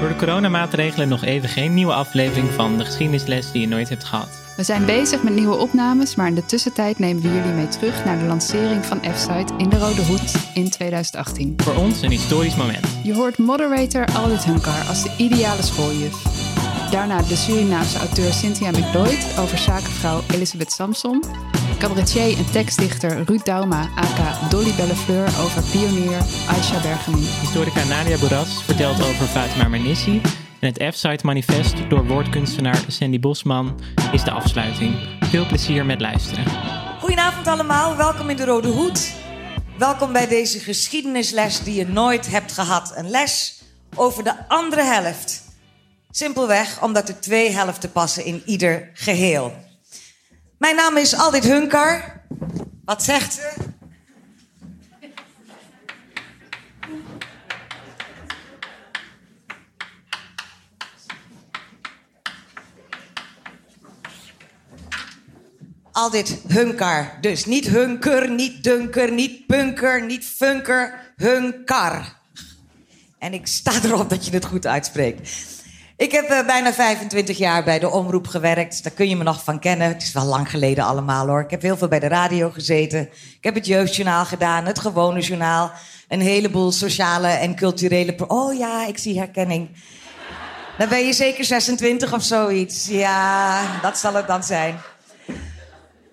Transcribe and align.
Door 0.00 0.08
de 0.08 0.16
coronamaatregelen 0.16 1.08
nog 1.08 1.24
even 1.24 1.48
geen 1.48 1.74
nieuwe 1.74 1.92
aflevering 1.92 2.50
van 2.50 2.78
de 2.78 2.84
geschiedenisles 2.84 3.52
die 3.52 3.60
je 3.60 3.68
nooit 3.68 3.88
hebt 3.88 4.04
gehad. 4.04 4.28
We 4.56 4.62
zijn 4.62 4.84
bezig 4.84 5.22
met 5.22 5.34
nieuwe 5.34 5.56
opnames, 5.56 6.14
maar 6.14 6.26
in 6.26 6.34
de 6.34 6.46
tussentijd 6.46 6.98
nemen 6.98 7.22
we 7.22 7.32
jullie 7.32 7.52
mee 7.52 7.68
terug 7.68 8.04
naar 8.04 8.18
de 8.18 8.24
lancering 8.24 8.84
van 8.84 9.00
F-Site 9.14 9.52
in 9.56 9.68
de 9.68 9.78
Rode 9.78 10.02
Hoed 10.04 10.34
in 10.54 10.70
2018. 10.70 11.54
Voor 11.56 11.74
ons 11.74 12.02
een 12.02 12.10
historisch 12.10 12.56
moment. 12.56 12.86
Je 13.02 13.14
hoort 13.14 13.38
moderator 13.38 14.04
Aldit 14.14 14.44
Hunkar 14.44 14.84
als 14.88 15.02
de 15.02 15.10
ideale 15.16 15.62
schooljuf. 15.62 16.22
Daarna 16.90 17.22
de 17.22 17.36
Surinaamse 17.36 17.98
auteur 17.98 18.32
Cynthia 18.32 18.70
McLeod 18.70 19.38
over 19.38 19.58
zakenvrouw 19.58 20.22
Elisabeth 20.34 20.72
Samson. 20.72 21.24
Cabaretier 21.78 22.38
en 22.38 22.50
tekstdichter 22.50 23.24
Ruud 23.24 23.44
Dauma, 23.44 23.90
aka 23.94 24.48
Dolly 24.48 24.74
Bellefleur, 24.76 25.24
over 25.24 25.62
pionier 25.62 26.18
Aisha 26.48 26.80
Bergamin. 26.80 27.28
Historica 27.40 27.84
Nadia 27.84 28.18
Boeras 28.18 28.62
vertelt 28.62 29.02
over 29.02 29.26
Fatima 29.26 29.68
Mernissi. 29.68 30.20
En 30.60 30.72
het 30.72 30.94
F-Site 30.94 31.26
manifest 31.26 31.74
door 31.88 32.06
woordkunstenaar 32.06 32.84
Sandy 32.88 33.20
Bosman 33.20 33.80
is 34.12 34.24
de 34.24 34.30
afsluiting. 34.30 34.94
Veel 35.20 35.46
plezier 35.46 35.86
met 35.86 36.00
luisteren. 36.00 36.44
Goedenavond 37.00 37.46
allemaal, 37.46 37.96
welkom 37.96 38.30
in 38.30 38.36
de 38.36 38.44
Rode 38.44 38.68
Hoed. 38.68 39.14
Welkom 39.78 40.12
bij 40.12 40.26
deze 40.28 40.58
geschiedenisles 40.58 41.60
die 41.60 41.74
je 41.74 41.86
nooit 41.86 42.30
hebt 42.30 42.52
gehad. 42.52 42.92
Een 42.96 43.10
les 43.10 43.62
over 43.94 44.24
de 44.24 44.48
andere 44.48 44.82
helft. 44.82 45.44
Simpelweg 46.10 46.82
omdat 46.82 47.08
er 47.08 47.20
twee 47.20 47.50
helften 47.50 47.92
passen 47.92 48.24
in 48.24 48.42
ieder 48.44 48.90
geheel. 48.94 49.65
Mijn 50.58 50.76
naam 50.76 50.96
is 50.96 51.14
Aldit 51.14 51.44
Hunkar. 51.44 52.22
Wat 52.84 53.02
zegt 53.02 53.32
ze? 53.32 53.52
Aldit 65.92 66.38
Hunkar. 66.48 67.18
Dus 67.20 67.44
niet 67.44 67.66
hunker, 67.66 68.30
niet 68.30 68.64
dunker, 68.64 69.12
niet 69.12 69.46
punker, 69.46 70.04
niet 70.04 70.24
funker. 70.24 71.12
Hunkar. 71.16 72.16
En 73.18 73.32
ik 73.32 73.46
sta 73.46 73.72
erop 73.84 74.10
dat 74.10 74.26
je 74.26 74.32
het 74.32 74.44
goed 74.44 74.66
uitspreekt. 74.66 75.30
Ik 75.96 76.12
heb 76.12 76.30
uh, 76.30 76.46
bijna 76.46 76.72
25 76.72 77.38
jaar 77.38 77.64
bij 77.64 77.78
de 77.78 77.90
omroep 77.90 78.26
gewerkt. 78.26 78.82
Daar 78.82 78.92
kun 78.92 79.08
je 79.08 79.16
me 79.16 79.22
nog 79.22 79.44
van 79.44 79.58
kennen. 79.58 79.88
Het 79.88 80.02
is 80.02 80.12
wel 80.12 80.24
lang 80.24 80.50
geleden 80.50 80.84
allemaal 80.84 81.26
hoor. 81.26 81.40
Ik 81.40 81.50
heb 81.50 81.62
heel 81.62 81.76
veel 81.76 81.88
bij 81.88 82.00
de 82.00 82.08
radio 82.08 82.50
gezeten. 82.50 83.00
Ik 83.10 83.38
heb 83.40 83.54
het 83.54 83.66
jeugdjournaal 83.66 84.24
gedaan, 84.24 84.64
het 84.64 84.78
gewone 84.78 85.20
journaal. 85.20 85.72
Een 86.08 86.20
heleboel 86.20 86.72
sociale 86.72 87.28
en 87.28 87.54
culturele... 87.54 88.14
Oh 88.26 88.58
ja, 88.58 88.86
ik 88.86 88.98
zie 88.98 89.18
herkenning. 89.18 89.68
Dan 90.78 90.88
ben 90.88 91.06
je 91.06 91.12
zeker 91.12 91.44
26 91.44 92.12
of 92.12 92.22
zoiets. 92.22 92.86
Ja, 92.86 93.62
dat 93.82 93.98
zal 93.98 94.14
het 94.14 94.26
dan 94.26 94.42
zijn. 94.42 94.78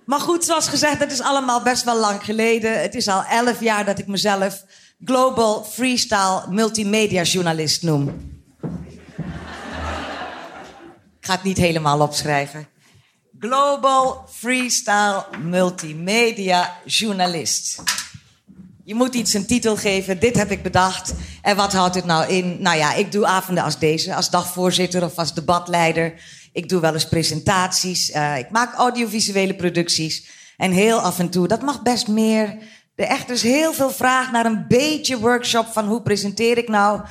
Maar 0.06 0.20
goed, 0.20 0.46
zoals 0.46 0.68
gezegd, 0.68 1.00
het 1.00 1.12
is 1.12 1.22
allemaal 1.22 1.62
best 1.62 1.84
wel 1.84 2.00
lang 2.00 2.24
geleden. 2.24 2.82
Het 2.82 2.96
is 2.96 3.08
al 3.08 3.24
11 3.24 3.60
jaar 3.60 3.86
dat 3.86 4.00
ik 4.00 4.08
mezelf 4.08 4.64
Global 5.06 5.64
Freestyle 5.64 6.44
Multimedia 6.50 7.22
Journalist 7.22 7.84
noem. 7.84 8.33
Ik 11.24 11.30
ga 11.30 11.36
het 11.36 11.44
niet 11.44 11.58
helemaal 11.58 12.00
opschrijven. 12.00 12.68
Global 13.40 14.26
Freestyle 14.32 15.26
Multimedia 15.44 16.78
Journalist. 16.86 17.84
Je 18.84 18.96
moet 18.96 19.16
iets 19.16 19.34
een 19.34 19.46
titel 19.46 19.76
geven. 19.76 20.20
Dit 20.20 20.38
heb 20.38 20.52
ik 20.52 20.64
bedacht. 20.64 21.14
En 21.42 21.56
wat 21.56 21.74
houdt 21.74 21.96
het 21.96 22.06
nou 22.06 22.28
in? 22.28 22.58
Nou 22.60 22.78
ja, 22.78 22.94
ik 22.94 23.12
doe 23.12 23.26
avonden 23.26 23.64
als 23.64 23.80
deze, 23.80 24.16
als 24.16 24.30
dagvoorzitter 24.30 25.04
of 25.04 25.18
als 25.18 25.34
debatleider. 25.34 26.14
Ik 26.54 26.70
doe 26.70 26.82
wel 26.82 26.94
eens 26.94 27.08
presentaties. 27.08 28.10
Uh, 28.10 28.38
ik 28.38 28.50
maak 28.50 28.74
audiovisuele 28.74 29.56
producties. 29.56 30.28
En 30.58 30.72
heel 30.72 31.00
af 31.00 31.20
en 31.20 31.30
toe, 31.30 31.48
dat 31.48 31.62
mag 31.62 31.82
best 31.82 32.08
meer. 32.08 32.58
Er 32.96 33.06
echt 33.06 33.30
is 33.30 33.42
heel 33.42 33.74
veel 33.74 33.92
vraag 33.92 34.32
naar 34.32 34.46
een 34.46 34.66
beetje 34.68 35.20
workshop 35.20 35.68
van 35.68 35.88
hoe 35.88 36.02
presenteer 36.02 36.58
ik 36.58 36.68
nou. 36.68 37.02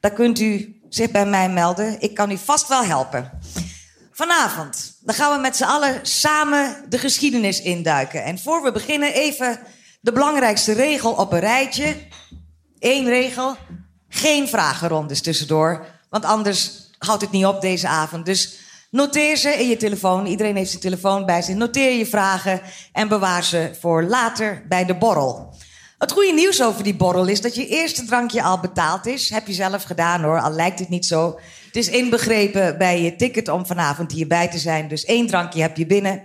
Daar 0.00 0.12
kunt 0.12 0.40
u 0.40 0.75
zich 0.88 1.10
bij 1.10 1.26
mij 1.26 1.50
melden. 1.50 2.00
Ik 2.00 2.14
kan 2.14 2.30
u 2.30 2.38
vast 2.38 2.68
wel 2.68 2.84
helpen. 2.84 3.30
Vanavond, 4.12 4.98
dan 5.00 5.14
gaan 5.14 5.32
we 5.32 5.40
met 5.40 5.56
z'n 5.56 5.64
allen 5.64 5.98
samen 6.02 6.84
de 6.88 6.98
geschiedenis 6.98 7.60
induiken. 7.60 8.24
En 8.24 8.38
voor 8.38 8.62
we 8.62 8.72
beginnen 8.72 9.12
even 9.12 9.58
de 10.00 10.12
belangrijkste 10.12 10.72
regel 10.72 11.12
op 11.12 11.32
een 11.32 11.40
rijtje. 11.40 11.96
Eén 12.78 13.04
regel, 13.04 13.56
geen 14.08 14.48
vragenrondes 14.48 15.22
tussendoor. 15.22 15.86
Want 16.10 16.24
anders 16.24 16.90
houdt 16.98 17.22
het 17.22 17.30
niet 17.30 17.46
op 17.46 17.60
deze 17.60 17.88
avond. 17.88 18.26
Dus 18.26 18.58
noteer 18.90 19.36
ze 19.36 19.48
in 19.48 19.68
je 19.68 19.76
telefoon. 19.76 20.26
Iedereen 20.26 20.56
heeft 20.56 20.70
zijn 20.70 20.82
telefoon 20.82 21.26
bij 21.26 21.42
zich. 21.42 21.54
Noteer 21.54 21.98
je 21.98 22.06
vragen 22.06 22.60
en 22.92 23.08
bewaar 23.08 23.44
ze 23.44 23.70
voor 23.80 24.02
later 24.02 24.64
bij 24.68 24.84
de 24.84 24.94
borrel. 24.94 25.54
Het 25.98 26.12
goede 26.12 26.32
nieuws 26.32 26.62
over 26.62 26.82
die 26.82 26.94
borrel 26.94 27.26
is 27.26 27.40
dat 27.40 27.54
je 27.54 27.66
eerste 27.66 28.04
drankje 28.04 28.42
al 28.42 28.60
betaald 28.60 29.06
is. 29.06 29.30
Heb 29.30 29.46
je 29.46 29.52
zelf 29.52 29.82
gedaan 29.82 30.22
hoor, 30.22 30.40
al 30.40 30.50
lijkt 30.50 30.78
het 30.78 30.88
niet 30.88 31.06
zo. 31.06 31.38
Het 31.66 31.76
is 31.76 31.88
inbegrepen 31.88 32.78
bij 32.78 33.02
je 33.02 33.16
ticket 33.16 33.48
om 33.48 33.66
vanavond 33.66 34.12
hierbij 34.12 34.48
te 34.48 34.58
zijn. 34.58 34.88
Dus 34.88 35.04
één 35.04 35.26
drankje 35.26 35.60
heb 35.60 35.76
je 35.76 35.86
binnen. 35.86 36.22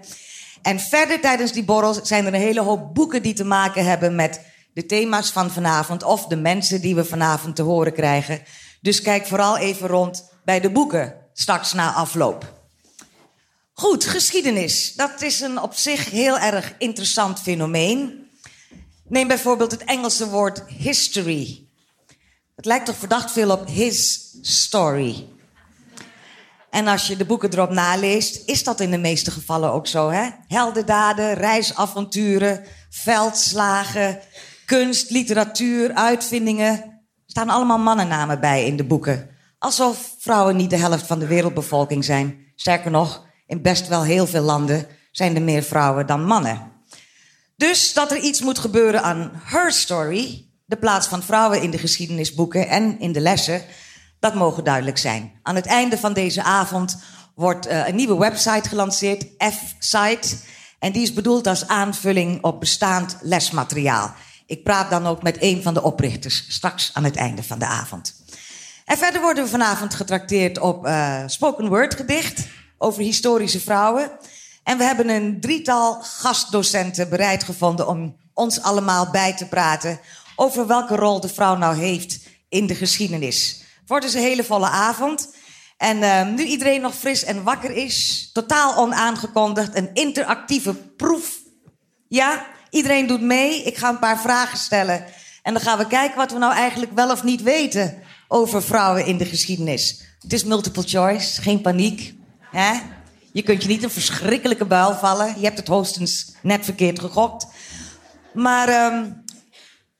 En 0.61 0.79
verder 0.79 1.19
tijdens 1.19 1.51
die 1.51 1.63
borrel 1.63 1.99
zijn 2.03 2.25
er 2.25 2.33
een 2.33 2.39
hele 2.39 2.61
hoop 2.61 2.93
boeken 2.93 3.21
die 3.21 3.33
te 3.33 3.43
maken 3.43 3.85
hebben 3.85 4.15
met 4.15 4.41
de 4.73 4.85
thema's 4.85 5.29
van 5.29 5.51
vanavond 5.51 6.03
of 6.03 6.25
de 6.25 6.37
mensen 6.37 6.81
die 6.81 6.95
we 6.95 7.05
vanavond 7.05 7.55
te 7.55 7.61
horen 7.61 7.93
krijgen. 7.93 8.41
Dus 8.81 9.01
kijk 9.01 9.25
vooral 9.25 9.57
even 9.57 9.87
rond 9.87 10.29
bij 10.45 10.59
de 10.59 10.69
boeken 10.69 11.15
straks 11.33 11.73
na 11.73 11.93
afloop. 11.93 12.53
Goed, 13.73 14.05
geschiedenis. 14.05 14.93
Dat 14.93 15.21
is 15.21 15.41
een 15.41 15.61
op 15.61 15.73
zich 15.73 16.09
heel 16.09 16.39
erg 16.39 16.73
interessant 16.77 17.39
fenomeen. 17.39 18.20
Neem 19.11 19.27
bijvoorbeeld 19.27 19.71
het 19.71 19.83
Engelse 19.83 20.29
woord 20.29 20.63
history. 20.67 21.67
Het 22.55 22.65
lijkt 22.65 22.85
toch 22.85 22.95
verdacht 22.95 23.31
veel 23.31 23.51
op 23.51 23.67
his 23.67 24.29
story. 24.41 25.27
En 26.69 26.87
als 26.87 27.07
je 27.07 27.15
de 27.15 27.25
boeken 27.25 27.53
erop 27.53 27.69
naleest, 27.69 28.49
is 28.49 28.63
dat 28.63 28.79
in 28.79 28.91
de 28.91 28.97
meeste 28.97 29.31
gevallen 29.31 29.71
ook 29.71 29.87
zo. 29.87 30.09
Hè? 30.09 30.29
Heldendaden, 30.47 31.33
reisavonturen, 31.33 32.63
veldslagen, 32.89 34.19
kunst, 34.65 35.09
literatuur, 35.09 35.93
uitvindingen. 35.93 37.03
Staan 37.25 37.49
allemaal 37.49 37.79
mannennamen 37.79 38.39
bij 38.39 38.65
in 38.65 38.75
de 38.75 38.85
boeken. 38.85 39.29
Alsof 39.57 40.15
vrouwen 40.19 40.55
niet 40.55 40.69
de 40.69 40.77
helft 40.77 41.07
van 41.07 41.19
de 41.19 41.27
wereldbevolking 41.27 42.05
zijn. 42.05 42.51
Sterker 42.55 42.91
nog, 42.91 43.25
in 43.45 43.61
best 43.61 43.87
wel 43.87 44.03
heel 44.03 44.27
veel 44.27 44.43
landen 44.43 44.87
zijn 45.11 45.35
er 45.35 45.41
meer 45.41 45.63
vrouwen 45.63 46.07
dan 46.07 46.25
mannen. 46.25 46.70
Dus 47.61 47.93
dat 47.93 48.11
er 48.11 48.17
iets 48.17 48.41
moet 48.41 48.59
gebeuren 48.59 49.03
aan 49.03 49.31
her 49.43 49.71
story, 49.71 50.45
de 50.65 50.77
plaats 50.77 51.07
van 51.07 51.23
vrouwen 51.23 51.61
in 51.61 51.71
de 51.71 51.77
geschiedenisboeken 51.77 52.67
en 52.67 52.99
in 52.99 53.11
de 53.11 53.19
lessen, 53.19 53.61
dat 54.19 54.33
mogen 54.33 54.63
duidelijk 54.63 54.97
zijn. 54.97 55.31
Aan 55.43 55.55
het 55.55 55.65
einde 55.65 55.97
van 55.97 56.13
deze 56.13 56.43
avond 56.43 56.97
wordt 57.35 57.67
uh, 57.67 57.87
een 57.87 57.95
nieuwe 57.95 58.17
website 58.17 58.69
gelanceerd, 58.69 59.25
F-Site. 59.37 60.37
En 60.79 60.91
die 60.91 61.01
is 61.01 61.13
bedoeld 61.13 61.47
als 61.47 61.67
aanvulling 61.67 62.43
op 62.43 62.59
bestaand 62.59 63.17
lesmateriaal. 63.21 64.13
Ik 64.45 64.63
praat 64.63 64.89
dan 64.89 65.07
ook 65.07 65.23
met 65.23 65.37
een 65.39 65.61
van 65.63 65.73
de 65.73 65.83
oprichters 65.83 66.45
straks 66.47 66.91
aan 66.93 67.03
het 67.03 67.15
einde 67.15 67.43
van 67.43 67.59
de 67.59 67.65
avond. 67.65 68.23
En 68.85 68.97
verder 68.97 69.21
worden 69.21 69.43
we 69.43 69.49
vanavond 69.49 69.93
getrakteerd 69.93 70.59
op 70.59 70.85
uh, 70.85 71.23
spoken 71.25 71.67
word 71.67 71.95
gedicht 71.95 72.47
over 72.77 73.01
historische 73.01 73.59
vrouwen. 73.59 74.11
En 74.63 74.77
we 74.77 74.83
hebben 74.83 75.09
een 75.09 75.39
drietal 75.39 76.01
gastdocenten 76.01 77.09
bereid 77.09 77.43
gevonden 77.43 77.87
om 77.87 78.15
ons 78.33 78.61
allemaal 78.61 79.09
bij 79.09 79.35
te 79.35 79.45
praten 79.45 79.99
over 80.35 80.67
welke 80.67 80.95
rol 80.95 81.19
de 81.19 81.29
vrouw 81.29 81.57
nou 81.57 81.75
heeft 81.75 82.19
in 82.49 82.67
de 82.67 82.75
geschiedenis. 82.75 83.63
Het 83.79 83.89
wordt 83.89 84.05
dus 84.05 84.13
een 84.13 84.21
hele 84.21 84.43
volle 84.43 84.67
avond. 84.67 85.33
En 85.77 85.97
uh, 85.97 86.27
nu 86.27 86.43
iedereen 86.43 86.81
nog 86.81 86.95
fris 86.95 87.23
en 87.23 87.43
wakker 87.43 87.71
is, 87.71 88.29
totaal 88.33 88.77
onaangekondigd, 88.77 89.75
een 89.75 89.89
interactieve 89.93 90.73
proef. 90.73 91.39
Ja, 92.07 92.45
iedereen 92.69 93.07
doet 93.07 93.21
mee. 93.21 93.63
Ik 93.63 93.77
ga 93.77 93.89
een 93.89 93.99
paar 93.99 94.19
vragen 94.19 94.57
stellen. 94.57 95.05
En 95.41 95.53
dan 95.53 95.61
gaan 95.61 95.77
we 95.77 95.87
kijken 95.87 96.17
wat 96.17 96.31
we 96.31 96.37
nou 96.37 96.53
eigenlijk 96.53 96.91
wel 96.95 97.11
of 97.11 97.23
niet 97.23 97.41
weten 97.41 98.01
over 98.27 98.63
vrouwen 98.63 99.05
in 99.05 99.17
de 99.17 99.25
geschiedenis. 99.25 100.01
Het 100.19 100.33
is 100.33 100.43
multiple 100.43 100.83
choice, 100.85 101.41
geen 101.41 101.61
paniek. 101.61 102.13
Hè? 102.51 102.79
Je 103.33 103.41
kunt 103.41 103.61
je 103.61 103.67
niet 103.67 103.83
een 103.83 103.91
verschrikkelijke 103.91 104.65
buil 104.65 104.95
vallen. 104.95 105.33
Je 105.39 105.45
hebt 105.45 105.57
het 105.57 105.67
hoogstens 105.67 106.35
net 106.41 106.65
verkeerd 106.65 106.99
gegokt. 106.99 107.47
Maar 108.33 108.93
um, 108.93 109.23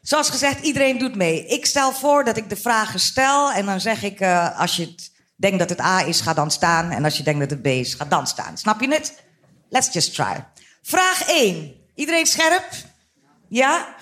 zoals 0.01 0.29
gezegd, 0.29 0.63
iedereen 0.63 0.97
doet 0.97 1.15
mee. 1.15 1.45
Ik 1.45 1.65
stel 1.65 1.91
voor 1.91 2.23
dat 2.23 2.37
ik 2.37 2.49
de 2.49 2.55
vragen 2.55 2.99
stel. 2.99 3.51
En 3.51 3.65
dan 3.65 3.81
zeg 3.81 4.03
ik, 4.03 4.19
uh, 4.19 4.59
als 4.59 4.75
je 4.75 4.95
denkt 5.35 5.59
dat 5.59 5.69
het 5.69 5.81
A 5.81 6.05
is, 6.05 6.21
ga 6.21 6.33
dan 6.33 6.51
staan. 6.51 6.91
En 6.91 7.03
als 7.03 7.17
je 7.17 7.23
denkt 7.23 7.39
dat 7.39 7.49
het 7.49 7.61
B 7.61 7.65
is, 7.65 7.93
ga 7.93 8.05
dan 8.05 8.27
staan. 8.27 8.57
Snap 8.57 8.81
je 8.81 8.87
het? 8.87 9.23
Let's 9.69 9.93
just 9.93 10.13
try. 10.13 10.45
Vraag 10.81 11.27
1. 11.27 11.75
Iedereen 11.95 12.25
scherp? 12.25 12.65
Ja? 13.49 13.95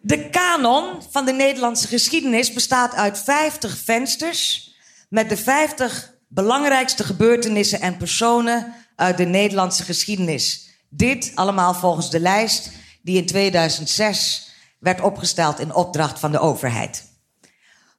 De 0.00 0.30
kanon 0.30 1.02
van 1.10 1.24
de 1.24 1.32
Nederlandse 1.32 1.86
geschiedenis 1.88 2.52
bestaat 2.52 2.94
uit 2.94 3.18
50 3.18 3.78
vensters 3.78 4.72
met 5.08 5.28
de 5.28 5.36
50 5.36 6.13
belangrijkste 6.34 7.04
gebeurtenissen 7.04 7.80
en 7.80 7.96
personen 7.96 8.74
uit 8.96 9.16
de 9.16 9.24
Nederlandse 9.24 9.82
geschiedenis. 9.82 10.68
Dit 10.88 11.32
allemaal 11.34 11.74
volgens 11.74 12.10
de 12.10 12.20
lijst 12.20 12.70
die 13.02 13.16
in 13.16 13.26
2006 13.26 14.50
werd 14.78 15.00
opgesteld 15.00 15.60
in 15.60 15.74
opdracht 15.74 16.18
van 16.18 16.32
de 16.32 16.38
overheid. 16.38 17.12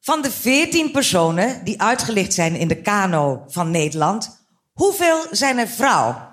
Van 0.02 0.22
de 0.22 0.32
14 0.32 0.92
personen 0.92 1.64
die 1.64 1.82
uitgelicht 1.82 2.34
zijn 2.34 2.56
in 2.56 2.68
de 2.68 2.82
kano 2.82 3.44
van 3.48 3.72
Nederland, 3.72 4.48
hoeveel 4.74 5.26
zijn 5.32 5.58
er 5.58 5.68
vrouw? 5.68 6.30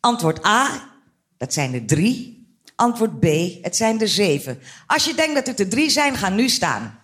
Antwoord 0.00 0.46
A, 0.46 0.90
dat 1.36 1.52
zijn 1.52 1.74
er 1.74 1.86
drie. 1.86 2.38
Antwoord 2.76 3.20
B, 3.20 3.24
het 3.62 3.76
zijn 3.76 4.00
er 4.00 4.08
zeven. 4.08 4.60
Als 4.86 5.04
je 5.04 5.14
denkt 5.14 5.34
dat 5.34 5.46
het 5.46 5.60
er 5.60 5.68
drie 5.68 5.90
zijn, 5.90 6.16
ga 6.16 6.28
nu 6.28 6.48
staan. 6.48 6.99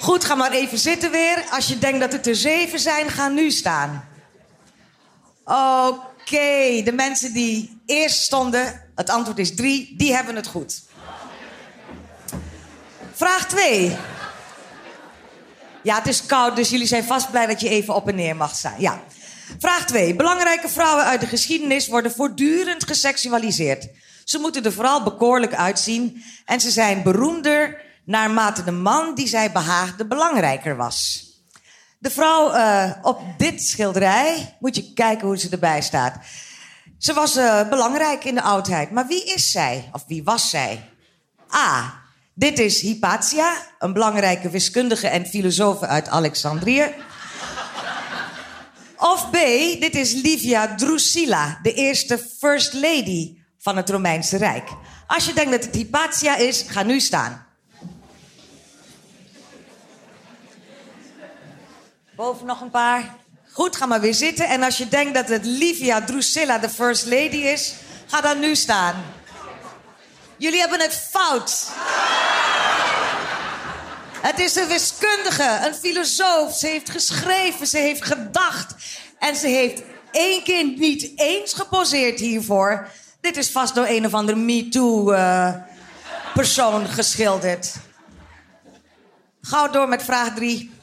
Goed, 0.00 0.24
ga 0.24 0.34
maar 0.34 0.52
even 0.52 0.78
zitten 0.78 1.10
weer. 1.10 1.44
Als 1.50 1.68
je 1.68 1.78
denkt 1.78 2.00
dat 2.00 2.12
het 2.12 2.26
er 2.26 2.36
zeven 2.36 2.78
zijn, 2.78 3.10
ga 3.10 3.28
nu 3.28 3.50
staan. 3.50 4.08
Oké, 5.44 6.82
de 6.84 6.92
mensen 6.94 7.32
die 7.32 7.80
eerst 7.86 8.22
stonden, 8.22 8.90
het 8.94 9.10
antwoord 9.10 9.38
is 9.38 9.54
drie, 9.54 9.94
die 9.96 10.14
hebben 10.14 10.36
het 10.36 10.46
goed. 10.46 10.82
Vraag 13.12 13.46
2. 13.48 13.96
Ja, 15.82 15.94
het 15.94 16.06
is 16.06 16.26
koud, 16.26 16.56
dus 16.56 16.70
jullie 16.70 16.86
zijn 16.86 17.04
vast 17.04 17.30
blij 17.30 17.46
dat 17.46 17.60
je 17.60 17.68
even 17.68 17.94
op 17.94 18.08
en 18.08 18.14
neer 18.14 18.36
mag 18.36 18.54
staan. 18.54 18.74
Ja. 18.78 19.02
Vraag 19.58 19.86
2. 19.86 20.14
Belangrijke 20.14 20.68
vrouwen 20.68 21.04
uit 21.04 21.20
de 21.20 21.26
geschiedenis 21.26 21.88
worden 21.88 22.12
voortdurend 22.12 22.86
geseksualiseerd. 22.86 23.88
Ze 24.24 24.38
moeten 24.38 24.64
er 24.64 24.72
vooral 24.72 25.02
bekoorlijk 25.02 25.54
uitzien 25.54 26.24
en 26.44 26.60
ze 26.60 26.70
zijn 26.70 27.02
beroemder 27.02 27.88
naarmate 28.10 28.64
de 28.64 28.70
man 28.70 29.14
die 29.14 29.28
zij 29.28 29.52
behaagde 29.52 30.06
belangrijker 30.06 30.76
was. 30.76 31.28
De 31.98 32.10
vrouw 32.10 32.54
uh, 32.54 32.90
op 33.02 33.20
dit 33.36 33.62
schilderij, 33.62 34.56
moet 34.60 34.76
je 34.76 34.92
kijken 34.92 35.26
hoe 35.26 35.38
ze 35.38 35.48
erbij 35.48 35.80
staat. 35.80 36.16
Ze 36.98 37.12
was 37.12 37.36
uh, 37.36 37.68
belangrijk 37.68 38.24
in 38.24 38.34
de 38.34 38.42
oudheid, 38.42 38.90
maar 38.90 39.06
wie 39.06 39.24
is 39.24 39.50
zij? 39.50 39.88
Of 39.92 40.04
wie 40.06 40.24
was 40.24 40.50
zij? 40.50 40.88
A. 41.54 41.98
Dit 42.34 42.58
is 42.58 42.80
Hypatia, 42.80 43.56
een 43.78 43.92
belangrijke 43.92 44.50
wiskundige 44.50 45.08
en 45.08 45.26
filosoof 45.26 45.82
uit 45.82 46.08
Alexandrië. 46.08 46.94
Of 48.96 49.30
B, 49.30 49.34
dit 49.80 49.94
is 49.94 50.12
Livia 50.12 50.74
Drusilla, 50.74 51.58
de 51.62 51.74
eerste 51.74 52.18
First 52.38 52.72
Lady 52.72 53.38
van 53.58 53.76
het 53.76 53.90
Romeinse 53.90 54.36
Rijk. 54.36 54.68
Als 55.06 55.24
je 55.24 55.32
denkt 55.32 55.50
dat 55.50 55.64
het 55.64 55.74
Hypatia 55.74 56.36
is, 56.36 56.64
ga 56.66 56.82
nu 56.82 57.00
staan. 57.00 57.48
Boven 62.20 62.46
nog 62.46 62.60
een 62.60 62.70
paar. 62.70 63.14
Goed, 63.52 63.76
ga 63.76 63.86
maar 63.86 64.00
weer 64.00 64.14
zitten. 64.14 64.48
En 64.48 64.62
als 64.62 64.78
je 64.78 64.88
denkt 64.88 65.14
dat 65.14 65.28
het 65.28 65.44
Livia 65.44 66.04
Drusilla 66.04 66.58
de 66.58 66.68
First 66.68 67.06
Lady 67.06 67.36
is, 67.36 67.74
ga 68.06 68.20
dan 68.20 68.38
nu 68.38 68.56
staan. 68.56 69.04
Jullie 70.36 70.60
hebben 70.60 70.80
het 70.80 71.08
fout. 71.10 71.68
Het 74.20 74.38
is 74.38 74.54
een 74.54 74.68
wiskundige, 74.68 75.60
een 75.66 75.74
filosoof. 75.74 76.56
Ze 76.56 76.66
heeft 76.66 76.90
geschreven, 76.90 77.66
ze 77.66 77.78
heeft 77.78 78.04
gedacht. 78.04 78.74
En 79.18 79.36
ze 79.36 79.46
heeft 79.46 79.82
één 80.10 80.42
keer 80.42 80.64
niet 80.64 81.12
eens 81.16 81.52
geposeerd 81.52 82.20
hiervoor. 82.20 82.88
Dit 83.20 83.36
is 83.36 83.50
vast 83.50 83.74
door 83.74 83.86
een 83.86 84.06
of 84.06 84.14
andere 84.14 84.38
MeToo-persoon 84.38 86.82
uh, 86.82 86.92
geschilderd. 86.92 87.74
Gauw 89.42 89.70
door 89.70 89.88
met 89.88 90.02
vraag 90.02 90.34
drie. 90.34 90.78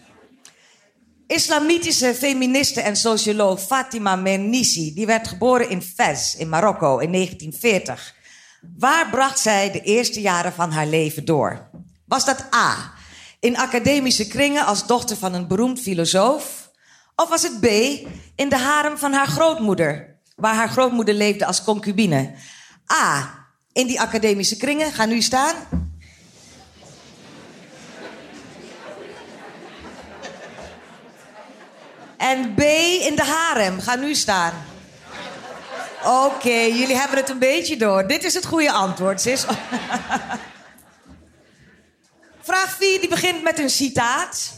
Islamitische 1.27 2.15
feministe 2.15 2.81
en 2.81 2.95
socioloog 2.95 3.61
Fatima 3.61 4.15
Mernissi... 4.15 4.93
die 4.93 5.05
werd 5.05 5.27
geboren 5.27 5.69
in 5.69 5.81
Fez 5.81 6.33
in 6.33 6.49
Marokko 6.49 6.97
in 6.97 7.11
1940. 7.11 8.15
Waar 8.77 9.09
bracht 9.09 9.39
zij 9.39 9.71
de 9.71 9.81
eerste 9.81 10.21
jaren 10.21 10.53
van 10.53 10.71
haar 10.71 10.87
leven 10.87 11.25
door? 11.25 11.69
Was 12.05 12.25
dat 12.25 12.45
A, 12.55 12.93
in 13.39 13.57
academische 13.57 14.27
kringen 14.27 14.65
als 14.65 14.87
dochter 14.87 15.17
van 15.17 15.33
een 15.33 15.47
beroemd 15.47 15.79
filosoof? 15.79 16.71
Of 17.15 17.29
was 17.29 17.43
het 17.43 17.59
B, 17.59 17.65
in 18.35 18.49
de 18.49 18.57
harem 18.57 18.97
van 18.97 19.13
haar 19.13 19.27
grootmoeder, 19.27 20.19
waar 20.35 20.55
haar 20.55 20.69
grootmoeder 20.69 21.13
leefde 21.13 21.45
als 21.45 21.63
concubine? 21.63 22.33
A, 22.93 23.33
in 23.73 23.87
die 23.87 24.01
academische 24.01 24.57
kringen, 24.57 24.91
ga 24.91 25.05
nu 25.05 25.21
staan. 25.21 25.55
En 32.17 32.53
B, 32.53 32.59
in 33.01 33.15
de 33.15 33.23
harem, 33.23 33.79
ga 33.79 33.95
nu 33.95 34.15
staan. 34.15 34.53
Oké, 36.05 36.59
jullie 36.59 36.95
hebben 36.95 37.17
het 37.17 37.29
een 37.29 37.39
beetje 37.39 37.77
door. 37.77 38.07
Dit 38.07 38.23
is 38.23 38.33
het 38.33 38.45
goede 38.45 38.71
antwoord, 38.71 39.21
sis. 39.21 39.45
Vraag 42.41 42.75
4 42.79 42.99
die 42.99 43.09
begint 43.09 43.43
met 43.43 43.59
een 43.59 43.69
citaat. 43.69 44.53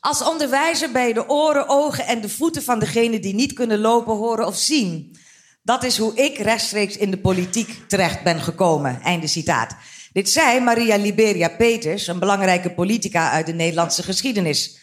Als 0.00 0.22
onderwijzer 0.22 1.06
je 1.06 1.14
de 1.14 1.28
oren, 1.28 1.68
ogen 1.68 2.06
en 2.06 2.20
de 2.20 2.28
voeten 2.28 2.62
van 2.62 2.78
degene 2.78 3.20
die 3.20 3.34
niet 3.34 3.52
kunnen 3.52 3.78
lopen, 3.78 4.16
horen 4.16 4.46
of 4.46 4.56
zien. 4.56 5.16
Dat 5.62 5.84
is 5.84 5.98
hoe 5.98 6.14
ik 6.14 6.38
rechtstreeks 6.38 6.96
in 6.96 7.10
de 7.10 7.18
politiek 7.18 7.78
terecht 7.88 8.22
ben 8.22 8.40
gekomen. 8.40 9.00
Einde 9.02 9.26
citaat. 9.26 9.76
Dit 10.12 10.30
zei 10.30 10.60
Maria 10.60 10.96
Liberia 10.96 11.48
Peters, 11.48 12.06
een 12.06 12.18
belangrijke 12.18 12.70
politica 12.70 13.30
uit 13.30 13.46
de 13.46 13.52
Nederlandse 13.52 14.02
geschiedenis. 14.02 14.79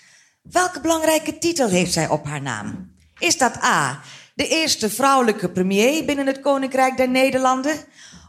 Welke 0.52 0.80
belangrijke 0.80 1.38
titel 1.38 1.70
heeft 1.70 1.94
zij 1.94 2.08
op 2.08 2.26
haar 2.26 2.42
naam? 2.42 2.92
Is 3.20 3.38
dat 3.38 3.64
A, 3.64 4.02
de 4.36 4.48
eerste 4.48 4.90
vrouwelijke 4.90 5.50
premier 5.50 6.06
binnen 6.06 6.28
het 6.28 6.40
Koninkrijk 6.40 6.98
der 6.98 7.10
Nederlanden? 7.10 7.76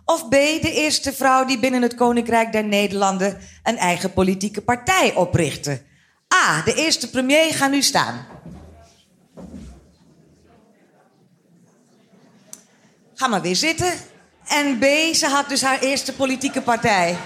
Of 0.04 0.28
B, 0.28 0.30
de 0.30 0.72
eerste 0.72 1.12
vrouw 1.12 1.44
die 1.44 1.58
binnen 1.58 1.82
het 1.82 1.94
Koninkrijk 1.94 2.52
der 2.52 2.64
Nederlanden 2.64 3.38
een 3.62 3.76
eigen 3.76 4.12
politieke 4.12 4.60
partij 4.60 5.14
oprichtte? 5.14 5.82
A, 6.34 6.62
de 6.62 6.74
eerste 6.74 7.10
premier, 7.10 7.54
ga 7.54 7.66
nu 7.66 7.82
staan. 7.82 8.26
Ga 13.14 13.26
maar 13.26 13.42
weer 13.42 13.56
zitten. 13.56 13.92
En 14.46 14.78
B, 14.78 14.84
ze 15.14 15.26
had 15.26 15.48
dus 15.48 15.62
haar 15.62 15.80
eerste 15.80 16.14
politieke 16.14 16.62
partij. 16.62 17.16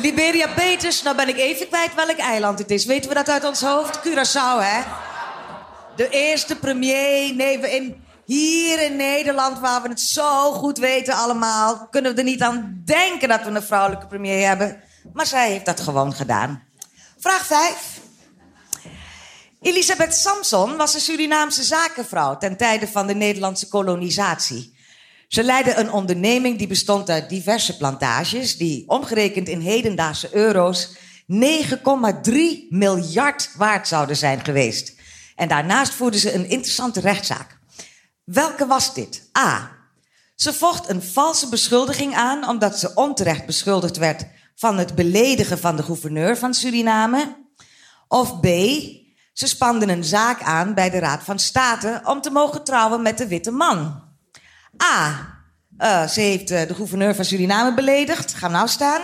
Liberia 0.00 0.48
Peters, 0.48 1.02
nou 1.02 1.16
ben 1.16 1.28
ik 1.28 1.36
even 1.36 1.68
kwijt 1.68 1.94
welk 1.94 2.18
eiland 2.18 2.58
het 2.58 2.70
is. 2.70 2.84
Weten 2.84 3.08
we 3.08 3.14
dat 3.14 3.28
uit 3.28 3.44
ons 3.44 3.60
hoofd? 3.60 3.98
Curaçao, 3.98 4.58
hè? 4.60 4.82
De 5.96 6.08
eerste 6.08 6.56
premier. 6.56 7.34
Nee, 7.34 7.58
we 7.58 7.70
in, 7.70 8.04
hier 8.24 8.82
in 8.82 8.96
Nederland, 8.96 9.58
waar 9.58 9.82
we 9.82 9.88
het 9.88 10.00
zo 10.00 10.52
goed 10.52 10.78
weten 10.78 11.14
allemaal... 11.14 11.88
kunnen 11.90 12.12
we 12.12 12.18
er 12.18 12.24
niet 12.24 12.42
aan 12.42 12.82
denken 12.84 13.28
dat 13.28 13.42
we 13.42 13.50
een 13.50 13.62
vrouwelijke 13.62 14.06
premier 14.06 14.46
hebben. 14.46 14.82
Maar 15.12 15.26
zij 15.26 15.50
heeft 15.50 15.64
dat 15.66 15.80
gewoon 15.80 16.14
gedaan. 16.14 16.62
Vraag 17.18 17.46
5. 17.46 18.00
Elisabeth 19.60 20.14
Samson 20.14 20.76
was 20.76 20.94
een 20.94 21.00
Surinaamse 21.00 21.62
zakenvrouw... 21.62 22.36
ten 22.36 22.56
tijde 22.56 22.88
van 22.88 23.06
de 23.06 23.14
Nederlandse 23.14 23.68
kolonisatie... 23.68 24.78
Ze 25.30 25.42
leidde 25.42 25.74
een 25.74 25.92
onderneming 25.92 26.58
die 26.58 26.66
bestond 26.66 27.10
uit 27.10 27.28
diverse 27.28 27.76
plantages, 27.76 28.56
die 28.56 28.88
omgerekend 28.88 29.48
in 29.48 29.60
hedendaagse 29.60 30.34
euro's 30.34 30.88
9,3 30.92 30.96
miljard 32.68 33.50
waard 33.56 33.88
zouden 33.88 34.16
zijn 34.16 34.44
geweest. 34.44 34.94
En 35.36 35.48
daarnaast 35.48 35.92
voerde 35.92 36.18
ze 36.18 36.34
een 36.34 36.48
interessante 36.48 37.00
rechtszaak. 37.00 37.58
Welke 38.24 38.66
was 38.66 38.94
dit? 38.94 39.30
A. 39.38 39.70
Ze 40.34 40.52
vocht 40.52 40.88
een 40.88 41.02
valse 41.02 41.48
beschuldiging 41.48 42.14
aan 42.14 42.48
omdat 42.48 42.78
ze 42.78 42.94
onterecht 42.94 43.46
beschuldigd 43.46 43.96
werd 43.96 44.26
van 44.54 44.78
het 44.78 44.94
beledigen 44.94 45.58
van 45.58 45.76
de 45.76 45.82
gouverneur 45.82 46.36
van 46.36 46.54
Suriname. 46.54 47.36
Of 48.08 48.40
B. 48.40 48.46
Ze 49.32 49.46
spanden 49.46 49.88
een 49.88 50.04
zaak 50.04 50.42
aan 50.42 50.74
bij 50.74 50.90
de 50.90 50.98
Raad 50.98 51.22
van 51.22 51.38
State 51.38 52.00
om 52.04 52.20
te 52.20 52.30
mogen 52.30 52.64
trouwen 52.64 53.02
met 53.02 53.18
de 53.18 53.26
witte 53.26 53.50
man. 53.50 54.09
A. 54.82 55.28
Uh, 55.78 56.08
ze 56.08 56.20
heeft 56.20 56.50
uh, 56.50 56.66
de 56.66 56.74
gouverneur 56.74 57.14
van 57.14 57.24
Suriname 57.24 57.74
beledigd. 57.74 58.34
Ga 58.34 58.48
nou 58.48 58.68
staan. 58.68 59.00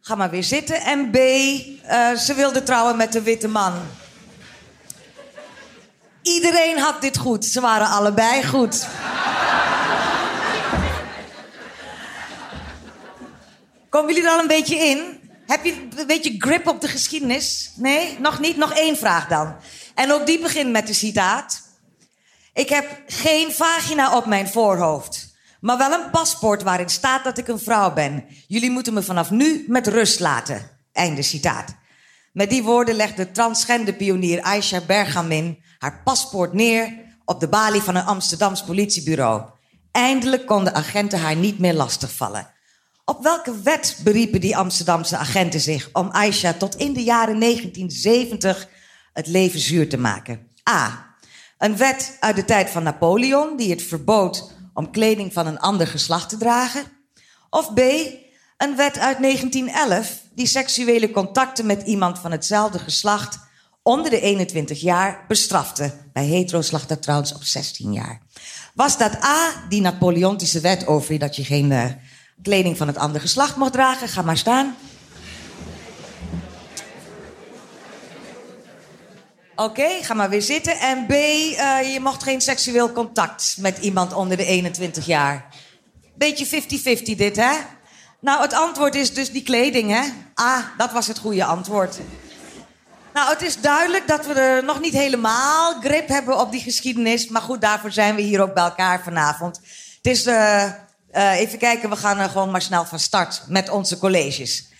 Ga 0.00 0.14
maar 0.14 0.30
weer 0.30 0.44
zitten. 0.44 0.80
En 0.80 1.10
B. 1.10 1.16
Uh, 1.16 2.12
ze 2.12 2.34
wilde 2.34 2.62
trouwen 2.62 2.96
met 2.96 3.12
de 3.12 3.22
witte 3.22 3.48
man. 3.48 3.72
Iedereen 6.22 6.78
had 6.78 7.00
dit 7.00 7.18
goed. 7.18 7.44
Ze 7.44 7.60
waren 7.60 7.88
allebei 7.88 8.44
goed. 8.46 8.86
Komen 13.88 14.14
jullie 14.14 14.28
er 14.28 14.34
al 14.34 14.40
een 14.40 14.46
beetje 14.46 14.76
in? 14.76 15.20
Heb 15.46 15.64
je 15.64 15.88
een 15.96 16.06
beetje 16.06 16.34
grip 16.38 16.66
op 16.66 16.80
de 16.80 16.88
geschiedenis? 16.88 17.72
Nee? 17.76 18.18
Nog 18.18 18.40
niet? 18.40 18.56
Nog 18.56 18.72
één 18.72 18.96
vraag 18.96 19.28
dan. 19.28 19.56
En 19.94 20.12
ook 20.12 20.26
die 20.26 20.40
begint 20.40 20.70
met 20.70 20.86
de 20.86 20.92
citaat. 20.92 21.62
Ik 22.52 22.68
heb 22.68 23.02
geen 23.06 23.52
vagina 23.52 24.16
op 24.16 24.26
mijn 24.26 24.48
voorhoofd, 24.48 25.36
maar 25.60 25.78
wel 25.78 25.92
een 25.92 26.10
paspoort 26.10 26.62
waarin 26.62 26.88
staat 26.88 27.24
dat 27.24 27.38
ik 27.38 27.48
een 27.48 27.58
vrouw 27.58 27.92
ben. 27.92 28.24
Jullie 28.46 28.70
moeten 28.70 28.94
me 28.94 29.02
vanaf 29.02 29.30
nu 29.30 29.64
met 29.68 29.86
rust 29.86 30.20
laten. 30.20 30.70
Einde 30.92 31.22
citaat. 31.22 31.74
Met 32.32 32.50
die 32.50 32.62
woorden 32.62 32.94
legde 32.94 33.30
transgender 33.30 33.94
pionier 33.94 34.42
Aisha 34.42 34.80
Bergamin 34.80 35.62
haar 35.78 36.00
paspoort 36.04 36.52
neer 36.52 36.92
op 37.24 37.40
de 37.40 37.48
balie 37.48 37.80
van 37.80 37.94
een 37.94 38.04
Amsterdams 38.04 38.64
politiebureau. 38.64 39.42
Eindelijk 39.90 40.46
konden 40.46 40.74
agenten 40.74 41.20
haar 41.20 41.36
niet 41.36 41.58
meer 41.58 41.74
lastigvallen. 41.74 42.50
Op 43.04 43.22
welke 43.22 43.62
wet 43.62 43.96
beriepen 44.04 44.40
die 44.40 44.56
Amsterdamse 44.56 45.16
agenten 45.16 45.60
zich 45.60 45.88
om 45.92 46.08
Aisha 46.10 46.52
tot 46.52 46.76
in 46.76 46.92
de 46.92 47.02
jaren 47.02 47.40
1970 47.40 48.68
het 49.12 49.26
leven 49.26 49.60
zuur 49.60 49.88
te 49.88 49.98
maken? 49.98 50.48
A. 50.70 51.10
Een 51.58 51.76
wet 51.76 52.16
uit 52.20 52.36
de 52.36 52.44
tijd 52.44 52.70
van 52.70 52.82
Napoleon 52.82 53.56
die 53.56 53.70
het 53.70 53.82
verbood 53.82 54.52
om 54.74 54.90
kleding 54.90 55.32
van 55.32 55.46
een 55.46 55.58
ander 55.58 55.86
geslacht 55.86 56.28
te 56.28 56.36
dragen. 56.36 56.82
Of 57.50 57.74
B. 57.74 57.80
Een 58.56 58.76
wet 58.76 58.98
uit 58.98 59.18
1911 59.22 60.20
die 60.34 60.46
seksuele 60.46 61.10
contacten 61.10 61.66
met 61.66 61.82
iemand 61.82 62.18
van 62.18 62.30
hetzelfde 62.30 62.78
geslacht 62.78 63.38
onder 63.82 64.10
de 64.10 64.20
21 64.20 64.80
jaar 64.80 65.24
bestrafte. 65.28 65.94
Bij 66.12 66.24
heteroslachten 66.24 67.00
trouwens 67.00 67.34
op 67.34 67.42
16 67.42 67.92
jaar. 67.92 68.20
Was 68.74 68.98
dat 68.98 69.24
A, 69.24 69.64
die 69.68 69.80
Napoleontische 69.80 70.60
wet 70.60 70.86
over 70.86 71.18
dat 71.18 71.36
je 71.36 71.44
geen 71.44 71.70
uh, 71.70 71.84
kleding 72.42 72.76
van 72.76 72.86
het 72.86 72.96
andere 72.96 73.20
geslacht 73.20 73.56
mocht 73.56 73.72
dragen? 73.72 74.08
Ga 74.08 74.22
maar 74.22 74.36
staan. 74.36 74.76
Oké, 79.62 79.88
ga 80.02 80.14
maar 80.14 80.30
weer 80.30 80.42
zitten. 80.42 80.78
En 80.78 81.06
B, 81.06 81.10
uh, 81.10 81.92
je 81.92 81.98
mocht 82.00 82.22
geen 82.22 82.40
seksueel 82.40 82.92
contact 82.92 83.56
met 83.58 83.78
iemand 83.78 84.12
onder 84.12 84.36
de 84.36 84.44
21 84.44 85.06
jaar. 85.06 85.46
Beetje 86.14 86.46
50-50 86.46 87.16
dit, 87.16 87.36
hè? 87.36 87.52
Nou, 88.20 88.42
het 88.42 88.52
antwoord 88.52 88.94
is 88.94 89.14
dus 89.14 89.30
die 89.30 89.42
kleding, 89.42 89.90
hè? 89.90 90.02
Ah, 90.34 90.58
dat 90.76 90.92
was 90.92 91.06
het 91.06 91.18
goede 91.18 91.44
antwoord. 91.44 91.98
Nou, 93.14 93.30
het 93.30 93.42
is 93.42 93.60
duidelijk 93.60 94.08
dat 94.08 94.26
we 94.26 94.32
er 94.32 94.64
nog 94.64 94.80
niet 94.80 94.92
helemaal 94.92 95.80
grip 95.80 96.08
hebben 96.08 96.40
op 96.40 96.52
die 96.52 96.60
geschiedenis. 96.60 97.28
Maar 97.28 97.42
goed, 97.42 97.60
daarvoor 97.60 97.92
zijn 97.92 98.14
we 98.14 98.22
hier 98.22 98.40
ook 98.42 98.54
bij 98.54 98.64
elkaar 98.64 99.02
vanavond. 99.02 99.56
Het 99.96 100.06
is, 100.06 100.26
uh, 100.26 100.64
uh, 101.12 101.38
even 101.38 101.58
kijken, 101.58 101.90
we 101.90 101.96
gaan 101.96 102.18
er 102.18 102.28
gewoon 102.28 102.50
maar 102.50 102.62
snel 102.62 102.84
van 102.84 102.98
start 102.98 103.42
met 103.48 103.68
onze 103.68 103.98
colleges. 103.98 104.70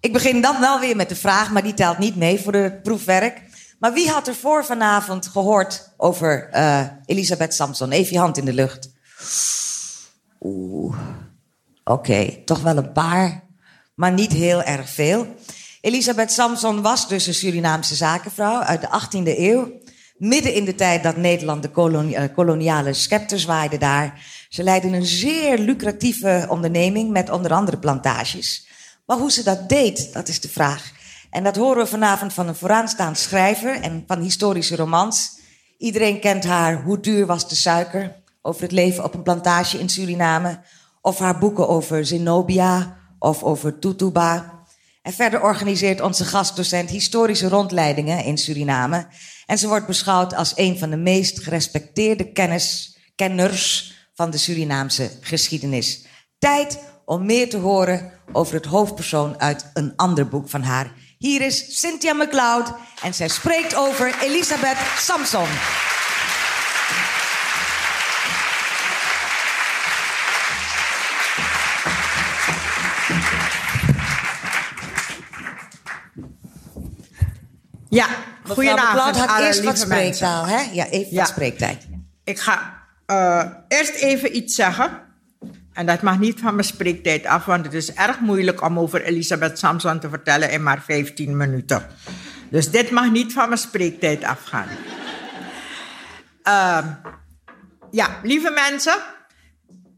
Ik 0.00 0.12
begin 0.12 0.40
dan 0.40 0.60
wel 0.60 0.80
weer 0.80 0.96
met 0.96 1.08
de 1.08 1.16
vraag, 1.16 1.50
maar 1.50 1.62
die 1.62 1.74
telt 1.74 1.98
niet 1.98 2.16
mee 2.16 2.40
voor 2.40 2.54
het 2.54 2.82
proefwerk. 2.82 3.40
Maar 3.84 3.92
wie 3.92 4.10
had 4.10 4.28
er 4.28 4.34
voor 4.34 4.64
vanavond 4.64 5.26
gehoord 5.26 5.90
over 5.96 6.48
uh, 6.54 6.80
Elisabeth 7.04 7.54
Samson? 7.54 7.90
Even 7.90 8.12
je 8.12 8.18
hand 8.18 8.36
in 8.36 8.44
de 8.44 8.52
lucht. 8.52 8.90
Oeh, 10.40 10.96
oké, 11.84 12.42
toch 12.44 12.60
wel 12.60 12.76
een 12.76 12.92
paar, 12.92 13.44
maar 13.94 14.12
niet 14.12 14.32
heel 14.32 14.62
erg 14.62 14.88
veel. 14.88 15.34
Elisabeth 15.80 16.32
Samson 16.32 16.82
was 16.82 17.08
dus 17.08 17.26
een 17.26 17.34
Surinaamse 17.34 17.94
zakenvrouw 17.94 18.60
uit 18.60 18.80
de 18.80 18.88
18e 18.88 19.38
eeuw. 19.38 19.72
Midden 20.16 20.54
in 20.54 20.64
de 20.64 20.74
tijd 20.74 21.02
dat 21.02 21.16
Nederland 21.16 21.62
de 21.62 21.70
kolonia 21.70 22.28
koloniale 22.28 22.92
scepter 22.92 23.40
zwaaide 23.40 23.78
daar. 23.78 24.26
Ze 24.48 24.62
leidde 24.62 24.88
een 24.88 25.06
zeer 25.06 25.58
lucratieve 25.58 26.46
onderneming 26.48 27.10
met 27.10 27.30
onder 27.30 27.52
andere 27.52 27.78
plantages. 27.78 28.68
Maar 29.06 29.18
hoe 29.18 29.32
ze 29.32 29.42
dat 29.42 29.68
deed, 29.68 30.12
dat 30.12 30.28
is 30.28 30.40
de 30.40 30.48
vraag. 30.48 30.92
En 31.34 31.44
dat 31.44 31.56
horen 31.56 31.82
we 31.82 31.90
vanavond 31.90 32.32
van 32.32 32.48
een 32.48 32.54
vooraanstaand 32.54 33.18
schrijver 33.18 33.80
en 33.80 34.04
van 34.06 34.20
historische 34.20 34.76
romans. 34.76 35.38
Iedereen 35.78 36.20
kent 36.20 36.44
haar 36.44 36.82
Hoe 36.82 37.00
duur 37.00 37.26
was 37.26 37.48
de 37.48 37.54
suiker? 37.54 38.22
Over 38.42 38.62
het 38.62 38.72
leven 38.72 39.04
op 39.04 39.14
een 39.14 39.22
plantage 39.22 39.78
in 39.78 39.88
Suriname. 39.88 40.60
Of 41.00 41.18
haar 41.18 41.38
boeken 41.38 41.68
over 41.68 42.06
Zenobia 42.06 42.96
of 43.18 43.42
over 43.42 43.78
Tutuba. 43.78 44.62
En 45.02 45.12
verder 45.12 45.42
organiseert 45.42 46.00
onze 46.00 46.24
gastdocent 46.24 46.90
historische 46.90 47.48
rondleidingen 47.48 48.24
in 48.24 48.38
Suriname. 48.38 49.06
En 49.46 49.58
ze 49.58 49.68
wordt 49.68 49.86
beschouwd 49.86 50.34
als 50.34 50.52
een 50.54 50.78
van 50.78 50.90
de 50.90 50.96
meest 50.96 51.42
gerespecteerde 51.42 52.32
kennis, 52.32 52.98
kenners 53.14 53.94
van 54.14 54.30
de 54.30 54.38
Surinaamse 54.38 55.10
geschiedenis. 55.20 56.04
Tijd 56.38 56.78
om 57.04 57.26
meer 57.26 57.50
te 57.50 57.56
horen 57.56 58.12
over 58.32 58.54
het 58.54 58.66
hoofdpersoon 58.66 59.40
uit 59.40 59.70
een 59.72 59.92
ander 59.96 60.28
boek 60.28 60.48
van 60.48 60.62
haar. 60.62 60.92
Hier 61.24 61.40
is 61.40 61.80
Cynthia 61.80 62.12
McLeod 62.12 62.72
en 63.02 63.14
zij 63.14 63.28
spreekt 63.28 63.74
over 63.74 64.14
Elisabeth 64.22 64.76
Samson. 64.96 65.46
Ja, 77.88 78.06
goedenavond. 78.46 79.16
had 79.16 79.40
eerst 79.40 79.64
wat 79.64 79.78
spreektaal, 79.78 80.46
hè? 80.46 80.60
Ja, 80.72 80.86
even 80.86 81.12
ja. 81.12 81.18
wat 81.18 81.28
spreektijd. 81.28 81.86
Ik 82.24 82.38
ga 82.38 82.82
uh, 83.06 83.44
eerst 83.68 83.94
even 83.94 84.36
iets 84.36 84.54
zeggen. 84.54 85.03
En 85.74 85.86
dat 85.86 86.02
mag 86.02 86.18
niet 86.18 86.40
van 86.40 86.54
mijn 86.54 86.66
spreektijd 86.66 87.26
af, 87.26 87.44
want 87.44 87.64
het 87.64 87.74
is 87.74 87.92
erg 87.92 88.20
moeilijk 88.20 88.62
om 88.62 88.78
over 88.78 89.02
Elisabeth 89.02 89.58
Samson 89.58 89.98
te 89.98 90.08
vertellen 90.08 90.50
in 90.50 90.62
maar 90.62 90.82
15 90.82 91.36
minuten. 91.36 91.86
Dus 92.50 92.70
dit 92.70 92.90
mag 92.90 93.10
niet 93.10 93.32
van 93.32 93.48
mijn 93.48 93.60
spreektijd 93.60 94.24
afgaan. 94.24 94.68
Uh, 96.44 96.86
ja, 97.90 98.20
lieve 98.22 98.50
mensen, 98.50 98.96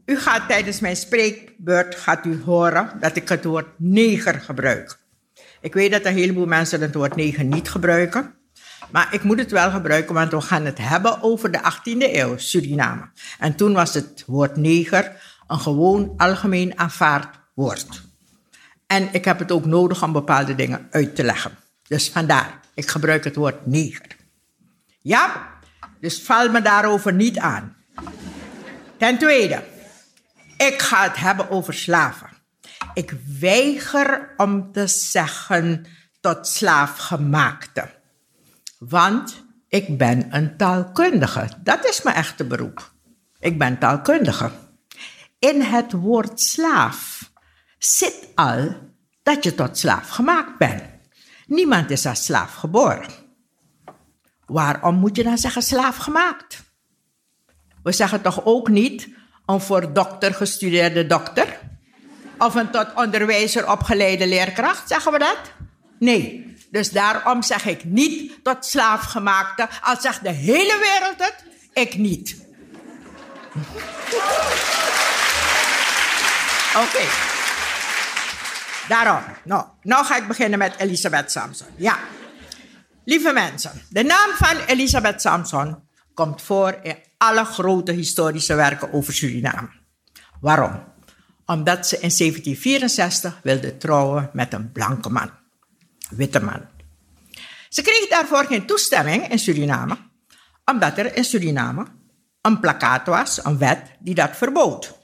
u 0.05 0.17
gaat 0.17 0.47
tijdens 0.47 0.79
mijn 0.79 0.95
spreekbeurt 0.95 1.95
gaat 1.95 2.25
u 2.25 2.41
horen 2.45 2.91
dat 2.99 3.15
ik 3.15 3.29
het 3.29 3.43
woord 3.43 3.67
neger 3.75 4.39
gebruik. 4.39 4.97
Ik 5.61 5.73
weet 5.73 5.91
dat 5.91 6.05
een 6.05 6.13
heleboel 6.13 6.45
mensen 6.45 6.81
het 6.81 6.95
woord 6.95 7.15
neger 7.15 7.43
niet 7.43 7.69
gebruiken. 7.69 8.35
Maar 8.91 9.07
ik 9.11 9.23
moet 9.23 9.39
het 9.39 9.51
wel 9.51 9.71
gebruiken, 9.71 10.13
want 10.13 10.31
we 10.31 10.41
gaan 10.41 10.65
het 10.65 10.77
hebben 10.77 11.21
over 11.21 11.51
de 11.51 11.59
18e 11.59 12.15
eeuw, 12.15 12.37
Suriname. 12.37 13.09
En 13.39 13.55
toen 13.55 13.73
was 13.73 13.93
het 13.93 14.23
woord 14.27 14.55
neger 14.55 15.11
een 15.47 15.59
gewoon 15.59 16.13
algemeen 16.17 16.79
aanvaard 16.79 17.39
woord. 17.53 18.01
En 18.87 19.13
ik 19.13 19.25
heb 19.25 19.39
het 19.39 19.51
ook 19.51 19.65
nodig 19.65 20.03
om 20.03 20.11
bepaalde 20.11 20.55
dingen 20.55 20.87
uit 20.91 21.15
te 21.15 21.23
leggen. 21.23 21.57
Dus 21.87 22.09
vandaar, 22.09 22.59
ik 22.73 22.87
gebruik 22.87 23.23
het 23.23 23.35
woord 23.35 23.65
neger. 23.65 24.15
Ja, 25.01 25.49
dus 25.99 26.21
val 26.21 26.49
me 26.49 26.61
daarover 26.61 27.13
niet 27.13 27.39
aan. 27.39 27.75
Ten 28.97 29.17
tweede, 29.17 29.63
ik 30.57 30.81
ga 30.81 31.03
het 31.03 31.17
hebben 31.17 31.49
over 31.49 31.73
slaven. 31.73 32.29
Ik 32.93 33.13
weiger 33.39 34.33
om 34.37 34.71
te 34.71 34.87
zeggen 34.87 35.85
tot 36.21 36.47
slaafgemaakte. 36.47 37.89
Want 38.79 39.43
ik 39.67 39.97
ben 39.97 40.35
een 40.35 40.57
taalkundige. 40.57 41.49
Dat 41.63 41.85
is 41.85 42.01
mijn 42.01 42.15
echte 42.15 42.45
beroep. 42.45 42.91
Ik 43.39 43.57
ben 43.57 43.77
taalkundige. 43.77 44.51
In 45.39 45.61
het 45.61 45.91
woord 45.91 46.41
slaaf 46.41 47.31
zit 47.77 48.27
al 48.35 48.75
dat 49.23 49.43
je 49.43 49.55
tot 49.55 49.77
slaaf 49.77 50.09
gemaakt 50.09 50.57
bent. 50.57 50.83
Niemand 51.45 51.91
is 51.91 52.05
als 52.05 52.25
slaaf 52.25 52.53
geboren. 52.53 53.09
Waarom 54.45 54.95
moet 54.95 55.15
je 55.15 55.23
dan 55.23 55.37
zeggen 55.37 55.61
slaaf 55.61 55.97
gemaakt? 55.97 56.63
We 57.83 57.91
zeggen 57.91 58.21
toch 58.21 58.45
ook 58.45 58.69
niet 58.69 59.07
een 59.45 59.61
voor 59.61 59.93
dokter 59.93 60.33
gestudeerde 60.33 61.07
dokter? 61.07 61.59
Of 62.37 62.55
een 62.55 62.71
tot 62.71 62.93
onderwijzer 62.95 63.71
opgeleide 63.71 64.27
leerkracht, 64.27 64.87
zeggen 64.87 65.11
we 65.11 65.19
dat? 65.19 65.37
Nee. 65.99 66.55
Dus 66.71 66.89
daarom 66.91 67.43
zeg 67.43 67.65
ik 67.65 67.83
niet 67.83 68.43
tot 68.43 68.65
slaafgemaakte, 68.65 69.67
al 69.81 69.95
zegt 70.01 70.23
de 70.23 70.29
hele 70.29 70.77
wereld 70.79 71.15
het, 71.17 71.43
ik 71.73 71.97
niet. 71.97 72.45
Oké. 76.83 77.03
Daarom. 78.87 79.23
Nou, 79.43 79.65
nou 79.81 80.05
ga 80.05 80.17
ik 80.17 80.27
beginnen 80.27 80.59
met 80.59 80.75
Elisabeth 80.77 81.31
Samson. 81.31 81.67
Ja. 81.75 81.99
Lieve 83.05 83.33
mensen, 83.33 83.71
de 83.89 84.03
naam 84.03 84.29
van 84.35 84.57
Elisabeth 84.65 85.21
Samson 85.21 85.87
komt 86.13 86.41
voor 86.41 86.79
in 86.83 86.95
alle 87.17 87.45
grote 87.45 87.91
historische 87.91 88.55
werken 88.55 88.93
over 88.93 89.13
Suriname. 89.13 89.69
Waarom? 90.41 90.83
Omdat 91.45 91.87
ze 91.87 91.95
in 91.95 92.11
1764 92.17 93.39
wilde 93.43 93.77
trouwen 93.77 94.29
met 94.33 94.53
een 94.53 94.71
blanke 94.71 95.09
man, 95.09 95.31
witte 96.09 96.39
man. 96.39 96.65
Ze 97.69 97.81
kreeg 97.81 98.07
daarvoor 98.09 98.45
geen 98.45 98.65
toestemming 98.65 99.27
in 99.27 99.39
Suriname, 99.39 99.97
omdat 100.65 100.97
er 100.97 101.15
in 101.15 101.23
Suriname 101.23 101.85
een 102.41 102.59
plakkaat 102.59 103.07
was, 103.07 103.45
een 103.45 103.57
wet, 103.57 103.81
die 103.99 104.15
dat 104.15 104.37
verbood. 104.37 104.96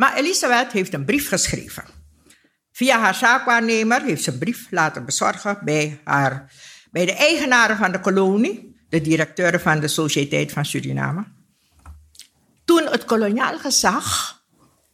Maar 0.00 0.16
Elisabeth 0.16 0.72
heeft 0.72 0.94
een 0.94 1.04
brief 1.04 1.28
geschreven. 1.28 1.84
Via 2.72 3.00
haar 3.00 3.14
zaakwaarnemer 3.14 4.02
heeft 4.02 4.22
ze 4.22 4.30
een 4.30 4.38
brief 4.38 4.66
laten 4.70 5.04
bezorgen 5.04 5.58
bij, 5.62 6.00
haar, 6.04 6.52
bij 6.90 7.06
de 7.06 7.12
eigenaren 7.12 7.76
van 7.76 7.92
de 7.92 8.00
kolonie, 8.00 8.76
de 8.88 9.00
directeur 9.00 9.60
van 9.60 9.80
de 9.80 9.88
Sociëteit 9.88 10.52
van 10.52 10.64
Suriname. 10.64 11.24
Toen 12.64 12.86
het 12.86 13.04
koloniaal 13.04 13.58
gezag 13.58 14.38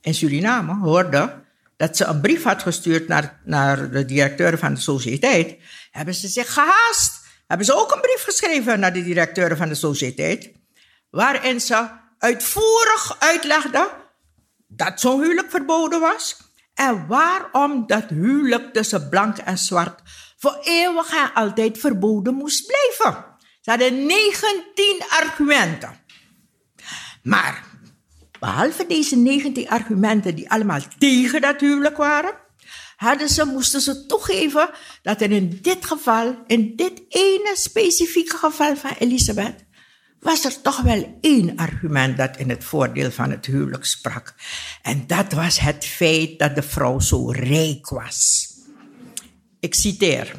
in 0.00 0.14
Suriname 0.14 0.74
hoorde 0.74 1.44
dat 1.76 1.96
ze 1.96 2.04
een 2.04 2.20
brief 2.20 2.42
had 2.42 2.62
gestuurd 2.62 3.08
naar, 3.08 3.40
naar 3.44 3.90
de 3.90 4.04
directeur 4.04 4.58
van 4.58 4.74
de 4.74 4.80
sociëteit, 4.80 5.56
hebben 5.90 6.14
ze 6.14 6.28
zich 6.28 6.52
gehaast. 6.52 7.20
Hebben 7.46 7.66
ze 7.66 7.74
ook 7.74 7.94
een 7.94 8.00
brief 8.00 8.22
geschreven 8.22 8.80
naar 8.80 8.92
de 8.92 9.04
directeur 9.04 9.56
van 9.56 9.68
de 9.68 9.74
sociëteit, 9.74 10.52
waarin 11.10 11.60
ze 11.60 11.88
uitvoerig 12.18 13.16
uitlegde 13.18 14.04
dat 14.66 15.00
zo'n 15.00 15.20
huwelijk 15.20 15.50
verboden 15.50 16.00
was 16.00 16.36
en 16.74 17.06
waarom 17.06 17.86
dat 17.86 18.08
huwelijk 18.08 18.72
tussen 18.72 19.08
blank 19.08 19.36
en 19.36 19.58
zwart 19.58 20.00
voor 20.36 20.58
eeuwig 20.62 21.14
en 21.14 21.32
altijd 21.34 21.78
verboden 21.78 22.34
moest 22.34 22.66
blijven. 22.66 23.24
Ze 23.60 23.70
hadden 23.70 24.06
19 24.06 25.02
argumenten. 25.08 26.04
Maar 27.22 27.64
behalve 28.40 28.86
deze 28.86 29.16
19 29.16 29.68
argumenten 29.68 30.34
die 30.34 30.50
allemaal 30.50 30.80
tegen 30.98 31.40
dat 31.40 31.60
huwelijk 31.60 31.96
waren, 31.96 32.34
hadden 32.96 33.28
ze, 33.28 33.44
moesten 33.44 33.80
ze 33.80 34.06
toegeven 34.06 34.70
dat 35.02 35.20
er 35.20 35.30
in 35.30 35.58
dit 35.62 35.84
geval, 35.84 36.42
in 36.46 36.76
dit 36.76 37.02
ene 37.08 37.52
specifieke 37.54 38.36
geval 38.36 38.76
van 38.76 38.94
Elisabeth, 38.98 39.64
was 40.26 40.44
er 40.44 40.62
toch 40.62 40.80
wel 40.80 41.18
één 41.20 41.56
argument 41.56 42.16
dat 42.16 42.36
in 42.36 42.50
het 42.50 42.64
voordeel 42.64 43.10
van 43.10 43.30
het 43.30 43.46
huwelijk 43.46 43.84
sprak. 43.84 44.34
En 44.82 45.06
dat 45.06 45.32
was 45.32 45.58
het 45.58 45.84
feit 45.84 46.38
dat 46.38 46.54
de 46.54 46.62
vrouw 46.62 47.00
zo 47.00 47.30
rijk 47.30 47.88
was. 47.88 48.48
Ik 49.60 49.74
citeer. 49.74 50.34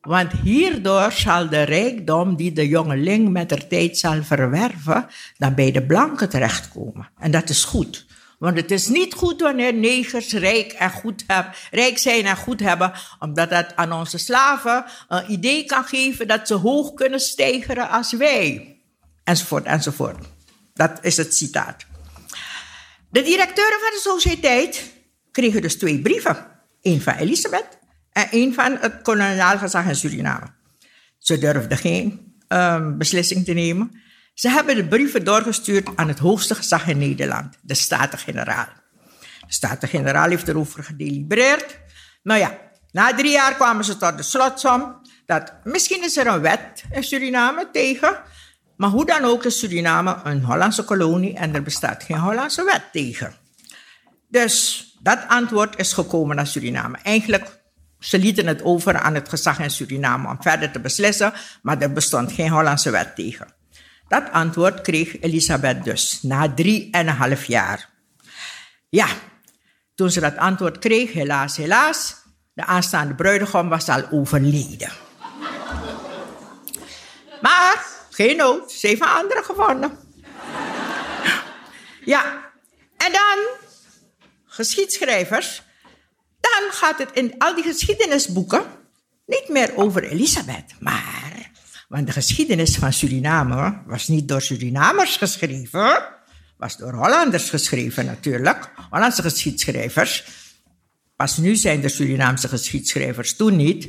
Want 0.00 0.32
hierdoor 0.42 1.12
zal 1.12 1.48
de 1.48 1.62
rijkdom 1.62 2.36
die 2.36 2.52
de 2.52 2.68
jongeling 2.68 3.28
met 3.28 3.48
de 3.48 3.66
tijd 3.66 3.98
zal 3.98 4.22
verwerven, 4.22 5.06
dan 5.36 5.54
bij 5.54 5.70
de 5.70 5.86
blanken 5.86 6.28
terechtkomen. 6.28 7.10
En 7.18 7.30
dat 7.30 7.48
is 7.48 7.64
goed. 7.64 8.06
Want 8.38 8.56
het 8.56 8.70
is 8.70 8.88
niet 8.88 9.14
goed 9.14 9.40
wanneer 9.40 9.74
negers 9.74 10.32
rijk, 10.32 10.72
en 10.72 10.90
goed 10.90 11.24
rijk 11.70 11.98
zijn 11.98 12.26
en 12.26 12.36
goed 12.36 12.60
hebben, 12.60 12.92
omdat 13.18 13.50
dat 13.50 13.76
aan 13.76 13.92
onze 13.92 14.18
slaven 14.18 14.84
een 15.08 15.32
idee 15.32 15.64
kan 15.64 15.84
geven 15.84 16.26
dat 16.28 16.46
ze 16.46 16.54
hoog 16.54 16.94
kunnen 16.94 17.20
stijgeren 17.20 17.88
als 17.88 18.12
wij. 18.12 18.72
Enzovoort, 19.24 19.64
enzovoort. 19.64 20.26
Dat 20.74 20.98
is 21.00 21.16
het 21.16 21.34
citaat. 21.34 21.84
De 23.10 23.22
directeuren 23.22 23.80
van 23.80 23.90
de 23.90 24.00
sociëteit 24.02 24.92
kregen 25.30 25.62
dus 25.62 25.78
twee 25.78 26.00
brieven. 26.00 26.46
Eén 26.82 27.02
van 27.02 27.14
Elisabeth 27.14 27.78
en 28.12 28.30
één 28.30 28.54
van 28.54 28.76
het 28.80 29.02
koloniaal 29.02 29.58
gezag 29.58 29.86
in 29.86 29.96
Suriname. 29.96 30.46
Ze 31.18 31.38
durfden 31.38 31.78
geen 31.78 32.34
um, 32.48 32.98
beslissing 32.98 33.44
te 33.44 33.52
nemen. 33.52 34.00
Ze 34.34 34.48
hebben 34.48 34.76
de 34.76 34.88
brieven 34.88 35.24
doorgestuurd 35.24 35.88
aan 35.94 36.08
het 36.08 36.18
hoogste 36.18 36.54
gezag 36.54 36.86
in 36.86 36.98
Nederland, 36.98 37.58
de 37.62 37.74
Staten-Generaal. 37.74 38.68
De 39.46 39.52
Staten-Generaal 39.52 40.28
heeft 40.28 40.48
erover 40.48 40.84
gedelibereerd. 40.84 41.78
Nou 42.22 42.40
ja, 42.40 42.58
na 42.90 43.14
drie 43.14 43.30
jaar 43.30 43.54
kwamen 43.54 43.84
ze 43.84 43.96
tot 43.96 44.16
de 44.16 44.22
slotsom 44.22 45.00
dat 45.26 45.52
misschien 45.64 46.04
is 46.04 46.16
er 46.16 46.26
een 46.26 46.40
wet 46.40 46.84
in 46.90 47.02
Suriname 47.02 47.68
tegen, 47.72 48.22
maar 48.76 48.90
hoe 48.90 49.06
dan 49.06 49.24
ook 49.24 49.44
is 49.44 49.58
Suriname 49.58 50.20
een 50.24 50.42
Hollandse 50.42 50.84
kolonie 50.84 51.34
en 51.34 51.54
er 51.54 51.62
bestaat 51.62 52.02
geen 52.02 52.18
Hollandse 52.18 52.64
wet 52.64 52.82
tegen. 52.92 53.34
Dus 54.28 54.86
dat 55.00 55.18
antwoord 55.28 55.78
is 55.78 55.92
gekomen 55.92 56.36
naar 56.36 56.46
Suriname. 56.46 56.98
Eigenlijk 57.02 57.60
ze 57.98 58.18
lieten 58.18 58.46
het 58.46 58.62
over 58.62 58.98
aan 58.98 59.14
het 59.14 59.28
gezag 59.28 59.58
in 59.58 59.70
Suriname 59.70 60.28
om 60.28 60.42
verder 60.42 60.70
te 60.70 60.80
beslissen, 60.80 61.32
maar 61.62 61.80
er 61.80 61.92
bestond 61.92 62.32
geen 62.32 62.50
Hollandse 62.50 62.90
wet 62.90 63.14
tegen. 63.14 63.54
Dat 64.08 64.30
antwoord 64.32 64.80
kreeg 64.80 65.20
Elisabeth 65.20 65.84
dus 65.84 66.22
na 66.22 66.54
drie 66.54 66.88
en 66.90 67.08
een 67.08 67.14
half 67.14 67.44
jaar. 67.44 67.88
Ja, 68.88 69.06
toen 69.94 70.10
ze 70.10 70.20
dat 70.20 70.36
antwoord 70.36 70.78
kreeg, 70.78 71.12
helaas, 71.12 71.56
helaas, 71.56 72.16
de 72.52 72.64
aanstaande 72.64 73.14
bruidegom 73.14 73.68
was 73.68 73.88
al 73.88 74.02
overleden. 74.10 74.90
Maar 77.40 77.91
geen 78.14 78.36
nood, 78.36 78.72
ze 78.72 78.86
heeft 78.86 79.00
een 79.00 79.08
andere 79.08 79.42
gevonden. 79.42 79.98
Ja, 82.04 82.52
en 82.96 83.12
dan 83.12 83.38
geschiedschrijvers 84.46 85.62
dan 86.42 86.72
gaat 86.72 86.98
het 86.98 87.10
in 87.12 87.34
al 87.38 87.54
die 87.54 87.64
geschiedenisboeken 87.64 88.62
niet 89.26 89.48
meer 89.48 89.76
over 89.76 90.04
Elisabeth, 90.04 90.74
maar. 90.80 91.50
Want 91.88 92.06
de 92.06 92.12
geschiedenis 92.12 92.76
van 92.76 92.92
Suriname 92.92 93.82
was 93.86 94.08
niet 94.08 94.28
door 94.28 94.42
Surinamers 94.42 95.16
geschreven, 95.16 96.04
was 96.56 96.76
door 96.76 96.92
Hollanders 96.92 97.50
geschreven 97.50 98.04
natuurlijk, 98.04 98.70
Hollandse 98.90 99.22
geschiedschrijvers. 99.22 100.24
Pas 101.16 101.36
nu 101.36 101.56
zijn 101.56 101.80
de 101.80 101.88
Surinaamse 101.88 102.48
geschiedschrijvers, 102.48 103.36
toen 103.36 103.56
niet. 103.56 103.88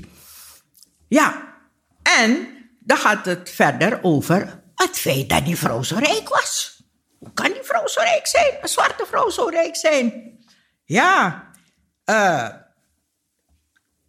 Ja, 1.07 1.55
en 2.03 2.47
dan 2.85 2.97
gaat 2.97 3.25
het 3.25 3.49
verder 3.49 3.99
over 4.01 4.63
het 4.75 4.99
feit 4.99 5.29
dat 5.29 5.45
die 5.45 5.57
vrouw 5.57 5.83
zo 5.83 5.95
rijk 5.95 6.29
was. 6.29 6.81
Hoe 7.19 7.33
kan 7.33 7.51
die 7.51 7.63
vrouw 7.63 7.87
zo 7.87 7.99
rijk 7.99 8.27
zijn? 8.27 8.57
Een 8.61 8.67
zwarte 8.67 9.05
vrouw 9.05 9.29
zo 9.29 9.45
rijk 9.45 9.75
zijn? 9.75 10.37
Ja, 10.85 11.43
uh, 12.05 12.49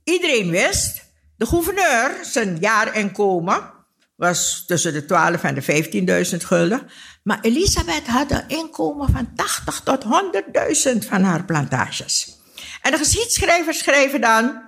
iedereen 0.04 0.50
wist, 0.50 1.02
de 1.36 1.46
gouverneur, 1.46 2.18
zijn 2.22 2.56
jaarinkomen 2.60 3.72
was 4.16 4.64
tussen 4.66 4.92
de 4.92 5.04
12 5.04 5.42
en 5.42 5.54
de 5.54 6.26
15.000 6.30 6.36
gulden. 6.36 6.90
Maar 7.22 7.38
Elisabeth 7.40 8.06
had 8.06 8.30
een 8.30 8.48
inkomen 8.48 9.10
van 9.10 9.34
80 9.34 9.80
tot 9.80 10.04
100.000 10.04 11.08
van 11.08 11.22
haar 11.22 11.44
plantages. 11.44 12.38
En 12.82 12.90
de 12.90 12.98
geschiedschrijvers 12.98 13.78
schrijven 13.78 14.20
dan, 14.20 14.62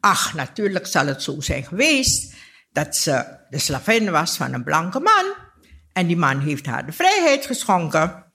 ach, 0.00 0.34
natuurlijk 0.34 0.86
zal 0.86 1.06
het 1.06 1.22
zo 1.22 1.40
zijn 1.40 1.64
geweest 1.64 2.33
dat 2.74 2.96
ze 2.96 3.24
de 3.50 3.58
slavin 3.58 4.10
was 4.10 4.36
van 4.36 4.52
een 4.52 4.64
blanke 4.64 5.00
man. 5.00 5.24
En 5.92 6.06
die 6.06 6.16
man 6.16 6.40
heeft 6.40 6.66
haar 6.66 6.86
de 6.86 6.92
vrijheid 6.92 7.46
geschonken. 7.46 8.32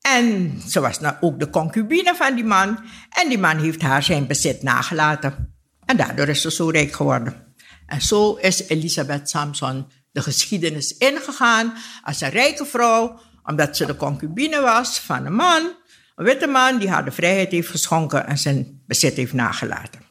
En 0.00 0.54
ze 0.68 0.80
was 0.80 1.00
nou 1.00 1.16
ook 1.20 1.38
de 1.38 1.50
concubine 1.50 2.14
van 2.14 2.34
die 2.34 2.44
man. 2.44 2.84
En 3.10 3.28
die 3.28 3.38
man 3.38 3.58
heeft 3.58 3.82
haar 3.82 4.02
zijn 4.02 4.26
bezit 4.26 4.62
nagelaten. 4.62 5.56
En 5.84 5.96
daardoor 5.96 6.28
is 6.28 6.40
ze 6.40 6.50
zo 6.50 6.68
rijk 6.68 6.92
geworden. 6.92 7.54
En 7.86 8.00
zo 8.00 8.34
is 8.34 8.68
Elisabeth 8.68 9.30
Samson 9.30 9.86
de 10.12 10.22
geschiedenis 10.22 10.96
ingegaan 10.96 11.72
als 12.02 12.20
een 12.20 12.30
rijke 12.30 12.66
vrouw, 12.66 13.20
omdat 13.42 13.76
ze 13.76 13.86
de 13.86 13.96
concubine 13.96 14.60
was 14.60 15.00
van 15.00 15.26
een 15.26 15.34
man, 15.34 15.72
een 16.14 16.24
witte 16.24 16.46
man 16.46 16.78
die 16.78 16.88
haar 16.88 17.04
de 17.04 17.10
vrijheid 17.10 17.50
heeft 17.50 17.70
geschonken 17.70 18.26
en 18.26 18.38
zijn 18.38 18.82
bezit 18.86 19.16
heeft 19.16 19.32
nagelaten. 19.32 20.03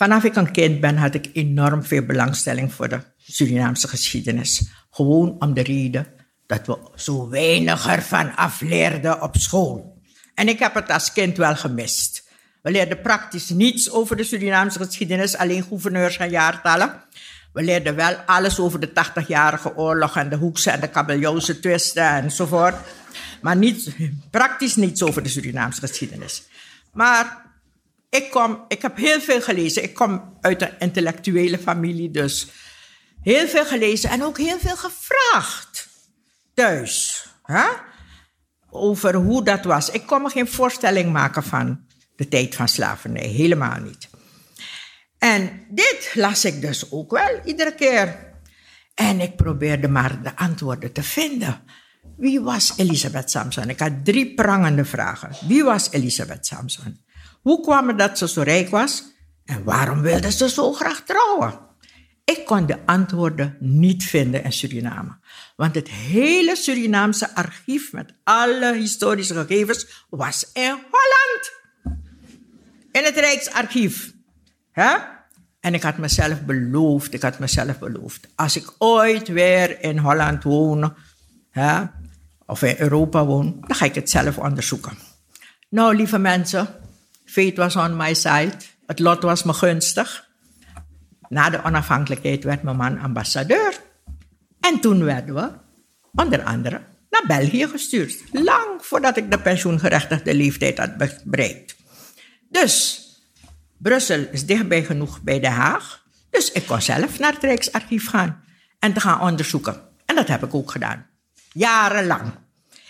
Vanaf 0.00 0.24
ik 0.24 0.36
een 0.36 0.50
kind 0.50 0.80
ben, 0.80 0.96
had 0.96 1.14
ik 1.14 1.30
enorm 1.32 1.84
veel 1.84 2.02
belangstelling 2.02 2.72
voor 2.72 2.88
de 2.88 3.00
Surinaamse 3.16 3.88
geschiedenis. 3.88 4.62
Gewoon 4.90 5.36
om 5.38 5.54
de 5.54 5.62
reden 5.62 6.06
dat 6.46 6.66
we 6.66 6.78
zo 6.94 7.28
weinig 7.28 7.88
ervan 7.88 8.36
afleerden 8.36 9.22
op 9.22 9.36
school. 9.36 9.98
En 10.34 10.48
ik 10.48 10.58
heb 10.58 10.74
het 10.74 10.90
als 10.90 11.12
kind 11.12 11.36
wel 11.36 11.56
gemist. 11.56 12.28
We 12.62 12.70
leerden 12.70 13.00
praktisch 13.00 13.48
niets 13.48 13.90
over 13.90 14.16
de 14.16 14.24
Surinaamse 14.24 14.78
geschiedenis, 14.78 15.36
alleen 15.36 15.62
gouverneurs 15.62 16.16
en 16.16 16.30
jaartallen. 16.30 17.02
We 17.52 17.62
leerden 17.62 17.94
wel 17.94 18.14
alles 18.14 18.58
over 18.58 18.80
de 18.80 18.88
80-jarige 18.88 19.76
oorlog 19.76 20.16
en 20.16 20.28
de 20.28 20.36
Hoekse 20.36 20.70
en 20.70 20.80
de 20.80 20.88
Kabeljauwse 20.88 21.60
twisten 21.60 22.08
enzovoort. 22.08 22.76
Maar 23.40 23.56
niet, 23.56 23.96
praktisch 24.30 24.76
niets 24.76 25.02
over 25.02 25.22
de 25.22 25.28
Surinaamse 25.28 25.80
geschiedenis. 25.80 26.42
Maar 26.92 27.48
ik, 28.10 28.30
kom, 28.30 28.64
ik 28.68 28.82
heb 28.82 28.96
heel 28.96 29.20
veel 29.20 29.42
gelezen. 29.42 29.82
Ik 29.82 29.94
kom 29.94 30.36
uit 30.40 30.62
een 30.62 30.78
intellectuele 30.78 31.58
familie, 31.58 32.10
dus 32.10 32.46
heel 33.22 33.48
veel 33.48 33.64
gelezen 33.64 34.10
en 34.10 34.22
ook 34.22 34.38
heel 34.38 34.58
veel 34.58 34.76
gevraagd 34.76 35.88
thuis. 36.54 37.26
Hè? 37.42 37.66
Over 38.70 39.14
hoe 39.14 39.44
dat 39.44 39.64
was. 39.64 39.90
Ik 39.90 40.06
kon 40.06 40.22
me 40.22 40.28
geen 40.28 40.48
voorstelling 40.48 41.12
maken 41.12 41.42
van 41.42 41.86
de 42.16 42.28
tijd 42.28 42.54
van 42.54 42.68
slavernij. 42.68 43.26
Helemaal 43.26 43.80
niet. 43.80 44.08
En 45.18 45.66
dit 45.70 46.10
las 46.14 46.44
ik 46.44 46.60
dus 46.60 46.92
ook 46.92 47.10
wel 47.10 47.40
iedere 47.44 47.74
keer. 47.74 48.28
En 48.94 49.20
ik 49.20 49.36
probeerde 49.36 49.88
maar 49.88 50.22
de 50.22 50.36
antwoorden 50.36 50.92
te 50.92 51.02
vinden. 51.02 51.62
Wie 52.16 52.40
was 52.40 52.72
Elisabeth 52.76 53.30
Samson? 53.30 53.68
Ik 53.68 53.78
had 53.78 54.04
drie 54.04 54.34
prangende 54.34 54.84
vragen. 54.84 55.48
Wie 55.48 55.64
was 55.64 55.90
Elisabeth 55.90 56.46
Samson? 56.46 57.04
Hoe 57.40 57.60
kwam 57.60 57.88
het 57.88 57.98
dat 57.98 58.18
ze 58.18 58.28
zo 58.28 58.42
rijk 58.42 58.68
was? 58.68 59.04
En 59.44 59.64
waarom 59.64 60.00
wilde 60.00 60.32
ze 60.32 60.48
zo 60.48 60.72
graag 60.72 61.02
trouwen? 61.04 61.68
Ik 62.24 62.44
kon 62.44 62.66
de 62.66 62.78
antwoorden 62.86 63.56
niet 63.60 64.04
vinden 64.04 64.44
in 64.44 64.52
Suriname. 64.52 65.18
Want 65.56 65.74
het 65.74 65.88
hele 65.88 66.56
Surinaamse 66.56 67.34
archief 67.34 67.92
met 67.92 68.12
alle 68.24 68.74
historische 68.74 69.34
gegevens 69.34 70.06
was 70.10 70.50
in 70.52 70.70
Holland. 70.90 71.52
in 72.92 73.04
het 73.04 73.16
Rijksarchief. 73.16 74.12
En 75.60 75.74
ik 75.74 75.82
had 75.82 75.98
mezelf 75.98 76.42
beloofd, 76.44 77.14
ik 77.14 77.22
had 77.22 77.38
mezelf 77.38 77.78
beloofd. 77.78 78.28
Als 78.34 78.56
ik 78.56 78.74
ooit 78.78 79.28
weer 79.28 79.82
in 79.82 79.98
Holland 79.98 80.42
woon, 80.42 80.94
of 82.46 82.62
in 82.62 82.74
Europa 82.78 83.24
woon, 83.24 83.56
dan 83.66 83.76
ga 83.76 83.84
ik 83.84 83.94
het 83.94 84.10
zelf 84.10 84.38
onderzoeken. 84.38 84.98
Nou, 85.68 85.96
lieve 85.96 86.18
mensen, 86.18 86.68
fate 87.30 87.54
was 87.54 87.76
on 87.76 87.96
my 87.96 88.14
side. 88.14 88.56
Het 88.86 88.98
lot 88.98 89.22
was 89.22 89.42
me 89.42 89.52
gunstig. 89.52 90.28
Na 91.28 91.50
de 91.50 91.62
onafhankelijkheid 91.62 92.44
werd 92.44 92.62
mijn 92.62 92.76
man 92.76 92.98
ambassadeur. 92.98 93.80
En 94.60 94.80
toen 94.80 95.04
werden 95.04 95.34
we, 95.34 95.50
onder 96.14 96.42
andere, 96.42 96.80
naar 97.10 97.24
België 97.26 97.66
gestuurd. 97.66 98.22
Lang 98.32 98.84
voordat 98.84 99.16
ik 99.16 99.30
de 99.30 99.38
pensioengerechtigde 99.38 100.34
leeftijd 100.34 100.78
had 100.78 101.24
bereikt. 101.24 101.76
Dus, 102.50 103.04
Brussel 103.78 104.26
is 104.30 104.46
dichtbij 104.46 104.84
genoeg 104.84 105.22
bij 105.22 105.40
Den 105.40 105.52
Haag. 105.52 106.04
Dus 106.30 106.52
ik 106.52 106.66
kon 106.66 106.82
zelf 106.82 107.18
naar 107.18 107.32
het 107.32 107.42
Rijksarchief 107.42 108.08
gaan 108.08 108.44
en 108.78 108.92
te 108.92 109.00
gaan 109.00 109.20
onderzoeken. 109.20 109.80
En 110.06 110.14
dat 110.14 110.28
heb 110.28 110.44
ik 110.44 110.54
ook 110.54 110.70
gedaan. 110.70 111.06
Jarenlang. 111.52 112.32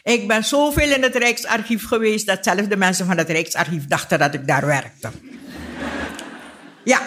Ik 0.02 0.28
ben 0.28 0.44
zoveel 0.44 0.90
in 0.90 1.02
het 1.02 1.16
Rijksarchief 1.16 1.86
geweest 1.86 2.26
dat 2.26 2.44
zelfs 2.44 2.68
de 2.68 2.76
mensen 2.76 3.06
van 3.06 3.18
het 3.18 3.28
Rijksarchief 3.28 3.86
dachten 3.86 4.18
dat 4.18 4.34
ik 4.34 4.46
daar 4.46 4.66
werkte. 4.66 5.10
Ja, 6.84 7.00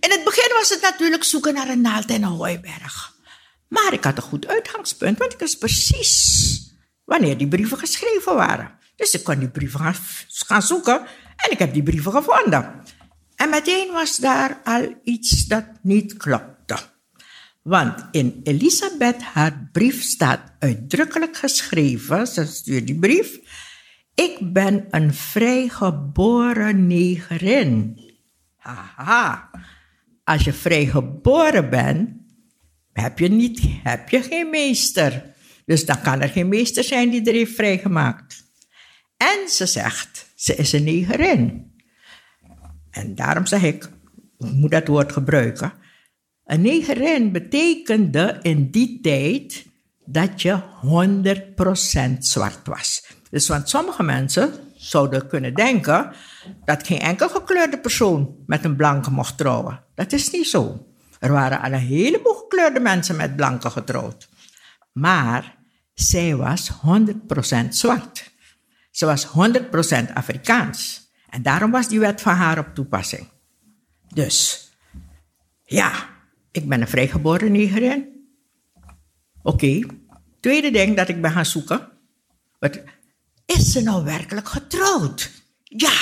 in 0.00 0.10
het 0.10 0.24
begin 0.24 0.50
was 0.58 0.68
het 0.68 0.80
natuurlijk 0.80 1.24
zoeken 1.24 1.54
naar 1.54 1.68
een 1.68 1.80
naald 1.80 2.06
en 2.06 2.22
een 2.22 2.28
hooiberg. 2.28 3.14
Maar 3.68 3.92
ik 3.92 4.04
had 4.04 4.16
een 4.16 4.22
goed 4.22 4.46
uitgangspunt, 4.46 5.18
want 5.18 5.32
ik 5.32 5.38
wist 5.38 5.58
precies 5.58 6.60
wanneer 7.04 7.38
die 7.38 7.48
brieven 7.48 7.78
geschreven 7.78 8.34
waren. 8.34 8.78
Dus 8.96 9.14
ik 9.14 9.24
kon 9.24 9.38
die 9.38 9.50
brieven 9.50 9.80
gaan, 9.80 9.94
gaan 10.28 10.62
zoeken 10.62 11.06
en 11.36 11.50
ik 11.50 11.58
heb 11.58 11.72
die 11.72 11.82
brieven 11.82 12.12
gevonden. 12.12 12.82
En 13.36 13.50
meteen 13.50 13.92
was 13.92 14.16
daar 14.16 14.60
al 14.64 15.00
iets 15.04 15.46
dat 15.46 15.64
niet 15.82 16.16
klopte. 16.16 16.53
Want 17.64 18.06
in 18.10 18.40
Elisabeth 18.42 19.22
haar 19.22 19.68
brief 19.72 20.02
staat 20.02 20.52
uitdrukkelijk 20.58 21.36
geschreven, 21.36 22.26
ze 22.26 22.46
stuurt 22.46 22.86
die 22.86 22.98
brief, 22.98 23.38
ik 24.14 24.52
ben 24.52 24.86
een 24.90 25.14
vrijgeboren 25.14 26.86
negerin. 26.86 28.00
Haha, 28.56 29.50
als 30.24 30.44
je 30.44 30.52
vrijgeboren 30.52 31.70
bent, 31.70 32.10
heb 32.92 33.18
je, 33.18 33.28
niet, 33.28 33.60
heb 33.82 34.08
je 34.08 34.22
geen 34.22 34.50
meester. 34.50 35.34
Dus 35.64 35.86
dan 35.86 36.00
kan 36.00 36.20
er 36.20 36.28
geen 36.28 36.48
meester 36.48 36.84
zijn 36.84 37.10
die 37.10 37.24
er 37.24 37.34
heeft 37.34 37.54
vrijgemaakt. 37.54 38.44
En 39.16 39.48
ze 39.48 39.66
zegt, 39.66 40.32
ze 40.34 40.54
is 40.54 40.72
een 40.72 40.84
negerin. 40.84 41.72
En 42.90 43.14
daarom 43.14 43.46
zeg 43.46 43.62
ik, 43.62 43.84
ik 44.38 44.52
moet 44.52 44.70
dat 44.70 44.86
woord 44.86 45.12
gebruiken. 45.12 45.72
Een 46.44 46.60
negerin 46.60 47.32
betekende 47.32 48.38
in 48.42 48.70
die 48.70 49.00
tijd 49.00 49.66
dat 50.04 50.42
je 50.42 50.60
100% 52.16 52.18
zwart 52.18 52.66
was. 52.66 53.06
Dus 53.30 53.48
want 53.48 53.68
sommige 53.68 54.02
mensen 54.02 54.52
zouden 54.76 55.26
kunnen 55.26 55.54
denken 55.54 56.12
dat 56.64 56.86
geen 56.86 56.98
enkel 57.00 57.28
gekleurde 57.28 57.78
persoon 57.78 58.36
met 58.46 58.64
een 58.64 58.76
blanke 58.76 59.10
mocht 59.10 59.38
trouwen. 59.38 59.84
Dat 59.94 60.12
is 60.12 60.30
niet 60.30 60.46
zo. 60.46 60.86
Er 61.18 61.32
waren 61.32 61.60
al 61.60 61.72
een 61.72 61.78
heleboel 61.78 62.34
gekleurde 62.34 62.80
mensen 62.80 63.16
met 63.16 63.36
blanken 63.36 63.70
getrouwd. 63.70 64.28
Maar 64.92 65.56
zij 65.94 66.36
was 66.36 66.70
100% 66.70 67.68
zwart. 67.68 68.32
Ze 68.90 69.06
was 69.06 69.26
100% 69.26 70.12
Afrikaans. 70.14 71.10
En 71.28 71.42
daarom 71.42 71.70
was 71.70 71.88
die 71.88 72.00
wet 72.00 72.20
van 72.20 72.34
haar 72.34 72.58
op 72.58 72.74
toepassing. 72.74 73.28
Dus, 74.12 74.68
ja, 75.64 76.13
ik 76.54 76.68
ben 76.68 76.80
een 76.80 76.88
vrijgeboren 76.88 77.52
negerin. 77.52 78.28
Oké. 79.42 79.80
Tweede 80.40 80.70
ding 80.70 80.96
dat 80.96 81.08
ik 81.08 81.22
ben 81.22 81.30
gaan 81.30 81.46
zoeken. 81.46 81.88
Wat, 82.58 82.80
is 83.46 83.72
ze 83.72 83.82
nou 83.82 84.04
werkelijk 84.04 84.48
getrouwd? 84.48 85.30
Ja, 85.62 86.00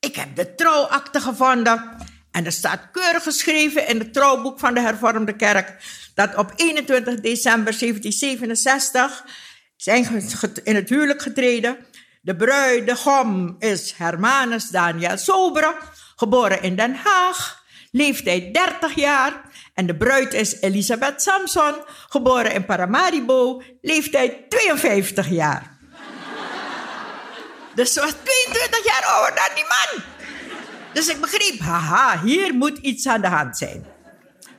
ik 0.00 0.16
heb 0.16 0.36
de 0.36 0.54
trouwakte 0.54 1.20
gevonden. 1.20 1.96
En 2.30 2.44
er 2.44 2.52
staat 2.52 2.90
keurig 2.92 3.22
geschreven 3.22 3.88
in 3.88 3.98
het 3.98 4.12
trouwboek 4.12 4.58
van 4.58 4.74
de 4.74 4.80
hervormde 4.80 5.36
kerk 5.36 5.82
dat 6.14 6.34
op 6.34 6.52
21 6.56 7.20
december 7.20 7.78
1767 7.78 9.24
zijn 9.76 10.22
in 10.64 10.74
het 10.74 10.88
huwelijk 10.88 11.22
getreden. 11.22 11.76
De 12.20 12.36
bruidegom 12.36 13.56
is 13.58 13.94
Hermanus 13.96 14.68
Daniel 14.68 15.18
Sobere, 15.18 15.74
geboren 16.16 16.62
in 16.62 16.76
Den 16.76 16.94
Haag, 16.94 17.64
leeftijd 17.90 18.54
30 18.54 18.94
jaar. 18.94 19.47
En 19.78 19.86
de 19.86 19.96
bruid 19.96 20.34
is 20.34 20.60
Elisabeth 20.60 21.22
Samson, 21.22 21.74
geboren 22.08 22.52
in 22.52 22.64
Paramaribo, 22.64 23.62
leeftijd 23.80 24.50
52 24.50 25.28
jaar. 25.28 25.78
Dus 27.74 27.92
ze 27.92 28.00
was 28.00 28.14
22 28.22 28.84
jaar 28.84 29.04
ouder 29.04 29.34
dan 29.34 29.54
die 29.54 29.64
man. 29.64 30.04
Dus 30.92 31.08
ik 31.08 31.20
begreep, 31.20 31.60
haha, 31.60 32.20
hier 32.22 32.54
moet 32.54 32.78
iets 32.78 33.06
aan 33.06 33.20
de 33.20 33.26
hand 33.26 33.56
zijn. 33.56 33.86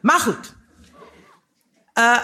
Maar 0.01 0.19
goed, 0.19 0.55
uh, 1.93 2.23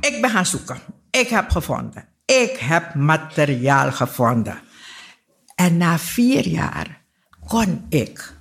ik 0.00 0.20
ben 0.20 0.30
gaan 0.30 0.46
zoeken. 0.46 0.80
Ik 1.10 1.28
heb 1.28 1.50
gevonden. 1.50 2.08
Ik 2.24 2.56
heb 2.58 2.94
materiaal 2.94 3.92
gevonden. 3.92 4.60
En 5.54 5.76
na 5.76 5.98
vier 5.98 6.48
jaar 6.48 7.02
kon 7.46 7.86
ik 7.88 8.32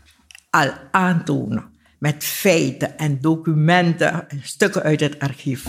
al 0.49 0.73
aantonen 0.91 1.70
met 2.01 2.23
feiten 2.23 2.97
en 2.97 3.21
documenten, 3.21 4.27
stukken 4.43 4.83
uit 4.83 4.99
het 4.99 5.19
archief, 5.19 5.63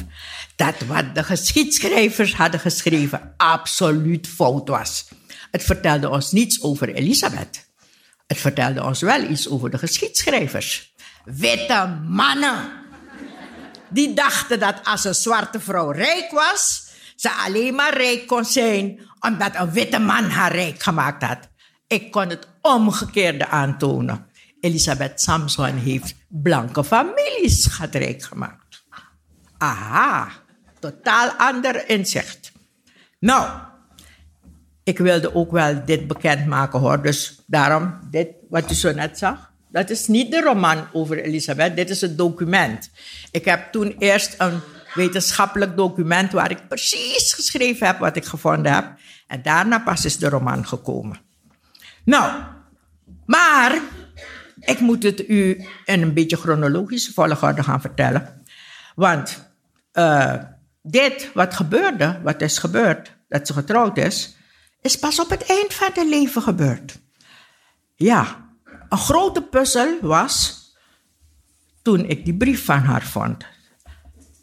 dat 0.56 0.74
wat 0.86 1.14
de 1.14 1.24
geschiedschrijvers 1.24 2.34
hadden 2.34 2.60
geschreven 2.60 3.34
absoluut 3.36 4.28
fout 4.28 4.68
was. 4.68 5.08
Het 5.50 5.62
vertelde 5.62 6.08
ons 6.10 6.32
niets 6.32 6.62
over 6.62 6.94
Elisabeth. 6.94 7.68
Het 8.26 8.38
vertelde 8.38 8.84
ons 8.84 9.00
wel 9.00 9.22
iets 9.22 9.48
over 9.48 9.70
de 9.70 9.78
geschiedschrijvers. 9.78 10.94
Witte 11.24 11.98
mannen. 12.08 12.70
Die 13.88 14.14
dachten 14.14 14.60
dat 14.60 14.80
als 14.84 15.04
een 15.04 15.14
zwarte 15.14 15.60
vrouw 15.60 15.90
rijk 15.90 16.30
was, 16.30 16.86
ze 17.16 17.30
alleen 17.32 17.74
maar 17.74 17.96
rijk 17.96 18.26
kon 18.26 18.44
zijn 18.44 19.10
omdat 19.20 19.54
een 19.54 19.70
witte 19.70 19.98
man 19.98 20.24
haar 20.24 20.54
rijk 20.54 20.82
gemaakt 20.82 21.22
had. 21.22 21.48
Ik 21.86 22.10
kon 22.10 22.28
het 22.28 22.48
omgekeerde 22.60 23.46
aantonen. 23.48 24.30
Elisabeth 24.62 25.20
Samson 25.20 25.76
heeft 25.76 26.14
blanke 26.28 26.84
families 26.84 27.80
rijk 27.90 28.22
gemaakt. 28.22 28.84
Aha, 29.58 30.28
totaal 30.78 31.30
ander 31.30 31.88
inzicht. 31.88 32.52
Nou, 33.18 33.50
ik 34.82 34.98
wilde 34.98 35.34
ook 35.34 35.50
wel 35.50 35.84
dit 35.84 36.06
bekendmaken 36.06 36.80
hoor. 36.80 37.02
Dus 37.02 37.42
daarom, 37.46 37.98
dit 38.10 38.28
wat 38.48 38.70
u 38.70 38.74
zo 38.74 38.92
net 38.92 39.18
zag. 39.18 39.50
Dat 39.68 39.90
is 39.90 40.06
niet 40.06 40.30
de 40.30 40.40
roman 40.40 40.86
over 40.92 41.24
Elisabeth, 41.24 41.76
dit 41.76 41.90
is 41.90 42.00
het 42.00 42.18
document. 42.18 42.90
Ik 43.30 43.44
heb 43.44 43.72
toen 43.72 43.94
eerst 43.98 44.34
een 44.38 44.60
wetenschappelijk 44.94 45.76
document 45.76 46.32
waar 46.32 46.50
ik 46.50 46.68
precies 46.68 47.32
geschreven 47.32 47.86
heb 47.86 47.98
wat 47.98 48.16
ik 48.16 48.24
gevonden 48.24 48.72
heb. 48.72 48.92
En 49.26 49.42
daarna 49.42 49.78
pas 49.78 50.04
is 50.04 50.18
de 50.18 50.28
roman 50.28 50.66
gekomen. 50.66 51.20
Nou, 52.04 52.42
maar 53.26 53.80
ik 54.64 54.80
moet 54.80 55.02
het 55.02 55.28
u 55.28 55.66
in 55.84 56.02
een 56.02 56.14
beetje 56.14 56.36
chronologische 56.36 57.12
volgorde 57.12 57.62
gaan 57.62 57.80
vertellen. 57.80 58.42
Want 58.94 59.52
uh, 59.92 60.34
dit 60.82 61.30
wat 61.34 61.54
gebeurde, 61.54 62.20
wat 62.22 62.40
is 62.40 62.58
gebeurd, 62.58 63.16
dat 63.28 63.46
ze 63.46 63.52
getrouwd 63.52 63.98
is, 63.98 64.36
is 64.80 64.98
pas 64.98 65.20
op 65.20 65.30
het 65.30 65.46
eind 65.46 65.74
van 65.74 65.90
haar 65.94 66.06
leven 66.06 66.42
gebeurd. 66.42 66.98
Ja, 67.94 68.50
een 68.88 68.98
grote 68.98 69.42
puzzel 69.42 69.98
was 70.00 70.60
toen 71.82 72.04
ik 72.04 72.24
die 72.24 72.36
brief 72.36 72.64
van 72.64 72.78
haar 72.78 73.02
vond. 73.02 73.46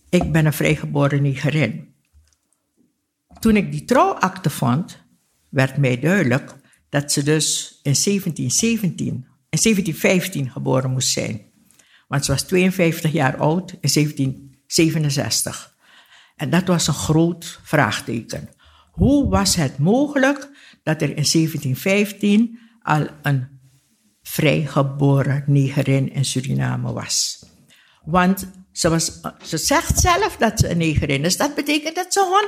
Ik 0.09 0.31
ben 0.31 0.45
een 0.45 0.53
vrijgeboren 0.53 1.21
Nigerin. 1.21 1.93
Toen 3.39 3.55
ik 3.55 3.71
die 3.71 3.85
trouwakte 3.85 4.49
vond, 4.49 5.01
werd 5.49 5.77
mij 5.77 5.99
duidelijk 5.99 6.55
dat 6.89 7.11
ze 7.11 7.23
dus 7.23 7.79
in 7.83 7.95
1717, 8.03 9.27
in 9.49 9.59
1715 9.61 10.51
geboren 10.51 10.91
moest 10.91 11.11
zijn. 11.11 11.41
Want 12.07 12.25
ze 12.25 12.31
was 12.31 12.41
52 12.41 13.11
jaar 13.11 13.37
oud 13.37 13.71
in 13.71 13.89
1767. 13.93 15.77
En 16.35 16.49
dat 16.49 16.67
was 16.67 16.87
een 16.87 16.93
groot 16.93 17.59
vraagteken. 17.63 18.49
Hoe 18.91 19.29
was 19.29 19.55
het 19.55 19.77
mogelijk 19.77 20.49
dat 20.83 21.01
er 21.01 21.07
in 21.07 21.25
1715 21.31 22.59
al 22.81 23.07
een 23.21 23.47
vrijgeboren 24.21 25.43
negerin 25.47 26.13
in 26.13 26.25
Suriname 26.25 26.93
was? 26.93 27.45
Want 28.03 28.51
ze, 28.71 28.89
was, 28.89 29.21
ze 29.43 29.57
zegt 29.57 29.99
zelf 29.99 30.35
dat 30.37 30.59
ze 30.59 30.69
een 30.69 30.77
negerin 30.77 31.25
is. 31.25 31.37
Dat 31.37 31.55
betekent 31.55 31.95
dat 31.95 32.13
ze 32.13 32.47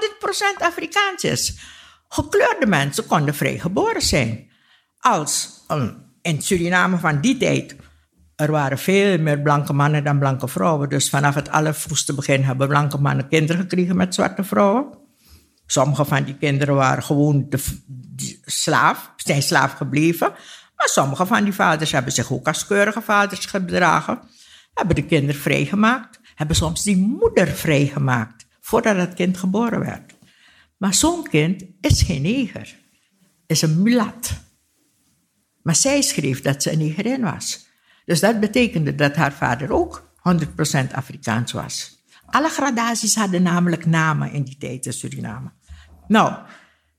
100% 0.59 0.63
Afrikaans 0.63 1.23
is. 1.23 1.57
Gekleurde 2.07 2.65
mensen 2.65 3.05
konden 3.05 3.35
vrijgeboren 3.35 4.01
zijn. 4.01 4.49
Als 4.99 5.63
een 5.67 6.00
in 6.21 6.41
Suriname 6.41 6.97
van 6.97 7.21
die 7.21 7.37
tijd, 7.37 7.75
er 8.35 8.51
waren 8.51 8.77
veel 8.77 9.17
meer 9.19 9.39
blanke 9.39 9.73
mannen 9.73 10.03
dan 10.03 10.19
blanke 10.19 10.47
vrouwen. 10.47 10.89
Dus 10.89 11.09
vanaf 11.09 11.35
het 11.35 11.49
allervroegste 11.49 12.13
begin 12.13 12.43
hebben 12.43 12.67
blanke 12.67 12.97
mannen 12.97 13.27
kinderen 13.27 13.61
gekregen 13.61 13.95
met 13.95 14.13
zwarte 14.13 14.43
vrouwen. 14.43 14.99
Sommige 15.65 16.05
van 16.05 16.23
die 16.23 16.37
kinderen 16.37 16.75
waren 16.75 17.03
gewoon 17.03 17.45
de, 17.49 18.39
slaaf, 18.45 19.13
zijn 19.15 19.41
slaaf 19.41 19.73
gebleven. 19.73 20.31
Maar 20.75 20.87
sommige 20.87 21.25
van 21.25 21.43
die 21.43 21.53
vaders 21.53 21.91
hebben 21.91 22.13
zich 22.13 22.31
ook 22.31 22.47
als 22.47 22.67
keurige 22.67 23.01
vaders 23.01 23.45
gedragen. 23.45 24.19
Hebben 24.73 24.95
de 24.95 25.05
kinderen 25.05 25.41
vrijgemaakt. 25.41 26.19
Hebben 26.35 26.55
soms 26.55 26.83
die 26.83 26.97
moeder 26.97 27.47
vrijgemaakt 27.47 28.45
voordat 28.59 28.95
het 28.95 29.13
kind 29.13 29.37
geboren 29.37 29.79
werd. 29.79 30.13
Maar 30.77 30.93
zo'n 30.93 31.27
kind 31.29 31.63
is 31.81 32.01
geen 32.01 32.21
neger. 32.21 32.79
Is 33.47 33.61
een 33.61 33.81
mulat. 33.81 34.33
Maar 35.63 35.75
zij 35.75 36.01
schreef 36.01 36.41
dat 36.41 36.63
ze 36.63 36.71
een 36.71 36.77
negerin 36.77 37.21
was. 37.21 37.69
Dus 38.05 38.19
dat 38.19 38.39
betekende 38.39 38.95
dat 38.95 39.15
haar 39.15 39.33
vader 39.33 39.71
ook 39.71 40.09
100% 40.15 40.93
Afrikaans 40.93 41.51
was. 41.51 42.03
Alle 42.25 42.49
gradaties 42.49 43.15
hadden 43.15 43.43
namelijk 43.43 43.85
namen 43.85 44.31
in 44.31 44.43
die 44.43 44.57
tijd 44.57 44.85
in 44.85 44.93
Suriname. 44.93 45.51
Nou, 46.07 46.33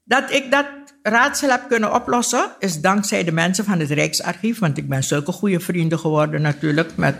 dat 0.04 0.32
ik 0.32 0.50
dat 0.50 0.66
raadsel 1.02 1.50
heb 1.50 1.68
kunnen 1.68 1.94
oplossen, 1.94 2.50
is 2.58 2.80
dankzij 2.80 3.24
de 3.24 3.32
mensen 3.32 3.64
van 3.64 3.80
het 3.80 3.90
Rijksarchief. 3.90 4.58
Want 4.58 4.78
ik 4.78 4.88
ben 4.88 5.04
zulke 5.04 5.32
goede 5.32 5.60
vrienden 5.60 5.98
geworden 5.98 6.42
natuurlijk. 6.42 6.96
Met, 6.96 7.16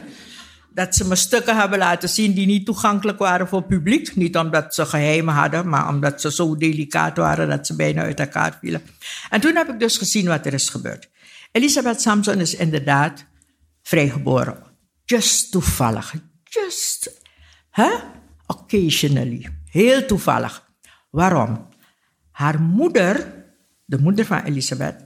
dat 0.74 0.94
ze 0.94 1.06
me 1.08 1.14
stukken 1.14 1.56
hebben 1.56 1.78
laten 1.78 2.08
zien 2.08 2.34
die 2.34 2.46
niet 2.46 2.66
toegankelijk 2.66 3.18
waren 3.18 3.48
voor 3.48 3.58
het 3.58 3.68
publiek. 3.68 4.16
Niet 4.16 4.36
omdat 4.36 4.74
ze 4.74 4.86
geheimen 4.86 5.34
hadden, 5.34 5.68
maar 5.68 5.88
omdat 5.88 6.20
ze 6.20 6.32
zo 6.32 6.56
delicaat 6.56 7.16
waren 7.16 7.48
dat 7.48 7.66
ze 7.66 7.76
bijna 7.76 8.02
uit 8.02 8.20
elkaar 8.20 8.58
vielen. 8.60 8.82
En 9.30 9.40
toen 9.40 9.56
heb 9.56 9.68
ik 9.68 9.78
dus 9.78 9.96
gezien 9.96 10.26
wat 10.26 10.46
er 10.46 10.52
is 10.52 10.68
gebeurd. 10.68 11.08
Elisabeth 11.52 12.00
Samson 12.00 12.40
is 12.40 12.54
inderdaad 12.54 13.24
vrijgeboren. 13.82 14.56
Just 15.04 15.50
toevallig. 15.50 16.14
Just. 16.44 17.20
Hè? 17.70 17.90
Occasionally. 18.46 19.48
Heel 19.70 20.06
toevallig. 20.06 20.70
Waarom? 21.10 21.68
Haar 22.30 22.60
moeder, 22.60 23.44
de 23.84 23.98
moeder 23.98 24.24
van 24.24 24.42
Elisabeth, 24.42 25.04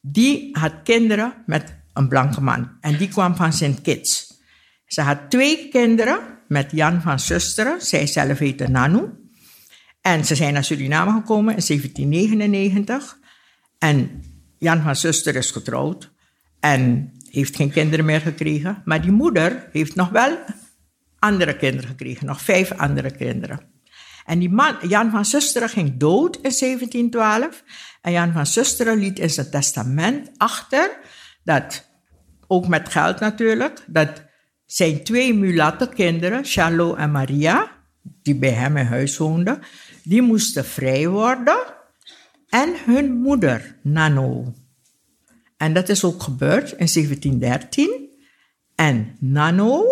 die 0.00 0.48
had 0.58 0.72
kinderen 0.84 1.34
met 1.46 1.74
een 1.92 2.08
blanke 2.08 2.40
man. 2.40 2.70
En 2.80 2.96
die 2.96 3.08
kwam 3.08 3.36
van 3.36 3.52
Sint 3.52 3.80
Kitts. 3.80 4.35
Ze 4.86 5.00
had 5.00 5.30
twee 5.30 5.68
kinderen 5.68 6.18
met 6.48 6.70
Jan 6.70 7.00
van 7.02 7.20
Zusteren. 7.20 7.80
Zij 7.80 8.06
zelf 8.06 8.38
heette 8.38 8.68
Nanu. 8.68 9.08
En 10.00 10.24
ze 10.24 10.34
zijn 10.34 10.52
naar 10.52 10.64
Suriname 10.64 11.12
gekomen 11.12 11.56
in 11.56 11.62
1799. 11.66 13.18
En 13.78 14.22
Jan 14.58 14.82
van 14.82 14.96
Zuster 14.96 15.36
is 15.36 15.50
getrouwd. 15.50 16.12
En 16.60 17.12
heeft 17.30 17.56
geen 17.56 17.70
kinderen 17.70 18.04
meer 18.04 18.20
gekregen. 18.20 18.82
Maar 18.84 19.02
die 19.02 19.10
moeder 19.10 19.68
heeft 19.72 19.94
nog 19.94 20.08
wel 20.08 20.38
andere 21.18 21.56
kinderen 21.56 21.88
gekregen. 21.88 22.26
Nog 22.26 22.40
vijf 22.40 22.72
andere 22.72 23.10
kinderen. 23.10 23.60
En 24.24 24.38
die 24.38 24.50
man, 24.50 24.76
Jan 24.88 25.10
van 25.10 25.24
Susteren 25.24 25.68
ging 25.68 25.96
dood 25.96 26.36
in 26.36 26.54
1712. 26.58 27.62
En 28.00 28.12
Jan 28.12 28.32
van 28.32 28.46
Susteren 28.46 28.98
liet 28.98 29.18
in 29.18 29.30
zijn 29.30 29.50
testament 29.50 30.30
achter 30.36 30.98
dat, 31.44 31.90
ook 32.46 32.68
met 32.68 32.88
geld 32.88 33.20
natuurlijk, 33.20 33.84
dat 33.86 34.25
zijn 34.66 35.04
twee 35.04 35.34
mulatte 35.34 35.88
kinderen, 35.88 36.44
Charlot 36.44 36.96
en 36.96 37.10
Maria, 37.10 37.70
die 38.22 38.34
bij 38.34 38.50
hem 38.50 38.76
in 38.76 38.86
huis 38.86 39.16
woonden, 39.16 39.60
die 40.02 40.22
moesten 40.22 40.64
vrij 40.64 41.08
worden. 41.08 41.58
En 42.48 42.74
hun 42.84 43.12
moeder, 43.12 43.76
Nano. 43.82 44.54
En 45.56 45.72
dat 45.72 45.88
is 45.88 46.04
ook 46.04 46.22
gebeurd 46.22 46.70
in 46.70 46.88
1713. 46.92 48.08
En 48.74 49.16
Nano 49.18 49.84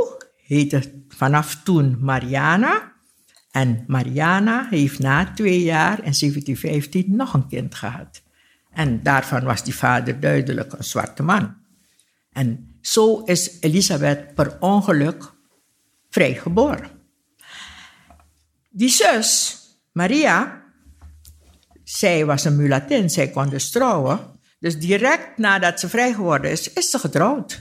heette 0.47 0.83
vanaf 1.09 1.63
toen 1.63 1.97
Mariana. 2.01 2.93
En 3.51 3.85
Mariana 3.87 4.67
heeft 4.71 4.99
na 4.99 5.33
twee 5.33 5.63
jaar 5.63 5.97
in 5.97 6.15
1715 6.19 7.17
nog 7.17 7.35
een 7.35 7.49
kind 7.49 7.75
gehad. 7.75 8.23
En 8.71 9.03
daarvan 9.03 9.45
was 9.45 9.65
die 9.65 9.75
vader 9.75 10.21
duidelijk 10.21 10.73
een 10.73 10.85
zwarte 10.85 11.23
man. 11.23 11.55
En 12.33 12.74
zo 12.87 13.23
is 13.25 13.57
Elisabeth 13.61 14.35
per 14.35 14.57
ongeluk 14.61 15.33
vrijgeboren. 16.11 16.91
Die 18.71 18.89
zus, 18.89 19.59
Maria, 19.93 20.63
zij 21.85 22.27
was 22.27 22.45
een 22.45 22.57
mulatin, 22.57 23.11
zij 23.11 23.29
kon 23.29 23.49
dus 23.49 23.71
trouwen. 23.71 24.19
Dus 24.59 24.79
direct 24.79 25.39
nadat 25.39 25.81
ze 25.81 25.89
vrij 25.89 26.13
geworden 26.13 26.51
is, 26.51 26.73
is 26.73 26.91
ze 26.91 26.99
getrouwd. 26.99 27.61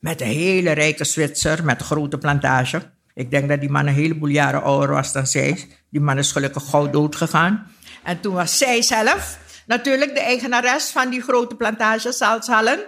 Met 0.00 0.20
een 0.20 0.26
hele 0.26 0.72
rijke 0.72 1.04
Zwitser 1.04 1.64
met 1.64 1.80
een 1.80 1.86
grote 1.86 2.18
plantage. 2.18 2.92
Ik 3.14 3.30
denk 3.30 3.48
dat 3.48 3.60
die 3.60 3.70
man 3.70 3.86
een 3.86 3.94
heleboel 3.94 4.28
jaren 4.28 4.62
ouder 4.62 4.90
was 4.90 5.12
dan 5.12 5.26
zij. 5.26 5.68
Die 5.90 6.00
man 6.00 6.18
is 6.18 6.32
gelukkig 6.32 6.68
gauw 6.68 6.90
dood 6.90 7.16
gegaan. 7.16 7.70
En 8.02 8.20
toen 8.20 8.34
was 8.34 8.58
zij 8.58 8.82
zelf 8.82 9.38
natuurlijk 9.66 10.14
de 10.14 10.20
eigenares 10.20 10.90
van 10.90 11.10
die 11.10 11.22
grote 11.22 11.54
plantage, 11.54 12.12
Salzhallen. 12.12 12.78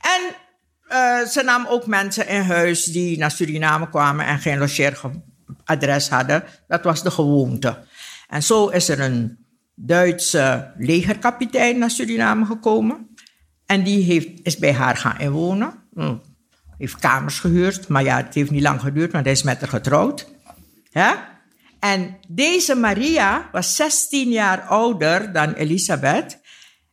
En 0.00 0.44
uh, 0.88 1.20
ze 1.26 1.42
nam 1.44 1.66
ook 1.66 1.86
mensen 1.86 2.28
in 2.28 2.40
huis 2.40 2.84
die 2.84 3.18
naar 3.18 3.30
Suriname 3.30 3.88
kwamen 3.88 4.26
en 4.26 4.38
geen 4.38 4.58
logeeradres 4.58 6.08
hadden. 6.08 6.44
Dat 6.68 6.84
was 6.84 7.02
de 7.02 7.10
gewoonte. 7.10 7.78
En 8.28 8.42
zo 8.42 8.68
is 8.68 8.88
er 8.88 9.00
een 9.00 9.44
Duitse 9.78 10.72
legerkapitein 10.76 11.78
naar 11.78 11.90
Suriname 11.90 12.44
gekomen. 12.44 13.08
En 13.66 13.82
die 13.82 14.04
heeft, 14.04 14.28
is 14.42 14.58
bij 14.58 14.72
haar 14.72 14.96
gaan 14.96 15.18
inwonen. 15.18 15.74
Hm. 15.94 16.16
Heeft 16.78 16.98
kamers 16.98 17.38
gehuurd, 17.38 17.88
maar 17.88 18.02
ja, 18.02 18.16
het 18.16 18.34
heeft 18.34 18.50
niet 18.50 18.62
lang 18.62 18.80
geduurd, 18.80 19.12
want 19.12 19.24
hij 19.24 19.34
is 19.34 19.42
met 19.42 19.60
haar 19.60 19.68
getrouwd. 19.68 20.26
Ja? 20.90 21.28
En 21.80 22.16
deze 22.28 22.74
Maria 22.74 23.48
was 23.52 23.76
16 23.76 24.30
jaar 24.30 24.60
ouder 24.60 25.32
dan 25.32 25.52
Elisabeth. 25.52 26.38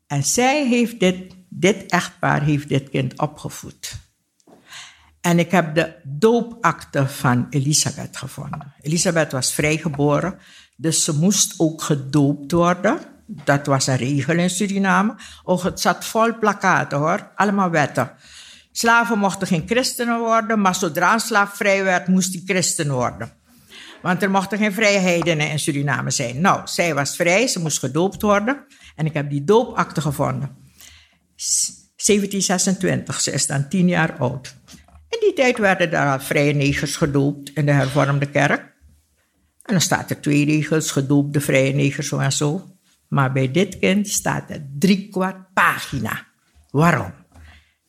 En 0.08 0.24
zij 0.24 0.68
heeft 0.68 1.00
dit, 1.00 1.33
dit 1.60 1.92
echtpaar 1.92 2.44
heeft 2.44 2.70
dit 2.70 2.90
kind 2.90 3.20
opgevoed. 3.20 3.96
En 5.22 5.40
ik 5.40 5.52
heb 5.52 5.76
de 5.76 5.96
doopakte 6.04 7.08
van 7.08 7.48
Elisabeth 7.50 8.18
gevonden. 8.18 8.74
Elisabeth 8.82 9.32
was 9.32 9.54
vrijgeboren 9.54 10.40
dus 10.76 11.04
ze 11.04 11.16
moest 11.16 11.54
ook 11.58 11.82
gedoopt 11.82 12.52
worden. 12.52 13.00
Dat 13.26 13.66
was 13.66 13.88
een 13.88 13.96
regel 13.96 14.38
in 14.38 14.50
Suriname. 14.50 15.16
Oh, 15.44 15.64
het 15.64 15.80
zat 15.80 16.06
vol 16.06 16.38
plakaten 16.40 16.98
hoor, 16.98 17.32
allemaal 17.36 17.70
wetten. 17.70 18.12
Slaven 18.72 19.20
mochten 19.20 19.48
geen 19.48 19.64
christenen 19.66 20.20
worden, 20.20 20.62
maar 20.62 20.76
zodra 20.76 21.14
een 21.14 21.20
slaaf 21.20 21.56
vrij 21.56 21.84
werd, 21.84 22.08
moest 22.08 22.34
hij 22.34 22.42
christen 22.46 22.92
worden. 22.92 23.32
Want 24.02 24.24
er 24.24 24.32
mochten 24.32 24.58
geen 24.58 24.74
vrijheden 24.74 25.40
in 25.40 25.60
Suriname 25.60 26.12
zijn. 26.12 26.42
Nou, 26.42 26.62
zij 26.64 26.94
was 26.94 27.16
vrij, 27.16 27.48
ze 27.48 27.60
moest 27.60 27.80
gedoopt 27.80 28.22
worden. 28.22 28.66
En 28.96 29.06
ik 29.06 29.14
heb 29.14 29.30
die 29.30 29.44
doopakte 29.44 30.02
gevonden. 30.02 30.63
1726, 31.96 33.22
ze 33.22 33.32
is 33.32 33.48
dan 33.48 33.70
tien 33.70 33.88
jaar 33.88 34.18
oud. 34.18 34.56
In 35.10 35.20
die 35.20 35.34
tijd 35.34 35.58
werden 35.58 35.92
daar 35.92 36.12
al 36.12 36.26
vrije 36.26 36.54
negers 36.54 36.96
gedoopt 36.96 37.50
in 37.54 37.66
de 37.66 37.72
hervormde 37.72 38.30
kerk. 38.30 38.62
En 39.62 39.74
dan 39.74 39.82
staat 39.82 40.10
er 40.10 40.22
twee 40.22 40.46
regels, 40.46 40.92
gedoopte 40.92 41.42
vrije 41.42 41.74
negers 41.74 42.08
zo 42.08 42.18
en 42.18 42.32
zo. 42.32 42.78
Maar 43.08 43.32
bij 43.32 43.52
dit 43.52 43.80
kind 43.80 44.08
staat 44.08 44.50
er 44.50 44.66
drie 44.80 45.10
kwart 45.10 45.54
pagina. 45.54 46.28
Waarom? 46.70 47.14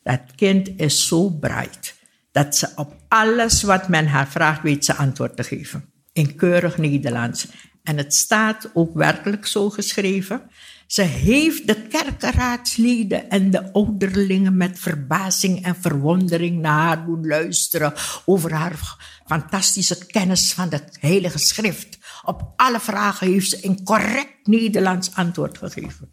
Dat 0.03 0.21
kind 0.35 0.69
is 0.77 1.07
zo 1.07 1.29
bright 1.29 1.95
dat 2.35 2.55
ze 2.55 2.69
op 2.75 2.95
alles 3.07 3.63
wat 3.63 3.87
men 3.87 4.07
haar 4.07 4.27
vraagt 4.27 4.61
weet 4.61 4.85
ze 4.85 4.93
antwoord 4.93 5.35
te 5.35 5.43
geven. 5.43 5.93
In 6.13 6.35
keurig 6.35 6.77
Nederlands. 6.77 7.47
En 7.85 7.97
het 7.97 8.13
staat 8.13 8.69
ook 8.73 8.93
werkelijk 8.93 9.47
zo 9.47 9.69
geschreven. 9.69 10.41
Ze 10.87 11.01
heeft 11.01 11.67
de 11.67 11.81
kerkenraadsleden 11.81 13.29
en 13.29 13.51
de 13.51 13.73
ouderlingen 13.73 14.57
met 14.57 14.79
verbazing 14.79 15.65
en 15.65 15.75
verwondering 15.75 16.61
naar 16.61 16.79
haar 16.79 17.05
doen 17.05 17.27
luisteren 17.27 17.93
over 18.25 18.53
haar 18.53 18.97
fantastische 19.25 20.05
kennis 20.05 20.53
van 20.53 20.69
de 20.69 20.81
Heilige 20.99 21.37
Schrift. 21.37 21.97
Op 22.23 22.53
alle 22.55 22.79
vragen 22.79 23.27
heeft 23.27 23.49
ze 23.49 23.59
in 23.59 23.83
correct 23.83 24.47
Nederlands 24.47 25.15
antwoord 25.15 25.57
gegeven. 25.57 26.09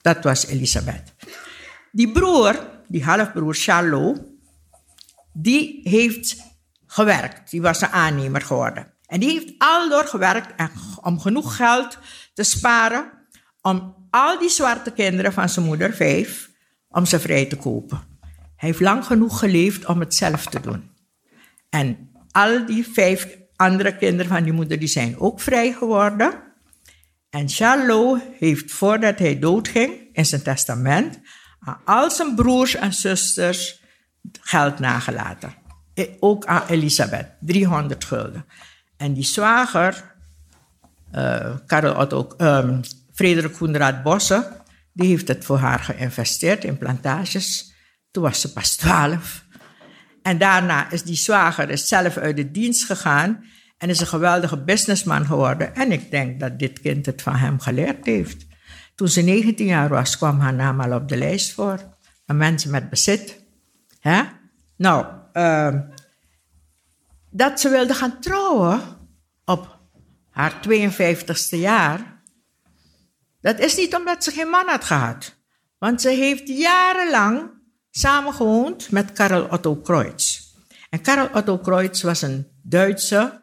Dat 0.00 0.24
was 0.24 0.46
Elisabeth. 0.46 1.14
Die 1.92 2.12
broer, 2.12 2.68
die 2.88 3.04
halfbroer 3.04 3.54
Charlot, 3.54 4.20
die 5.32 5.80
heeft 5.84 6.36
gewerkt. 6.86 7.50
Die 7.50 7.62
was 7.62 7.80
een 7.80 7.88
aannemer 7.88 8.40
geworden. 8.40 8.91
En 9.12 9.20
die 9.20 9.30
heeft 9.30 9.52
al 9.58 9.88
door 9.88 10.04
gewerkt 10.04 10.70
om 11.02 11.20
genoeg 11.20 11.56
geld 11.56 11.98
te 12.34 12.42
sparen 12.42 13.12
om 13.60 13.94
al 14.10 14.38
die 14.38 14.48
zwarte 14.48 14.90
kinderen 14.90 15.32
van 15.32 15.48
zijn 15.48 15.66
moeder, 15.66 15.94
vijf, 15.94 16.50
om 16.88 17.06
ze 17.06 17.20
vrij 17.20 17.46
te 17.46 17.56
kopen. 17.56 18.02
Hij 18.56 18.68
heeft 18.68 18.80
lang 18.80 19.04
genoeg 19.04 19.38
geleefd 19.38 19.86
om 19.86 20.00
het 20.00 20.14
zelf 20.14 20.46
te 20.46 20.60
doen. 20.60 20.90
En 21.68 22.10
al 22.30 22.66
die 22.66 22.86
vijf 22.86 23.38
andere 23.56 23.96
kinderen 23.96 24.32
van 24.32 24.42
die 24.42 24.52
moeder, 24.52 24.78
die 24.78 24.88
zijn 24.88 25.18
ook 25.18 25.40
vrij 25.40 25.72
geworden. 25.72 26.32
En 27.30 27.48
Charlot 27.48 28.20
heeft 28.38 28.72
voordat 28.72 29.18
hij 29.18 29.38
doodging, 29.38 30.08
in 30.12 30.26
zijn 30.26 30.42
testament, 30.42 31.20
aan 31.60 31.80
al 31.84 32.10
zijn 32.10 32.34
broers 32.34 32.74
en 32.74 32.92
zusters 32.92 33.82
geld 34.40 34.78
nagelaten. 34.78 35.54
Eh, 35.94 36.06
Ook 36.20 36.46
aan 36.46 36.66
Elisabeth, 36.68 37.26
300 37.40 38.04
gulden. 38.04 38.44
En 39.02 39.12
die 39.12 39.24
zwager, 39.24 40.04
eh 41.10 41.54
Karel 41.66 41.94
Otto, 41.94 42.28
ehm, 42.36 42.82
Frederik 43.12 43.52
Koenraad 43.52 44.02
Bosse, 44.02 44.48
die 44.92 45.08
heeft 45.08 45.28
het 45.28 45.44
voor 45.44 45.58
haar 45.58 45.78
geïnvesteerd 45.78 46.64
in 46.64 46.78
plantages. 46.78 47.72
Toen 48.10 48.22
was 48.22 48.40
ze 48.40 48.52
pas 48.52 48.76
12. 48.76 49.44
En 50.22 50.38
daarna 50.38 50.90
is 50.90 51.02
die 51.02 51.16
zwager 51.16 51.70
is 51.70 51.88
zelf 51.88 52.16
uit 52.16 52.36
de 52.36 52.50
dienst 52.50 52.84
gegaan 52.84 53.44
en 53.78 53.88
is 53.88 54.00
een 54.00 54.06
geweldige 54.06 54.56
businessman 54.56 55.26
geworden. 55.26 55.74
En 55.74 55.92
ik 55.92 56.10
denk 56.10 56.40
dat 56.40 56.58
dit 56.58 56.80
kind 56.80 57.06
het 57.06 57.22
van 57.22 57.34
hem 57.34 57.60
geleerd 57.60 58.04
heeft. 58.04 58.46
Toen 58.94 59.08
ze 59.08 59.20
19 59.20 59.66
jaar 59.66 59.88
was, 59.88 60.16
kwam 60.16 60.40
haar 60.40 60.54
naam 60.54 60.80
al 60.80 60.94
op 60.94 61.08
de 61.08 61.16
lijst 61.16 61.52
voor. 61.52 61.80
Van 62.26 62.36
mensen 62.36 62.70
met 62.70 62.90
bezit. 62.90 63.44
Hè? 64.00 64.22
Nou, 64.76 65.06
ehm, 65.32 65.80
dat 67.30 67.60
ze 67.60 67.68
wilde 67.68 67.94
gaan 67.94 68.20
trouwen 68.20 68.91
op 69.44 69.78
haar 70.30 70.60
52ste 70.68 71.58
jaar. 71.58 72.22
Dat 73.40 73.58
is 73.58 73.76
niet 73.76 73.94
omdat 73.94 74.24
ze 74.24 74.30
geen 74.30 74.48
man 74.48 74.68
had 74.68 74.84
gehad. 74.84 75.34
Want 75.78 76.00
ze 76.00 76.08
heeft 76.08 76.48
jarenlang 76.48 77.50
samengewoond 77.90 78.90
met 78.90 79.12
Karel 79.12 79.44
Otto 79.44 79.76
Kreutz. 79.76 80.40
En 80.90 81.00
Karel 81.00 81.28
Otto 81.32 81.58
Kreutz 81.58 82.02
was 82.02 82.22
een 82.22 82.46
Duitse 82.62 83.40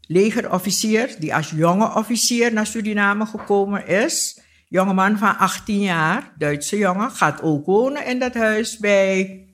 legerofficier 0.00 1.16
die 1.18 1.34
als 1.34 1.50
jonge 1.50 1.94
officier 1.94 2.52
naar 2.52 2.66
Suriname 2.66 3.26
gekomen 3.26 3.86
is. 3.86 4.40
Jongeman 4.68 5.18
van 5.18 5.38
18 5.38 5.80
jaar, 5.80 6.32
Duitse 6.38 6.78
jongen, 6.78 7.10
gaat 7.10 7.42
ook 7.42 7.66
wonen 7.66 8.06
in 8.06 8.18
dat 8.18 8.34
huis 8.34 8.78
bij 8.78 9.46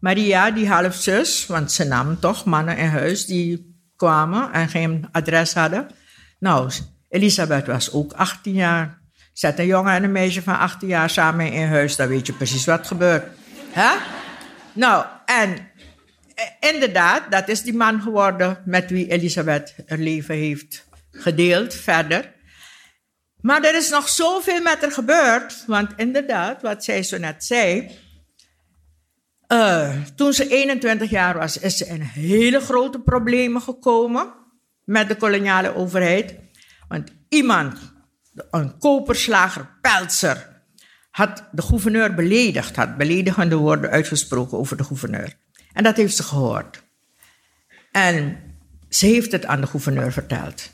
Maria, 0.00 0.50
die 0.50 0.68
halfzus. 0.68 1.46
Want 1.46 1.72
ze 1.72 1.84
nam 1.84 2.20
toch 2.20 2.44
mannen 2.44 2.76
in 2.76 2.88
huis 2.88 3.26
die 3.26 3.69
kwamen 4.00 4.52
en 4.52 4.68
geen 4.68 5.08
adres 5.12 5.54
hadden. 5.54 5.86
Nou, 6.38 6.70
Elisabeth 7.08 7.66
was 7.66 7.92
ook 7.92 8.12
18 8.12 8.52
jaar. 8.52 8.98
Zet 9.32 9.58
een 9.58 9.66
jongen 9.66 9.92
en 9.92 10.04
een 10.04 10.12
meisje 10.12 10.42
van 10.42 10.58
18 10.58 10.88
jaar 10.88 11.10
samen 11.10 11.52
in 11.52 11.66
huis, 11.66 11.96
dan 11.96 12.08
weet 12.08 12.26
je 12.26 12.32
precies 12.32 12.64
wat 12.64 12.86
gebeurt. 12.86 13.24
Hè? 13.70 13.90
Nou, 14.72 15.04
en 15.24 15.56
eh, 16.34 16.72
inderdaad, 16.72 17.30
dat 17.30 17.48
is 17.48 17.62
die 17.62 17.74
man 17.74 18.00
geworden 18.00 18.58
met 18.64 18.90
wie 18.90 19.10
Elisabeth 19.10 19.74
haar 19.86 19.98
leven 19.98 20.34
heeft 20.34 20.88
gedeeld 21.10 21.74
verder. 21.74 22.32
Maar 23.40 23.62
er 23.62 23.76
is 23.76 23.90
nog 23.90 24.08
zoveel 24.08 24.62
met 24.62 24.80
haar 24.80 24.92
gebeurd, 24.92 25.64
want 25.66 25.92
inderdaad, 25.96 26.62
wat 26.62 26.84
zij 26.84 27.02
zo 27.02 27.18
net 27.18 27.44
zei. 27.44 27.90
Eh, 29.50 29.96
toen 30.14 30.32
ze 30.32 30.48
21 30.48 31.10
jaar 31.10 31.38
was, 31.38 31.58
is 31.58 31.76
ze 31.76 31.86
in 31.86 32.00
hele 32.00 32.60
grote 32.60 33.00
problemen 33.00 33.62
gekomen 33.62 34.32
met 34.84 35.08
de 35.08 35.16
koloniale 35.16 35.74
overheid. 35.74 36.34
Want 36.88 37.10
iemand, 37.28 37.78
een 38.50 38.78
koperslager, 38.78 39.68
Peltzer, 39.80 40.62
had 41.10 41.44
de 41.52 41.62
gouverneur 41.62 42.14
beledigd, 42.14 42.76
had 42.76 42.96
beledigende 42.96 43.56
woorden 43.56 43.90
uitgesproken 43.90 44.58
over 44.58 44.76
de 44.76 44.84
gouverneur. 44.84 45.36
En 45.72 45.82
dat 45.82 45.96
heeft 45.96 46.16
ze 46.16 46.22
gehoord. 46.22 46.82
En 47.92 48.38
ze 48.88 49.06
heeft 49.06 49.32
het 49.32 49.46
aan 49.46 49.60
de 49.60 49.66
gouverneur 49.66 50.12
verteld. 50.12 50.70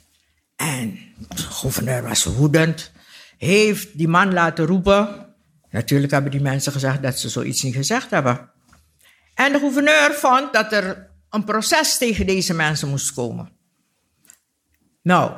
En 0.57 0.99
de 1.29 1.43
gouverneur 1.43 2.03
was 2.03 2.25
woedend, 2.25 2.93
heeft 3.39 3.99
die 3.99 4.09
man 4.09 4.33
laten 4.33 4.67
roepen. 4.67 5.35
Natuurlijk 5.71 6.13
hebben 6.13 6.31
die 6.31 6.41
mensen 6.41 6.73
gezegd 6.73 7.03
dat 7.03 7.19
ze 7.19 7.29
zoiets 7.29 7.63
niet 7.63 7.75
gezegd 7.75 8.11
hebben. 8.11 8.55
En 9.37 9.53
de 9.53 9.59
gouverneur 9.59 10.15
vond 10.15 10.53
dat 10.53 10.73
er 10.73 11.11
een 11.31 11.45
proces 11.45 11.99
tegen 11.99 12.27
deze 12.27 12.55
mensen 12.55 12.89
moest 12.89 13.15
komen. 13.15 13.53
Nou, 15.03 15.33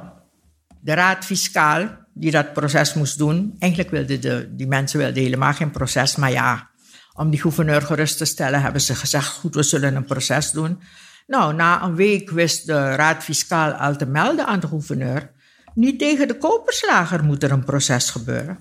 de 0.81 0.95
raad 0.95 1.25
fiscaal 1.25 2.07
die 2.15 2.31
dat 2.31 2.53
proces 2.53 2.95
moest 2.95 3.19
doen. 3.19 3.57
Eigenlijk 3.59 3.91
wilden 3.91 4.21
de, 4.21 4.49
die 4.51 4.67
mensen 4.67 4.99
wilden 4.99 5.23
helemaal 5.23 5.53
geen 5.53 5.71
proces, 5.71 6.17
maar 6.17 6.31
ja, 6.31 6.71
om 7.15 7.31
die 7.31 7.41
gouverneur 7.41 7.83
gerust 7.83 8.19
te 8.19 8.25
stellen 8.25 8.63
hebben 8.63 8.81
ze 8.81 8.95
gezegd, 8.95 9.29
goed, 9.29 9.55
we 9.55 9.63
zullen 9.63 9.95
een 9.95 10.05
proces 10.05 10.51
doen. 10.51 10.81
Nou, 11.27 11.55
na 11.55 11.83
een 11.83 11.95
week 11.95 12.31
wist 12.31 12.67
de 12.67 12.95
raad 12.95 13.25
fiscaal 13.25 13.73
al 13.73 13.97
te 13.97 14.07
melden 14.07 14.47
aan 14.47 14.61
de 14.61 14.67
gouverneur, 14.67 15.31
niet 15.75 15.99
tegen 15.99 16.29
de 16.29 16.39
koperslager 16.39 17.25
moet 17.25 17.43
er 17.43 17.51
een 17.51 17.65
proces 17.65 18.11
gebeuren. 18.11 18.59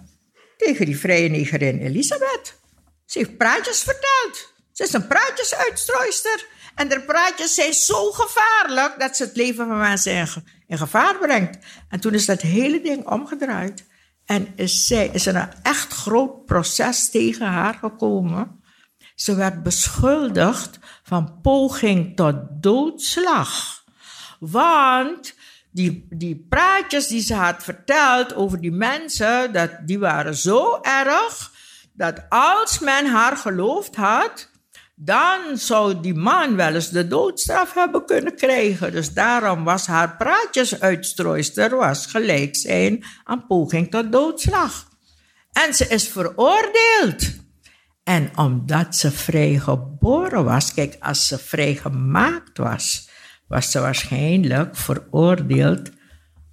Tegen 0.58 0.86
die 0.86 0.98
vrije 0.98 1.30
negerin 1.30 1.80
Elisabeth. 1.80 2.56
Ze 3.06 3.18
heeft 3.18 3.38
praatjes 3.38 3.82
verteld. 3.82 4.56
Ze 4.78 4.84
is 4.84 4.94
een 4.94 5.08
praatjesuitstrooister. 5.08 6.46
En 6.76 6.90
de 6.90 7.02
praatjes 7.02 7.54
zijn 7.54 7.74
zo 7.74 8.12
gevaarlijk 8.12 9.00
dat 9.00 9.18
ze 9.18 9.24
het 9.24 9.36
leven 9.36 9.68
van 9.68 9.78
mensen 9.78 10.28
in 10.68 10.78
gevaar 10.78 11.18
brengt. 11.18 11.58
En 11.90 12.00
toen 12.00 12.14
is 12.14 12.26
dat 12.26 12.42
hele 12.42 12.82
ding 12.82 13.08
omgedraaid. 13.08 13.86
En 14.26 14.54
is, 14.56 14.88
zij, 14.88 15.10
is 15.14 15.26
er 15.26 15.36
een 15.36 15.54
echt 15.64 15.94
groot 15.94 16.46
proces 16.46 17.10
tegen 17.10 17.48
haar 17.48 17.74
gekomen. 17.74 18.64
Ze 19.16 19.36
werd 19.36 19.64
beschuldigd 19.64 20.80
van 21.04 21.42
poging 21.42 22.16
tot 22.16 22.36
doodslag. 22.50 23.84
Want 24.40 25.34
die, 25.72 26.08
die 26.10 26.46
praatjes 26.50 27.08
die 27.08 27.22
ze 27.22 27.34
had 27.34 27.64
verteld 27.64 28.36
over 28.36 28.62
die 28.62 28.72
mensen, 28.72 29.54
dat, 29.54 29.72
die 29.86 30.00
waren 30.00 30.36
zo 30.36 30.80
erg 30.82 31.52
dat 31.94 32.22
als 32.30 32.80
men 32.80 33.06
haar 33.06 33.38
geloofd 33.38 33.96
had, 33.96 34.56
dan 35.00 35.58
zou 35.58 36.02
die 36.02 36.14
man 36.14 36.56
wel 36.56 36.74
eens 36.74 36.90
de 36.90 37.08
doodstraf 37.08 37.74
hebben 37.74 38.06
kunnen 38.06 38.36
krijgen. 38.36 38.92
Dus 38.92 39.14
daarom 39.14 39.64
was 39.64 39.88
haar 39.88 40.16
praatjesuitstrooister 40.18 41.76
was 41.76 42.06
gelijk 42.06 42.56
zijn 42.56 43.04
aan 43.24 43.46
poging 43.48 43.92
tot 43.92 44.12
doodslag. 44.12 44.88
En 45.52 45.74
ze 45.74 45.88
is 45.88 46.08
veroordeeld. 46.08 47.36
En 48.04 48.38
omdat 48.38 48.96
ze 48.96 49.12
vrij 49.12 49.58
geboren 49.58 50.46
was, 50.46 50.74
kijk, 50.74 50.96
als 51.00 51.28
ze 51.28 51.38
vrijgemaakt 51.38 52.58
was, 52.58 53.10
was 53.48 53.72
ze 53.72 53.80
waarschijnlijk 53.80 54.76
veroordeeld 54.76 55.90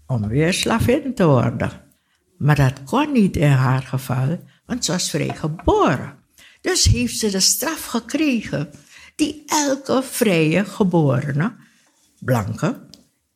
om 0.07 0.29
weer 0.29 0.53
slavin 0.53 1.15
te 1.15 1.27
worden. 1.27 1.71
Maar 2.39 2.57
dat 2.57 2.85
kon 2.85 3.13
niet 3.13 3.37
in 3.37 3.51
haar 3.51 3.83
geval, 3.83 4.45
want 4.67 4.85
ze 4.85 4.93
was 4.93 5.11
vrij 5.11 5.35
geboren. 5.35 6.24
Dus 6.65 6.85
heeft 6.85 7.19
ze 7.19 7.31
de 7.31 7.41
straf 7.41 7.85
gekregen 7.85 8.71
die 9.17 9.43
elke 9.47 10.03
vrije 10.03 10.65
geborene, 10.65 11.57
blanke, 12.21 12.87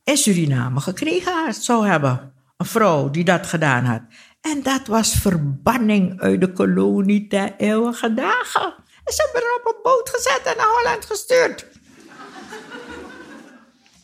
in 0.04 0.16
Suriname 0.16 0.80
gekregen 0.80 1.54
zou 1.54 1.86
hebben. 1.86 2.32
Een 2.56 2.66
vrouw 2.66 3.10
die 3.10 3.24
dat 3.24 3.46
gedaan 3.46 3.84
had. 3.84 4.02
En 4.40 4.62
dat 4.62 4.86
was 4.86 5.12
verbanning 5.12 6.20
uit 6.20 6.40
de 6.40 6.52
kolonie 6.52 7.26
ter 7.26 7.54
eeuwige 7.56 8.14
dagen. 8.14 8.74
En 9.04 9.12
ze 9.12 9.22
hebben 9.22 9.42
haar 9.42 9.60
op 9.60 9.66
een 9.66 9.82
boot 9.82 10.10
gezet 10.10 10.40
en 10.44 10.56
naar 10.56 10.66
Holland 10.66 11.04
gestuurd. 11.04 11.66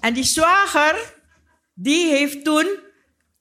En 0.00 0.14
die 0.14 0.24
zwager, 0.24 1.14
die 1.74 2.10
heeft 2.10 2.44
toen 2.44 2.78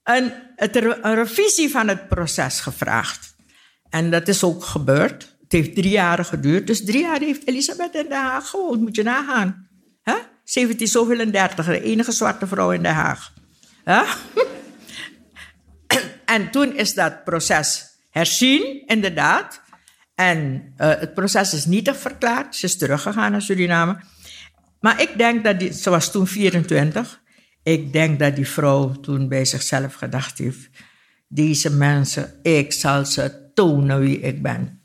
een, 0.04 0.34
een 0.56 1.16
revisie 1.16 1.72
van 1.72 1.88
het 1.88 2.08
proces 2.08 2.60
gevraagd. 2.60 3.36
En 3.90 4.12
dat 4.12 4.28
is 4.28 4.44
ook 4.44 4.64
gebeurd. 4.64 5.33
Heeft 5.54 5.76
drie 5.76 5.90
jaar 5.90 6.26
geduurd. 6.26 6.68
Dus 6.68 6.86
drie 6.86 7.02
jaar 7.02 7.20
heeft 7.20 7.48
Elisabeth 7.48 7.96
in 7.96 8.10
Den 8.10 8.22
Haag 8.22 8.50
gewoond. 8.50 8.82
Moet 8.82 8.96
je 8.96 9.04
nagaan. 9.04 9.68
Hè? 10.02 10.16
17 10.44 10.88
zoveel 10.88 11.20
en 11.20 11.32
30, 11.32 11.66
de 11.66 11.82
enige 11.82 12.12
zwarte 12.12 12.48
vrouw 12.48 12.72
in 12.72 12.84
Den 12.84 12.94
Haag. 12.94 13.34
En 16.26 16.52
toen 16.52 16.76
is 16.76 16.94
dat 16.94 17.24
proces 17.24 17.86
herzien, 18.10 18.84
inderdaad. 18.86 19.62
En 20.16 20.74
uh, 20.78 20.88
het 21.00 21.14
proces 21.14 21.54
is 21.54 21.66
nietig 21.66 21.98
verklaard. 21.98 22.56
Ze 22.56 22.66
is 22.66 22.78
teruggegaan 22.78 23.32
naar 23.32 23.42
Suriname. 23.42 23.98
Maar 24.80 25.02
ik 25.02 25.18
denk 25.18 25.44
dat 25.44 25.60
die, 25.60 25.74
ze 25.74 25.90
was 25.90 26.12
toen 26.12 26.28
24. 26.28 27.22
Ik 27.64 27.94
denk 27.94 28.20
dat 28.20 28.36
die 28.36 28.48
vrouw 28.48 28.92
toen 28.92 29.28
bij 29.28 29.46
zichzelf 29.46 29.94
gedacht 29.94 30.38
heeft: 30.38 30.70
deze 31.28 31.72
mensen, 31.72 32.40
ik 32.42 32.74
zal 32.74 33.06
ze 33.06 33.52
tonen 33.54 34.00
wie 34.00 34.20
ik 34.20 34.42
ben. 34.42 34.83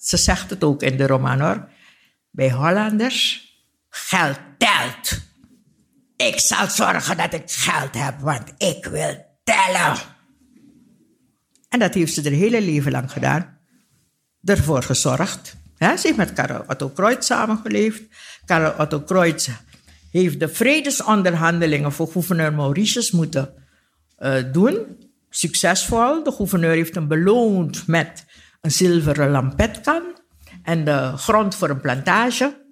Ze 0.00 0.16
zegt 0.16 0.50
het 0.50 0.64
ook 0.64 0.82
in 0.82 0.96
de 0.96 1.06
roman 1.06 1.40
hoor. 1.40 1.68
Bij 2.30 2.50
Hollanders, 2.50 3.50
geld 3.88 4.38
telt. 4.58 5.20
Ik 6.16 6.38
zal 6.38 6.70
zorgen 6.70 7.16
dat 7.16 7.32
ik 7.32 7.42
geld 7.46 7.94
heb, 7.94 8.20
want 8.20 8.52
ik 8.58 8.84
wil 8.84 9.26
tellen. 9.44 9.96
En 11.68 11.78
dat 11.78 11.94
heeft 11.94 12.14
ze 12.14 12.22
haar 12.22 12.32
hele 12.32 12.60
leven 12.60 12.92
lang 12.92 13.12
gedaan. 13.12 13.58
Ervoor 14.44 14.82
gezorgd. 14.82 15.56
Ze 15.78 15.86
heeft 16.02 16.16
met 16.16 16.32
Karel 16.32 16.64
Otto 16.66 16.88
Kreutz 16.88 17.26
samengeleefd. 17.26 18.02
Karel 18.44 18.74
Otto 18.78 19.00
Kreutz 19.00 19.48
heeft 20.10 20.40
de 20.40 20.48
vredesonderhandelingen 20.48 21.92
voor 21.92 22.08
gouverneur 22.08 22.52
Mauritius 22.52 23.10
moeten 23.10 23.54
uh, 24.18 24.34
doen. 24.52 24.78
Succesvol. 25.30 26.22
De 26.22 26.32
gouverneur 26.32 26.74
heeft 26.74 26.94
hem 26.94 27.08
beloond 27.08 27.86
met 27.86 28.24
een 28.62 28.70
zilveren 28.70 29.30
lampet 29.30 29.80
kan 29.80 30.02
en 30.62 30.84
de 30.84 31.12
grond 31.16 31.54
voor 31.54 31.70
een 31.70 31.80
plantage, 31.80 32.64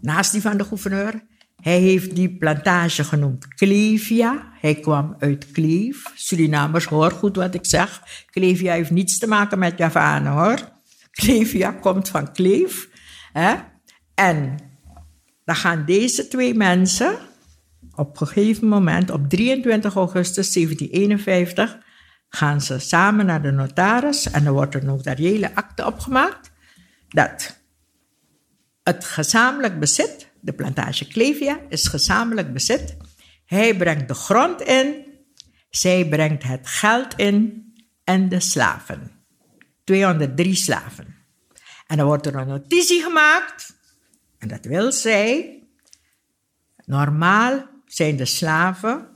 naast 0.00 0.32
die 0.32 0.40
van 0.40 0.56
de 0.56 0.64
gouverneur. 0.64 1.24
Hij 1.62 1.78
heeft 1.78 2.14
die 2.14 2.36
plantage 2.36 3.04
genoemd 3.04 3.54
Clevia. 3.54 4.52
Hij 4.60 4.74
kwam 4.74 5.16
uit 5.18 5.50
Kleef. 5.50 6.12
Surinamers, 6.14 6.84
hoor 6.84 7.10
goed 7.10 7.36
wat 7.36 7.54
ik 7.54 7.66
zeg. 7.66 8.02
Clevia 8.30 8.72
heeft 8.72 8.90
niets 8.90 9.18
te 9.18 9.26
maken 9.26 9.58
met 9.58 9.78
Javanen, 9.78 10.32
hoor. 10.32 10.58
Clevia 11.10 11.72
komt 11.72 12.08
van 12.08 12.32
Kleef. 12.32 12.88
Hè? 13.32 13.54
En 14.14 14.56
dan 15.44 15.56
gaan 15.56 15.84
deze 15.84 16.28
twee 16.28 16.54
mensen 16.54 17.18
op 17.94 18.20
een 18.20 18.26
gegeven 18.26 18.68
moment, 18.68 19.10
op 19.10 19.28
23 19.28 19.94
augustus 19.94 20.52
1751, 20.52 21.78
gaan 22.28 22.60
ze 22.60 22.78
samen 22.78 23.26
naar 23.26 23.42
de 23.42 23.50
notaris 23.50 24.30
en 24.30 24.46
er 24.46 24.52
wordt 24.52 24.74
een 24.74 24.84
notariële 24.84 25.54
akte 25.54 25.86
opgemaakt 25.86 26.50
dat 27.08 27.60
het 28.82 29.04
gezamenlijk 29.04 29.78
bezit, 29.78 30.30
de 30.40 30.52
plantage 30.52 31.08
Clevia, 31.08 31.60
is 31.68 31.86
gezamenlijk 31.86 32.52
bezit. 32.52 32.96
Hij 33.44 33.76
brengt 33.76 34.08
de 34.08 34.14
grond 34.14 34.62
in, 34.62 35.04
zij 35.70 36.08
brengt 36.08 36.42
het 36.42 36.66
geld 36.66 37.14
in 37.14 37.64
en 38.04 38.28
de 38.28 38.40
slaven. 38.40 39.10
203 39.84 40.54
slaven. 40.54 41.14
En 41.86 41.96
dan 41.96 42.06
wordt 42.06 42.26
er 42.26 42.34
een 42.34 42.46
notitie 42.46 43.02
gemaakt, 43.02 43.74
en 44.38 44.48
dat 44.48 44.64
wil 44.64 44.92
zij. 44.92 45.60
Normaal 46.84 47.66
zijn 47.86 48.16
de 48.16 48.24
slaven, 48.24 49.15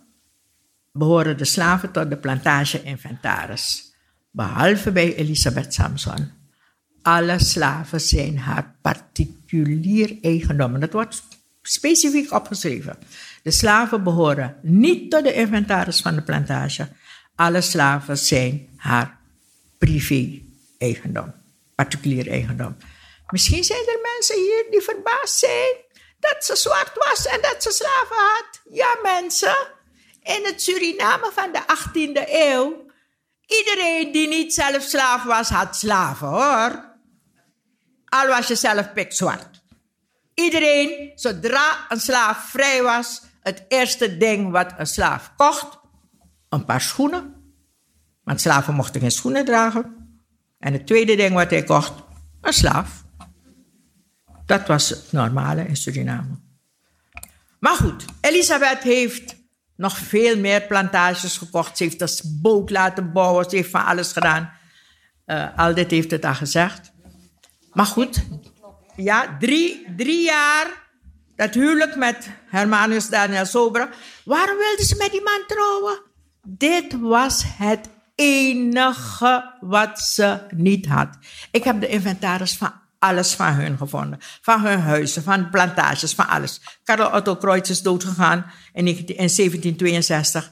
behoren 1.01 1.37
de 1.37 1.45
slaven 1.45 1.91
tot 1.91 2.11
de 2.11 2.17
plantage-inventaris. 2.17 3.95
Behalve 4.31 4.91
bij 4.93 5.15
Elisabeth 5.15 5.75
Samson. 5.75 6.33
Alle 7.03 7.39
slaven 7.39 8.01
zijn 8.01 8.39
haar 8.39 8.75
particulier 8.83 10.19
eigendom. 10.23 10.75
En 10.75 10.81
dat 10.81 10.93
wordt 10.93 11.23
specifiek 11.63 12.33
opgeschreven. 12.33 12.99
De 13.43 13.51
slaven 13.51 14.03
behoren 14.03 14.57
niet 14.63 15.11
tot 15.11 15.25
de 15.25 15.33
inventaris 15.33 16.01
van 16.01 16.15
de 16.15 16.23
plantage. 16.23 16.89
Alle 17.35 17.61
slaven 17.61 18.19
zijn 18.19 18.69
haar 18.77 19.19
privé-eigendom, 19.79 21.33
particulier 21.75 22.29
eigendom. 22.29 22.77
Misschien 23.31 23.65
zijn 23.65 23.87
er 23.87 24.01
mensen 24.13 24.37
hier 24.37 24.67
die 24.71 24.81
verbaasd 24.81 25.39
zijn 25.39 25.75
dat 26.19 26.45
ze 26.45 26.57
zwart 26.57 26.93
was 26.95 27.27
en 27.27 27.41
dat 27.41 27.63
ze 27.63 27.71
slaven 27.71 28.17
had. 28.17 28.61
Ja, 28.71 28.99
mensen, 29.03 29.57
in 30.23 30.45
het 30.45 30.63
Suriname 30.63 31.31
van 31.35 31.53
de 31.53 31.61
18e 31.61 32.29
eeuw, 32.29 32.87
iedereen 33.47 34.13
die 34.13 34.29
niet 34.29 34.55
zelf 34.55 34.83
slaaf 34.83 35.23
was, 35.23 35.49
had 35.49 35.77
slaven 35.77 36.29
hoor. 36.29 36.89
Al 38.05 38.27
was 38.27 38.47
je 38.47 38.55
zelf 38.55 38.93
pikzwart. 38.93 39.63
Iedereen, 40.35 41.13
zodra 41.15 41.87
een 41.89 42.01
slaaf 42.01 42.51
vrij 42.51 42.83
was, 42.83 43.23
het 43.41 43.65
eerste 43.69 44.17
ding 44.17 44.51
wat 44.51 44.73
een 44.77 44.87
slaaf 44.87 45.33
kocht, 45.37 45.79
een 46.49 46.65
paar 46.65 46.81
schoenen. 46.81 47.35
Want 48.25 48.41
slaven 48.41 48.75
mochten 48.75 49.01
geen 49.01 49.11
schoenen 49.11 49.45
dragen. 49.45 49.99
En 50.59 50.73
het 50.73 50.87
tweede 50.87 51.17
ding 51.17 51.35
wat 51.35 51.51
hij 51.51 51.63
kocht, 51.63 51.93
een 52.41 52.53
slaaf. 52.53 53.05
Dat 54.47 54.67
was 54.67 54.89
het 54.89 55.13
normale 55.13 55.67
in 55.67 55.77
Suriname. 55.77 56.39
Maar 57.59 57.75
goed, 57.77 58.05
Elisabeth 58.21 58.83
heeft 58.83 59.37
nog 59.81 59.99
veel 59.99 60.37
meer 60.37 60.63
plantages 60.63 61.37
gekocht. 61.37 61.77
Ze 61.77 61.85
heeft 61.85 62.01
een 62.01 62.39
boot 62.43 62.71
laten 62.71 63.13
bouwen. 63.13 63.51
Ze 63.51 63.57
heeft 63.57 63.71
van 63.71 63.85
alles 63.85 64.13
gedaan. 64.13 64.51
Uh, 65.27 65.47
al 65.57 65.75
dit 65.75 65.91
heeft 65.91 66.11
het 66.11 66.25
al 66.25 66.35
gezegd. 66.35 66.93
Maar 67.73 67.87
goed, 67.87 68.23
ja, 68.97 69.37
drie, 69.39 69.87
drie 69.97 70.23
jaar 70.23 70.67
dat 71.37 71.55
huwelijk 71.55 71.97
met 71.97 72.29
Hermanus 72.47 73.09
Daniel 73.09 73.47
Sobra. 73.47 73.89
Waarom 74.25 74.57
wilde 74.57 74.85
ze 74.85 74.97
met 74.97 75.11
die 75.11 75.23
man 75.23 75.45
trouwen? 75.47 76.01
Dit 76.43 77.01
was 77.01 77.45
het 77.47 77.89
enige 78.15 79.55
wat 79.61 80.01
ze 80.01 80.39
niet 80.51 80.87
had. 80.87 81.09
Ik 81.51 81.65
heb 81.65 81.81
de 81.81 81.89
inventaris 81.89 82.57
van 82.57 82.80
alles 83.01 83.35
van 83.35 83.53
hun 83.53 83.77
gevonden. 83.77 84.19
Van 84.43 84.61
hun 84.61 84.81
huizen, 84.81 85.23
van 85.23 85.51
plantages, 85.51 86.15
van 86.15 86.29
alles. 86.29 86.61
Karel 86.85 87.11
Otto 87.11 87.37
Kreutz 87.37 87.71
is 87.71 87.83
doodgegaan 87.83 88.53
in 88.73 88.85
1762. 88.85 90.51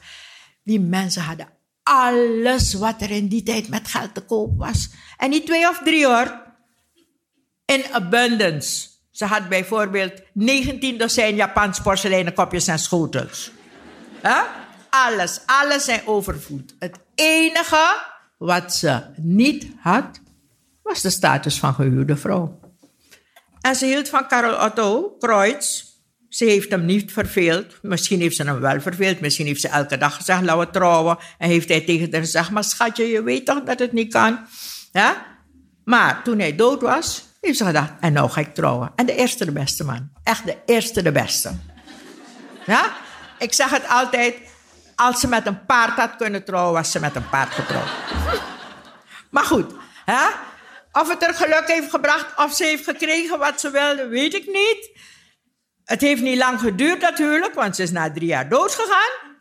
Die 0.63 0.81
mensen 0.81 1.23
hadden 1.23 1.49
alles 1.83 2.75
wat 2.75 3.03
er 3.03 3.11
in 3.11 3.29
die 3.29 3.43
tijd 3.43 3.69
met 3.69 3.89
geld 3.89 4.15
te 4.15 4.21
koop 4.21 4.59
was. 4.59 4.91
En 5.17 5.31
niet 5.31 5.47
twee 5.47 5.69
of 5.69 5.81
drie 5.85 6.07
hoor. 6.07 6.43
In 7.65 7.85
abundance. 7.93 8.89
Ze 9.11 9.25
had 9.25 9.49
bijvoorbeeld 9.49 10.13
19 10.33 10.99
dozijn 10.99 11.35
Japans 11.35 11.81
porseleinen 11.81 12.35
kopjes 12.35 12.67
en 12.67 12.79
schotels. 12.79 13.51
Alles, 14.91 15.41
alles 15.47 15.85
zijn 15.85 16.07
overvloed. 16.07 16.75
Het 16.79 16.99
enige 17.15 17.97
wat 18.39 18.75
ze 18.75 19.03
niet 19.17 19.67
had, 19.81 20.21
was 20.89 21.03
de 21.03 21.11
status 21.11 21.59
van 21.59 21.75
gehuwde 21.75 22.17
vrouw. 22.17 22.61
En 23.61 23.75
ze 23.75 23.87
hield 23.87 24.09
van 24.09 24.27
Karel 24.27 24.65
Otto 24.65 25.17
Kreutz. 25.19 25.85
Ze 26.29 26.45
heeft 26.45 26.71
hem 26.71 26.85
niet 26.85 27.13
verveeld. 27.13 27.83
Misschien 27.83 28.21
heeft 28.21 28.37
ze 28.37 28.45
hem 28.45 28.61
wel 28.61 28.81
verveeld. 28.81 29.21
Misschien 29.21 29.47
heeft 29.47 29.61
ze 29.61 29.69
elke 29.69 29.99
dag 29.99 30.15
gezegd, 30.15 30.43
laten 30.43 30.59
we 30.59 30.71
trouwen. 30.71 31.19
En 31.39 31.49
heeft 31.49 31.69
hij 31.69 31.81
tegen 31.81 32.13
haar 32.13 32.21
gezegd, 32.21 32.51
maar 32.51 32.65
schatje, 32.65 33.05
je 33.05 33.23
weet 33.23 33.47
toch 33.47 33.63
dat 33.63 33.79
het 33.79 33.93
niet 33.93 34.13
kan? 34.13 34.39
Ja? 34.93 35.27
Maar 35.85 36.23
toen 36.23 36.39
hij 36.39 36.57
dood 36.57 36.81
was, 36.81 37.25
heeft 37.41 37.59
ze 37.59 37.65
gedacht, 37.65 37.93
en 38.01 38.13
nou 38.13 38.31
ga 38.31 38.41
ik 38.41 38.55
trouwen. 38.55 38.93
En 38.97 39.07
de 39.07 39.15
eerste 39.15 39.45
de 39.45 39.53
beste 39.53 39.85
man. 39.85 40.11
Echt 40.23 40.45
de 40.45 40.57
eerste 40.67 41.03
de 41.03 41.13
beste. 41.13 41.53
Ja? 42.67 42.93
Ik 43.39 43.53
zeg 43.53 43.71
het 43.71 43.89
altijd, 43.89 44.35
als 44.95 45.21
ze 45.21 45.29
met 45.29 45.47
een 45.47 45.65
paard 45.65 45.99
had 45.99 46.17
kunnen 46.17 46.45
trouwen, 46.45 46.73
was 46.73 46.91
ze 46.91 47.01
met 47.01 47.15
een 47.15 47.29
paard 47.29 47.51
getrouwd. 47.51 47.91
Maar 49.31 49.45
goed, 49.45 49.73
hè? 50.05 50.27
Of 51.01 51.09
het 51.09 51.23
er 51.23 51.35
geluk 51.35 51.65
heeft 51.67 51.91
gebracht 51.91 52.39
of 52.39 52.55
ze 52.55 52.65
heeft 52.65 52.85
gekregen 52.85 53.39
wat 53.39 53.61
ze 53.61 53.71
wilde, 53.71 54.09
weet 54.09 54.35
ik 54.35 54.47
niet. 54.47 54.91
Het 55.85 56.01
heeft 56.01 56.23
niet 56.23 56.39
lang 56.39 56.61
geduurd 56.61 57.01
natuurlijk, 57.01 57.55
want 57.55 57.77
ze 57.77 57.83
is 57.83 57.91
na 57.91 58.13
drie 58.13 58.27
jaar 58.27 58.49
dood 58.49 58.75
gegaan. 58.75 59.37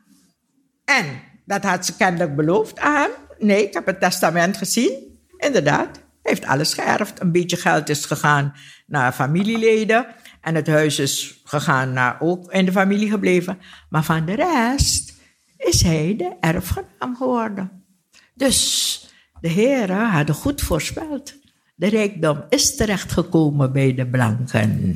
En 0.85 1.21
dat 1.45 1.63
had 1.63 1.85
ze 1.85 1.95
kennelijk 1.95 2.35
beloofd 2.35 2.79
aan 2.79 2.95
hem. 2.95 3.11
Nee, 3.37 3.67
ik 3.67 3.73
heb 3.73 3.85
het 3.85 3.99
testament 3.99 4.57
gezien. 4.57 5.19
Inderdaad, 5.37 5.99
heeft 6.21 6.45
alles 6.45 6.73
geërfd. 6.73 7.19
Een 7.19 7.31
beetje 7.31 7.57
geld 7.57 7.89
is 7.89 8.05
gegaan 8.05 8.55
naar 8.85 9.11
familieleden. 9.11 10.07
En 10.41 10.55
het 10.55 10.67
huis 10.67 10.99
is 10.99 11.41
gegaan 11.43 11.93
naar 11.93 12.17
ook 12.19 12.51
in 12.51 12.65
de 12.65 12.71
familie 12.71 13.09
gebleven. 13.09 13.59
Maar 13.89 14.03
van 14.03 14.25
de 14.25 14.35
rest 14.35 15.13
is 15.57 15.81
hij 15.81 16.15
de 16.17 16.35
erfgenaam 16.39 17.15
geworden. 17.15 17.85
Dus 18.33 19.11
de 19.39 19.49
heren 19.49 20.09
hadden 20.09 20.35
goed 20.35 20.61
voorspeld. 20.61 21.35
De 21.79 21.89
rijkdom 21.89 22.43
is 22.49 22.75
terechtgekomen 22.75 23.71
bij 23.71 23.93
de 23.93 24.07
blanken. 24.07 24.95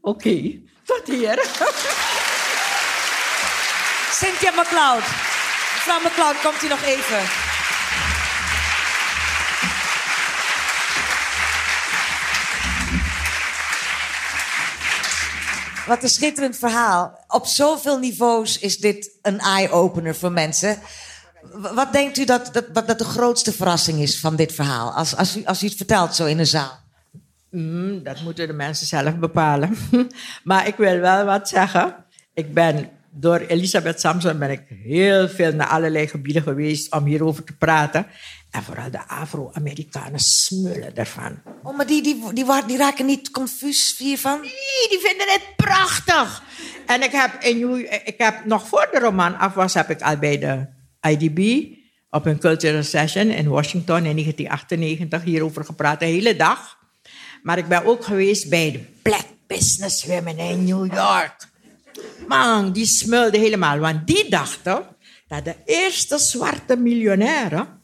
Oké, 0.00 0.28
okay, 0.28 0.62
tot 0.84 1.06
hier. 1.06 1.34
Cynthia 4.20 4.50
McLeod. 4.50 5.04
Mevrouw 5.74 6.00
McLeod, 6.00 6.40
komt 6.42 6.62
u 6.62 6.68
nog 6.68 6.82
even. 6.82 7.20
Wat 15.86 16.02
een 16.02 16.08
schitterend 16.08 16.56
verhaal. 16.56 17.24
Op 17.28 17.46
zoveel 17.46 17.98
niveaus 17.98 18.58
is 18.58 18.78
dit 18.78 19.10
een 19.22 19.38
eye-opener 19.38 20.14
voor 20.14 20.32
mensen. 20.32 20.78
Wat 21.52 21.92
denkt 21.92 22.18
u 22.18 22.24
dat, 22.24 22.50
dat, 22.52 22.86
dat 22.86 22.98
de 22.98 23.04
grootste 23.04 23.52
verrassing 23.52 24.00
is 24.00 24.20
van 24.20 24.36
dit 24.36 24.52
verhaal? 24.52 24.90
Als, 24.90 25.16
als, 25.16 25.36
u, 25.36 25.44
als 25.44 25.62
u 25.62 25.66
het 25.66 25.76
vertelt 25.76 26.14
zo 26.14 26.24
in 26.24 26.38
een 26.38 26.46
zaal. 26.46 26.78
Mm, 27.50 28.02
dat 28.02 28.20
moeten 28.20 28.46
de 28.46 28.52
mensen 28.52 28.86
zelf 28.86 29.16
bepalen. 29.16 29.76
maar 30.44 30.66
ik 30.66 30.76
wil 30.76 30.98
wel 30.98 31.24
wat 31.24 31.48
zeggen. 31.48 31.94
Ik 32.34 32.54
ben 32.54 32.90
door 33.10 33.38
Elisabeth 33.38 34.00
Samson 34.00 34.38
ben 34.38 34.50
ik 34.50 34.62
heel 34.84 35.28
veel 35.28 35.52
naar 35.52 35.66
allerlei 35.66 36.08
gebieden 36.08 36.42
geweest 36.42 36.92
om 36.92 37.04
hierover 37.04 37.44
te 37.44 37.52
praten. 37.52 38.06
En 38.50 38.62
vooral 38.62 38.90
de 38.90 39.08
Afro-Amerikanen 39.08 40.20
smullen 40.20 40.96
ervan. 40.96 41.42
Oh, 41.62 41.76
maar 41.76 41.86
die, 41.86 42.02
die, 42.02 42.32
die, 42.32 42.44
die, 42.66 42.76
raken 42.76 43.06
niet 43.06 43.30
confuus 43.30 43.94
hiervan? 43.98 44.40
Nee, 44.40 44.88
die 44.88 44.98
vinden 44.98 45.26
het 45.28 45.42
prachtig. 45.56 46.42
En 46.86 47.02
ik 47.02 47.12
heb, 47.12 47.42
in, 47.42 47.78
ik 48.04 48.14
heb 48.18 48.44
nog 48.44 48.68
voor 48.68 48.88
de 48.92 48.98
roman 48.98 49.38
af 49.38 49.54
was, 49.54 49.74
heb 49.74 49.90
ik 49.90 50.02
al 50.02 50.16
bij 50.16 50.38
de 50.38 50.66
IDB 51.00 51.68
op 52.10 52.26
een 52.26 52.38
cultural 52.38 52.82
session 52.82 53.30
in 53.30 53.48
Washington 53.48 54.04
in 54.04 54.16
1998 54.16 55.22
hierover 55.22 55.64
gepraat, 55.64 56.00
de 56.00 56.06
hele 56.06 56.36
dag. 56.36 56.78
Maar 57.42 57.58
ik 57.58 57.68
ben 57.68 57.84
ook 57.84 58.04
geweest 58.04 58.48
bij 58.48 58.72
de 58.72 58.84
Black 59.02 59.26
Business 59.46 60.04
Women 60.04 60.38
in 60.38 60.64
New 60.64 60.92
York. 60.94 61.48
Man, 62.28 62.72
die 62.72 62.86
smulden 62.86 63.40
helemaal, 63.40 63.78
want 63.78 64.06
die 64.06 64.30
dachten 64.30 64.86
dat 65.28 65.44
de 65.44 65.54
eerste 65.64 66.18
zwarte 66.18 66.76
miljonairen 66.76 67.82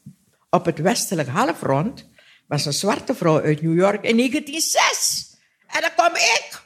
op 0.51 0.65
het 0.65 0.79
westelijk 0.79 1.29
halfrond 1.29 2.09
was 2.47 2.67
een 2.67 2.73
zwarte 2.73 3.15
vrouw 3.15 3.43
uit 3.43 3.63
New 3.63 3.79
York 3.79 4.05
in 4.05 4.17
1906. 4.17 5.37
En 5.67 5.81
dan 5.81 5.91
kom 5.97 6.15
ik. 6.15 6.65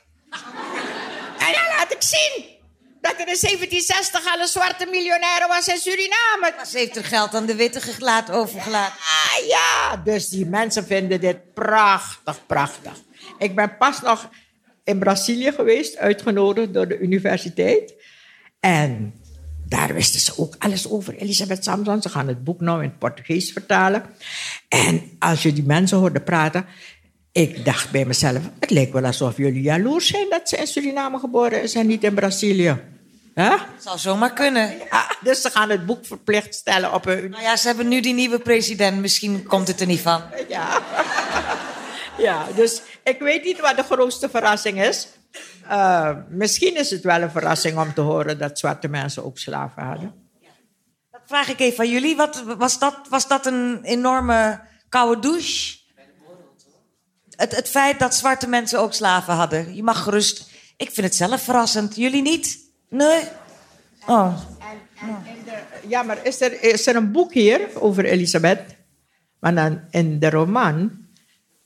En 1.38 1.52
dan 1.52 1.76
laat 1.76 1.92
ik 1.92 2.02
zien 2.02 2.59
dat 3.00 3.12
er 3.12 3.28
in 3.28 3.38
1760 3.40 4.32
al 4.34 4.40
een 4.40 4.46
zwarte 4.46 4.86
miljonair 4.86 5.44
was 5.48 5.68
in 5.68 5.76
Suriname. 5.76 6.66
Ze 6.66 6.78
heeft 6.78 6.96
er 6.96 7.04
geld 7.04 7.34
aan 7.34 7.46
de 7.46 7.54
witte 7.54 7.80
gelaat 7.80 8.30
overgelaten. 8.30 8.94
Ah 8.98 9.46
ja, 9.46 9.96
dus 9.96 10.28
die 10.28 10.46
mensen 10.46 10.86
vinden 10.86 11.20
dit 11.20 11.54
prachtig, 11.54 12.46
prachtig. 12.46 12.92
Ik 13.38 13.54
ben 13.54 13.76
pas 13.76 14.00
nog 14.00 14.28
in 14.84 14.98
Brazilië 14.98 15.52
geweest, 15.52 15.96
uitgenodigd 15.96 16.74
door 16.74 16.88
de 16.88 16.98
universiteit. 16.98 17.94
En 18.60 19.14
daar 19.68 19.94
wisten 19.94 20.20
ze 20.20 20.32
ook 20.36 20.54
alles 20.58 20.90
over 20.90 21.14
Elisabeth 21.14 21.64
Samson. 21.64 22.02
Ze 22.02 22.08
gaan 22.08 22.28
het 22.28 22.44
boek 22.44 22.60
nou 22.60 22.82
in 22.82 22.88
het 22.88 22.98
Portugees 22.98 23.52
vertalen. 23.52 24.04
En 24.68 25.16
als 25.18 25.42
je 25.42 25.52
die 25.52 25.64
mensen 25.64 25.98
hoorde 25.98 26.20
praten, 26.20 26.66
ik 27.32 27.64
dacht 27.64 27.90
bij 27.90 28.04
mezelf: 28.04 28.42
het 28.60 28.70
lijkt 28.70 28.92
wel 28.92 29.04
alsof 29.04 29.36
jullie 29.36 29.62
jaloers 29.62 30.06
zijn 30.06 30.26
dat 30.30 30.48
ze 30.48 30.56
in 30.56 30.66
Suriname 30.66 31.18
geboren 31.18 31.62
is 31.62 31.74
en 31.74 31.86
niet 31.86 32.04
in 32.04 32.14
Brazilië. 32.14 32.80
Huh? 33.34 33.60
Zou 33.78 33.98
zomaar 33.98 34.32
kunnen. 34.32 34.78
Ja, 34.90 35.16
dus 35.20 35.40
ze 35.40 35.50
gaan 35.50 35.70
het 35.70 35.86
boek 35.86 36.06
verplicht 36.06 36.54
stellen 36.54 36.94
op 36.94 37.04
hun. 37.04 37.30
Nou 37.30 37.42
ja, 37.42 37.56
ze 37.56 37.66
hebben 37.66 37.88
nu 37.88 38.00
die 38.00 38.14
nieuwe 38.14 38.38
president. 38.38 39.00
Misschien 39.00 39.46
komt 39.46 39.68
het 39.68 39.80
er 39.80 39.86
niet 39.86 40.00
van. 40.00 40.22
Ja. 40.48 40.82
ja, 42.18 42.46
dus 42.54 42.82
ik 43.04 43.18
weet 43.18 43.44
niet 43.44 43.60
wat 43.60 43.76
de 43.76 43.82
grootste 43.82 44.28
verrassing 44.28 44.82
is. 44.82 45.08
Uh, 45.70 46.10
misschien 46.28 46.76
is 46.76 46.90
het 46.90 47.02
wel 47.02 47.22
een 47.22 47.30
verrassing 47.30 47.78
om 47.78 47.94
te 47.94 48.00
horen 48.00 48.38
dat 48.38 48.58
zwarte 48.58 48.88
mensen 48.88 49.24
ook 49.24 49.38
slaven 49.38 49.82
hadden. 49.82 50.14
Dat 51.10 51.20
vraag 51.26 51.48
ik 51.48 51.60
even 51.60 51.84
aan 51.84 51.90
jullie. 51.90 52.16
Wat, 52.16 52.42
was, 52.58 52.78
dat, 52.78 52.96
was 53.08 53.28
dat 53.28 53.46
een 53.46 53.80
enorme 53.82 54.60
koude 54.88 55.20
douche? 55.20 55.79
Het, 57.40 57.56
het 57.56 57.68
feit 57.68 57.98
dat 57.98 58.14
zwarte 58.14 58.48
mensen 58.48 58.80
ook 58.80 58.92
slaven 58.92 59.34
hadden. 59.34 59.74
Je 59.74 59.82
mag 59.82 60.02
gerust. 60.02 60.50
Ik 60.76 60.90
vind 60.90 61.06
het 61.06 61.16
zelf 61.16 61.42
verrassend. 61.42 61.96
Jullie 61.96 62.22
niet? 62.22 62.58
Nee? 62.88 63.22
Oh. 64.06 64.40
ja, 65.88 66.02
maar 66.02 66.26
is 66.26 66.40
er, 66.40 66.62
is 66.62 66.86
er 66.86 66.96
een 66.96 67.12
boek 67.12 67.32
hier 67.32 67.60
over 67.74 68.04
Elisabeth? 68.04 68.60
Maar 69.38 69.54
dan 69.54 69.80
in 69.90 70.18
de 70.18 70.30
roman 70.30 71.06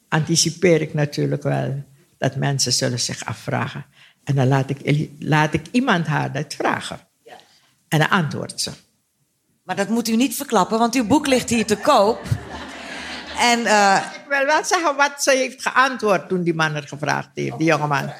anticipeer 0.08 0.80
ik 0.80 0.94
natuurlijk 0.94 1.42
wel 1.42 1.84
dat 2.18 2.36
mensen 2.36 2.72
zullen 2.72 3.00
zich 3.00 3.24
afvragen. 3.24 3.86
En 4.24 4.34
dan 4.34 4.48
laat 4.48 4.70
ik, 4.70 5.08
laat 5.18 5.54
ik 5.54 5.66
iemand 5.70 6.06
haar 6.06 6.32
dat 6.32 6.54
vragen. 6.54 6.98
En 7.88 7.98
dan 7.98 8.10
antwoordt 8.10 8.60
ze. 8.60 8.70
Maar 9.62 9.76
dat 9.76 9.88
moet 9.88 10.08
u 10.08 10.16
niet 10.16 10.34
verklappen, 10.34 10.78
want 10.78 10.94
uw 10.94 11.06
boek 11.06 11.26
ligt 11.26 11.50
hier 11.50 11.66
te 11.66 11.76
koop. 11.76 12.20
En, 13.38 13.60
uh... 13.60 14.06
Ik 14.14 14.24
wil 14.28 14.46
wel 14.46 14.64
zeggen 14.64 14.96
wat 14.96 15.22
ze 15.22 15.30
heeft 15.30 15.62
geantwoord 15.62 16.28
toen 16.28 16.42
die 16.42 16.54
man 16.54 16.74
er 16.74 16.88
gevraagd 16.88 17.30
heeft, 17.34 17.58
die 17.58 17.66
jonge 17.66 17.86
man. 17.86 18.12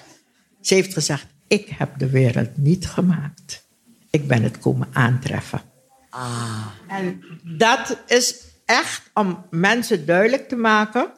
Ze 0.61 0.75
heeft 0.75 0.93
gezegd, 0.93 1.27
ik 1.49 1.69
heb 1.69 1.99
de 1.99 2.11
wereld 2.11 2.57
niet 2.57 2.87
gemaakt. 2.87 3.67
Ik 4.11 4.29
ben 4.29 4.43
het 4.43 4.59
komen 4.59 4.89
aantreffen. 4.93 5.63
Ah. 6.11 6.67
En 6.89 7.25
dat 7.43 7.99
is 8.07 8.45
echt 8.65 9.11
om 9.15 9.47
mensen 9.51 10.07
duidelijk 10.07 10.49
te 10.49 10.57
maken 10.57 11.13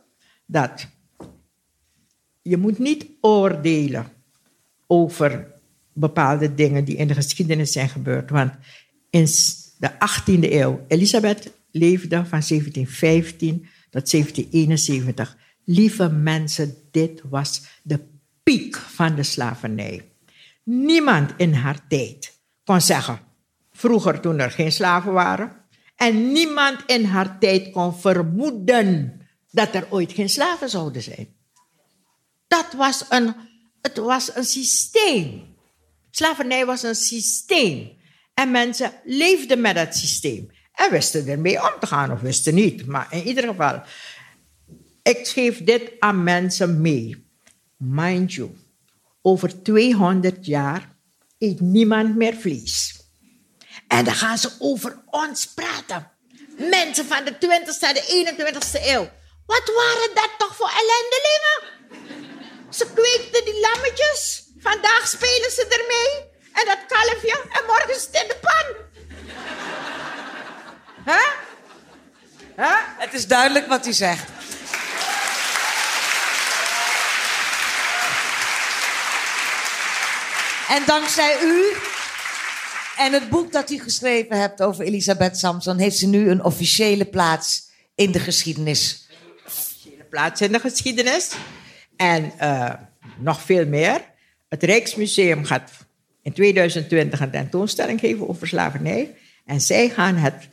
dat 0.47 0.87
je 2.43 2.57
moet 2.57 2.79
niet 2.79 3.07
oordelen 3.21 4.07
over 4.87 5.47
bepaalde 5.93 6.55
dingen 6.55 6.85
die 6.85 6.97
in 6.97 7.09
de 7.09 7.15
geschiedenis 7.15 7.73
zijn 7.73 7.89
gebeurd. 7.89 8.31
Want 8.31 8.53
in 9.11 9.25
de 9.79 9.91
18e 9.91 10.53
eeuw, 10.53 10.85
Elisabeth 10.89 11.53
leefde 11.71 12.17
van 12.17 12.43
1715 12.49 13.69
tot 13.97 14.11
1771. 14.11 15.37
Lieve 15.65 16.09
mensen, 16.09 16.77
dit 16.91 17.23
was 17.29 17.63
de 17.83 18.01
piek 18.43 18.77
van 18.77 19.15
de 19.15 19.23
slavernij. 19.23 20.13
Niemand 20.65 21.33
in 21.37 21.53
haar 21.53 21.89
tijd 21.89 22.41
kon 22.65 22.81
zeggen, 22.81 23.21
vroeger 23.73 24.21
toen 24.21 24.39
er 24.39 24.51
geen 24.51 24.73
slaven 24.73 25.13
waren, 25.13 25.65
en 25.97 26.33
niemand 26.33 26.83
in 26.87 27.05
haar 27.05 27.39
tijd 27.39 27.71
kon 27.71 27.97
vermoeden 27.97 29.21
dat 29.51 29.75
er 29.75 29.87
ooit 29.91 30.13
geen 30.13 30.29
slaven 30.29 30.69
zouden 30.69 31.03
zijn. 31.03 31.35
Dat 32.49 32.73
was 32.77 33.05
een, 33.09 33.35
het 33.81 33.97
was 33.97 34.37
een 34.37 34.45
systeem. 34.45 35.55
Slavernij 36.11 36.67
was 36.67 36.83
een 36.83 36.95
systeem. 36.95 37.97
En 38.35 38.51
mensen 38.51 38.93
leefden 39.05 39.61
met 39.61 39.75
dat 39.75 39.97
systeem. 39.97 40.51
En 40.77 40.91
wisten 40.91 41.29
ermee 41.29 41.63
om 41.63 41.81
te 41.81 41.87
gaan, 41.87 42.13
of 42.13 42.21
wisten 42.21 42.55
niet. 42.55 42.87
Maar 42.87 43.07
in 43.11 43.23
ieder 43.23 43.45
geval, 43.45 43.83
ik 45.03 45.29
geef 45.29 45.65
dit 45.65 45.93
aan 45.99 46.23
mensen 46.23 46.81
mee. 46.81 47.29
Mind 47.77 48.35
you, 48.35 48.51
over 49.23 49.63
200 49.63 50.47
jaar 50.47 50.95
eet 51.39 51.61
niemand 51.61 52.17
meer 52.17 52.35
vlees. 52.35 53.01
En 53.89 54.05
dan 54.05 54.15
gaan 54.15 54.39
ze 54.39 54.51
over 54.59 55.03
ons 55.11 55.47
praten. 55.47 56.11
Mensen 56.59 57.07
van 57.07 57.25
de 57.25 57.33
20ste 57.33 57.87
en 57.89 57.95
de 57.95 58.35
21ste 58.37 58.85
eeuw. 58.85 59.09
Wat 59.47 59.73
waren 59.75 60.11
dat 60.15 60.31
toch 60.39 60.57
voor 60.57 60.71
ellendelingen? 60.71 61.59
Ze 62.71 62.87
kweekten 62.95 63.45
die 63.45 63.61
lammetjes. 63.61 64.45
Vandaag 64.59 65.09
spelen 65.09 65.51
ze 65.51 65.67
ermee. 65.69 66.35
En 66.53 66.65
dat 66.67 66.87
kalfje. 66.87 67.41
En 67.53 67.67
morgen 67.67 67.95
is 67.95 68.05
het 68.05 68.23
in 68.23 68.29
de 68.29 68.37
pan. 68.41 68.86
Het 72.99 73.15
is 73.15 73.27
duidelijk 73.27 73.67
wat 73.67 73.87
u 73.87 73.93
zegt. 73.93 74.29
En 80.69 80.83
dankzij 80.87 81.37
u 81.43 81.73
en 82.97 83.13
het 83.13 83.29
boek 83.29 83.53
dat 83.53 83.71
u 83.71 83.79
geschreven 83.79 84.41
hebt 84.41 84.63
over 84.63 84.85
Elisabeth 84.85 85.39
Samson, 85.39 85.79
heeft 85.79 85.97
ze 85.97 86.07
nu 86.07 86.31
een 86.31 86.45
officiële 86.45 87.05
plaats 87.05 87.71
in 87.95 88.13
de 88.13 88.19
geschiedenis. 88.19 89.09
Officiële 89.47 90.05
plaats 90.05 90.41
in 90.41 90.53
de 90.53 90.61
geschiedenis. 90.61 91.31
En 91.97 92.33
uh, 92.41 92.73
nog 93.19 93.43
veel 93.43 93.67
meer. 93.67 94.01
Het 94.49 94.63
Rijksmuseum 94.63 95.45
gaat 95.45 95.71
in 96.23 96.33
2020 96.33 97.21
een 97.21 97.31
tentoonstelling 97.31 98.01
geven 98.01 98.29
over 98.29 98.49
slavernij. 98.49 99.15
En 99.45 99.61
zij 99.61 99.89
gaan 99.89 100.15
het 100.17 100.49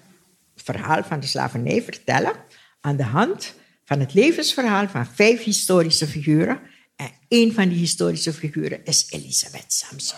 verhaal 0.64 1.04
van 1.04 1.20
de 1.20 1.28
slavernij 1.28 1.84
vertellen 1.84 2.34
aan 2.82 2.96
de 2.96 3.04
hand 3.04 3.54
van 3.86 4.00
het 4.00 4.14
levensverhaal 4.14 4.88
van 4.88 5.08
vijf 5.16 5.44
historische 5.44 6.08
figuren. 6.08 6.60
En 6.96 7.12
één 7.28 7.54
van 7.54 7.70
die 7.70 7.78
historische 7.78 8.34
figuren 8.34 8.86
is 8.86 9.08
Elisabeth 9.10 9.74
Samson. 9.74 10.18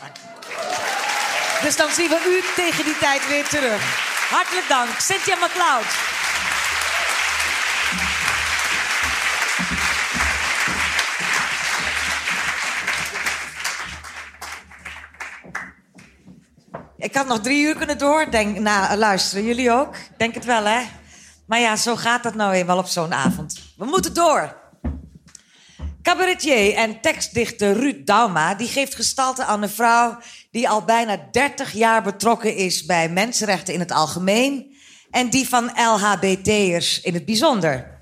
Dus 1.62 1.78
dan 1.78 1.90
zien 1.92 2.10
we 2.10 2.20
u 2.28 2.64
tegen 2.64 2.86
die 2.86 2.98
tijd 2.98 3.28
weer 3.28 3.48
terug. 3.48 3.82
Hartelijk 4.30 4.68
dank, 4.68 5.00
Cynthia 5.00 5.36
McLeod. 5.36 6.16
Ik 17.06 17.16
had 17.16 17.28
nog 17.28 17.40
drie 17.42 17.64
uur 17.64 17.76
kunnen 17.76 17.98
door. 17.98 18.32
Denk, 18.32 18.60
nou, 18.60 18.98
luisteren 18.98 19.46
jullie 19.46 19.72
ook? 19.72 19.96
Denk 20.18 20.34
het 20.34 20.46
wel, 20.46 20.64
hè? 20.64 20.82
Maar 21.48 21.60
ja, 21.60 21.76
zo 21.76 21.96
gaat 21.96 22.24
dat 22.24 22.36
nou 22.36 22.54
eenmaal 22.54 22.78
op 22.78 22.88
zo'n 22.88 23.14
avond. 23.14 23.60
We 23.78 23.86
moeten 23.86 24.14
door. 24.14 24.56
Cabaretier 26.02 26.74
en 26.74 27.02
tekstdichter 27.02 27.74
Ruud 27.74 28.06
Dauma 28.06 28.56
die 28.56 28.68
geeft 28.68 28.96
gestalte 28.96 29.44
aan 29.44 29.62
een 29.62 29.70
vrouw 29.70 30.18
die 30.52 30.70
al 30.70 30.84
bijna 30.84 31.28
30 31.32 31.72
jaar 31.72 32.04
betrokken 32.04 32.56
is 32.56 32.86
bij 32.86 33.10
mensenrechten 33.10 33.74
in 33.74 33.80
het 33.80 33.92
algemeen 33.92 34.76
en 35.12 35.30
die 35.30 35.48
van 35.50 35.72
LHBT'ers 35.76 37.02
in 37.02 37.14
het 37.14 37.26
bijzonder. 37.26 38.00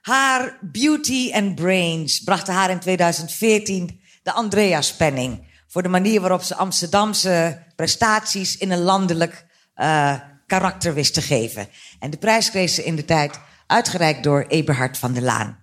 Haar 0.00 0.58
Beauty 0.60 1.30
and 1.32 1.54
Brains 1.54 2.20
brachten 2.20 2.54
haar 2.54 2.70
in 2.70 2.80
2014 2.80 4.00
de 4.22 4.32
Andreaspenning 4.32 5.50
voor 5.72 5.82
de 5.82 5.88
manier 5.88 6.20
waarop 6.20 6.42
ze 6.42 6.54
Amsterdamse 6.54 7.62
prestaties 7.76 8.56
in 8.56 8.70
een 8.70 8.82
landelijk 8.82 9.46
uh, 9.76 10.14
karakter 10.46 10.94
wist 10.94 11.14
te 11.14 11.22
geven. 11.22 11.68
En 11.98 12.10
de 12.10 12.16
prijs 12.16 12.50
kreeg 12.50 12.70
ze 12.70 12.84
in 12.84 12.96
de 12.96 13.04
tijd 13.04 13.40
uitgereikt 13.66 14.22
door 14.22 14.44
Eberhard 14.48 14.98
van 14.98 15.12
der 15.12 15.22
Laan. 15.22 15.58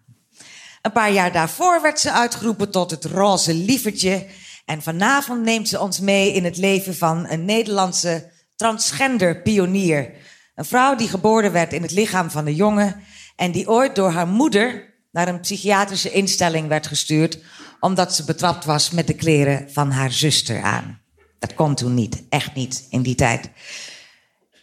Een 0.81 0.91
paar 0.91 1.11
jaar 1.11 1.31
daarvoor 1.31 1.81
werd 1.81 1.99
ze 1.99 2.11
uitgeroepen 2.11 2.71
tot 2.71 2.91
het 2.91 3.05
roze 3.05 3.53
lievertje. 3.53 4.25
En 4.65 4.81
vanavond 4.81 5.43
neemt 5.43 5.67
ze 5.67 5.79
ons 5.79 5.99
mee 5.99 6.33
in 6.33 6.43
het 6.43 6.57
leven 6.57 6.95
van 6.95 7.27
een 7.27 7.45
Nederlandse 7.45 8.31
transgender 8.55 9.41
pionier. 9.41 10.11
Een 10.55 10.65
vrouw 10.65 10.95
die 10.95 11.09
geboren 11.09 11.51
werd 11.51 11.73
in 11.73 11.81
het 11.81 11.91
lichaam 11.91 12.31
van 12.31 12.45
een 12.45 12.55
jongen 12.55 13.03
en 13.35 13.51
die 13.51 13.69
ooit 13.69 13.95
door 13.95 14.11
haar 14.11 14.27
moeder 14.27 14.93
naar 15.11 15.27
een 15.27 15.39
psychiatrische 15.39 16.11
instelling 16.11 16.67
werd 16.67 16.87
gestuurd 16.87 17.39
omdat 17.79 18.15
ze 18.15 18.23
betrapt 18.23 18.65
was 18.65 18.89
met 18.89 19.07
de 19.07 19.13
kleren 19.13 19.71
van 19.71 19.91
haar 19.91 20.11
zuster 20.11 20.61
aan. 20.61 20.99
Dat 21.39 21.53
kon 21.53 21.75
toen 21.75 21.93
niet, 21.93 22.23
echt 22.29 22.53
niet 22.53 22.85
in 22.89 23.01
die 23.01 23.15
tijd. 23.15 23.49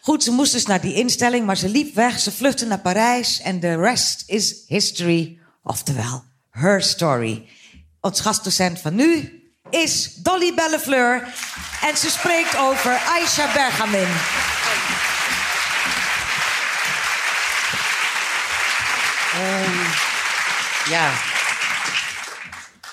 Goed, 0.01 0.23
ze 0.23 0.31
moest 0.31 0.53
dus 0.53 0.67
naar 0.67 0.81
die 0.81 0.95
instelling, 0.95 1.47
maar 1.47 1.57
ze 1.57 1.69
liep 1.69 1.95
weg. 1.95 2.19
Ze 2.19 2.33
vluchtte 2.33 2.67
naar 2.67 2.79
Parijs 2.79 3.41
en 3.41 3.61
the 3.61 3.77
rest 3.77 4.23
is 4.27 4.65
history. 4.67 5.39
Oftewel, 5.63 6.25
her 6.51 6.83
story. 6.83 7.49
Ons 8.01 8.21
gastdocent 8.21 8.81
van 8.81 8.95
nu 8.95 9.43
is 9.71 10.15
Dolly 10.15 10.55
Bellefleur. 10.55 11.35
En 11.83 11.97
ze 11.97 12.11
spreekt 12.11 12.57
over 12.57 12.91
Aisha 12.91 13.53
Bergamin. 13.53 14.09
Ehm, 19.35 19.89
ja. 20.91 21.36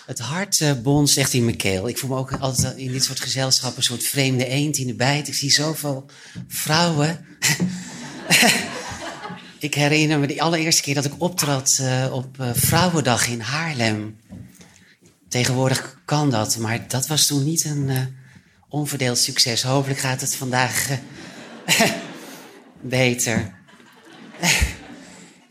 Het 0.05 0.19
hart 0.19 0.59
uh, 0.59 0.71
bonst 0.81 1.17
echt 1.17 1.33
in 1.33 1.45
mijn 1.45 1.57
keel. 1.57 1.87
Ik 1.87 1.97
voel 1.97 2.09
me 2.09 2.15
ook 2.15 2.31
altijd 2.31 2.77
in 2.77 2.91
dit 2.91 3.03
soort 3.03 3.19
gezelschappen 3.19 3.77
een 3.77 3.83
soort 3.83 4.03
vreemde 4.03 4.47
eend 4.47 4.77
in 4.77 4.87
de 4.87 4.93
bijt. 4.93 5.27
Ik 5.27 5.33
zie 5.33 5.51
zoveel 5.51 6.05
vrouwen. 6.47 7.25
ik 9.59 9.73
herinner 9.73 10.19
me 10.19 10.27
de 10.27 10.41
allereerste 10.41 10.81
keer 10.81 10.95
dat 10.95 11.05
ik 11.05 11.13
optrad 11.17 11.77
uh, 11.81 12.07
op 12.11 12.37
Vrouwendag 12.53 13.27
in 13.27 13.39
Haarlem. 13.39 14.17
Tegenwoordig 15.29 16.01
kan 16.05 16.29
dat, 16.29 16.57
maar 16.57 16.87
dat 16.87 17.07
was 17.07 17.27
toen 17.27 17.43
niet 17.43 17.65
een 17.65 18.15
onverdeeld 18.69 19.17
succes. 19.17 19.63
Hopelijk 19.63 19.99
gaat 19.99 20.21
het 20.21 20.35
vandaag 20.35 20.87
beter. 22.81 23.53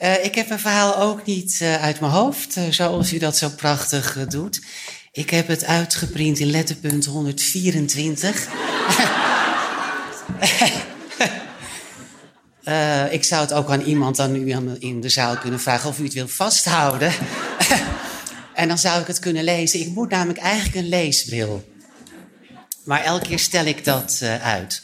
Uh, 0.03 0.25
ik 0.25 0.35
heb 0.35 0.49
mijn 0.49 0.61
verhaal 0.61 0.97
ook 0.97 1.25
niet 1.27 1.59
uh, 1.63 1.83
uit 1.83 2.01
mijn 2.01 2.13
hoofd, 2.13 2.57
uh, 2.57 2.65
zoals 2.71 3.13
u 3.13 3.19
dat 3.19 3.37
zo 3.37 3.49
prachtig 3.49 4.27
doet. 4.29 4.61
Ik 5.13 5.31
heb 5.31 5.49
het 5.49 5.65
uitgeprint 5.65 6.39
in 6.39 6.51
letterpunt 6.51 7.05
124. 7.05 8.47
ik 13.11 13.25
zou 13.25 13.41
het 13.41 13.53
ook 13.53 13.71
aan 13.71 13.81
iemand 13.81 14.17
dan 14.17 14.35
u 14.37 14.55
in 14.79 15.01
de 15.01 15.09
zaal 15.09 15.37
kunnen 15.37 15.61
vragen 15.61 15.89
of 15.89 15.99
u 15.99 16.05
het 16.05 16.13
wil 16.13 16.29
vasthouden. 16.29 17.13
en 18.55 18.69
dan 18.69 18.79
zou 18.79 19.01
ik 19.01 19.07
het 19.07 19.19
kunnen 19.19 19.45
lezen. 19.45 19.81
Ik 19.81 19.89
moet 19.89 20.11
namelijk 20.11 20.39
eigenlijk 20.39 20.77
een 20.77 20.89
leesbril. 20.89 21.73
Maar 22.85 23.03
elke 23.03 23.29
keer 23.29 23.39
stel 23.39 23.65
ik 23.65 23.85
dat 23.85 24.21
uit. 24.43 24.83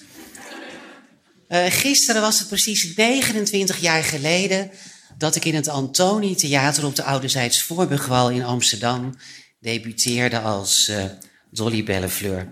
gisteren 1.49 2.21
was 2.21 2.39
het 2.39 2.49
precies 2.49 2.95
29 2.97 3.79
jaar 3.79 4.05
geleden 4.05 4.71
dat 5.19 5.37
ik 5.37 5.45
in 5.45 5.55
het 5.55 5.69
Antoni 5.69 6.35
Theater 6.35 6.87
op 6.87 6.97
de 6.97 7.03
Oude 7.03 7.29
Zijds 7.29 7.63
Voorburgwal 7.63 8.31
in 8.31 8.45
Amsterdam 8.45 9.17
debuteerde 9.61 10.41
als 10.41 10.89
uh, 10.89 11.05
Dolly 11.51 11.85
Bellefleur. 11.85 12.49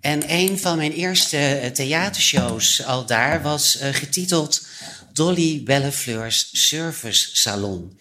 En 0.00 0.22
een 0.26 0.58
van 0.58 0.76
mijn 0.76 0.92
eerste 0.92 1.60
uh, 1.62 1.66
theatershows 1.66 2.84
al 2.84 3.06
daar 3.06 3.42
was 3.42 3.80
uh, 3.80 3.88
getiteld 3.88 4.66
Dolly 5.12 5.62
Bellefleur's 5.62 6.48
Service 6.52 7.28
Salon. 7.32 7.98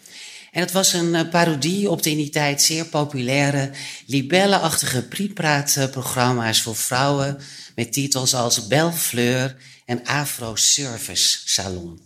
En 0.51 0.61
het 0.61 0.72
was 0.72 0.93
een 0.93 1.30
parodie 1.30 1.89
op 1.89 2.03
de 2.03 2.09
in 2.09 2.17
die 2.17 2.30
tijd 2.30 2.61
zeer 2.61 2.86
populaire 2.86 3.72
libellenachtige 4.05 5.01
prietpraatprogramma's 5.03 6.61
voor 6.61 6.76
vrouwen 6.76 7.39
met 7.76 7.93
titels 7.93 8.34
als 8.34 8.67
Bellefleur 8.67 9.55
en 9.86 10.05
Afro 10.05 10.55
Service 10.55 11.39
Salon. 11.45 11.99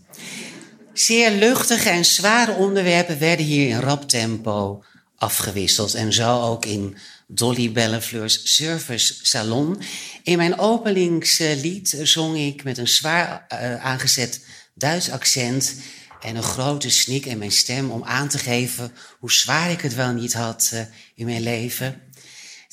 Zeer 0.94 1.32
luchtige 1.32 1.90
en 1.90 2.06
zware 2.06 2.52
onderwerpen 2.52 3.20
werden 3.20 3.46
hier 3.46 3.70
in 3.70 3.80
rap 3.80 4.10
tempo 4.10 4.84
afgewisseld. 5.16 5.94
En 5.94 6.14
zo 6.14 6.42
ook 6.42 6.66
in 6.66 6.98
Dolly 7.28 7.72
Bellefleur's 7.72 8.56
Service 8.56 9.14
Salon. 9.22 9.82
In 10.24 10.38
mijn 10.38 10.60
openingslied 10.60 12.00
zong 12.04 12.38
ik 12.38 12.64
met 12.64 12.78
een 12.78 12.88
zwaar 12.88 13.46
uh, 13.54 13.86
aangezet 13.86 14.46
Duits 14.74 15.10
accent 15.10 15.76
en 16.22 16.36
een 16.36 16.44
grote 16.44 16.90
snik 16.90 17.26
in 17.26 17.38
mijn 17.38 17.52
stem 17.52 17.92
om 17.92 18.04
aan 18.04 18.28
te 18.28 18.38
geven 18.38 18.92
hoe 19.20 19.32
zwaar 19.32 19.72
ik 19.72 19.82
het 19.82 19.96
wel 19.96 20.12
niet 20.12 20.34
had 20.34 20.72
uh, 20.74 20.80
in 21.16 21.26
mijn 21.26 21.44
leven. 21.44 22.02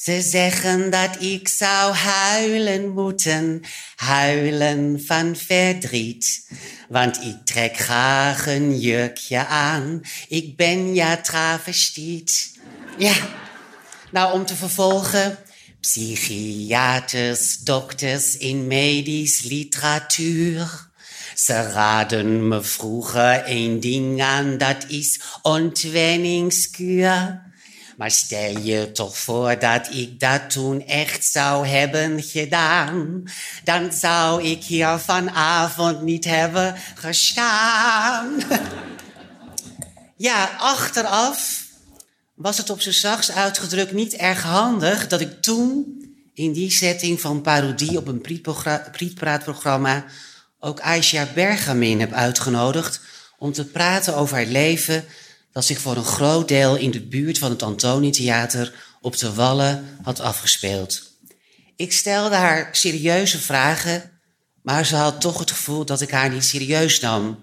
Ze 0.03 0.23
zeggen 0.23 0.91
dat 0.91 1.23
ik 1.23 1.49
zou 1.49 1.95
huilen 1.95 2.89
moeten, 2.89 3.61
huilen 3.97 5.03
van 5.07 5.37
verdriet. 5.37 6.47
Want 6.89 7.23
ik 7.23 7.37
trek 7.45 7.77
graag 7.77 8.47
een 8.47 8.79
jurkje 8.79 9.47
aan, 9.47 10.01
ik 10.29 10.57
ben 10.57 10.95
ja 10.95 11.17
travestiet. 11.17 12.59
Ja, 12.99 13.15
nou 14.11 14.33
om 14.33 14.47
te 14.47 14.57
vervolgen. 14.57 15.39
Psychiaters, 15.81 17.59
dokters 17.59 18.37
in 18.37 18.67
medisch 18.67 19.43
literatuur. 19.43 20.89
Ze 21.35 21.63
raden 21.63 22.49
me 22.49 22.63
vroeger 22.63 23.45
één 23.45 23.81
ding 23.81 24.23
aan, 24.23 24.59
dat 24.59 24.85
is 24.89 25.21
ontwenningskuur. 25.43 27.49
Maar 28.01 28.11
stel 28.11 28.59
je 28.59 28.93
toch 28.93 29.19
voor 29.19 29.59
dat 29.59 29.95
ik 29.95 30.21
dat 30.21 30.51
toen 30.51 30.87
echt 30.87 31.25
zou 31.25 31.67
hebben 31.67 32.23
gedaan. 32.23 33.25
Dan 33.65 33.93
zou 33.93 34.45
ik 34.45 34.63
hier 34.63 34.99
vanavond 34.99 36.03
niet 36.03 36.25
hebben 36.25 36.75
gestaan. 36.95 38.43
ja, 40.17 40.51
achteraf 40.59 41.65
was 42.35 42.59
het 42.59 42.71
op 42.71 42.81
zijn 42.81 42.95
zachts 42.95 43.33
uitgedrukt 43.33 43.93
niet 43.93 44.15
erg 44.15 44.43
handig 44.43 45.09
dat 45.09 45.21
ik 45.21 45.43
toen 45.43 46.01
in 46.35 46.53
die 46.53 46.71
setting 46.71 47.21
van 47.21 47.43
parodie 47.43 47.97
op 47.97 48.07
een 48.07 48.21
prietpraatprogramma 48.93 50.05
ook 50.59 50.81
Aisha 50.81 51.27
Bergamin 51.35 52.01
heb 52.01 52.13
uitgenodigd 52.13 53.01
om 53.39 53.53
te 53.53 53.65
praten 53.65 54.17
over 54.17 54.37
haar 54.37 54.47
leven 54.47 55.05
dat 55.53 55.65
zich 55.65 55.81
voor 55.81 55.97
een 55.97 56.05
groot 56.05 56.49
deel 56.49 56.77
in 56.77 56.91
de 56.91 57.01
buurt 57.01 57.39
van 57.39 57.51
het 57.51 57.63
Antoni-theater 57.63 58.73
op 59.01 59.17
de 59.17 59.35
Wallen 59.35 59.99
had 60.03 60.21
afgespeeld. 60.21 61.03
Ik 61.77 61.93
stelde 61.93 62.35
haar 62.35 62.69
serieuze 62.73 63.39
vragen, 63.39 64.21
maar 64.63 64.87
ze 64.87 64.97
had 64.97 65.21
toch 65.21 65.39
het 65.39 65.51
gevoel 65.51 65.85
dat 65.85 66.01
ik 66.01 66.11
haar 66.11 66.31
niet 66.31 66.45
serieus 66.45 67.01
nam. 67.01 67.43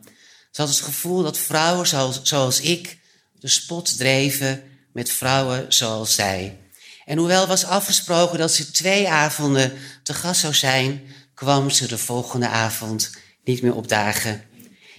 Ze 0.52 0.62
had 0.62 0.70
het 0.70 0.82
gevoel 0.82 1.24
dat 1.24 1.38
vrouwen 1.38 1.88
zoals, 1.88 2.20
zoals 2.24 2.60
ik 2.62 2.98
de 3.40 3.48
spot 3.48 3.98
dreven 3.98 4.64
met 4.94 5.12
vrouwen 5.12 5.66
zoals 5.74 6.16
zij. 6.16 6.58
En 7.06 7.18
hoewel 7.18 7.48
was 7.48 7.66
afgesproken 7.66 8.38
dat 8.38 8.54
ze 8.54 8.72
twee 8.72 9.10
avonden 9.10 9.74
te 10.04 10.14
gast 10.14 10.42
zou 10.42 10.54
zijn, 10.54 11.02
kwam 11.34 11.70
ze 11.70 11.88
de 11.88 11.98
volgende 11.98 12.48
avond 12.48 13.12
niet 13.44 13.62
meer 13.62 13.76
opdagen. 13.76 14.44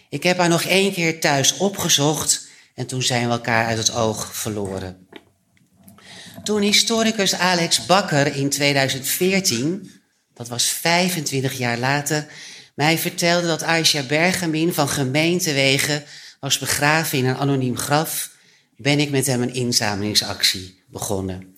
Ik 0.09 0.23
heb 0.23 0.39
haar 0.39 0.49
nog 0.49 0.63
één 0.63 0.93
keer 0.93 1.21
thuis 1.21 1.57
opgezocht 1.57 2.48
en 2.79 2.87
toen 2.87 3.03
zijn 3.03 3.27
we 3.27 3.33
elkaar 3.33 3.67
uit 3.67 3.79
het 3.79 3.93
oog 3.93 4.37
verloren. 4.37 5.09
Toen 6.45 6.63
historicus 6.63 7.35
Alex 7.35 7.87
Bakker 7.87 8.37
in 8.37 8.49
2014, 8.49 9.91
dat 10.35 10.49
was 10.49 10.65
25 10.65 11.53
jaar 11.53 11.79
later, 11.79 12.27
mij 12.75 12.99
vertelde 12.99 13.47
dat 13.47 13.63
Aisha 13.63 14.03
Bergamin 14.03 14.75
van 14.75 14.89
gemeentewegen 14.89 16.05
was 16.41 16.59
begraven 16.59 17.19
in 17.19 17.27
een 17.27 17.37
anoniem 17.37 17.77
graf, 17.77 18.31
ben 18.77 18.99
ik 18.99 19.11
met 19.11 19.27
hem 19.27 19.43
een 19.43 19.55
inzamelingsactie 19.55 20.83
begonnen. 20.87 21.57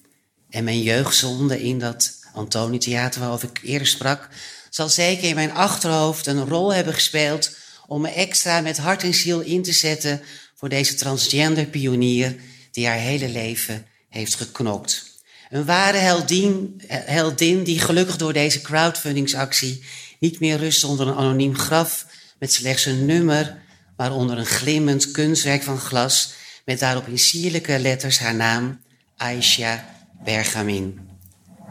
En 0.50 0.64
mijn 0.64 0.82
jeugdzonde 0.82 1.62
in 1.62 1.78
dat 1.78 2.18
Antoni-theater 2.32 3.20
waarover 3.20 3.48
ik 3.48 3.60
eerder 3.62 3.86
sprak, 3.86 4.28
zal 4.70 4.88
zeker 4.88 5.28
in 5.28 5.34
mijn 5.34 5.52
achterhoofd 5.52 6.26
een 6.26 6.48
rol 6.48 6.74
hebben 6.74 6.94
gespeeld 6.94 7.56
om 7.86 8.00
me 8.00 8.08
extra 8.10 8.60
met 8.60 8.78
hart 8.78 9.02
en 9.02 9.14
ziel 9.14 9.40
in 9.40 9.62
te 9.62 9.72
zetten 9.72 10.22
voor 10.60 10.68
deze 10.68 10.94
transgender 10.94 11.66
pionier 11.66 12.36
die 12.70 12.86
haar 12.86 12.98
hele 12.98 13.28
leven 13.28 13.86
heeft 14.08 14.34
geknokt. 14.34 15.04
Een 15.50 15.64
ware 15.64 15.96
heldin, 15.96 16.82
heldin 16.86 17.64
die 17.64 17.78
gelukkig 17.78 18.16
door 18.16 18.32
deze 18.32 18.60
crowdfundingsactie 18.60 19.84
niet 20.18 20.40
meer 20.40 20.56
rust 20.56 20.84
onder 20.84 21.08
een 21.08 21.16
anoniem 21.16 21.56
graf 21.56 22.06
met 22.38 22.52
slechts 22.52 22.86
een 22.86 23.06
nummer, 23.06 23.58
maar 23.96 24.12
onder 24.12 24.38
een 24.38 24.46
glimmend 24.46 25.10
kunstwerk 25.10 25.62
van 25.62 25.78
glas 25.78 26.32
met 26.64 26.78
daarop 26.78 27.08
in 27.08 27.18
sierlijke 27.18 27.78
letters 27.78 28.18
haar 28.18 28.34
naam, 28.34 28.80
Aisha 29.16 29.94
Bergamin. 30.24 31.00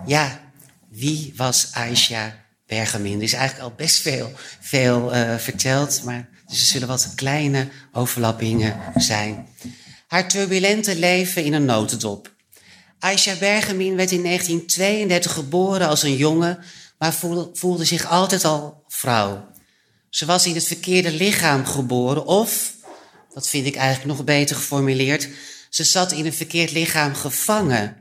Ja, 0.06 0.52
wie 0.88 1.34
was 1.36 1.70
Aisha 1.72 2.46
Bergamin? 2.66 3.18
Er 3.18 3.24
is 3.24 3.34
eigenlijk 3.34 3.70
al 3.70 3.76
best 3.78 4.02
veel, 4.02 4.32
veel 4.60 5.16
uh, 5.16 5.38
verteld, 5.38 6.04
maar 6.04 6.29
dus 6.50 6.60
er 6.60 6.66
zullen 6.66 6.88
wat 6.88 7.12
kleine 7.16 7.70
overlappingen 7.92 8.80
zijn. 8.96 9.48
Haar 10.08 10.28
turbulente 10.28 10.98
leven 10.98 11.44
in 11.44 11.54
een 11.54 11.66
notendop. 11.66 12.34
Aisha 13.00 13.36
Bergamin 13.36 13.96
werd 13.96 14.12
in 14.12 14.24
1932 14.24 15.34
geboren 15.34 15.88
als 15.88 16.04
een 16.04 16.16
jongen, 16.16 16.60
maar 16.98 17.14
voelde 17.54 17.86
zich 17.86 18.10
altijd 18.10 18.46
al 18.46 18.84
vrouw. 18.88 19.48
Ze 20.10 20.26
was 20.26 20.46
in 20.46 20.56
het 20.56 20.64
verkeerde 20.64 21.12
lichaam 21.12 21.66
geboren, 21.66 22.26
of, 22.26 22.74
dat 23.34 23.48
vind 23.50 23.66
ik 23.66 23.76
eigenlijk 23.76 24.18
nog 24.18 24.26
beter 24.26 24.56
geformuleerd, 24.56 25.30
ze 25.70 25.84
zat 25.84 26.12
in 26.12 26.26
een 26.26 26.34
verkeerd 26.34 26.72
lichaam 26.72 27.16
gevangen. 27.16 27.98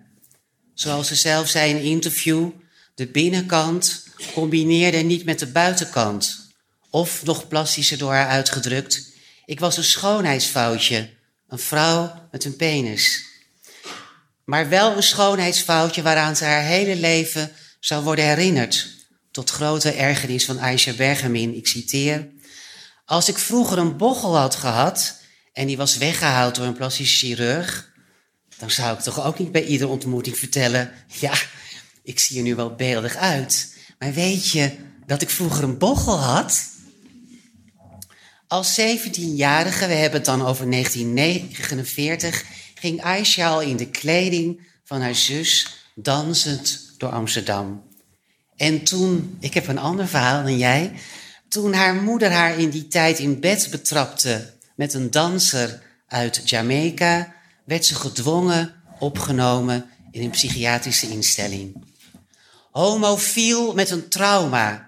Zoals 0.74 1.08
ze 1.08 1.14
zelf 1.14 1.48
zei 1.48 1.70
in 1.70 1.76
een 1.76 1.82
interview, 1.82 2.50
de 2.94 3.06
binnenkant 3.06 4.06
combineerde 4.34 4.96
niet 4.96 5.24
met 5.24 5.38
de 5.38 5.46
buitenkant. 5.46 6.47
Of 6.90 7.24
nog 7.24 7.48
plastischer 7.48 7.98
door 7.98 8.12
haar 8.12 8.28
uitgedrukt, 8.28 9.08
ik 9.44 9.60
was 9.60 9.76
een 9.76 9.84
schoonheidsfoutje, 9.84 11.10
een 11.48 11.58
vrouw 11.58 12.28
met 12.30 12.44
een 12.44 12.56
penis. 12.56 13.24
Maar 14.44 14.68
wel 14.68 14.96
een 14.96 15.02
schoonheidsfoutje 15.02 16.02
waaraan 16.02 16.36
ze 16.36 16.44
haar 16.44 16.62
hele 16.62 16.96
leven 16.96 17.52
zou 17.80 18.04
worden 18.04 18.24
herinnerd. 18.24 18.88
Tot 19.30 19.50
grote 19.50 19.90
ergernis 19.90 20.44
van 20.44 20.58
Aisha 20.60 20.92
Bergamin, 20.92 21.56
ik 21.56 21.66
citeer. 21.66 22.28
Als 23.04 23.28
ik 23.28 23.38
vroeger 23.38 23.78
een 23.78 23.96
bochel 23.96 24.36
had 24.36 24.54
gehad 24.54 25.14
en 25.52 25.66
die 25.66 25.76
was 25.76 25.96
weggehaald 25.96 26.54
door 26.54 26.66
een 26.66 26.76
plastisch 26.76 27.18
chirurg, 27.18 27.92
dan 28.58 28.70
zou 28.70 28.96
ik 28.96 29.02
toch 29.02 29.24
ook 29.24 29.38
niet 29.38 29.52
bij 29.52 29.64
iedere 29.64 29.90
ontmoeting 29.90 30.38
vertellen: 30.38 30.92
Ja, 31.20 31.32
ik 32.02 32.18
zie 32.18 32.36
er 32.36 32.42
nu 32.42 32.54
wel 32.54 32.74
beeldig 32.74 33.16
uit. 33.16 33.76
Maar 33.98 34.12
weet 34.12 34.48
je 34.48 34.76
dat 35.06 35.22
ik 35.22 35.30
vroeger 35.30 35.64
een 35.64 35.78
bochel 35.78 36.18
had? 36.18 36.62
Als 38.48 38.80
17-jarige, 38.80 39.86
we 39.86 39.92
hebben 39.92 40.18
het 40.18 40.24
dan 40.24 40.46
over 40.46 40.70
1949, 40.70 42.44
ging 42.74 43.02
Aisha 43.02 43.48
al 43.48 43.60
in 43.60 43.76
de 43.76 43.88
kleding 43.90 44.66
van 44.84 45.00
haar 45.00 45.14
zus 45.14 45.66
dansend 45.94 46.94
door 46.96 47.10
Amsterdam. 47.10 47.82
En 48.56 48.82
toen, 48.82 49.36
ik 49.40 49.54
heb 49.54 49.68
een 49.68 49.78
ander 49.78 50.08
verhaal 50.08 50.42
dan 50.42 50.58
jij, 50.58 50.92
toen 51.48 51.72
haar 51.72 51.94
moeder 51.94 52.30
haar 52.30 52.58
in 52.58 52.70
die 52.70 52.88
tijd 52.88 53.18
in 53.18 53.40
bed 53.40 53.68
betrapte 53.70 54.52
met 54.74 54.94
een 54.94 55.10
danser 55.10 55.82
uit 56.06 56.42
Jamaica, 56.44 57.34
werd 57.64 57.84
ze 57.84 57.94
gedwongen 57.94 58.74
opgenomen 58.98 59.90
in 60.10 60.22
een 60.22 60.30
psychiatrische 60.30 61.08
instelling. 61.08 61.84
Homofiel 62.70 63.74
met 63.74 63.90
een 63.90 64.08
trauma. 64.08 64.87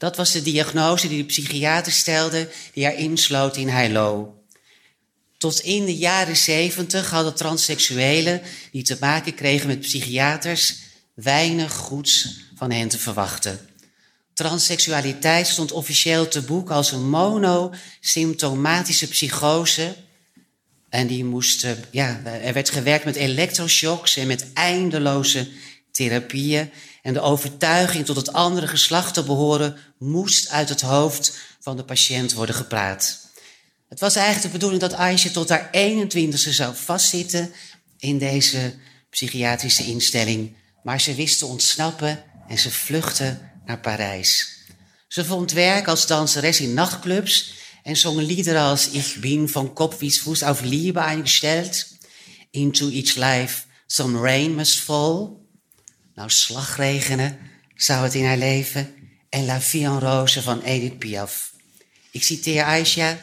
Dat 0.00 0.16
was 0.16 0.32
de 0.32 0.42
diagnose 0.42 1.08
die 1.08 1.18
de 1.18 1.24
psychiater 1.24 1.92
stelde 1.92 2.48
die 2.72 2.84
haar 2.84 2.94
insloot 2.94 3.56
in 3.56 3.68
Heilo. 3.68 4.34
Tot 5.38 5.60
in 5.60 5.84
de 5.84 5.96
jaren 5.96 6.36
zeventig 6.36 7.10
hadden 7.10 7.34
transseksuelen 7.34 8.42
die 8.72 8.82
te 8.82 8.96
maken 9.00 9.34
kregen 9.34 9.66
met 9.66 9.80
psychiaters 9.80 10.76
weinig 11.14 11.72
goeds 11.72 12.40
van 12.56 12.70
hen 12.70 12.88
te 12.88 12.98
verwachten. 12.98 13.60
Transseksualiteit 14.34 15.46
stond 15.46 15.72
officieel 15.72 16.28
te 16.28 16.42
boek 16.42 16.70
als 16.70 16.92
een 16.92 17.08
monosymptomatische 17.08 19.08
psychose. 19.08 19.96
En 20.88 21.06
die 21.06 21.24
moest, 21.24 21.66
ja, 21.90 22.20
er 22.24 22.52
werd 22.52 22.70
gewerkt 22.70 23.04
met 23.04 23.16
elektroshocks 23.16 24.16
en 24.16 24.26
met 24.26 24.52
eindeloze 24.52 25.48
therapieën. 25.90 26.70
En 27.02 27.12
de 27.12 27.20
overtuiging 27.20 28.06
tot 28.06 28.16
het 28.16 28.32
andere 28.32 28.66
geslacht 28.66 29.14
te 29.14 29.22
behoren 29.22 29.76
moest 29.98 30.48
uit 30.48 30.68
het 30.68 30.80
hoofd 30.80 31.38
van 31.60 31.76
de 31.76 31.84
patiënt 31.84 32.32
worden 32.32 32.54
gepraat. 32.54 33.28
Het 33.88 34.00
was 34.00 34.16
eigenlijk 34.16 34.46
de 34.46 34.52
bedoeling 34.52 34.80
dat 34.80 34.92
Aisha 34.92 35.30
tot 35.30 35.48
haar 35.48 35.70
21ste 35.76 36.50
zou 36.50 36.74
vastzitten 36.76 37.52
in 37.98 38.18
deze 38.18 38.74
psychiatrische 39.10 39.84
instelling. 39.84 40.56
Maar 40.82 41.00
ze 41.00 41.14
wist 41.14 41.38
te 41.38 41.46
ontsnappen 41.46 42.24
en 42.48 42.58
ze 42.58 42.70
vluchtte 42.70 43.38
naar 43.64 43.80
Parijs. 43.80 44.58
Ze 45.08 45.24
vond 45.24 45.52
werk 45.52 45.88
als 45.88 46.06
danseres 46.06 46.60
in 46.60 46.74
nachtclubs 46.74 47.52
en 47.82 47.96
zong 47.96 48.20
liederen 48.20 48.62
als 48.62 48.88
Ich 48.88 49.20
bin 49.20 49.48
von 49.48 49.74
Kopf 49.74 49.98
bis 49.98 50.18
Fuß 50.18 50.42
auf 50.42 50.60
Liebe 50.60 51.00
eingestellt, 51.00 51.86
Into 52.50 52.88
Each 52.88 53.14
Life 53.16 53.62
Some 53.86 54.20
Rain 54.20 54.54
Must 54.54 54.80
Fall. 54.80 55.39
Nou, 56.14 56.30
slagregenen 56.30 57.38
zou 57.74 58.02
het 58.02 58.14
in 58.14 58.24
haar 58.24 58.36
leven 58.36 58.94
en 59.28 59.44
La 59.44 59.60
Vie 59.60 59.84
en 59.84 60.00
Rose 60.00 60.42
van 60.42 60.62
Edith 60.62 60.98
Piaf. 60.98 61.52
Ik 62.10 62.22
citeer 62.22 62.62
Aisha. 62.62 63.18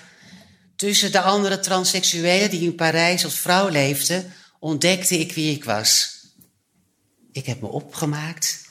Tussen 0.76 1.12
de 1.12 1.22
andere 1.22 1.60
transseksuelen 1.60 2.50
die 2.50 2.62
in 2.62 2.76
Parijs 2.76 3.24
als 3.24 3.40
vrouw 3.40 3.68
leefden, 3.70 4.34
ontdekte 4.60 5.20
ik 5.20 5.34
wie 5.34 5.56
ik 5.56 5.64
was. 5.64 6.18
Ik 7.32 7.46
heb 7.46 7.62
me 7.62 7.68
opgemaakt, 7.68 8.66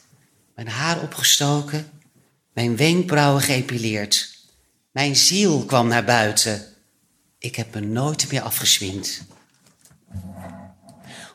mijn 0.54 0.68
haar 0.68 1.02
opgestoken, 1.02 1.90
mijn 2.52 2.76
wenkbrauwen 2.76 3.42
geëpileerd. 3.42 4.34
Mijn 4.92 5.16
ziel 5.16 5.64
kwam 5.64 5.88
naar 5.88 6.04
buiten. 6.04 6.64
Ik 7.38 7.56
heb 7.56 7.74
me 7.74 7.80
nooit 7.80 8.30
meer 8.30 8.42
afgeswind. 8.42 9.20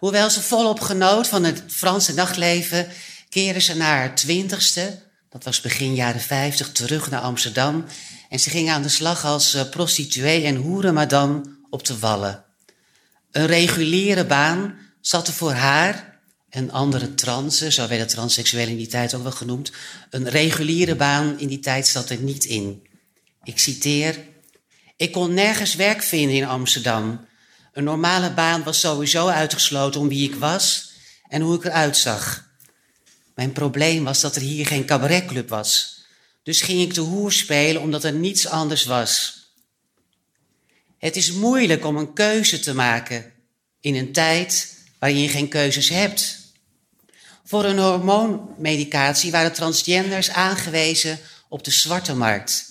Hoewel 0.02 0.30
ze 0.30 0.42
volop 0.42 0.80
genoot 0.80 1.28
van 1.28 1.44
het 1.44 1.64
Franse 1.68 2.14
nachtleven, 2.14 2.88
keerde 3.30 3.60
ze 3.60 3.76
na 3.76 3.86
haar 3.86 4.16
twintigste, 4.16 5.00
dat 5.30 5.44
was 5.44 5.62
begin 5.62 5.96
jaren 5.96 6.22
50, 6.22 6.72
terug 6.72 7.10
naar 7.10 7.22
Amsterdam 7.22 7.86
en 8.30 8.40
ze 8.40 8.50
ging 8.50 8.70
aan 8.70 8.82
de 8.82 8.90
slag 8.90 9.26
als 9.26 9.56
uh, 9.56 9.70
prostituee 9.70 10.44
en 10.44 10.56
hoerenmadam 10.56 11.58
op 11.70 11.86
de 11.86 12.00
Wallen. 12.00 12.44
Een 13.32 13.46
reguliere 13.46 14.26
baan 14.26 14.78
zat 15.02 15.28
er 15.28 15.34
voor 15.34 15.54
haar 15.54 16.20
en 16.50 16.72
andere 16.72 17.14
transen, 17.14 17.72
zo 17.72 17.88
werden 17.88 18.08
transseksuelen 18.08 18.72
in 18.72 18.78
die 18.78 18.88
tijd 18.88 19.14
ook 19.14 19.24
wel 19.24 19.32
genoemd, 19.32 19.72
een 20.10 20.30
reguliere 20.30 20.96
baan 20.96 21.40
in 21.40 21.48
die 21.48 21.60
tijd 21.60 21.88
zat 21.88 22.10
er 22.10 22.18
niet 22.18 22.46
in. 22.46 22.88
Ik 23.44 23.60
citeer, 23.60 24.20
ik 24.98 25.12
kon 25.12 25.34
nergens 25.34 25.76
werk 25.76 26.02
vinden 26.02 26.36
in 26.36 26.46
Amsterdam. 26.48 27.30
Een 27.72 27.84
normale 27.84 28.34
baan 28.34 28.64
was 28.64 28.80
sowieso 28.80 29.28
uitgesloten 29.28 30.02
om 30.02 30.08
wie 30.08 30.30
ik 30.30 30.36
was 30.36 30.92
en 31.28 31.42
hoe 31.42 31.56
ik 31.56 31.66
eruit 31.66 31.98
zag. 31.98 32.50
Mijn 33.36 33.52
probleem 33.52 34.04
was 34.04 34.22
dat 34.22 34.36
er 34.36 34.42
hier 34.42 34.66
geen 34.66 34.86
cabaretclub 34.86 35.50
was. 35.50 36.00
Dus 36.44 36.62
ging 36.62 36.82
ik 36.82 36.94
de 36.94 37.02
hoer 37.02 37.32
spelen 37.32 37.82
omdat 37.82 38.04
er 38.04 38.14
niets 38.14 38.48
anders 38.48 38.86
was. 38.86 39.40
Het 40.98 41.16
is 41.16 41.32
moeilijk 41.32 41.86
om 41.86 41.98
een 41.98 42.14
keuze 42.14 42.60
te 42.60 42.74
maken 42.74 43.34
in 43.80 43.96
een 43.96 44.12
tijd 44.12 44.78
waarin 45.00 45.20
je 45.20 45.30
geen 45.30 45.48
keuzes 45.48 45.90
hebt. 45.90 46.40
Voor 47.46 47.66
een 47.66 47.80
hormoonmedicatie 47.80 49.32
waren 49.32 49.54
transgenders 49.54 50.30
aangewezen 50.30 51.20
op 51.50 51.64
de 51.64 51.72
zwarte 51.72 52.16
markt. 52.16 52.71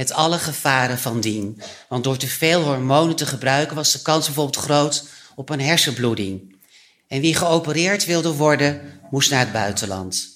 Met 0.00 0.12
alle 0.12 0.38
gevaren 0.38 0.98
van 0.98 1.20
dien. 1.20 1.62
Want 1.88 2.04
door 2.04 2.16
te 2.16 2.28
veel 2.28 2.62
hormonen 2.62 3.16
te 3.16 3.26
gebruiken 3.26 3.76
was 3.76 3.92
de 3.92 4.02
kans 4.02 4.26
bijvoorbeeld 4.26 4.64
groot 4.64 5.04
op 5.34 5.48
een 5.48 5.60
hersenbloeding. 5.60 6.56
En 7.08 7.20
wie 7.20 7.34
geopereerd 7.34 8.04
wilde 8.04 8.32
worden, 8.32 9.00
moest 9.10 9.30
naar 9.30 9.40
het 9.40 9.52
buitenland. 9.52 10.28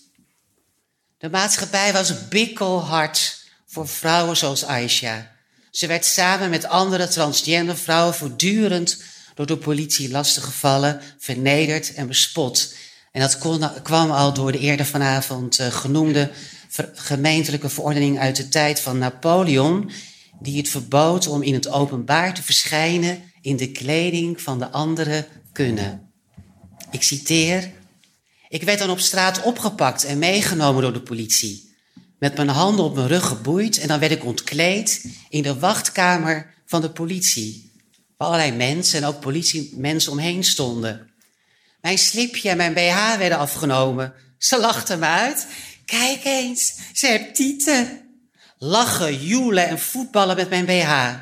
De 1.18 1.30
maatschappij 1.30 1.92
was 1.92 2.28
bikkelhard 2.28 3.44
voor 3.66 3.88
vrouwen 3.88 4.36
zoals 4.36 4.64
Aisha. 4.64 5.30
Ze 5.70 5.86
werd 5.86 6.04
samen 6.04 6.50
met 6.50 6.64
andere 6.64 7.08
transgender 7.08 7.76
vrouwen 7.76 8.14
voortdurend 8.14 9.02
door 9.34 9.46
de 9.46 9.56
politie 9.56 10.10
lastiggevallen, 10.10 11.00
vernederd 11.18 11.94
en 11.94 12.06
bespot. 12.06 12.74
En 13.12 13.20
dat 13.20 13.38
kwam 13.82 14.10
al 14.10 14.32
door 14.32 14.52
de 14.52 14.58
eerder 14.58 14.86
vanavond 14.86 15.58
uh, 15.60 15.66
genoemde 15.66 16.30
gemeentelijke 16.94 17.68
verordening 17.68 18.18
uit 18.18 18.36
de 18.36 18.48
tijd 18.48 18.80
van 18.80 18.98
Napoleon, 18.98 19.90
die 20.40 20.56
het 20.56 20.68
verbood 20.68 21.26
om 21.26 21.42
in 21.42 21.54
het 21.54 21.68
openbaar 21.68 22.34
te 22.34 22.42
verschijnen 22.42 23.22
in 23.40 23.56
de 23.56 23.72
kleding 23.72 24.40
van 24.40 24.58
de 24.58 24.70
anderen 24.70 25.26
kunnen. 25.52 26.12
Ik 26.90 27.02
citeer: 27.02 27.70
Ik 28.48 28.62
werd 28.62 28.78
dan 28.78 28.90
op 28.90 28.98
straat 28.98 29.42
opgepakt 29.42 30.04
en 30.04 30.18
meegenomen 30.18 30.82
door 30.82 30.92
de 30.92 31.02
politie. 31.02 31.72
Met 32.18 32.36
mijn 32.36 32.48
handen 32.48 32.84
op 32.84 32.94
mijn 32.94 33.08
rug 33.08 33.26
geboeid 33.26 33.78
en 33.78 33.88
dan 33.88 33.98
werd 33.98 34.12
ik 34.12 34.24
ontkleed 34.24 35.06
in 35.28 35.42
de 35.42 35.58
wachtkamer 35.58 36.54
van 36.66 36.80
de 36.80 36.90
politie. 36.90 37.72
Waar 38.16 38.28
allerlei 38.28 38.52
mensen 38.52 39.02
en 39.02 39.08
ook 39.08 39.20
politiemensen 39.20 40.12
omheen 40.12 40.44
stonden. 40.44 41.10
Mijn 41.80 41.98
slipje 41.98 42.48
en 42.48 42.56
mijn 42.56 42.74
BH 42.74 43.16
werden 43.18 43.38
afgenomen. 43.38 44.12
Ze 44.38 44.60
lachten 44.60 44.98
me 44.98 45.06
uit. 45.06 45.46
Kijk 45.84 46.24
eens, 46.24 46.74
ze 46.92 47.06
heeft 47.06 47.34
tieten. 47.34 48.00
Lachen, 48.58 49.26
joelen 49.26 49.68
en 49.68 49.78
voetballen 49.78 50.36
met 50.36 50.48
mijn 50.48 50.64
BH. 50.64 51.14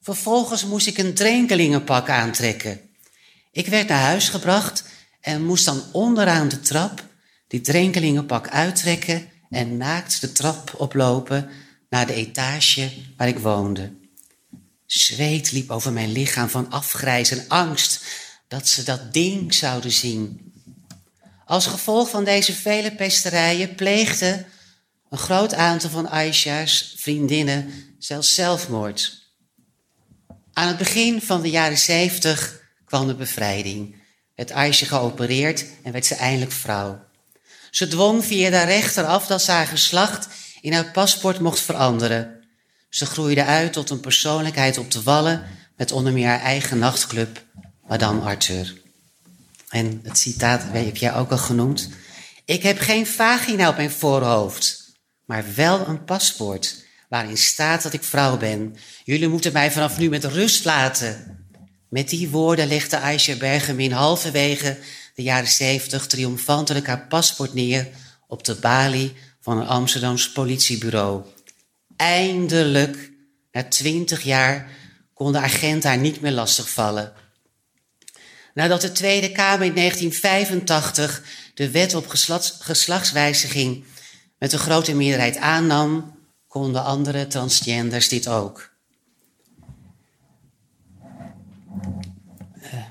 Vervolgens 0.00 0.64
moest 0.64 0.86
ik 0.86 0.98
een 0.98 1.14
drenkelingenpak 1.14 2.08
aantrekken. 2.08 2.80
Ik 3.52 3.66
werd 3.66 3.88
naar 3.88 4.02
huis 4.02 4.28
gebracht 4.28 4.84
en 5.20 5.44
moest 5.44 5.64
dan 5.64 5.82
onderaan 5.92 6.48
de 6.48 6.60
trap 6.60 7.04
die 7.48 7.60
drenkelingenpak 7.60 8.48
uittrekken 8.48 9.28
en 9.50 9.76
naakt 9.76 10.20
de 10.20 10.32
trap 10.32 10.74
oplopen 10.76 11.50
naar 11.88 12.06
de 12.06 12.14
etage 12.14 12.90
waar 13.16 13.28
ik 13.28 13.38
woonde. 13.38 13.92
Zweet 14.86 15.52
liep 15.52 15.70
over 15.70 15.92
mijn 15.92 16.12
lichaam 16.12 16.48
van 16.48 16.70
afgrijs 16.70 17.30
en 17.30 17.44
angst 17.48 18.04
dat 18.48 18.68
ze 18.68 18.82
dat 18.82 19.12
ding 19.12 19.54
zouden 19.54 19.92
zien. 19.92 20.47
Als 21.48 21.66
gevolg 21.66 22.10
van 22.10 22.24
deze 22.24 22.52
vele 22.54 22.94
pesterijen 22.94 23.74
pleegde 23.74 24.44
een 25.10 25.18
groot 25.18 25.54
aantal 25.54 25.90
van 25.90 26.08
Aisha's 26.08 26.94
vriendinnen 26.96 27.72
zelfs 27.98 28.34
zelfmoord. 28.34 29.32
Aan 30.52 30.68
het 30.68 30.78
begin 30.78 31.22
van 31.22 31.42
de 31.42 31.50
jaren 31.50 31.78
zeventig 31.78 32.60
kwam 32.84 33.06
de 33.06 33.14
bevrijding. 33.14 34.02
Werd 34.34 34.50
Aisha 34.50 34.86
geopereerd 34.86 35.64
en 35.82 35.92
werd 35.92 36.06
ze 36.06 36.14
eindelijk 36.14 36.52
vrouw. 36.52 37.04
Ze 37.70 37.88
dwong 37.88 38.24
via 38.24 38.50
de 38.50 38.62
rechter 38.62 39.04
af 39.04 39.26
dat 39.26 39.42
ze 39.42 39.50
haar 39.50 39.66
geslacht 39.66 40.28
in 40.60 40.72
haar 40.72 40.90
paspoort 40.90 41.40
mocht 41.40 41.60
veranderen. 41.60 42.48
Ze 42.88 43.06
groeide 43.06 43.44
uit 43.44 43.72
tot 43.72 43.90
een 43.90 44.00
persoonlijkheid 44.00 44.78
op 44.78 44.90
de 44.90 45.02
wallen 45.02 45.46
met 45.76 45.92
onder 45.92 46.12
meer 46.12 46.28
haar 46.28 46.40
eigen 46.40 46.78
nachtclub, 46.78 47.44
Madame 47.86 48.20
Arthur. 48.20 48.86
En 49.68 50.00
het 50.02 50.18
citaat 50.18 50.62
heb 50.62 50.96
jij 50.96 51.14
ook 51.14 51.30
al 51.30 51.38
genoemd. 51.38 51.88
Ik 52.44 52.62
heb 52.62 52.78
geen 52.78 53.06
vagina 53.06 53.68
op 53.68 53.76
mijn 53.76 53.90
voorhoofd, 53.90 54.92
maar 55.24 55.44
wel 55.54 55.86
een 55.86 56.04
paspoort 56.04 56.86
waarin 57.08 57.38
staat 57.38 57.82
dat 57.82 57.92
ik 57.92 58.02
vrouw 58.02 58.36
ben. 58.36 58.76
Jullie 59.04 59.28
moeten 59.28 59.52
mij 59.52 59.72
vanaf 59.72 59.98
nu 59.98 60.08
met 60.08 60.24
rust 60.24 60.64
laten. 60.64 61.38
Met 61.88 62.08
die 62.08 62.28
woorden 62.28 62.68
legde 62.68 62.98
Aisha 62.98 63.36
Bergemin 63.36 63.92
halverwege 63.92 64.78
de 65.14 65.22
jaren 65.22 65.48
zeventig 65.48 66.06
triomfantelijk 66.06 66.86
haar 66.86 67.06
paspoort 67.06 67.54
neer 67.54 67.88
op 68.26 68.44
de 68.44 68.54
balie 68.54 69.12
van 69.40 69.58
een 69.58 69.66
Amsterdams 69.66 70.32
politiebureau. 70.32 71.24
Eindelijk, 71.96 73.12
na 73.52 73.64
twintig 73.64 74.22
jaar, 74.22 74.70
kon 75.14 75.32
de 75.32 75.38
agent 75.38 75.84
haar 75.84 75.98
niet 75.98 76.20
meer 76.20 76.32
lastigvallen. 76.32 77.12
Nadat 78.58 78.80
de 78.80 78.92
Tweede 78.92 79.32
Kamer 79.32 79.66
in 79.66 79.74
1985 79.74 81.22
de 81.54 81.70
wet 81.70 81.94
op 81.94 82.06
geslachtswijziging 82.58 83.84
met 84.38 84.52
een 84.52 84.58
grote 84.58 84.94
meerderheid 84.94 85.36
aannam, 85.36 86.18
konden 86.48 86.84
andere 86.84 87.26
transgenders 87.26 88.08
dit 88.08 88.28
ook. 88.28 88.70
Uh, 92.62 92.84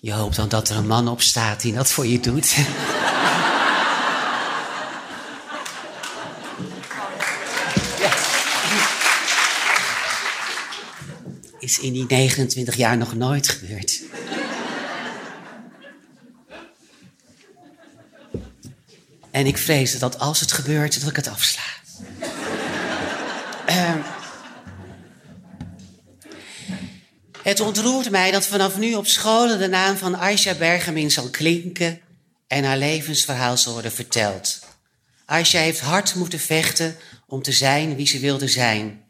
je 0.00 0.12
hoopt 0.12 0.36
dan 0.36 0.48
dat 0.48 0.68
er 0.68 0.76
een 0.76 0.86
man 0.86 1.08
op 1.08 1.20
staat 1.20 1.60
die 1.60 1.72
dat 1.72 1.90
voor 1.90 2.06
je 2.06 2.20
doet. 2.20 2.56
Is 11.64 11.78
in 11.78 11.92
die 11.92 12.04
29 12.06 12.76
jaar 12.76 12.96
nog 12.96 13.14
nooit 13.14 13.48
gebeurd. 13.48 14.02
En 19.30 19.46
ik 19.46 19.58
vrees 19.58 19.98
dat 19.98 20.18
als 20.18 20.40
het 20.40 20.52
gebeurt, 20.52 21.00
dat 21.00 21.10
ik 21.10 21.16
het 21.16 21.28
afsla. 21.28 21.62
uh, 23.68 23.94
het 27.42 27.60
ontroert 27.60 28.10
mij 28.10 28.30
dat 28.30 28.46
vanaf 28.46 28.78
nu 28.78 28.94
op 28.94 29.06
scholen 29.06 29.58
de 29.58 29.68
naam 29.68 29.96
van 29.96 30.16
Aisha 30.16 30.54
Bergamin 30.54 31.10
zal 31.10 31.28
klinken 31.30 32.00
en 32.46 32.64
haar 32.64 32.78
levensverhaal 32.78 33.56
zal 33.56 33.72
worden 33.72 33.92
verteld. 33.92 34.58
Aisha 35.24 35.58
heeft 35.58 35.80
hard 35.80 36.14
moeten 36.14 36.40
vechten 36.40 36.96
om 37.26 37.42
te 37.42 37.52
zijn 37.52 37.96
wie 37.96 38.06
ze 38.06 38.18
wilde 38.18 38.48
zijn. 38.48 39.03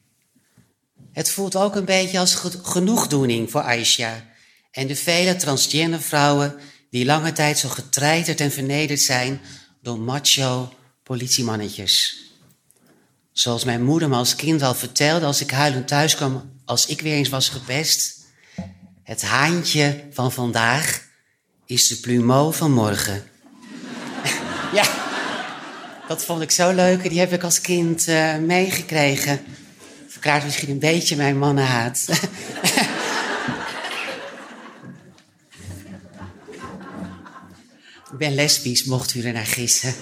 Het 1.14 1.30
voelt 1.30 1.56
ook 1.56 1.74
een 1.74 1.84
beetje 1.84 2.18
als 2.18 2.34
genoegdoening 2.62 3.50
voor 3.50 3.60
Aisha 3.60 4.24
en 4.70 4.86
de 4.86 4.96
vele 4.96 5.36
transgender 5.36 6.02
vrouwen 6.02 6.54
die 6.90 7.04
lange 7.04 7.32
tijd 7.32 7.58
zo 7.58 7.68
getreiterd 7.68 8.40
en 8.40 8.50
vernederd 8.50 9.00
zijn 9.00 9.40
door 9.82 9.98
macho 9.98 10.72
politiemannetjes. 11.02 12.22
Zoals 13.32 13.64
mijn 13.64 13.84
moeder 13.84 14.08
me 14.08 14.16
als 14.16 14.36
kind 14.36 14.62
al 14.62 14.74
vertelde 14.74 15.26
als 15.26 15.40
ik 15.40 15.50
huilend 15.50 15.88
thuis 15.88 16.14
kwam 16.14 16.52
als 16.64 16.86
ik 16.86 17.00
weer 17.00 17.14
eens 17.14 17.28
was 17.28 17.48
gepest. 17.48 18.18
Het 19.02 19.22
haantje 19.22 20.04
van 20.10 20.32
vandaag 20.32 21.02
is 21.66 21.88
de 21.88 21.96
plumeau 21.96 22.54
van 22.54 22.72
morgen. 22.72 23.24
ja, 24.78 24.86
dat 26.08 26.24
vond 26.24 26.42
ik 26.42 26.50
zo 26.50 26.72
leuk 26.72 27.02
en 27.02 27.08
die 27.08 27.18
heb 27.18 27.32
ik 27.32 27.42
als 27.42 27.60
kind 27.60 28.08
uh, 28.08 28.36
meegekregen. 28.36 29.40
Verklaart 30.24 30.48
misschien 30.48 30.70
een 30.70 30.78
beetje 30.78 31.16
mijn 31.16 31.38
mannenhaat. 31.38 32.06
Ik 38.12 38.18
ben 38.18 38.34
lesbisch, 38.34 38.84
mocht 38.84 39.14
u 39.14 39.22
er 39.22 39.32
naar 39.32 39.46
gissen. 39.46 39.94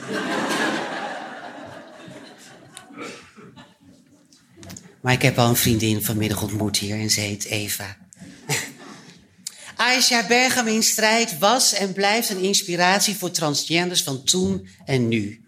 maar 5.01 5.13
ik 5.13 5.23
heb 5.23 5.39
al 5.39 5.49
een 5.49 5.57
vriendin 5.57 6.03
vanmiddag 6.03 6.43
ontmoet 6.43 6.77
hier 6.77 6.97
en 7.01 7.11
ze 7.11 7.21
heet 7.21 7.45
Eva. 7.45 7.97
Aisha 9.77 10.27
Bergam 10.27 10.83
strijd 10.83 11.39
was 11.39 11.73
en 11.73 11.93
blijft 11.93 12.31
een 12.31 12.43
inspiratie 12.43 13.17
voor 13.17 13.31
transgenders 13.31 14.03
van 14.03 14.25
toen 14.25 14.69
en 14.85 15.09
nu. 15.09 15.45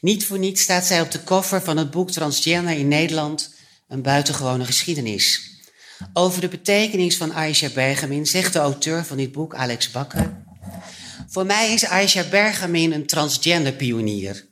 Niet 0.00 0.26
voor 0.26 0.38
niets 0.38 0.62
staat 0.62 0.86
zij 0.86 1.00
op 1.00 1.10
de 1.10 1.20
koffer 1.20 1.62
van 1.62 1.76
het 1.76 1.90
boek 1.90 2.10
Transgender 2.10 2.76
in 2.76 2.88
Nederland, 2.88 3.53
een 3.94 4.02
buitengewone 4.02 4.64
geschiedenis. 4.64 5.50
Over 6.12 6.40
de 6.40 6.48
betekenis 6.48 7.16
van 7.16 7.32
Aisha 7.32 7.68
Bergamin 7.68 8.26
zegt 8.26 8.52
de 8.52 8.58
auteur 8.58 9.04
van 9.04 9.16
dit 9.16 9.32
boek, 9.32 9.54
Alex 9.54 9.90
Bakker. 9.90 10.42
Voor 11.28 11.46
mij 11.46 11.72
is 11.72 11.84
Aisha 11.84 12.28
Bergamin 12.28 12.92
een 12.92 13.06
transgender 13.06 13.72
pionier. 13.72 14.46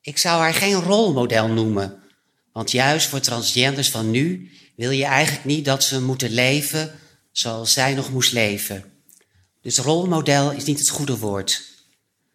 Ik 0.00 0.18
zou 0.18 0.40
haar 0.40 0.54
geen 0.54 0.74
rolmodel 0.74 1.48
noemen, 1.48 2.02
want 2.52 2.70
juist 2.70 3.06
voor 3.06 3.20
transgenders 3.20 3.90
van 3.90 4.10
nu 4.10 4.50
wil 4.76 4.90
je 4.90 5.04
eigenlijk 5.04 5.44
niet 5.44 5.64
dat 5.64 5.84
ze 5.84 6.02
moeten 6.02 6.30
leven 6.30 6.98
zoals 7.32 7.72
zij 7.72 7.94
nog 7.94 8.10
moest 8.10 8.32
leven. 8.32 8.84
Dus 9.62 9.78
rolmodel 9.78 10.50
is 10.50 10.64
niet 10.64 10.78
het 10.78 10.88
goede 10.88 11.18
woord. 11.18 11.62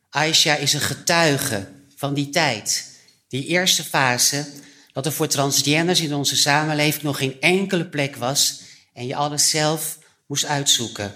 Aisha 0.10 0.56
is 0.56 0.74
een 0.74 0.82
getuige 0.82 1.68
van 1.96 2.14
die 2.14 2.30
tijd, 2.30 2.92
die 3.28 3.46
eerste 3.46 3.84
fase, 3.84 4.64
dat 4.96 5.06
er 5.06 5.12
voor 5.12 5.28
transgenders 5.28 6.02
in 6.02 6.14
onze 6.14 6.36
samenleving 6.36 7.04
nog 7.04 7.18
geen 7.18 7.38
enkele 7.40 7.86
plek 7.86 8.16
was 8.16 8.62
en 8.94 9.08
je 9.08 9.16
alles 9.16 9.50
zelf 9.50 9.98
moest 10.28 10.46
uitzoeken. 10.46 11.16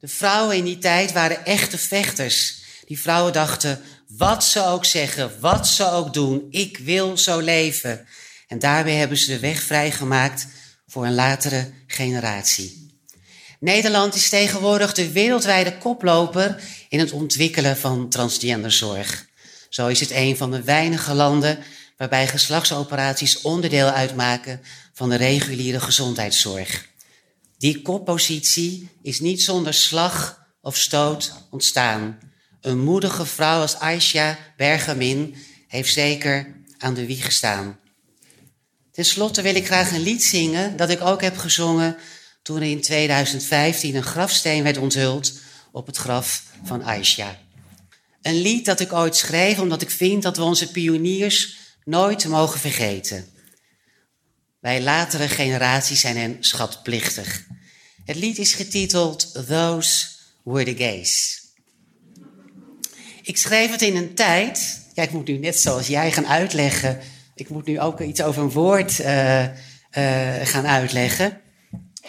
De 0.00 0.08
vrouwen 0.08 0.56
in 0.56 0.64
die 0.64 0.78
tijd 0.78 1.12
waren 1.12 1.44
echte 1.44 1.78
vechters. 1.78 2.62
Die 2.86 3.00
vrouwen 3.00 3.32
dachten, 3.32 3.80
wat 4.08 4.44
ze 4.44 4.64
ook 4.64 4.84
zeggen, 4.84 5.40
wat 5.40 5.68
ze 5.68 5.90
ook 5.90 6.12
doen, 6.12 6.46
ik 6.50 6.78
wil 6.78 7.18
zo 7.18 7.38
leven. 7.40 8.06
En 8.48 8.58
daarbij 8.58 8.94
hebben 8.94 9.16
ze 9.18 9.26
de 9.26 9.38
weg 9.38 9.62
vrijgemaakt 9.62 10.46
voor 10.86 11.06
een 11.06 11.14
latere 11.14 11.70
generatie. 11.86 12.96
Nederland 13.60 14.14
is 14.14 14.28
tegenwoordig 14.28 14.94
de 14.94 15.12
wereldwijde 15.12 15.78
koploper 15.78 16.62
in 16.88 16.98
het 16.98 17.12
ontwikkelen 17.12 17.76
van 17.76 18.08
transgenderzorg. 18.08 19.26
Zo 19.68 19.86
is 19.86 20.00
het 20.00 20.10
een 20.10 20.36
van 20.36 20.50
de 20.50 20.62
weinige 20.62 21.14
landen 21.14 21.58
waarbij 21.98 22.28
geslachtsoperaties 22.28 23.40
onderdeel 23.40 23.88
uitmaken 23.88 24.60
van 24.92 25.08
de 25.08 25.16
reguliere 25.16 25.80
gezondheidszorg. 25.80 26.86
Die 27.58 27.82
koppositie 27.82 28.88
is 29.02 29.20
niet 29.20 29.42
zonder 29.42 29.74
slag 29.74 30.46
of 30.60 30.76
stoot 30.76 31.32
ontstaan. 31.50 32.18
Een 32.60 32.80
moedige 32.80 33.26
vrouw 33.26 33.60
als 33.60 33.78
Aisha 33.78 34.38
Bergamin 34.56 35.36
heeft 35.68 35.92
zeker 35.92 36.54
aan 36.78 36.94
de 36.94 37.06
wieg 37.06 37.24
gestaan. 37.24 37.78
Ten 38.92 39.04
slotte 39.04 39.42
wil 39.42 39.54
ik 39.54 39.66
graag 39.66 39.92
een 39.92 40.02
lied 40.02 40.24
zingen 40.24 40.76
dat 40.76 40.90
ik 40.90 41.00
ook 41.00 41.20
heb 41.20 41.36
gezongen 41.36 41.96
toen 42.42 42.56
er 42.56 42.70
in 42.70 42.80
2015 42.80 43.94
een 43.94 44.02
grafsteen 44.02 44.62
werd 44.62 44.78
onthuld 44.78 45.32
op 45.72 45.86
het 45.86 45.96
graf 45.96 46.42
van 46.64 46.84
Aisha. 46.84 47.38
Een 48.22 48.40
lied 48.40 48.64
dat 48.64 48.80
ik 48.80 48.92
ooit 48.92 49.16
schreef 49.16 49.58
omdat 49.58 49.82
ik 49.82 49.90
vind 49.90 50.22
dat 50.22 50.36
we 50.36 50.42
onze 50.42 50.70
pioniers 50.70 51.56
nooit 51.88 52.28
mogen 52.28 52.60
vergeten. 52.60 53.26
Wij 54.60 54.82
latere 54.82 55.28
generaties 55.28 56.00
zijn 56.00 56.16
hen 56.16 56.36
schatplichtig. 56.40 57.46
Het 58.04 58.16
lied 58.16 58.38
is 58.38 58.54
getiteld 58.54 59.46
Those 59.46 60.06
Were 60.42 60.64
the 60.64 60.84
Gays. 60.84 61.42
Ik 63.22 63.36
schreef 63.36 63.70
het 63.70 63.82
in 63.82 63.96
een 63.96 64.14
tijd. 64.14 64.80
Ja, 64.94 65.02
ik 65.02 65.10
moet 65.10 65.26
nu 65.26 65.38
net 65.38 65.60
zoals 65.60 65.86
jij 65.86 66.12
gaan 66.12 66.26
uitleggen. 66.26 67.00
Ik 67.34 67.48
moet 67.48 67.66
nu 67.66 67.80
ook 67.80 68.00
iets 68.00 68.22
over 68.22 68.42
een 68.42 68.50
woord 68.50 68.98
uh, 68.98 69.42
uh, 69.42 69.50
gaan 70.42 70.66
uitleggen. 70.66 71.40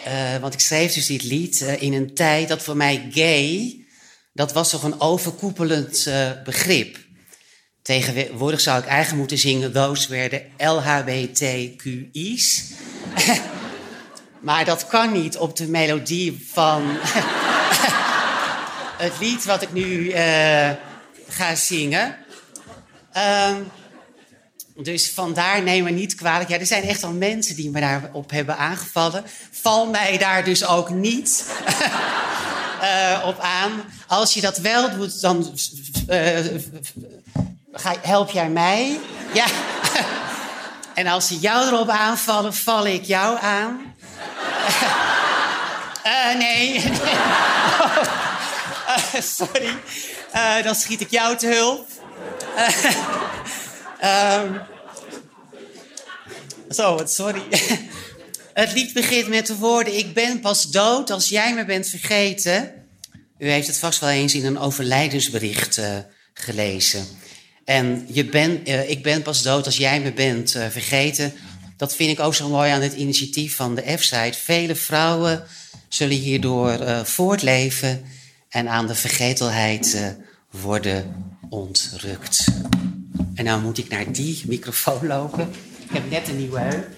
Uh, 0.06 0.36
want 0.36 0.54
ik 0.54 0.60
schreef 0.60 0.92
dus 0.92 1.06
dit 1.06 1.22
lied 1.22 1.60
in 1.60 1.92
een 1.92 2.14
tijd 2.14 2.48
dat 2.48 2.62
voor 2.62 2.76
mij 2.76 3.08
gay. 3.10 3.84
dat 4.32 4.52
was 4.52 4.70
toch 4.70 4.82
een 4.82 5.00
overkoepelend 5.00 6.10
begrip. 6.44 7.08
Tegenwoordig 7.82 8.60
zou 8.60 8.78
ik 8.78 8.86
eigenlijk 8.86 9.18
moeten 9.18 9.38
zingen, 9.38 9.72
those 9.72 10.08
werden 10.08 10.42
LHBTQI's. 10.58 12.64
maar 14.48 14.64
dat 14.64 14.86
kan 14.86 15.12
niet 15.12 15.36
op 15.36 15.56
de 15.56 15.68
melodie 15.68 16.46
van 16.52 16.82
het 19.04 19.12
lied 19.20 19.44
wat 19.44 19.62
ik 19.62 19.72
nu 19.72 19.84
uh, 19.84 20.70
ga 21.28 21.54
zingen. 21.54 22.16
Um, 23.16 23.70
dus 24.82 25.10
vandaar 25.10 25.62
neem 25.62 25.84
me 25.84 25.90
niet 25.90 26.14
kwalijk. 26.14 26.48
Ja, 26.48 26.58
er 26.58 26.66
zijn 26.66 26.82
echt 26.82 27.04
al 27.04 27.12
mensen 27.12 27.56
die 27.56 27.70
me 27.70 27.80
daarop 27.80 28.30
hebben 28.30 28.56
aangevallen. 28.56 29.24
Val 29.50 29.86
mij 29.86 30.18
daar 30.18 30.44
dus 30.44 30.66
ook 30.66 30.90
niet 30.90 31.54
uh, 32.82 33.22
op 33.30 33.38
aan. 33.38 33.70
Als 34.06 34.34
je 34.34 34.40
dat 34.40 34.58
wel 34.58 34.90
doet, 34.90 35.20
dan 35.20 35.58
uh, 36.08 36.38
Help 38.02 38.30
jij 38.30 38.48
mij? 38.48 39.00
Ja. 39.34 39.46
En 40.94 41.06
als 41.06 41.26
ze 41.26 41.38
jou 41.38 41.66
erop 41.66 41.88
aanvallen, 41.88 42.54
val 42.54 42.86
ik 42.86 43.04
jou 43.04 43.38
aan. 43.40 43.94
Uh, 46.06 46.34
nee. 46.38 46.84
Uh, 49.14 49.20
sorry. 49.20 49.74
Uh, 50.34 50.62
dan 50.62 50.74
schiet 50.74 51.00
ik 51.00 51.10
jou 51.10 51.36
te 51.36 51.46
hulp. 51.46 51.86
Um, 54.04 54.60
zo, 56.70 57.00
sorry. 57.04 57.42
Het 58.54 58.72
lied 58.72 58.92
begint 58.92 59.28
met 59.28 59.46
de 59.46 59.56
woorden: 59.56 59.98
Ik 59.98 60.14
ben 60.14 60.40
pas 60.40 60.70
dood 60.70 61.10
als 61.10 61.28
jij 61.28 61.54
me 61.54 61.64
bent 61.64 61.88
vergeten. 61.88 62.74
U 63.38 63.50
heeft 63.50 63.66
het 63.66 63.78
vast 63.78 64.00
wel 64.00 64.10
eens 64.10 64.34
in 64.34 64.44
een 64.44 64.58
overlijdensbericht 64.58 65.80
gelezen. 66.34 67.06
En 67.70 68.06
je 68.08 68.24
ben, 68.24 68.60
uh, 68.68 68.90
ik 68.90 69.02
ben 69.02 69.22
pas 69.22 69.42
dood 69.42 69.66
als 69.66 69.76
jij 69.76 70.00
me 70.00 70.12
bent 70.12 70.54
uh, 70.54 70.66
vergeten. 70.66 71.32
Dat 71.76 71.94
vind 71.94 72.10
ik 72.10 72.20
ook 72.20 72.34
zo 72.34 72.48
mooi 72.48 72.70
aan 72.70 72.80
het 72.80 72.92
initiatief 72.92 73.56
van 73.56 73.74
de 73.74 73.96
F-site. 73.98 74.38
Vele 74.38 74.74
vrouwen 74.74 75.42
zullen 75.88 76.16
hierdoor 76.16 76.80
uh, 76.80 77.04
voortleven 77.04 78.04
en 78.48 78.68
aan 78.68 78.86
de 78.86 78.94
vergetelheid 78.94 80.14
worden 80.50 81.24
ontrukt. 81.48 82.44
En 83.34 83.44
nou 83.44 83.62
moet 83.62 83.78
ik 83.78 83.88
naar 83.88 84.12
die 84.12 84.42
microfoon 84.46 85.06
lopen. 85.06 85.50
Ik 85.78 85.92
heb 85.92 86.10
net 86.10 86.28
een 86.28 86.36
nieuwe 86.36 86.58
heup. 86.58 86.88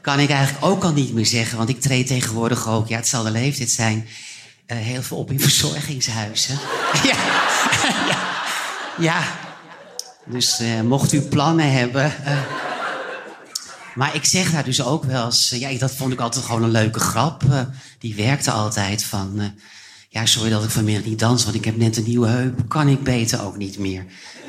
kan 0.00 0.20
ik 0.20 0.30
eigenlijk 0.30 0.64
ook 0.64 0.84
al 0.84 0.92
niet 0.92 1.14
meer 1.14 1.26
zeggen, 1.26 1.56
want 1.56 1.68
ik 1.68 1.80
treed 1.80 2.06
tegenwoordig 2.06 2.68
ook, 2.68 2.88
ja, 2.88 2.96
het 2.96 3.08
zal 3.08 3.22
de 3.22 3.30
leeftijd 3.30 3.70
zijn, 3.70 4.06
uh, 4.66 4.76
heel 4.76 5.02
veel 5.02 5.16
op 5.16 5.30
in 5.30 5.40
verzorgingshuizen. 5.40 6.58
ja. 7.10 7.16
ja. 8.98 9.22
Dus 10.26 10.60
uh, 10.60 10.80
mocht 10.80 11.12
u 11.12 11.20
plannen 11.20 11.72
hebben. 11.72 12.14
Uh, 12.26 12.40
maar 13.94 14.14
ik 14.14 14.24
zeg 14.24 14.50
daar 14.50 14.64
dus 14.64 14.82
ook 14.82 15.04
wel 15.04 15.24
eens. 15.24 15.50
ja, 15.58 15.78
dat 15.78 15.94
vond 15.94 16.12
ik 16.12 16.20
altijd 16.20 16.44
gewoon 16.44 16.62
een 16.62 16.70
leuke 16.70 17.00
grap. 17.00 17.42
die 17.98 18.14
werkte 18.14 18.50
altijd 18.50 19.04
van. 19.04 19.52
ja, 20.08 20.26
sorry 20.26 20.50
dat 20.50 20.64
ik 20.64 20.70
vanmiddag 20.70 21.04
niet 21.04 21.18
dans, 21.18 21.44
want 21.44 21.56
ik 21.56 21.64
heb 21.64 21.76
net 21.76 21.96
een 21.96 22.04
nieuwe 22.04 22.28
heup. 22.28 22.68
Kan 22.68 22.88
ik 22.88 23.02
beter 23.02 23.42
ook 23.42 23.56
niet 23.56 23.78
meer 23.78 24.04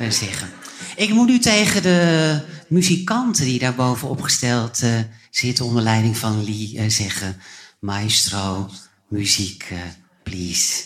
zeggen. 0.10 0.50
Ik 0.96 1.10
moet 1.10 1.28
nu 1.28 1.40
tegen 1.40 1.82
de 1.82 2.40
muzikanten 2.68 3.46
die 3.46 3.60
daar 3.60 3.76
boven 3.76 4.10
opgesteld 4.10 4.82
zitten 5.30 5.66
onder 5.66 5.84
leiding 5.84 6.18
van 6.18 6.44
Lee 6.44 6.90
zeggen: 6.90 7.38
Maestro, 7.80 8.70
muziek 9.08 9.74
please. 10.26 10.84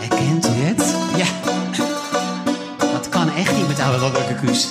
Herkent 0.00 0.46
u 0.46 0.48
het? 0.48 0.96
Ja. 1.16 1.26
Dat 2.92 3.08
kan 3.08 3.30
echt 3.30 3.56
niet 3.56 3.68
met 3.68 3.80
oude 3.80 3.98
Robert 3.98 4.40
Kuus. 4.40 4.68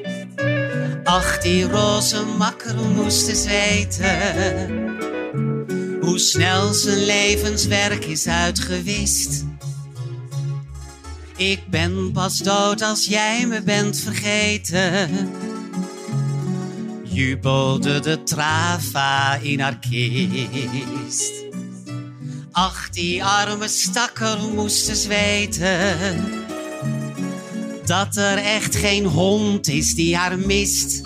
die 1.43 1.63
roze 1.63 2.25
makker 2.37 2.75
moest 2.75 3.27
eens 3.27 3.45
weten 3.45 4.91
hoe 6.01 6.19
snel 6.19 6.73
zijn 6.73 7.03
levenswerk 7.05 8.05
is 8.05 8.27
uitgewist. 8.27 9.45
Ik 11.35 11.59
ben 11.69 12.11
pas 12.11 12.37
dood 12.37 12.81
als 12.81 13.05
jij 13.05 13.45
me 13.47 13.61
bent 13.61 13.99
vergeten. 13.99 15.29
Jubelde 17.03 17.99
de 17.99 18.23
trava 18.23 19.35
in 19.35 19.59
haar 19.59 19.79
kist. 19.79 21.33
Ach, 22.51 22.89
die 22.89 23.23
arme 23.23 23.67
stakker 23.67 24.37
moest 24.53 24.89
eens 24.89 25.05
weten 25.05 26.41
dat 27.85 28.15
er 28.15 28.37
echt 28.37 28.75
geen 28.75 29.05
hond 29.05 29.67
is 29.67 29.95
die 29.95 30.17
haar 30.17 30.39
mist. 30.39 31.01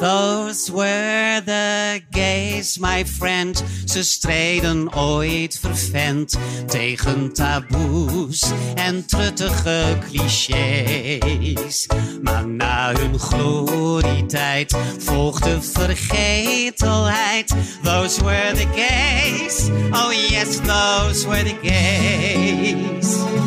Those 0.00 0.70
were 0.70 1.42
the 1.44 2.00
gays, 2.10 2.78
my 2.78 3.04
friend. 3.04 3.64
Ze 3.84 4.02
streden 4.02 4.94
ooit 4.96 5.58
vervent 5.60 6.38
tegen 6.66 7.32
taboes 7.32 8.44
en 8.74 9.06
truttige 9.06 9.98
clichés. 10.08 11.86
Maar 12.22 12.48
na 12.48 12.92
hun 12.92 13.18
glorietijd 13.18 14.76
volgde 14.98 15.62
vergetelheid. 15.62 17.54
Those 17.82 18.24
were 18.24 18.52
the 18.54 18.66
gays. 18.74 19.68
Oh 19.92 20.12
yes, 20.28 20.56
those 20.56 21.28
were 21.28 21.42
the 21.42 21.56
gays. 21.62 23.39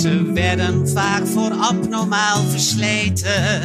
Ze 0.00 0.32
werden 0.32 0.88
vaak 0.88 1.26
voor 1.26 1.52
abnormaal 1.52 2.42
versleten. 2.42 3.60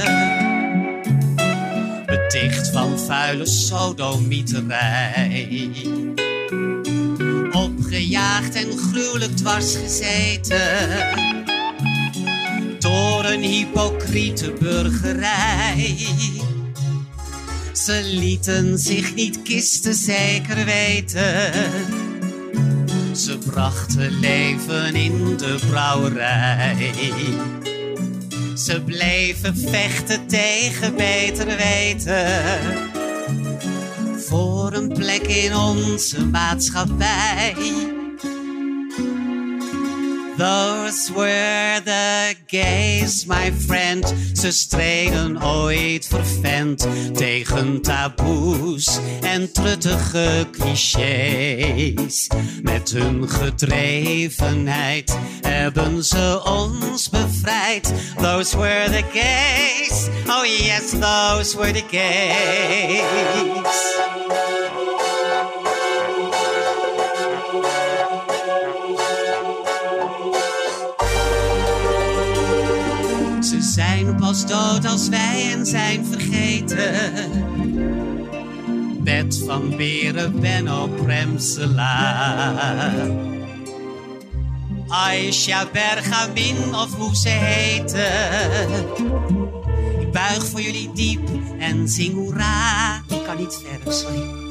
Beticht 2.05 2.69
van 2.69 2.99
vuile 2.99 3.45
sodomieterij. 3.45 5.69
Opgejaagd 7.51 8.55
en 8.55 8.77
gruwelijk 8.77 9.37
dwars 9.37 9.75
gezeten. 9.75 10.89
Door 12.79 13.25
een 13.25 13.43
hypocriete 13.43 14.53
burgerij. 14.59 15.97
Ze 17.73 18.01
lieten 18.03 18.79
zich 18.79 19.15
niet 19.15 19.41
kisten 19.41 19.93
zeker 19.93 20.65
weten 20.65 22.10
ze 23.15 23.37
brachten 23.37 24.19
leven 24.19 24.95
in 24.95 25.37
de 25.37 25.59
brouwerij. 25.69 26.93
Ze 28.55 28.81
bleven 28.85 29.57
vechten 29.57 30.27
tegen 30.27 30.95
beter 30.95 31.45
weten. 31.57 32.41
Voor 34.17 34.73
een 34.73 34.87
plek 34.87 35.27
in 35.27 35.55
onze 35.55 36.25
maatschappij. 36.25 37.55
Those 40.41 41.11
were 41.11 41.81
the 41.85 42.35
gays, 42.47 43.25
my 43.27 43.51
friend. 43.51 44.13
Ze 44.33 44.51
streden 44.51 45.43
ooit 45.43 46.07
vervent 46.07 46.87
tegen 47.13 47.81
taboes 47.81 48.99
en 49.21 49.51
truttige 49.51 50.47
clichés. 50.51 52.29
Met 52.61 52.91
hun 52.91 53.29
gedrevenheid 53.29 55.17
hebben 55.41 56.03
ze 56.03 56.41
ons 56.43 57.09
bevrijd. 57.09 57.93
Those 58.21 58.57
were 58.57 58.89
the 58.89 59.03
gays. 59.13 60.07
Oh 60.27 60.45
yes, 60.45 60.89
those 60.89 61.57
were 61.57 61.71
the 61.71 61.83
gays. 61.91 63.31
Pas 74.31 74.45
dood 74.45 74.85
als 74.85 75.09
wij 75.09 75.51
en 75.51 75.65
zijn 75.65 76.05
vergeten. 76.05 76.93
Bed 79.03 79.43
van 79.45 79.75
Beren, 79.77 80.39
Benno 80.39 80.87
Premselaar. 80.87 82.39
Aisha 84.87 85.65
Bergamin 85.71 86.75
of 86.75 86.95
hoe 86.95 87.15
ze 87.15 87.29
heten. 87.29 88.69
Ik 89.99 90.11
buig 90.11 90.45
voor 90.45 90.61
jullie 90.61 90.91
diep 90.93 91.29
en 91.59 91.87
zing 91.87 92.13
hoera. 92.13 92.95
Ik 93.07 93.23
kan 93.23 93.37
niet 93.37 93.61
verder, 93.63 93.93
sorry. 93.93 94.41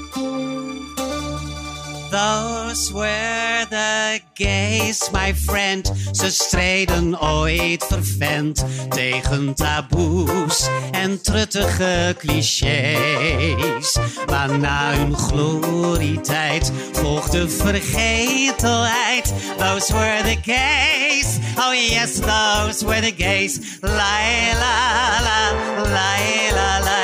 Those 2.10 2.92
were 2.92 3.66
the 3.70 4.20
gays, 4.34 5.10
my 5.12 5.32
friend. 5.32 5.92
Ze 6.12 6.30
streden 6.30 7.22
ooit 7.22 7.84
vervent 7.84 8.64
tegen 8.88 9.54
taboes 9.54 10.68
en 10.90 11.22
truttige 11.22 12.14
clichés. 12.18 13.96
Maar 14.26 14.58
na 14.58 14.92
hun 14.92 15.16
glorietijd 15.16 16.72
volgde 16.92 17.48
vergetelheid. 17.48 19.32
Those 19.58 19.92
were 19.92 20.22
the 20.22 20.36
gays. 20.42 21.38
Oh 21.56 21.72
yes, 21.72 22.14
those 22.14 22.86
were 22.86 23.00
the 23.00 23.14
gays. 23.16 23.60
La 23.80 24.18
la 24.52 25.20
la, 25.22 25.52
la 25.82 26.16
la 26.54 26.78
la, 26.78 26.98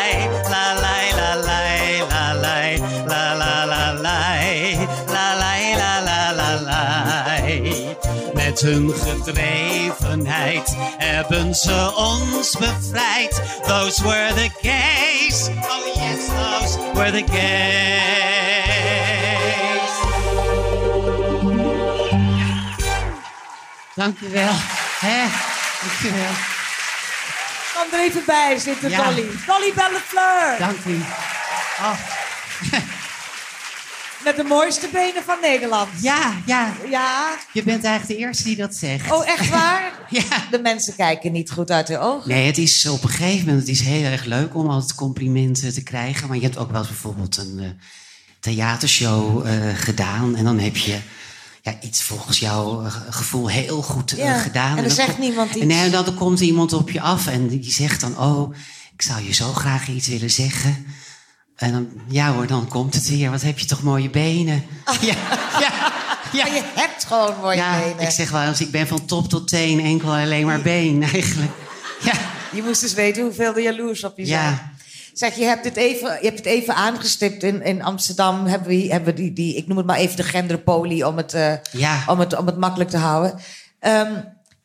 la 0.50 0.80
la 0.80 0.95
Met 8.56 8.64
hun 8.64 8.94
gedrevenheid 8.94 10.76
hebben 10.98 11.54
ze 11.54 11.92
ons 11.96 12.56
bevrijd. 12.56 13.42
Those 13.66 14.02
were 14.02 14.32
the 14.34 14.50
gays. 14.62 15.48
Oh 15.48 15.94
yes, 15.94 16.26
those 16.26 16.78
were 16.94 17.10
the 17.10 17.24
gays. 17.32 17.50
Dankjewel. 23.94 24.52
Hè? 25.00 25.24
Dankjewel. 25.80 26.32
Kom 27.74 27.98
er 27.98 28.04
even 28.04 28.22
bij 28.26 28.58
zitten, 28.58 28.90
Ja. 28.90 29.02
Dolly. 29.04 29.26
Dolly 29.46 29.72
Bellefleur. 29.74 30.58
Dank 30.58 30.84
u. 30.84 31.02
Oh, 31.80 31.92
Met 34.26 34.36
de 34.36 34.44
mooiste 34.44 34.88
benen 34.92 35.22
van 35.22 35.36
Nederland. 35.40 35.88
ja, 36.00 36.34
ja. 36.46 36.74
Ja. 36.90 37.36
Je 37.52 37.62
bent 37.62 37.84
eigenlijk 37.84 38.20
de 38.20 38.26
eerste 38.26 38.44
die 38.44 38.56
dat 38.56 38.74
zegt. 38.74 39.12
Oh, 39.12 39.28
echt 39.28 39.48
waar? 39.48 39.92
Ja. 40.10 40.46
De 40.50 40.58
mensen 40.58 40.94
kijken 40.96 41.32
niet 41.32 41.50
goed 41.50 41.70
uit 41.70 41.88
hun 41.88 41.98
ogen. 41.98 42.28
Nee, 42.28 42.46
het 42.46 42.58
is 42.58 42.88
op 42.88 43.02
een 43.02 43.08
gegeven 43.08 43.46
moment 43.46 43.60
het 43.60 43.68
is 43.68 43.80
heel 43.80 44.04
erg 44.04 44.24
leuk 44.24 44.54
om 44.54 44.70
altijd 44.70 44.94
complimenten 44.94 45.74
te 45.74 45.82
krijgen. 45.82 46.28
Maar 46.28 46.36
je 46.36 46.42
hebt 46.42 46.58
ook 46.58 46.70
wel 46.70 46.78
eens 46.78 46.88
bijvoorbeeld 46.88 47.36
een 47.36 47.58
eh, 47.58 47.68
theatershow 48.40 49.46
eh, 49.46 49.54
gedaan. 49.74 50.36
En 50.36 50.44
dan 50.44 50.58
heb 50.58 50.76
je 50.76 50.98
ja, 51.62 51.78
iets 51.80 52.02
volgens 52.02 52.38
jouw 52.38 52.84
eh, 52.84 52.94
gevoel 53.10 53.50
heel 53.50 53.82
goed 53.82 54.14
gedaan. 54.42 54.76
en 54.76 54.82
dan 54.82 54.92
zegt 54.92 55.18
niemand 55.18 55.50
iets. 55.50 55.60
En 55.60 55.66
nee, 55.66 55.90
dan 55.90 56.14
komt 56.14 56.40
iemand 56.40 56.72
op 56.72 56.90
je 56.90 57.00
af 57.00 57.26
en 57.26 57.48
die 57.48 57.72
zegt 57.72 58.00
dan... 58.00 58.18
Oh, 58.18 58.54
ik 58.94 59.02
zou 59.02 59.24
je 59.24 59.32
zo 59.32 59.52
graag 59.52 59.88
iets 59.88 60.08
willen 60.08 60.30
zeggen. 60.30 60.86
En 61.56 61.72
dan, 61.72 61.88
ja 62.08 62.32
hoor, 62.32 62.46
dan 62.46 62.68
komt 62.68 62.94
het 62.94 63.08
weer. 63.08 63.30
Wat 63.30 63.42
heb 63.42 63.58
je 63.58 63.66
toch 63.66 63.82
mooie 63.82 64.10
benen. 64.10 64.64
Ja, 65.00 65.14
ja, 65.60 65.92
ja. 66.32 66.44
Maar 66.44 66.54
je 66.54 66.62
hebt 66.74 67.04
gewoon 67.04 67.34
mooie 67.40 67.56
Ja, 67.56 67.78
benen. 67.80 67.98
ik 67.98 68.10
zeg 68.10 68.30
wel 68.30 68.42
eens, 68.42 68.60
ik 68.60 68.70
ben 68.70 68.86
van 68.86 69.04
top 69.04 69.28
tot 69.28 69.48
teen 69.48 69.80
enkel 69.80 70.10
alleen 70.14 70.46
maar 70.46 70.60
been 70.62 71.02
eigenlijk. 71.02 71.52
Ja, 72.02 72.12
Je 72.52 72.62
moest 72.62 72.80
dus 72.80 72.94
weten 72.94 73.22
hoeveel 73.22 73.54
er 73.54 73.62
jaloers 73.62 74.04
op 74.04 74.16
je 74.16 74.26
Ja. 74.26 74.40
zijn. 74.42 74.74
Zeg, 75.12 75.36
je 75.36 75.44
hebt 75.44 75.64
het 75.64 75.76
even, 75.76 76.08
je 76.20 76.26
hebt 76.26 76.36
het 76.38 76.46
even 76.46 76.74
aangestipt. 76.74 77.42
In, 77.42 77.62
in 77.62 77.82
Amsterdam 77.82 78.46
hebben 78.46 78.68
we, 78.68 78.74
hebben 78.90 79.14
we 79.14 79.20
die, 79.20 79.32
die, 79.32 79.56
ik 79.56 79.66
noem 79.66 79.76
het 79.76 79.86
maar 79.86 79.96
even 79.96 80.16
de 80.16 80.22
genderpolie 80.22 81.06
om 81.06 81.16
het, 81.16 81.34
eh, 81.34 81.52
Ja. 81.72 82.02
om 82.06 82.20
het, 82.20 82.36
om 82.38 82.46
het 82.46 82.56
makkelijk 82.58 82.90
te 82.90 82.96
houden. 82.96 83.38
Ehm, 83.80 84.12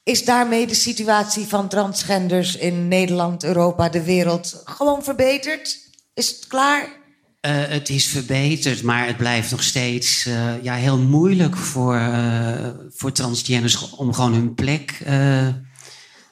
is 0.04 0.26
daarmee 0.26 0.68
de 0.68 0.76
situatie 0.76 1.48
van 1.48 1.68
transgenders 1.68 2.56
in 2.56 2.88
Nederland, 2.88 3.44
Europa, 3.44 3.90
de 3.90 4.04
wereld 4.04 4.62
gewoon 4.66 5.04
verbeterd? 5.04 5.78
Is 6.14 6.28
het 6.28 6.48
klaar? 6.48 7.00
Eh, 7.42 7.68
het 7.68 7.90
is 7.90 8.08
verbeterd, 8.08 8.84
maar 8.84 9.08
het 9.08 9.18
blijft 9.18 9.52
nog 9.52 9.64
steeds 9.64 10.26
eh, 10.26 10.64
ja, 10.64 10.76
heel 10.76 10.98
moeilijk 10.98 11.58
voor, 11.58 11.96
eh, 11.96 12.70
voor 12.90 13.12
transgenders 13.12 13.90
om 13.90 14.14
gewoon 14.14 14.34
hun 14.34 14.54
plek 14.54 14.98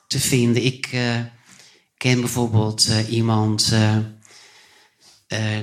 te 0.07 0.19
vinden. 0.19 0.63
Ik 0.63 0.89
ken 1.97 2.19
bijvoorbeeld 2.19 2.89
iemand 3.09 3.73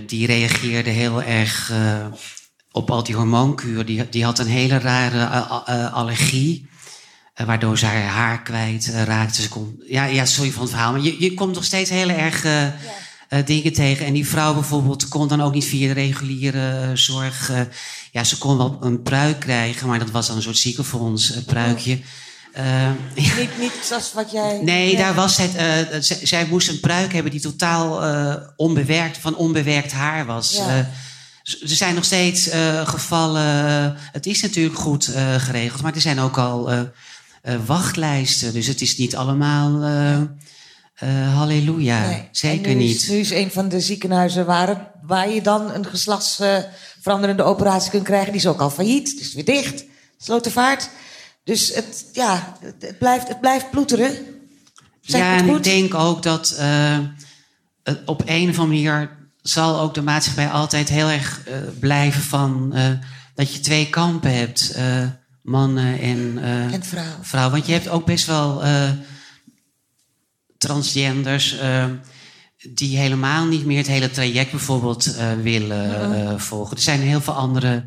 die 0.06 0.26
reageerde 0.26 0.90
heel 0.90 1.22
erg 1.22 1.72
op 2.72 2.90
al 2.90 3.02
die 3.02 3.14
hormoonkuur. 3.14 3.86
Die, 3.86 4.08
die 4.08 4.24
had 4.24 4.38
een 4.38 4.46
hele 4.46 4.78
rare 4.78 5.26
allergie. 5.90 6.68
waardoor 7.34 7.78
ze 7.78 7.86
haar 7.86 8.02
haar 8.02 8.42
kwijt 8.42 8.86
raakte. 8.86 9.42
Ze 9.42 9.48
kon, 9.48 9.82
ja, 9.86 10.04
ja, 10.04 10.24
sorry 10.24 10.50
van 10.50 10.62
het 10.62 10.70
verhaal. 10.70 10.92
Maar 10.92 11.00
je, 11.00 11.20
je 11.20 11.34
komt 11.34 11.54
nog 11.54 11.64
steeds 11.64 11.90
heel 11.90 12.08
erg 12.08 12.44
dingen 13.44 13.72
tegen. 13.72 14.06
En 14.06 14.12
die 14.12 14.28
vrouw 14.28 14.54
bijvoorbeeld 14.54 15.08
kon 15.08 15.28
dan 15.28 15.40
ook 15.42 15.54
niet 15.54 15.64
via 15.64 15.86
de 15.86 15.92
reguliere 16.00 16.70
eh, 16.80 16.88
zorg. 16.94 17.50
eh, 17.50 17.60
ja, 18.12 18.24
ze 18.24 18.38
kon 18.38 18.56
wel 18.56 18.78
een 18.80 19.02
pruik 19.02 19.40
krijgen, 19.40 19.88
maar 19.88 19.98
dat 19.98 20.10
was 20.10 20.26
dan 20.26 20.36
een 20.36 20.42
soort 20.42 20.58
ziekenfonds 20.58 21.32
eh, 21.34 21.42
pruikje. 21.44 22.00
Eh, 22.52 22.90
Niet, 23.14 23.58
niet 23.58 23.72
zoals 23.84 24.12
wat 24.12 24.30
jij... 24.30 24.60
Nee, 24.62 24.96
daar 24.96 25.14
was 25.14 25.36
het. 25.36 25.54
eh, 25.54 25.76
zij 26.22 26.46
moest 26.50 26.68
een 26.68 26.80
pruik 26.80 27.12
hebben 27.12 27.32
die 27.32 27.40
totaal 27.40 28.02
eh, 28.04 28.34
onbewerkt, 28.56 29.18
van 29.18 29.36
onbewerkt 29.36 29.92
haar 29.92 30.26
was. 30.26 30.52
Ja. 30.52 30.68
Eh, 30.68 30.76
er 31.62 31.76
zijn 31.76 31.94
nog 31.94 32.04
steeds 32.04 32.48
eh, 32.48 32.88
gevallen. 32.88 33.44
het 34.12 34.26
is 34.26 34.42
natuurlijk 34.42 34.78
goed 34.78 35.06
eh, 35.06 35.34
geregeld, 35.34 35.82
maar 35.82 35.94
er 35.94 36.00
zijn 36.00 36.18
ook 36.20 36.38
al 36.38 36.70
eh, 36.70 36.80
eh, 37.42 37.54
wachtlijsten. 37.66 38.52
Dus 38.52 38.66
het 38.66 38.80
is 38.80 38.96
niet 38.96 39.16
allemaal. 39.16 39.82
Eh, 40.96 41.22
eh, 41.22 41.34
halleluja. 41.34 42.06
Nee. 42.06 42.28
Zeker 42.30 42.74
nu 42.74 42.82
niet. 42.82 42.96
Is, 43.02 43.08
nu 43.08 43.16
is 43.16 43.30
een 43.30 43.50
van 43.50 43.68
de 43.68 43.80
ziekenhuizen 43.80 44.46
waar, 44.46 44.90
waar 45.02 45.30
je 45.30 45.42
dan 45.42 45.72
een 45.74 45.86
geslachtsveranderende 45.86 47.42
operatie 47.42 47.90
kunt 47.90 48.04
krijgen, 48.04 48.32
die 48.32 48.40
is 48.40 48.46
ook 48.46 48.60
al 48.60 48.70
failliet. 48.70 49.20
Is 49.20 49.34
weer 49.34 49.44
dicht. 49.44 49.84
Slotenvaart. 50.18 50.88
Dus 51.44 51.74
het, 51.74 52.04
ja, 52.12 52.56
het, 52.60 52.98
blijft, 52.98 53.28
het 53.28 53.40
blijft 53.40 53.70
ploeteren. 53.70 54.16
Zeg 55.00 55.20
ja, 55.20 55.36
en 55.38 55.48
ik 55.48 55.62
denk 55.64 55.94
ook 55.94 56.22
dat 56.22 56.50
eh, 56.58 56.98
op 58.04 58.22
een 58.26 58.48
of 58.50 58.58
andere 58.58 58.66
manier 58.66 59.10
zal 59.42 59.80
ook 59.80 59.94
de 59.94 60.02
maatschappij 60.02 60.48
altijd 60.48 60.88
heel 60.88 61.08
erg 61.08 61.40
eh, 61.46 61.54
blijven 61.80 62.22
van 62.22 62.70
eh, 62.74 62.90
dat 63.34 63.52
je 63.54 63.60
twee 63.60 63.90
kampen 63.90 64.34
hebt, 64.36 64.70
eh, 64.70 64.84
mannen 65.42 66.00
en, 66.00 66.38
eh, 66.42 66.72
En 66.72 66.82
vrouwen. 66.84 67.24
vrouwen. 67.24 67.52
Want 67.52 67.66
je 67.66 67.72
hebt 67.72 67.88
ook 67.88 68.06
best 68.06 68.26
wel 68.26 68.62
eh, 68.64 68.90
transgenders 70.58 71.58
eh, 71.58 71.84
die 72.68 72.96
helemaal 72.96 73.46
niet 73.46 73.64
meer 73.64 73.78
het 73.78 73.86
hele 73.86 74.10
traject 74.10 74.50
bijvoorbeeld 74.50 75.16
eh, 75.16 75.32
willen 75.42 76.14
eh, 76.28 76.38
volgen. 76.38 76.76
Er 76.76 76.82
zijn 76.82 77.00
heel 77.00 77.20
veel 77.20 77.32
andere 77.34 77.84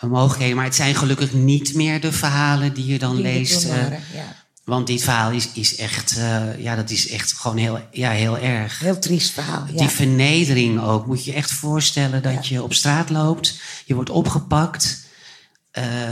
mogelijkheden, 0.00 0.56
maar 0.56 0.64
het 0.64 0.74
zijn 0.74 0.94
gelukkig 0.94 1.32
niet 1.32 1.74
meer 1.74 2.00
de 2.00 2.12
verhalen 2.12 2.74
die 2.74 2.86
je 2.86 2.98
dan 2.98 3.14
Die 3.14 3.22
leest. 3.22 3.62
ja. 3.62 4.34
want 4.64 4.86
dit 4.86 5.02
verhaal 5.02 5.30
is, 5.30 5.48
is 5.52 5.76
echt, 5.76 6.20
ja, 6.58 6.76
dat 6.76 6.90
is 6.90 7.08
echt 7.08 7.32
gewoon 7.32 7.56
heel, 7.56 7.80
ja, 7.90 8.10
heel 8.10 8.38
erg. 8.38 8.78
Heel 8.78 8.98
triest 8.98 9.30
verhaal. 9.30 9.66
Ja. 9.72 9.76
Die 9.78 9.88
vernedering 9.88 10.80
ook. 10.80 11.06
Moet 11.06 11.24
je 11.24 11.30
je 11.30 11.36
echt 11.36 11.52
voorstellen 11.52 12.22
dat 12.22 12.46
je 12.46 12.62
op 12.62 12.74
straat 12.74 13.10
loopt, 13.10 13.60
je 13.84 13.94
wordt 13.94 14.10
opgepakt. 14.10 15.04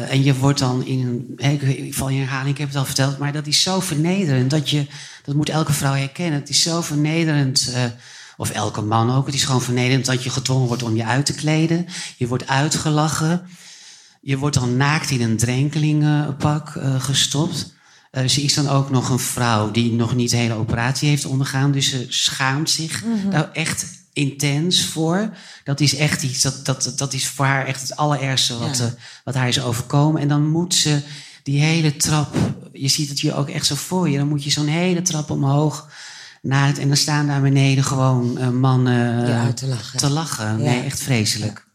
en 0.08 0.22
je 0.22 0.34
wordt 0.34 0.58
dan 0.58 0.86
in 0.86 1.06
een. 1.06 1.32
hè, 1.36 1.50
Ik, 1.50 1.62
ik 1.62 1.94
val 1.94 2.08
in 2.08 2.18
herhaling, 2.18 2.50
ik 2.50 2.58
heb 2.58 2.68
het 2.68 2.76
al 2.76 2.84
verteld, 2.84 3.18
maar 3.18 3.32
dat 3.32 3.46
is 3.46 3.62
zo 3.62 3.80
vernederend. 3.80 4.50
Dat, 4.50 4.70
je, 4.70 4.86
dat 5.24 5.34
moet 5.34 5.48
elke 5.48 5.72
vrouw 5.72 5.94
herkennen. 5.94 6.40
Het 6.40 6.48
is 6.48 6.62
zo 6.62 6.80
vernederend. 6.80 7.70
eh, 7.74 7.82
of 8.36 8.50
elke 8.50 8.80
man 8.82 9.14
ook. 9.14 9.26
Het 9.26 9.34
is 9.34 9.44
gewoon 9.44 9.62
vernederend 9.62 10.04
dat 10.06 10.22
je 10.22 10.30
gedwongen 10.30 10.66
wordt 10.66 10.82
om 10.82 10.96
je 10.96 11.04
uit 11.04 11.26
te 11.26 11.32
kleden. 11.34 11.86
Je 12.16 12.26
wordt 12.26 12.46
uitgelachen. 12.48 13.46
Je 14.20 14.38
wordt 14.38 14.54
dan 14.56 14.76
naakt 14.76 15.10
in 15.10 15.22
een 15.22 15.36
drenkelingenpak 15.36 16.76
eh, 16.76 17.00
gestopt. 17.02 17.72
Eh, 18.10 18.28
ze 18.28 18.42
is 18.42 18.54
dan 18.54 18.68
ook 18.68 18.90
nog 18.90 19.08
een 19.08 19.18
vrouw 19.18 19.70
die 19.70 19.92
nog 19.92 20.14
niet 20.14 20.30
de 20.30 20.36
hele 20.36 20.54
operatie 20.54 21.08
heeft 21.08 21.24
ondergaan. 21.24 21.72
Dus 21.72 21.90
ze 21.90 22.06
schaamt 22.08 22.70
zich 22.70 23.02
daar 23.30 23.50
echt 23.52 23.86
intens 24.12 24.84
voor. 24.84 25.30
Dat 25.64 25.80
is 25.80 25.96
echt 25.96 26.22
iets, 26.22 26.40
dat, 26.42 26.64
dat, 26.64 26.92
dat 26.96 27.12
is 27.12 27.26
voor 27.28 27.44
haar 27.46 27.66
echt 27.66 27.80
het 27.80 27.96
allerergste 27.96 28.58
wat, 28.58 28.76
Ja. 28.78 28.94
wat 29.24 29.34
haar 29.34 29.48
is 29.48 29.60
overkomen. 29.60 30.20
En 30.22 30.28
dan 30.28 30.48
moet 30.50 30.74
ze 30.74 31.00
die 31.44 31.60
hele 31.60 31.96
trap, 31.96 32.34
je 32.72 32.88
ziet 32.88 33.08
het 33.08 33.20
hier 33.20 33.36
ook 33.36 33.48
echt 33.48 33.66
zo 33.66 33.74
voor 33.74 34.08
je. 34.10 34.18
Dan 34.18 34.28
moet 34.28 34.44
je 34.44 34.50
zo'n 34.50 34.66
hele 34.66 35.02
trap 35.02 35.30
omhoog 35.30 35.88
naar 36.42 36.66
het, 36.66 36.78
en 36.78 36.88
dan 36.88 36.96
staan 36.96 37.26
daar 37.26 37.40
beneden 37.42 37.84
gewoon 37.84 38.38
eh, 38.38 38.48
mannen 38.48 39.26
Ja, 39.28 39.52
te 39.52 39.66
lachen. 39.66 39.98
te 39.98 40.10
lachen. 40.10 40.46
Ja. 40.46 40.54
Nee, 40.70 40.82
echt 40.82 41.00
vreselijk. 41.02 41.66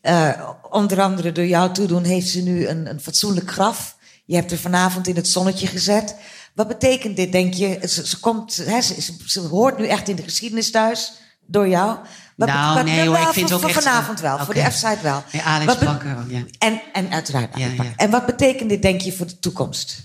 Eh, 0.00 0.48
onder 0.70 1.00
andere 1.00 1.32
door 1.32 1.46
jou 1.46 1.72
toedoen 1.72 2.04
heeft 2.04 2.28
ze 2.28 2.40
nu 2.42 2.66
een, 2.66 2.90
een 2.90 3.00
fatsoenlijk 3.00 3.50
graf. 3.50 3.96
Je 4.24 4.34
hebt 4.34 4.52
er 4.52 4.58
vanavond 4.58 5.06
in 5.08 5.16
het 5.16 5.28
zonnetje 5.28 5.66
gezet. 5.66 6.16
Wat 6.54 6.68
betekent 6.68 7.16
dit, 7.16 7.32
denk 7.32 7.54
je? 7.54 7.78
Ze, 7.88 8.06
ze 8.06 8.18
komt, 8.20 8.56
hè, 8.56 8.80
ze, 8.80 9.00
ze- 9.02 9.16
ze 9.26 9.40
hoort 9.40 9.78
nu 9.78 9.86
echt 9.86 10.08
in 10.08 10.16
de 10.16 10.22
geschiedenis 10.22 10.70
thuis, 10.70 11.12
door 11.46 11.68
jou. 11.68 11.98
Wat, 12.40 12.48
Nou, 12.48 12.74
wat- 12.74 12.84
nee 12.84 13.06
hoor, 13.08 13.18
ik 13.18 13.26
vind 13.28 13.52
ook 13.52 13.62
echt- 13.62 13.82
vanavond 13.82 14.20
wel, 14.20 14.38
voor 14.38 14.54
de. 14.54 14.70
F-site 14.70 14.98
wel. 15.02 15.24
Nee, 15.32 15.42
Alex 15.42 15.78
Bakker, 15.78 16.24
ja. 16.28 16.44
En, 16.58 16.82
en 16.92 17.10
uiteraard 17.10 17.58
Ja, 17.58 17.66
ja. 17.66 17.92
En 17.96 18.10
wat 18.10 18.26
betekent 18.26 18.68
dit, 18.68 18.82
denk 18.82 19.00
je, 19.00 19.12
voor 19.12 19.26
de 19.26 19.38
toekomst? 19.38 20.02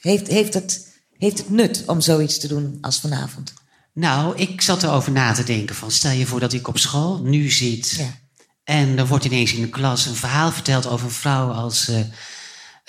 Heeft, 0.00 0.26
heeft, 0.26 0.54
het, 0.54 0.88
heeft 1.18 1.38
het 1.38 1.50
nut 1.50 1.82
om 1.86 2.00
zoiets 2.00 2.38
te 2.38 2.48
doen 2.48 2.78
als 2.80 3.00
vanavond? 3.00 3.52
Nou, 3.92 4.36
ik 4.36 4.60
zat 4.60 4.82
erover 4.82 5.12
na 5.12 5.32
te 5.32 5.44
denken 5.44 5.74
van... 5.74 5.90
stel 5.90 6.10
je 6.10 6.26
voor 6.26 6.40
dat 6.40 6.52
ik 6.52 6.68
op 6.68 6.78
school 6.78 7.18
nu 7.22 7.50
zit... 7.50 7.90
Ja. 7.90 8.20
En 8.64 8.98
er 8.98 9.06
wordt 9.06 9.24
ineens 9.24 9.52
in 9.52 9.60
de 9.62 9.68
klas 9.68 10.06
een 10.06 10.14
verhaal 10.14 10.52
verteld 10.52 10.86
over 10.86 11.06
een 11.06 11.12
vrouw 11.12 11.50
als 11.50 11.88
uh, 11.88 11.98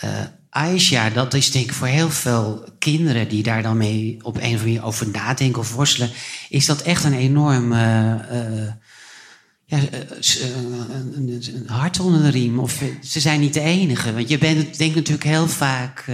uh, 0.03 0.09
Aisha. 0.53 1.09
Dat 1.09 1.33
is 1.33 1.51
denk 1.51 1.65
ik 1.65 1.73
voor 1.73 1.87
heel 1.87 2.09
veel 2.09 2.65
kinderen 2.79 3.29
die 3.29 3.43
daar 3.43 3.63
dan 3.63 3.77
mee 3.77 4.17
op 4.21 4.35
een 4.35 4.41
of 4.41 4.45
andere 4.45 4.63
manier 4.63 4.83
over 4.83 5.09
nadenken 5.09 5.61
of 5.61 5.73
worstelen, 5.73 6.11
is 6.49 6.65
dat 6.65 6.81
echt 6.81 7.03
een 7.03 7.13
enorm 7.13 7.71
uh, 7.71 7.79
ja, 9.65 9.77
een, 9.77 11.41
een, 11.53 11.63
hart 11.67 11.99
onder 11.99 12.21
de 12.21 12.29
riem. 12.29 12.59
Of 12.59 12.81
ze 13.03 13.19
zijn 13.19 13.39
niet 13.39 13.53
de 13.53 13.59
enige. 13.59 14.13
Want 14.13 14.29
je 14.29 14.37
bent, 14.37 14.77
denkt 14.77 14.95
natuurlijk 14.95 15.23
heel 15.23 15.47
vaak. 15.47 16.05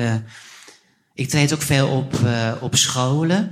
ik 1.14 1.30
treed 1.30 1.54
ook 1.54 1.62
veel 1.62 1.88
op, 1.88 2.20
op 2.60 2.76
scholen. 2.76 3.52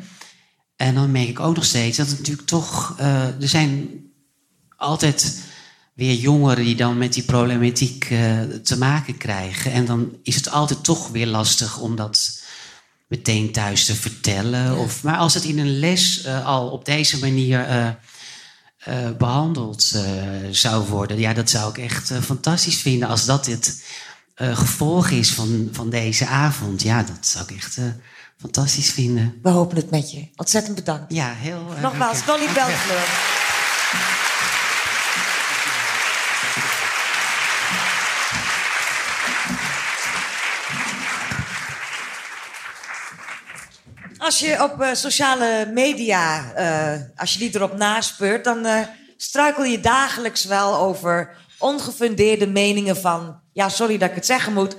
En 0.76 0.96
dan 0.96 1.12
merk 1.12 1.28
ik 1.28 1.40
ook 1.40 1.56
nog 1.56 1.66
steeds 1.66 1.98
dat 1.98 2.08
het 2.08 2.18
natuurlijk 2.18 2.48
toch. 2.48 3.00
er 3.00 3.48
zijn 3.48 3.90
altijd 4.78 5.42
weer 5.98 6.14
jongeren 6.14 6.64
die 6.64 6.76
dan 6.76 6.98
met 6.98 7.14
die 7.14 7.24
problematiek 7.24 8.10
uh, 8.10 8.42
te 8.64 8.78
maken 8.78 9.18
krijgen. 9.18 9.72
En 9.72 9.86
dan 9.86 10.18
is 10.24 10.36
het 10.36 10.52
altijd 10.52 10.84
toch 10.84 11.08
weer 11.08 11.28
lastig 11.28 11.80
om 11.80 11.96
dat 11.96 12.42
meteen 13.08 13.52
thuis 13.52 13.86
te 13.86 13.96
vertellen. 13.96 14.78
Of, 14.78 15.04
maar 15.04 15.18
als 15.18 15.34
het 15.34 15.44
in 15.44 15.60
een 15.60 15.80
les 15.80 16.26
uh, 16.26 16.46
al 16.46 16.70
op 16.70 16.86
deze 16.86 17.20
manier 17.20 17.70
uh, 17.70 17.90
behandeld 19.18 19.96
zou 20.52 20.88
worden, 20.88 21.20
ja, 21.20 21.34
dat 21.34 21.50
zou 21.50 21.70
ik 21.70 21.78
echt 21.78 22.12
fantastisch 22.24 22.78
vinden 22.78 23.10
als 23.10 23.26
dat 23.26 23.46
het 23.46 23.84
gevolg 24.36 25.10
is 25.10 25.32
van, 25.32 25.70
van 25.72 25.90
deze 25.90 26.28
avond. 26.28 26.82
Ja, 26.82 27.04
dat 27.04 27.28
zou 27.28 27.44
ik 27.44 27.56
echt 27.56 27.78
fantastisch 28.38 28.92
vinden. 28.92 29.40
We 29.42 29.50
hopen 29.50 29.78
het 29.78 29.90
met 29.90 30.12
je. 30.12 30.28
Ontzettend 30.36 30.76
bedankt. 30.76 31.14
Ja, 31.14 31.34
heel 31.34 31.66
Nogmaals, 31.82 32.26
Dolly 32.26 32.54
Belfleur. 32.54 33.06
Als 44.28 44.40
je 44.40 44.64
op 44.64 44.82
uh, 44.82 44.94
sociale 44.94 45.70
media, 45.74 46.54
uh, 46.58 47.02
als 47.16 47.34
je 47.34 47.40
die 47.40 47.56
erop 47.56 47.78
naspeurt, 47.78 48.44
dan 48.44 48.66
uh, 48.66 48.80
struikel 49.18 49.64
je 49.64 49.80
dagelijks 49.80 50.46
wel 50.46 50.76
over 50.76 51.36
ongefundeerde 51.58 52.48
meningen 52.48 52.98
van, 52.98 53.40
ja, 53.54 53.70
sorry 53.70 53.98
dat 53.98 54.10
ik 54.10 54.16
het 54.16 54.26
zeggen 54.26 54.54
moet, 54.54 54.76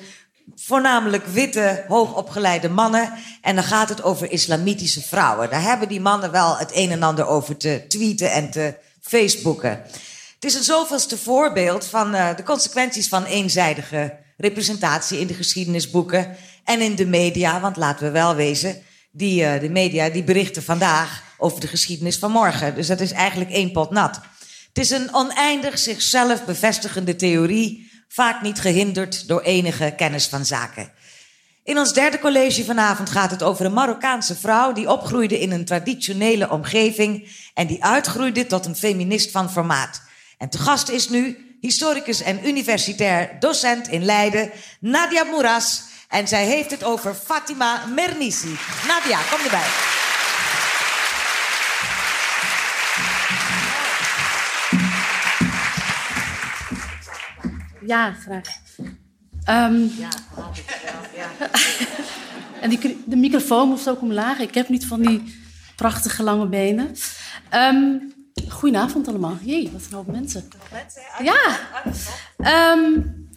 voornamelijk 0.54 1.26
witte, 1.26 1.84
hoogopgeleide 1.88 2.68
mannen. 2.68 3.12
En 3.42 3.54
dan 3.54 3.64
gaat 3.64 3.88
het 3.88 4.02
over 4.02 4.30
islamitische 4.30 5.02
vrouwen. 5.02 5.50
Daar 5.50 5.62
hebben 5.62 5.88
die 5.88 6.00
mannen 6.00 6.30
wel 6.30 6.56
het 6.56 6.70
een 6.74 6.90
en 6.90 7.02
ander 7.02 7.26
over 7.26 7.56
te 7.56 7.84
tweeten 7.88 8.32
en 8.32 8.50
te 8.50 8.74
facebooken. 9.00 9.70
Het 10.34 10.44
is 10.44 10.54
een 10.54 10.62
zoveelste 10.62 11.18
voorbeeld 11.18 11.84
van 11.86 12.12
de 12.12 12.42
consequenties 12.44 13.08
van 13.08 13.24
eenzijdige 13.24 14.16
representatie 14.36 15.20
in 15.20 15.26
de 15.26 15.34
geschiedenisboeken 15.34 16.36
en 16.64 16.80
in 16.80 16.94
de 16.94 17.06
media. 17.06 17.60
Want 17.60 17.76
laten 17.76 18.06
we 18.06 18.10
wel 18.10 18.34
wezen, 18.34 18.82
die, 19.18 19.42
uh, 19.42 19.60
de 19.60 19.70
media 19.70 20.08
die 20.08 20.22
berichten 20.22 20.62
vandaag 20.62 21.22
over 21.36 21.60
de 21.60 21.66
geschiedenis 21.66 22.16
van 22.16 22.30
morgen. 22.30 22.74
Dus 22.74 22.86
dat 22.86 23.00
is 23.00 23.12
eigenlijk 23.12 23.50
één 23.50 23.72
pot 23.72 23.90
nat. 23.90 24.20
Het 24.68 24.78
is 24.78 24.90
een 24.90 25.14
oneindig 25.14 25.78
zichzelf 25.78 26.44
bevestigende 26.44 27.16
theorie, 27.16 27.90
vaak 28.08 28.42
niet 28.42 28.60
gehinderd 28.60 29.28
door 29.28 29.40
enige 29.40 29.94
kennis 29.96 30.26
van 30.26 30.44
zaken. 30.44 30.92
In 31.64 31.78
ons 31.78 31.92
derde 31.92 32.18
college 32.18 32.64
vanavond 32.64 33.10
gaat 33.10 33.30
het 33.30 33.42
over 33.42 33.64
een 33.64 33.72
Marokkaanse 33.72 34.36
vrouw 34.36 34.72
die 34.72 34.90
opgroeide 34.90 35.40
in 35.40 35.50
een 35.50 35.64
traditionele 35.64 36.50
omgeving 36.50 37.28
en 37.54 37.66
die 37.66 37.84
uitgroeide 37.84 38.46
tot 38.46 38.66
een 38.66 38.76
feminist 38.76 39.30
van 39.30 39.50
formaat. 39.50 40.02
En 40.38 40.48
te 40.48 40.58
gast 40.58 40.88
is 40.88 41.08
nu 41.08 41.48
historicus 41.60 42.22
en 42.22 42.46
universitair 42.46 43.36
docent 43.40 43.88
in 43.88 44.04
Leiden, 44.04 44.50
Nadia 44.80 45.24
Mouras. 45.24 45.82
En 46.08 46.28
zij 46.28 46.46
heeft 46.46 46.70
het 46.70 46.84
over 46.84 47.14
Fatima 47.14 47.86
Mernissi. 47.86 48.58
Nadia, 48.86 49.20
kom 49.30 49.44
erbij. 49.44 49.66
Ja, 57.86 58.12
graag. 58.12 58.46
Um, 59.48 59.90
ja, 59.98 60.08
ja. 61.14 61.50
en 62.60 62.70
die, 62.70 63.02
de 63.06 63.16
microfoon 63.16 63.68
moest 63.68 63.88
ook 63.88 64.00
omlaag. 64.00 64.38
Ik 64.38 64.54
heb 64.54 64.68
niet 64.68 64.86
van 64.86 65.00
die 65.00 65.40
prachtige 65.76 66.22
lange 66.22 66.46
benen. 66.46 66.96
Um, 67.54 68.12
goedenavond 68.48 69.08
allemaal. 69.08 69.38
Jee, 69.40 69.70
wat 69.72 69.82
een 69.90 69.96
hoop 69.96 70.06
mensen. 70.06 70.48
Ja. 71.22 71.58
Um, 72.72 73.27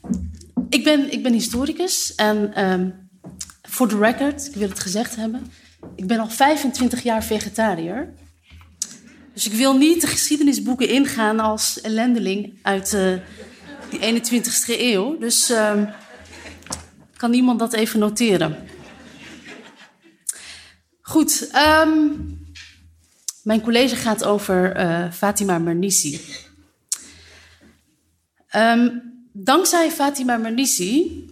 ik, 0.71 0.83
ben, 0.83 1.11
ik 1.11 1.23
ben 1.23 1.33
historicus 1.33 2.15
en 2.15 2.63
um, 2.71 3.09
voor 3.61 3.87
de 3.87 3.97
record, 3.97 4.47
ik 4.47 4.55
wil 4.55 4.69
het 4.69 4.79
gezegd 4.79 5.15
hebben, 5.15 5.51
ik 5.95 6.07
ben 6.07 6.19
al 6.19 6.29
25 6.29 7.03
jaar 7.03 7.23
vegetariër. 7.23 8.13
Dus 9.33 9.45
ik 9.45 9.53
wil 9.53 9.77
niet 9.77 10.01
de 10.01 10.07
geschiedenisboeken 10.07 10.89
ingaan 10.89 11.39
als 11.39 11.81
ellendeling 11.81 12.59
uit 12.61 12.93
uh, 12.93 13.17
die 13.89 14.21
21ste 14.21 14.79
eeuw. 14.79 15.17
Dus 15.17 15.49
uh, 15.49 15.81
kan 17.15 17.33
iemand 17.33 17.59
dat 17.59 17.73
even 17.73 17.99
noteren? 17.99 18.57
Goed, 21.01 21.49
um, 21.55 22.39
mijn 23.43 23.61
college 23.61 23.95
gaat 23.95 24.23
over 24.23 24.79
uh, 24.79 25.11
Fatima 25.11 25.57
Mernissi. 25.57 26.21
Um, 28.55 29.10
Dankzij 29.33 29.91
Fatima 29.91 30.37
Mernissi 30.37 31.25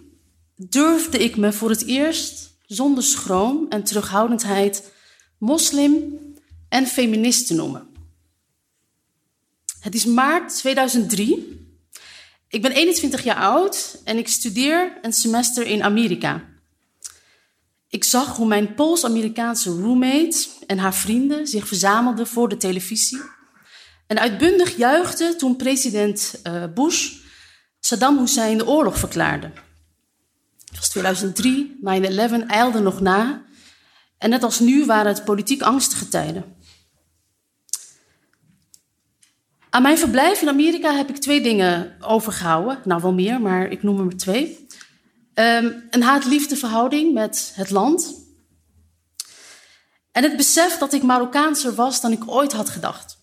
durfde 0.56 1.18
ik 1.18 1.38
me 1.38 1.54
voor 1.54 1.70
het 1.70 1.86
eerst 1.86 2.58
zonder 2.66 3.04
schroom 3.04 3.66
en 3.70 3.84
terughoudendheid 3.84 4.92
moslim 5.38 6.20
en 6.70 6.88
feminist 6.88 7.48
te 7.48 7.54
noemen. 7.54 7.88
Het 9.80 9.96
is 9.96 10.06
maart 10.06 10.56
2003. 10.58 11.68
Ik 12.48 12.62
ben 12.62 12.72
21 12.72 13.24
jaar 13.24 13.36
oud 13.36 14.02
en 14.04 14.18
ik 14.18 14.28
studeer 14.28 14.98
een 15.02 15.14
semester 15.14 15.66
in 15.66 15.84
Amerika. 15.84 16.44
Ik 17.90 18.04
zag 18.04 18.36
hoe 18.36 18.48
mijn 18.48 18.74
Pools-Amerikaanse 18.74 19.70
roommate 19.70 20.48
en 20.68 20.78
haar 20.78 20.96
vrienden 20.96 21.48
zich 21.48 21.68
verzamelden 21.68 22.28
voor 22.28 22.50
de 22.50 22.58
televisie 22.58 23.22
en 24.08 24.20
uitbundig 24.20 24.78
juichten 24.78 25.38
toen 25.38 25.56
president 25.56 26.42
uh, 26.44 26.64
Bush 26.74 27.28
Saddam 27.80 28.18
Hussein 28.18 28.58
de 28.58 28.68
oorlog 28.68 28.98
verklaarde. 28.98 29.52
Het 30.66 30.78
was 30.78 30.90
2003, 30.90 31.80
9-11 32.44 32.48
eilde 32.48 32.80
nog 32.80 33.00
na. 33.00 33.44
En 34.18 34.30
net 34.30 34.44
als 34.44 34.60
nu 34.60 34.86
waren 34.86 35.14
het 35.14 35.24
politiek 35.24 35.62
angstige 35.62 36.08
tijden. 36.08 36.56
Aan 39.70 39.82
mijn 39.82 39.98
verblijf 39.98 40.42
in 40.42 40.50
Amerika 40.50 40.96
heb 40.96 41.10
ik 41.10 41.18
twee 41.18 41.42
dingen 41.42 41.96
overgehouden. 42.00 42.82
Nou, 42.84 43.02
wel 43.02 43.14
meer, 43.14 43.42
maar 43.42 43.72
ik 43.72 43.84
noem 43.84 43.98
er 43.98 44.06
maar 44.06 44.14
twee. 44.14 44.68
Um, 45.34 45.88
een 45.90 46.04
haat-liefde 46.04 46.56
verhouding 46.56 47.14
met 47.14 47.52
het 47.56 47.70
land. 47.70 48.16
En 50.12 50.24
het 50.24 50.38
besef 50.38 50.78
dat 50.78 50.94
ik 50.94 51.04
Marokkaanser 51.04 51.76
was 51.76 52.02
dan 52.02 52.12
ik 52.12 52.32
ooit 52.32 52.52
had 52.52 52.70
gedacht. 52.70 53.18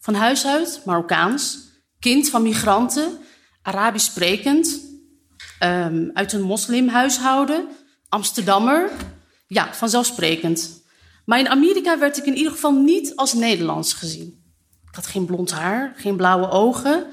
Van 0.00 0.14
huis 0.14 0.46
uit 0.46 0.80
Marokkaans, 0.84 1.67
kind 2.00 2.30
van 2.30 2.42
migranten, 2.42 3.18
Arabisch 3.62 4.06
sprekend, 4.06 4.80
um, 5.62 6.10
uit 6.14 6.32
een 6.32 6.42
moslimhuishouden, 6.42 7.68
Amsterdammer. 8.08 8.90
Ja, 9.46 9.74
vanzelfsprekend. 9.74 10.82
Maar 11.24 11.38
in 11.38 11.48
Amerika 11.48 11.98
werd 11.98 12.16
ik 12.16 12.24
in 12.24 12.36
ieder 12.36 12.52
geval 12.52 12.72
niet 12.72 13.16
als 13.16 13.32
Nederlands 13.32 13.92
gezien. 13.92 14.42
Ik 14.88 14.94
had 14.94 15.06
geen 15.06 15.26
blond 15.26 15.50
haar, 15.50 15.92
geen 15.96 16.16
blauwe 16.16 16.50
ogen. 16.50 17.06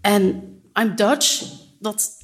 En 0.00 0.42
I'm 0.80 0.96
Dutch, 0.96 1.42
dat 1.78 2.22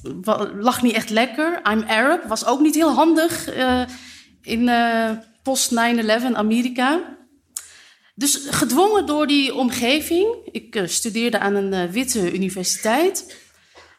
lag 0.59 0.81
niet 0.81 0.93
echt 0.93 1.09
lekker. 1.09 1.61
I'm 1.71 1.83
Arab, 1.87 2.23
was 2.23 2.45
ook 2.45 2.59
niet 2.59 2.75
heel 2.75 2.93
handig 2.93 3.55
uh, 3.55 3.81
in 4.41 4.61
uh, 4.61 5.11
post-9-11 5.43 5.75
Amerika. 6.33 7.17
Dus 8.17 8.47
gedwongen 8.49 9.05
door 9.05 9.27
die 9.27 9.55
omgeving, 9.55 10.35
ik 10.51 10.75
uh, 10.75 10.87
studeerde 10.87 11.39
aan 11.39 11.55
een 11.55 11.73
uh, 11.73 11.91
witte 11.91 12.33
universiteit, 12.33 13.35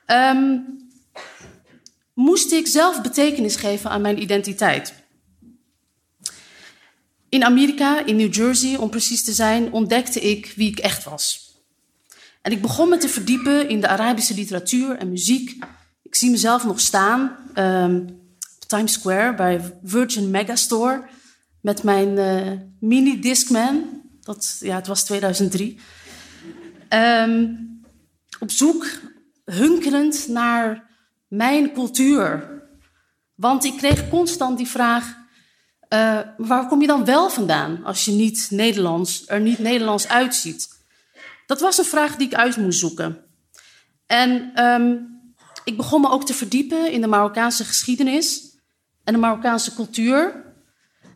um, 0.06 0.64
moest 2.14 2.52
ik 2.52 2.66
zelf 2.66 3.02
betekenis 3.02 3.56
geven 3.56 3.90
aan 3.90 4.00
mijn 4.00 4.22
identiteit. 4.22 4.94
In 7.28 7.44
Amerika, 7.44 8.04
in 8.04 8.16
New 8.16 8.34
Jersey 8.34 8.76
om 8.76 8.90
precies 8.90 9.24
te 9.24 9.32
zijn, 9.32 9.72
ontdekte 9.72 10.20
ik 10.20 10.52
wie 10.56 10.70
ik 10.70 10.78
echt 10.78 11.04
was. 11.04 11.54
En 12.42 12.52
ik 12.52 12.62
begon 12.62 12.88
me 12.88 12.96
te 12.96 13.08
verdiepen 13.08 13.68
in 13.68 13.80
de 13.80 13.88
Arabische 13.88 14.34
literatuur 14.34 14.96
en 14.96 15.10
muziek. 15.10 15.64
Ik 16.02 16.14
zie 16.14 16.30
mezelf 16.30 16.64
nog 16.64 16.80
staan 16.80 17.36
um, 17.54 18.20
op 18.62 18.68
Times 18.68 18.92
Square 18.92 19.34
bij 19.34 19.78
Virgin 19.84 20.30
Megastore 20.30 21.04
met 21.60 21.82
mijn 21.82 22.08
uh, 22.08 22.52
mini 22.80 23.20
Discman 23.20 23.95
dat, 24.26 24.56
ja, 24.60 24.76
het 24.76 24.86
was 24.86 25.04
2003. 25.04 25.80
Um, 26.90 27.80
op 28.40 28.50
zoek, 28.50 28.86
hunkerend 29.44 30.28
naar 30.28 30.90
mijn 31.28 31.72
cultuur. 31.72 32.50
Want 33.34 33.64
ik 33.64 33.76
kreeg 33.76 34.08
constant 34.08 34.58
die 34.58 34.66
vraag: 34.66 35.16
uh, 35.88 36.20
waar 36.36 36.66
kom 36.66 36.80
je 36.80 36.86
dan 36.86 37.04
wel 37.04 37.30
vandaan 37.30 37.84
als 37.84 38.04
je 38.04 38.12
niet 38.12 38.46
Nederlands, 38.50 39.22
er 39.26 39.40
niet 39.40 39.58
Nederlands 39.58 40.08
uitziet? 40.08 40.68
Dat 41.46 41.60
was 41.60 41.78
een 41.78 41.84
vraag 41.84 42.16
die 42.16 42.26
ik 42.26 42.34
uit 42.34 42.56
moest 42.56 42.78
zoeken. 42.78 43.24
En 44.06 44.64
um, 44.64 45.16
ik 45.64 45.76
begon 45.76 46.00
me 46.00 46.10
ook 46.10 46.24
te 46.24 46.34
verdiepen 46.34 46.92
in 46.92 47.00
de 47.00 47.06
Marokkaanse 47.06 47.64
geschiedenis 47.64 48.58
en 49.04 49.12
de 49.12 49.18
Marokkaanse 49.18 49.74
cultuur. 49.74 50.44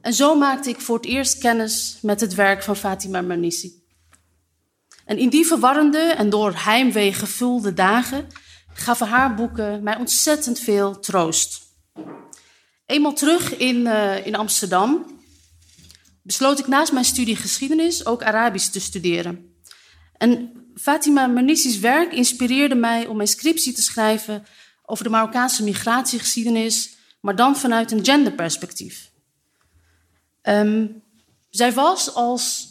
En 0.00 0.14
zo 0.14 0.34
maakte 0.34 0.70
ik 0.70 0.80
voor 0.80 0.96
het 0.96 1.06
eerst 1.06 1.38
kennis 1.38 1.98
met 2.02 2.20
het 2.20 2.34
werk 2.34 2.62
van 2.62 2.76
Fatima 2.76 3.20
Mernissi. 3.20 3.82
En 5.04 5.18
in 5.18 5.28
die 5.28 5.46
verwarrende 5.46 5.98
en 5.98 6.30
door 6.30 6.52
heimwee 6.54 7.12
gevulde 7.12 7.72
dagen 7.72 8.26
gaven 8.72 9.06
haar 9.06 9.34
boeken 9.34 9.82
mij 9.82 9.96
ontzettend 9.96 10.58
veel 10.58 10.98
troost. 10.98 11.62
Eenmaal 12.86 13.12
terug 13.12 13.56
in, 13.56 13.76
uh, 13.76 14.26
in 14.26 14.34
Amsterdam 14.34 15.18
besloot 16.22 16.58
ik 16.58 16.66
naast 16.66 16.92
mijn 16.92 17.04
studie 17.04 17.36
geschiedenis 17.36 18.06
ook 18.06 18.22
Arabisch 18.22 18.68
te 18.68 18.80
studeren. 18.80 19.54
En 20.16 20.52
Fatima 20.74 21.26
Mernissi's 21.26 21.78
werk 21.78 22.12
inspireerde 22.12 22.74
mij 22.74 23.06
om 23.06 23.16
mijn 23.16 23.28
scriptie 23.28 23.72
te 23.72 23.82
schrijven 23.82 24.46
over 24.84 25.04
de 25.04 25.10
Marokkaanse 25.10 25.62
migratiegeschiedenis, 25.62 26.96
maar 27.20 27.36
dan 27.36 27.56
vanuit 27.56 27.90
een 27.90 28.04
genderperspectief. 28.04 29.09
Um, 30.42 31.02
zij 31.50 31.72
was 31.72 32.14
als 32.14 32.68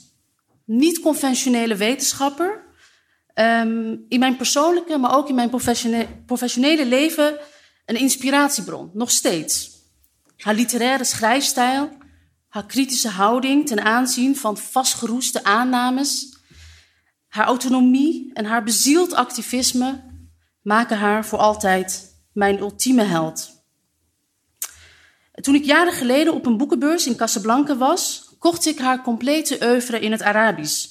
niet-conventionele 0.65 1.75
wetenschapper 1.75 2.63
um, 3.35 4.05
in 4.07 4.19
mijn 4.19 4.37
persoonlijke, 4.37 4.97
maar 4.97 5.15
ook 5.15 5.29
in 5.29 5.35
mijn 5.35 5.49
professionele, 5.49 6.07
professionele 6.25 6.85
leven 6.85 7.39
een 7.85 7.95
inspiratiebron, 7.99 8.91
nog 8.93 9.11
steeds. 9.11 9.71
Haar 10.37 10.53
literaire 10.53 11.03
schrijfstijl, 11.03 11.97
haar 12.47 12.65
kritische 12.65 13.09
houding 13.09 13.67
ten 13.67 13.83
aanzien 13.83 14.35
van 14.35 14.57
vastgeroeste 14.57 15.43
aannames, 15.43 16.37
haar 17.27 17.45
autonomie 17.45 18.33
en 18.33 18.45
haar 18.45 18.63
bezield 18.63 19.13
activisme 19.13 20.03
maken 20.61 20.97
haar 20.97 21.25
voor 21.25 21.39
altijd 21.39 22.15
mijn 22.33 22.59
ultieme 22.59 23.03
held. 23.03 23.58
Toen 25.41 25.55
ik 25.55 25.63
jaren 25.63 25.93
geleden 25.93 26.33
op 26.33 26.45
een 26.45 26.57
boekenbeurs 26.57 27.07
in 27.07 27.15
Casablanca 27.15 27.77
was, 27.77 28.29
kocht 28.39 28.65
ik 28.65 28.79
haar 28.79 29.01
complete 29.01 29.57
oeuvre 29.61 29.99
in 29.99 30.11
het 30.11 30.21
Arabisch. 30.21 30.87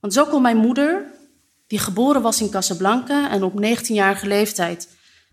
Want 0.00 0.12
zo 0.12 0.24
kon 0.24 0.42
mijn 0.42 0.56
moeder, 0.56 1.04
die 1.66 1.78
geboren 1.78 2.22
was 2.22 2.40
in 2.40 2.50
Casablanca 2.50 3.30
en 3.30 3.42
op 3.42 3.64
19-jarige 3.64 4.26
leeftijd 4.26 4.88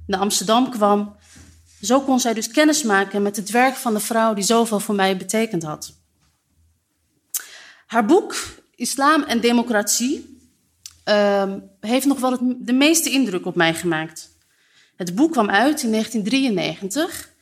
naar 0.07 0.19
Amsterdam 0.19 0.69
kwam, 0.69 1.15
zo 1.81 2.01
kon 2.01 2.19
zij 2.19 2.33
dus 2.33 2.51
kennis 2.51 2.83
maken 2.83 3.21
met 3.21 3.35
het 3.35 3.49
werk 3.49 3.75
van 3.75 3.93
de 3.93 3.99
vrouw 3.99 4.33
die 4.33 4.43
zoveel 4.43 4.79
voor 4.79 4.95
mij 4.95 5.17
betekend 5.17 5.63
had. 5.63 5.93
Haar 7.85 8.05
boek 8.05 8.35
Islam 8.75 9.23
en 9.23 9.41
Democratie 9.41 10.39
uh, 11.05 11.53
heeft 11.79 12.05
nog 12.05 12.19
wel 12.19 12.31
het, 12.31 12.41
de 12.57 12.73
meeste 12.73 13.09
indruk 13.09 13.45
op 13.45 13.55
mij 13.55 13.73
gemaakt. 13.73 14.29
Het 14.95 15.15
boek 15.15 15.31
kwam 15.31 15.49
uit 15.49 15.83
in 15.83 15.91
1993 15.91 17.35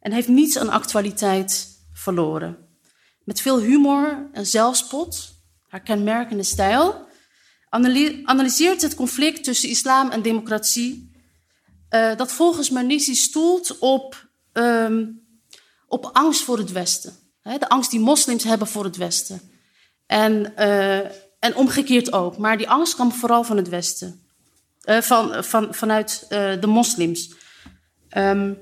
en 0.00 0.12
heeft 0.12 0.28
niets 0.28 0.58
aan 0.58 0.68
actualiteit 0.68 1.68
verloren. 1.92 2.68
Met 3.24 3.40
veel 3.40 3.58
humor 3.58 4.28
en 4.32 4.46
zelfspot, 4.46 5.34
haar 5.66 5.82
kenmerkende 5.82 6.42
stijl, 6.42 7.08
analyseert 8.24 8.82
het 8.82 8.94
conflict 8.94 9.44
tussen 9.44 9.68
islam 9.68 10.10
en 10.10 10.22
democratie, 10.22 11.12
uh, 11.90 12.16
dat 12.16 12.32
volgens 12.32 12.70
Marnisi 12.70 13.14
stoelt 13.14 13.78
op, 13.78 14.28
um, 14.52 15.26
op 15.86 16.10
angst 16.12 16.42
voor 16.42 16.58
het 16.58 16.72
Westen. 16.72 17.18
de 17.42 17.68
angst 17.68 17.90
die 17.90 18.00
moslims 18.00 18.44
hebben 18.44 18.66
voor 18.66 18.84
het 18.84 18.96
Westen. 18.96 19.40
En, 20.06 20.52
uh, 20.58 20.98
en 21.38 21.54
omgekeerd 21.54 22.12
ook. 22.12 22.38
Maar 22.38 22.56
die 22.56 22.68
angst 22.68 22.94
kwam 22.94 23.12
vooral 23.12 23.44
van 23.44 23.56
het 23.56 23.68
Westen. 23.68 24.20
Uh, 24.84 25.00
van, 25.00 25.44
van, 25.44 25.74
vanuit 25.74 26.26
de 26.28 26.66
moslims. 26.66 27.34
Um, 28.16 28.58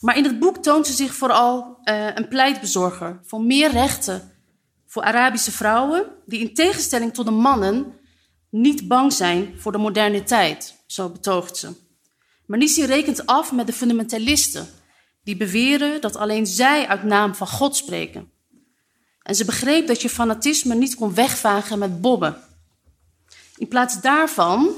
maar 0.00 0.16
in 0.16 0.24
het 0.24 0.38
boek 0.38 0.56
toont 0.56 0.86
ze 0.86 0.92
zich 0.92 1.14
vooral 1.14 1.78
uh, 1.84 2.06
een 2.14 2.28
pleitbezorger 2.28 3.20
voor 3.22 3.40
meer 3.40 3.70
rechten 3.70 4.32
voor 4.86 5.02
Arabische 5.02 5.52
vrouwen, 5.52 6.06
die 6.26 6.40
in 6.40 6.54
tegenstelling 6.54 7.14
tot 7.14 7.24
de 7.24 7.30
mannen 7.30 7.94
niet 8.50 8.88
bang 8.88 9.12
zijn 9.12 9.54
voor 9.60 9.72
de 9.72 9.78
moderne 9.78 10.22
tijd, 10.24 10.76
zo 10.86 11.08
betoogt 11.08 11.56
ze. 11.56 11.74
Maar 12.46 12.58
Nisi 12.58 12.84
rekent 12.84 13.26
af 13.26 13.52
met 13.52 13.66
de 13.66 13.72
fundamentalisten, 13.72 14.68
die 15.22 15.36
beweren 15.36 16.00
dat 16.00 16.16
alleen 16.16 16.46
zij 16.46 16.86
uit 16.86 17.02
naam 17.02 17.34
van 17.34 17.46
God 17.48 17.76
spreken. 17.76 18.30
En 19.22 19.34
ze 19.34 19.44
begreep 19.44 19.86
dat 19.86 20.02
je 20.02 20.08
fanatisme 20.08 20.74
niet 20.74 20.94
kon 20.94 21.14
wegvagen 21.14 21.78
met 21.78 22.00
bobben. 22.00 22.36
In 23.56 23.68
plaats 23.68 24.00
daarvan 24.00 24.70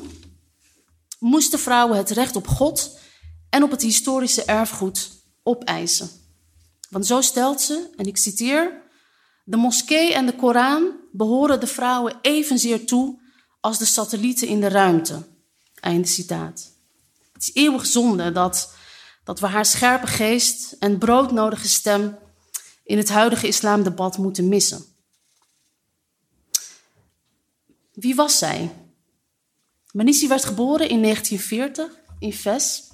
moesten 1.18 1.58
vrouwen 1.58 1.96
het 1.96 2.10
recht 2.10 2.36
op 2.36 2.46
God 2.46 2.98
en 3.50 3.62
op 3.62 3.70
het 3.70 3.82
historische 3.82 4.44
erfgoed 4.44 5.10
opeisen. 5.42 6.10
Want 6.90 7.06
zo 7.06 7.20
stelt 7.20 7.60
ze, 7.60 7.90
en 7.96 8.06
ik 8.06 8.16
citeer: 8.16 8.82
De 9.44 9.56
moskee 9.56 10.14
en 10.14 10.26
de 10.26 10.36
Koran 10.36 10.96
behoren 11.12 11.60
de 11.60 11.66
vrouwen 11.66 12.18
evenzeer 12.22 12.86
toe 12.86 13.20
als 13.60 13.78
de 13.78 13.84
satellieten 13.84 14.48
in 14.48 14.60
de 14.60 14.68
ruimte. 14.68 15.26
Einde 15.74 16.08
citaat. 16.08 16.72
Het 17.32 17.42
is 17.42 17.54
eeuwig 17.54 17.86
zonde 17.86 18.32
dat, 18.32 18.74
dat 19.24 19.40
we 19.40 19.46
haar 19.46 19.66
scherpe 19.66 20.06
geest 20.06 20.76
en 20.78 20.98
broodnodige 20.98 21.68
stem 21.68 22.18
in 22.84 22.96
het 22.96 23.08
huidige 23.08 23.46
islamdebat 23.46 24.18
moeten 24.18 24.48
missen. 24.48 24.84
Wie 27.92 28.14
was 28.14 28.38
zij? 28.38 28.74
Manissi 29.92 30.28
werd 30.28 30.44
geboren 30.44 30.88
in 30.88 31.02
1940 31.02 32.00
in 32.18 32.32
Fes. 32.32 32.87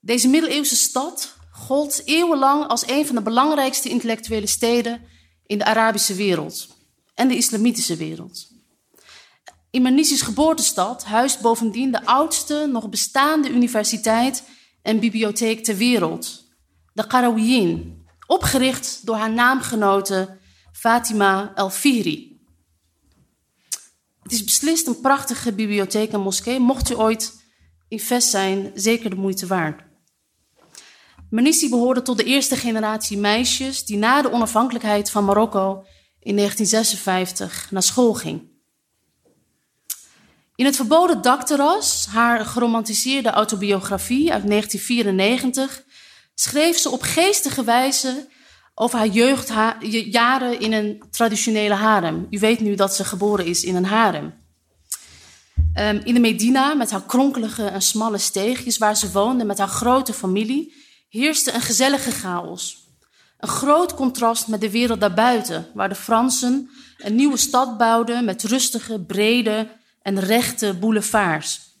Deze 0.00 0.28
middeleeuwse 0.28 0.76
stad 0.76 1.36
gold 1.50 2.02
eeuwenlang 2.04 2.66
als 2.66 2.88
een 2.88 3.06
van 3.06 3.14
de 3.14 3.22
belangrijkste 3.22 3.88
intellectuele 3.88 4.46
steden 4.46 5.02
in 5.46 5.58
de 5.58 5.64
Arabische 5.64 6.14
wereld 6.14 6.68
en 7.14 7.28
de 7.28 7.36
islamitische 7.36 7.96
wereld. 7.96 8.48
In 9.70 9.82
Manisi's 9.82 10.22
geboortestad 10.22 11.04
huist 11.04 11.40
bovendien 11.40 11.92
de 11.92 12.04
oudste 12.04 12.68
nog 12.72 12.88
bestaande 12.88 13.50
universiteit 13.50 14.42
en 14.82 15.00
bibliotheek 15.00 15.64
ter 15.64 15.76
wereld, 15.76 16.44
de 16.92 17.06
Qarawiyyin, 17.06 18.06
opgericht 18.26 19.06
door 19.06 19.16
haar 19.16 19.32
naamgenote 19.32 20.38
Fatima 20.72 21.52
El-Fihri. 21.54 22.40
Het 24.22 24.32
is 24.32 24.44
beslist 24.44 24.86
een 24.86 25.00
prachtige 25.00 25.52
bibliotheek 25.52 26.12
en 26.12 26.20
moskee. 26.20 26.58
Mocht 26.58 26.90
u 26.90 26.94
ooit 26.94 27.44
in 27.88 28.00
Vest 28.00 28.28
zijn, 28.28 28.70
zeker 28.74 29.10
de 29.10 29.16
moeite 29.16 29.46
waard. 29.46 29.87
Menissi 31.30 31.68
behoorde 31.68 32.02
tot 32.02 32.16
de 32.16 32.24
eerste 32.24 32.56
generatie 32.56 33.18
meisjes 33.18 33.84
die 33.84 33.96
na 33.96 34.22
de 34.22 34.32
onafhankelijkheid 34.32 35.10
van 35.10 35.24
Marokko 35.24 35.84
in 36.20 36.36
1956 36.36 37.70
naar 37.70 37.82
school 37.82 38.14
ging. 38.14 38.48
In 40.54 40.64
het 40.64 40.76
verboden 40.76 41.22
dakterras, 41.22 42.06
haar 42.06 42.44
geromantiseerde 42.44 43.30
autobiografie 43.30 44.32
uit 44.32 44.48
1994, 44.48 45.84
schreef 46.34 46.78
ze 46.78 46.90
op 46.90 47.02
geestige 47.02 47.64
wijze 47.64 48.28
over 48.74 48.98
haar 48.98 49.08
jeugdjaren 49.08 50.60
in 50.60 50.72
een 50.72 51.02
traditionele 51.10 51.74
harem. 51.74 52.26
U 52.30 52.38
weet 52.38 52.60
nu 52.60 52.74
dat 52.74 52.94
ze 52.94 53.04
geboren 53.04 53.46
is 53.46 53.64
in 53.64 53.74
een 53.74 53.84
harem. 53.84 54.34
Um, 55.74 56.00
in 56.04 56.14
de 56.14 56.20
Medina, 56.20 56.74
met 56.74 56.90
haar 56.90 57.06
kronkelige 57.06 57.64
en 57.64 57.82
smalle 57.82 58.18
steegjes, 58.18 58.78
waar 58.78 58.96
ze 58.96 59.12
woonde 59.12 59.44
met 59.44 59.58
haar 59.58 59.68
grote 59.68 60.12
familie, 60.12 60.74
heerste 61.08 61.52
een 61.52 61.60
gezellige 61.60 62.10
chaos. 62.10 62.86
Een 63.38 63.48
groot 63.48 63.94
contrast 63.94 64.48
met 64.48 64.60
de 64.60 64.70
wereld 64.70 65.00
daarbuiten, 65.00 65.66
waar 65.74 65.88
de 65.88 65.94
Fransen 65.94 66.70
een 66.98 67.14
nieuwe 67.14 67.36
stad 67.36 67.78
bouwden 67.78 68.24
met 68.24 68.42
rustige, 68.42 69.00
brede 69.00 69.68
en 70.02 70.20
rechte 70.20 70.74
boulevards. 70.74 71.76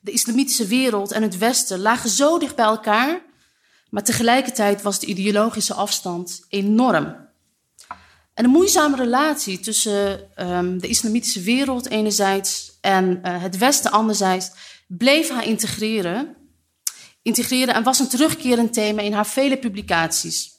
De 0.00 0.10
islamitische 0.10 0.66
wereld 0.66 1.12
en 1.12 1.22
het 1.22 1.38
Westen 1.38 1.80
lagen 1.80 2.10
zo 2.10 2.38
dicht 2.38 2.56
bij 2.56 2.64
elkaar, 2.64 3.22
maar 3.90 4.04
tegelijkertijd 4.04 4.82
was 4.82 5.00
de 5.00 5.06
ideologische 5.06 5.74
afstand 5.74 6.44
enorm. 6.48 7.24
En 8.34 8.44
een 8.44 8.50
moeizame 8.50 8.96
relatie 8.96 9.60
tussen 9.60 10.30
um, 10.36 10.80
de 10.80 10.88
islamitische 10.88 11.40
wereld 11.40 11.88
enerzijds 11.88 12.78
en 12.80 13.20
uh, 13.24 13.42
het 13.42 13.58
Westen 13.58 13.90
anderzijds 13.90 14.50
bleef 14.86 15.28
haar 15.28 15.46
integreren 15.46 16.35
integreren 17.26 17.74
en 17.74 17.82
was 17.82 17.98
een 17.98 18.08
terugkerend 18.08 18.72
thema 18.72 19.02
in 19.02 19.12
haar 19.12 19.26
vele 19.26 19.58
publicaties. 19.58 20.54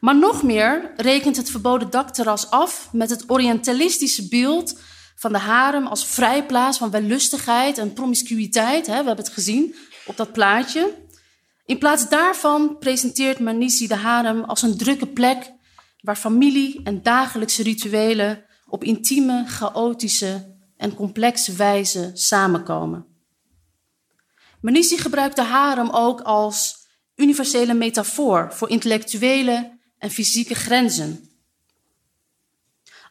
Maar 0.00 0.18
nog 0.18 0.42
meer 0.42 0.92
rekent 0.96 1.36
het 1.36 1.50
verboden 1.50 1.90
dakterras 1.90 2.50
af 2.50 2.88
met 2.92 3.10
het 3.10 3.24
orientalistische 3.30 4.28
beeld 4.28 4.78
van 5.16 5.32
de 5.32 5.38
harem 5.38 5.86
als 5.86 6.06
vrijplaats 6.06 6.78
van 6.78 6.90
wellustigheid 6.90 7.78
en 7.78 7.92
promiscuïteit. 7.92 8.86
We 8.86 8.92
hebben 8.92 9.16
het 9.16 9.28
gezien 9.28 9.74
op 10.06 10.16
dat 10.16 10.32
plaatje. 10.32 10.94
In 11.66 11.78
plaats 11.78 12.08
daarvan 12.08 12.78
presenteert 12.78 13.38
Manisi 13.38 13.86
de 13.86 13.96
harem 13.96 14.44
als 14.44 14.62
een 14.62 14.76
drukke 14.76 15.06
plek 15.06 15.52
waar 16.00 16.16
familie 16.16 16.80
en 16.84 17.02
dagelijkse 17.02 17.62
rituelen 17.62 18.44
op 18.66 18.84
intieme, 18.84 19.44
chaotische 19.46 20.56
en 20.76 20.94
complexe 20.94 21.52
wijze 21.52 22.10
samenkomen. 22.14 23.13
Manisi 24.64 24.98
gebruikt 24.98 25.36
de 25.36 25.42
harem 25.42 25.90
ook 25.90 26.20
als 26.20 26.86
universele 27.14 27.74
metafoor 27.74 28.52
voor 28.52 28.68
intellectuele 28.70 29.78
en 29.98 30.10
fysieke 30.10 30.54
grenzen. 30.54 31.28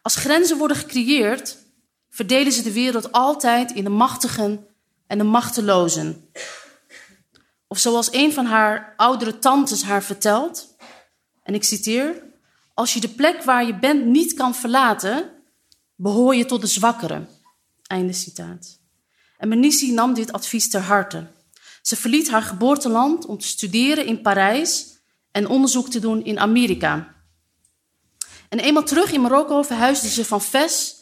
Als 0.02 0.16
grenzen 0.16 0.58
worden 0.58 0.78
gecreëerd, 0.78 1.58
verdelen 2.10 2.52
ze 2.52 2.62
de 2.62 2.74
wereld 2.74 3.12
altijd 3.12 3.72
in 3.72 3.84
de 3.84 3.90
machtigen 3.90 4.68
en 5.08 5.18
de 5.18 5.24
machtelozen. 5.24 6.30
Of 7.68 7.78
zoals 7.78 8.14
een 8.14 8.34
van 8.34 8.46
haar 8.46 8.94
oudere 8.98 9.40
tantes 9.40 9.84
haar 9.84 10.04
vertelt, 10.04 10.76
en 11.44 11.54
ik 11.54 11.64
citeer: 11.64 12.24
Als 12.74 12.94
je 12.94 13.00
de 13.00 13.10
plek 13.10 13.44
waar 13.44 13.66
je 13.66 13.80
bent 13.80 14.06
niet 14.06 14.34
kan 14.34 14.56
verlaten, 14.56 15.30
behoor 15.96 16.36
je 16.36 16.46
tot 16.46 16.62
de 16.62 16.68
zwakkeren. 16.68 17.30
Einde 17.84 18.14
citaat. 18.14 18.80
En 19.38 19.48
Menisi 19.48 19.92
nam 19.92 20.14
dit 20.14 20.32
advies 20.32 20.70
ter 20.70 20.82
harte. 20.82 21.28
Ze 21.84 21.96
verliet 21.96 22.30
haar 22.30 22.42
geboorteland 22.42 23.26
om 23.26 23.38
te 23.38 23.48
studeren 23.48 24.06
in 24.06 24.22
Parijs 24.22 25.00
en 25.32 25.48
onderzoek 25.48 25.90
te 25.90 26.00
doen 26.00 26.24
in 26.24 26.40
Amerika. 26.40 27.16
En 28.50 28.60
eenmaal 28.60 28.84
terug 28.84 29.12
in 29.12 29.22
Marokko 29.22 29.62
verhuisde 29.62 30.10
ze 30.10 30.26
van 30.26 30.42
Fes, 30.42 31.02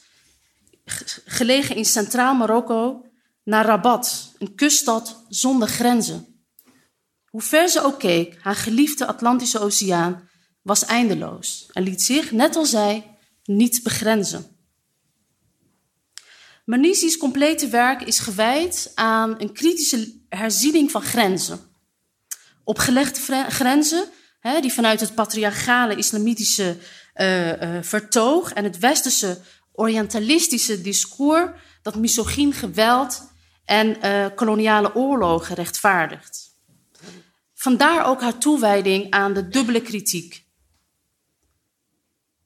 gelegen 1.25 1.75
in 1.75 1.85
centraal 1.85 2.35
Marokko, 2.35 3.05
naar 3.43 3.65
Rabat, 3.65 4.33
een 4.37 4.55
kuststad 4.55 5.25
zonder 5.29 5.67
grenzen. 5.67 6.45
Hoe 7.25 7.41
ver 7.41 7.69
ze 7.69 7.83
ook 7.83 7.99
keek, 7.99 8.37
haar 8.41 8.55
geliefde 8.55 9.05
Atlantische 9.05 9.59
Oceaan 9.59 10.29
was 10.61 10.85
eindeloos 10.85 11.69
en 11.71 11.83
liet 11.83 12.01
zich, 12.01 12.31
net 12.31 12.55
als 12.55 12.69
zij, 12.69 13.17
niet 13.43 13.83
begrenzen. 13.83 14.45
Manisi's 16.65 17.17
complete 17.17 17.67
werk 17.67 18.01
is 18.01 18.19
gewijd 18.19 18.91
aan 18.95 19.41
een 19.41 19.53
kritische 19.53 20.20
herziening 20.35 20.91
van 20.91 21.01
grenzen. 21.01 21.59
Opgelegde 22.63 23.45
grenzen, 23.49 24.09
hè, 24.39 24.59
die 24.59 24.73
vanuit 24.73 24.99
het 24.99 25.15
patriarchale 25.15 25.95
islamitische 25.95 26.77
uh, 27.15 27.61
uh, 27.61 27.81
vertoog 27.81 28.53
en 28.53 28.63
het 28.63 28.79
westerse 28.79 29.41
orientalistische 29.71 30.81
discours 30.81 31.51
dat 31.81 31.95
misogyn 31.95 32.53
geweld 32.53 33.29
en 33.65 33.97
uh, 34.05 34.25
koloniale 34.35 34.95
oorlogen 34.95 35.55
rechtvaardigt. 35.55 36.49
Vandaar 37.53 38.05
ook 38.05 38.21
haar 38.21 38.37
toewijding 38.37 39.11
aan 39.11 39.33
de 39.33 39.47
dubbele 39.47 39.81
kritiek. 39.81 40.45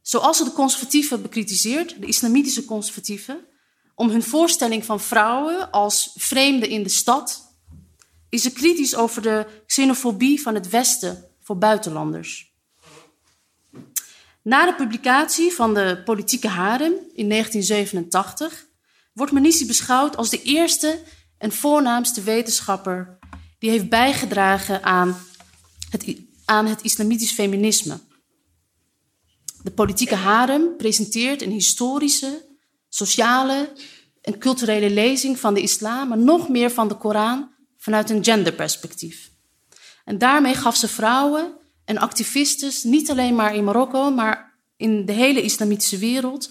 Zoals 0.02 0.38
ze 0.38 0.44
de 0.44 0.52
conservatieven 0.52 1.22
bekritiseert, 1.22 2.02
de 2.02 2.08
islamitische 2.08 2.66
conservatieven, 2.66 3.46
om 3.96 4.10
hun 4.10 4.24
voorstelling 4.24 4.86
van 4.86 5.02
vrouwen 5.02 5.72
als 5.72 6.12
vreemden 6.16 6.70
in 6.70 6.84
de 6.84 6.90
stad, 6.90 7.45
is 8.36 8.42
ze 8.42 8.52
kritisch 8.52 8.96
over 8.96 9.22
de 9.22 9.46
xenofobie 9.66 10.42
van 10.42 10.54
het 10.54 10.70
Westen 10.70 11.26
voor 11.42 11.58
buitenlanders. 11.58 12.54
Na 14.42 14.66
de 14.66 14.76
publicatie 14.76 15.52
van 15.52 15.74
de 15.74 16.02
Politieke 16.06 16.48
Harem 16.48 16.94
in 17.14 17.30
1987 17.30 18.66
wordt 19.14 19.32
Menisi 19.32 19.66
beschouwd 19.66 20.18
als 20.18 20.30
de 20.30 20.42
eerste 20.42 21.00
en 21.38 21.52
voornaamste 21.52 22.22
wetenschapper 22.22 23.18
die 23.60 23.70
heeft 23.70 23.90
bijgedragen 23.90 24.84
aan 24.84 25.18
het, 25.90 26.16
aan 26.46 26.66
het 26.66 26.82
islamitisch 26.82 27.32
feminisme. 27.32 28.00
De 29.64 29.72
Politieke 29.72 30.16
Harem 30.16 30.78
presenteert 30.78 31.42
een 31.42 31.52
historische, 31.52 32.46
sociale 32.90 33.74
en 34.22 34.38
culturele 34.38 34.90
lezing 34.90 35.40
van 35.40 35.54
de 35.54 35.62
islam, 35.62 36.08
maar 36.08 36.18
nog 36.18 36.50
meer 36.50 36.72
van 36.72 36.88
de 36.88 36.96
Koran 36.96 37.54
vanuit 37.86 38.10
een 38.10 38.24
genderperspectief. 38.24 39.32
En 40.06 40.18
daarmee 40.18 40.56
gaf 40.56 40.76
ze 40.76 40.88
vrouwen 40.88 41.58
en 41.86 41.98
activistes, 41.98 42.84
niet 42.84 43.10
alleen 43.10 43.36
maar 43.36 43.56
in 43.56 43.64
Marokko, 43.64 44.12
maar 44.12 44.60
in 44.78 45.06
de 45.06 45.12
hele 45.12 45.42
islamitische 45.42 45.98
wereld, 45.98 46.50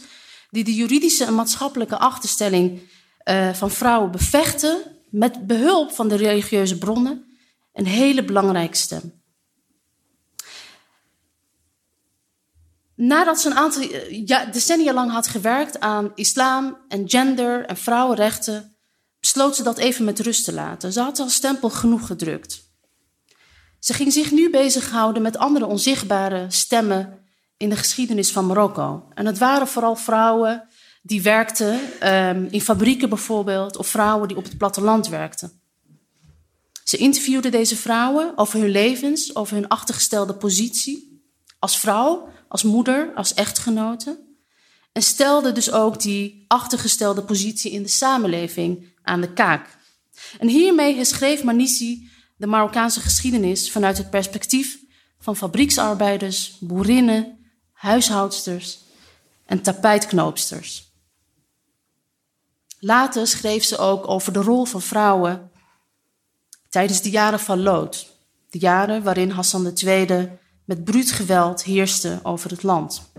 die 0.50 0.64
de 0.64 0.74
juridische 0.74 1.24
en 1.24 1.34
maatschappelijke 1.34 1.98
achterstelling 1.98 2.80
uh, 3.24 3.52
van 3.52 3.70
vrouwen 3.70 4.10
bevechten 4.10 4.82
met 5.10 5.46
behulp 5.46 5.92
van 5.92 6.08
de 6.08 6.14
religieuze 6.14 6.78
bronnen, 6.78 7.24
een 7.72 7.86
hele 7.86 8.24
belangrijke 8.24 8.76
stem. 8.76 9.22
Nadat 12.96 13.40
ze 13.40 13.50
een 13.50 13.56
aantal 13.56 13.82
eh, 13.82 14.52
decennia 14.52 14.92
lang 14.92 15.10
had 15.10 15.26
gewerkt 15.26 15.80
aan 15.80 16.12
islam 16.14 16.78
en 16.88 17.08
gender 17.08 17.64
en 17.64 17.76
vrouwenrechten, 17.76 18.73
besloot 19.24 19.56
ze 19.56 19.62
dat 19.62 19.78
even 19.78 20.04
met 20.04 20.20
rust 20.20 20.44
te 20.44 20.52
laten. 20.52 20.92
Ze 20.92 21.00
had 21.00 21.18
al 21.18 21.28
stempel 21.28 21.70
genoeg 21.70 22.06
gedrukt. 22.06 22.62
Ze 23.78 23.92
ging 23.92 24.12
zich 24.12 24.30
nu 24.30 24.50
bezighouden 24.50 25.22
met 25.22 25.36
andere 25.36 25.66
onzichtbare 25.66 26.46
stemmen 26.48 27.18
in 27.56 27.68
de 27.68 27.76
geschiedenis 27.76 28.30
van 28.30 28.46
Marokko. 28.46 29.08
En 29.14 29.26
het 29.26 29.38
waren 29.38 29.68
vooral 29.68 29.96
vrouwen 29.96 30.68
die 31.02 31.22
werkten 31.22 31.80
um, 32.02 32.48
in 32.50 32.60
fabrieken 32.60 33.08
bijvoorbeeld, 33.08 33.76
of 33.76 33.86
vrouwen 33.86 34.28
die 34.28 34.36
op 34.36 34.44
het 34.44 34.58
platteland 34.58 35.08
werkten. 35.08 35.60
Ze 36.84 36.96
interviewde 36.96 37.48
deze 37.48 37.76
vrouwen 37.76 38.32
over 38.36 38.60
hun 38.60 38.70
levens, 38.70 39.36
over 39.36 39.54
hun 39.54 39.68
achtergestelde 39.68 40.34
positie 40.34 41.22
als 41.58 41.78
vrouw, 41.78 42.28
als 42.48 42.62
moeder, 42.62 43.12
als 43.14 43.34
echtgenote. 43.34 44.22
En 44.92 45.02
stelde 45.02 45.52
dus 45.52 45.70
ook 45.70 46.00
die 46.00 46.44
achtergestelde 46.48 47.22
positie 47.22 47.70
in 47.70 47.82
de 47.82 47.88
samenleving 47.88 48.92
aan 49.04 49.20
de 49.20 49.32
kaak. 49.32 49.76
En 50.38 50.48
hiermee 50.48 51.04
schreef 51.04 51.42
Manisi 51.42 52.10
de 52.36 52.46
Marokkaanse 52.46 53.00
geschiedenis 53.00 53.70
vanuit 53.70 53.98
het 53.98 54.10
perspectief 54.10 54.78
van 55.18 55.36
fabrieksarbeiders, 55.36 56.56
boerinnen, 56.60 57.38
huishoudsters 57.72 58.78
en 59.46 59.62
tapijtknoopsters. 59.62 60.92
Later 62.78 63.26
schreef 63.26 63.64
ze 63.64 63.78
ook 63.78 64.08
over 64.08 64.32
de 64.32 64.40
rol 64.40 64.64
van 64.64 64.82
vrouwen 64.82 65.50
tijdens 66.68 67.02
de 67.02 67.10
jaren 67.10 67.40
van 67.40 67.62
Lood, 67.62 68.06
de 68.50 68.58
jaren 68.58 69.02
waarin 69.02 69.30
Hassan 69.30 69.72
II 69.84 70.30
met 70.64 70.84
bruut 70.84 71.10
geweld 71.10 71.64
heerste 71.64 72.20
over 72.22 72.50
het 72.50 72.62
land. 72.62 73.12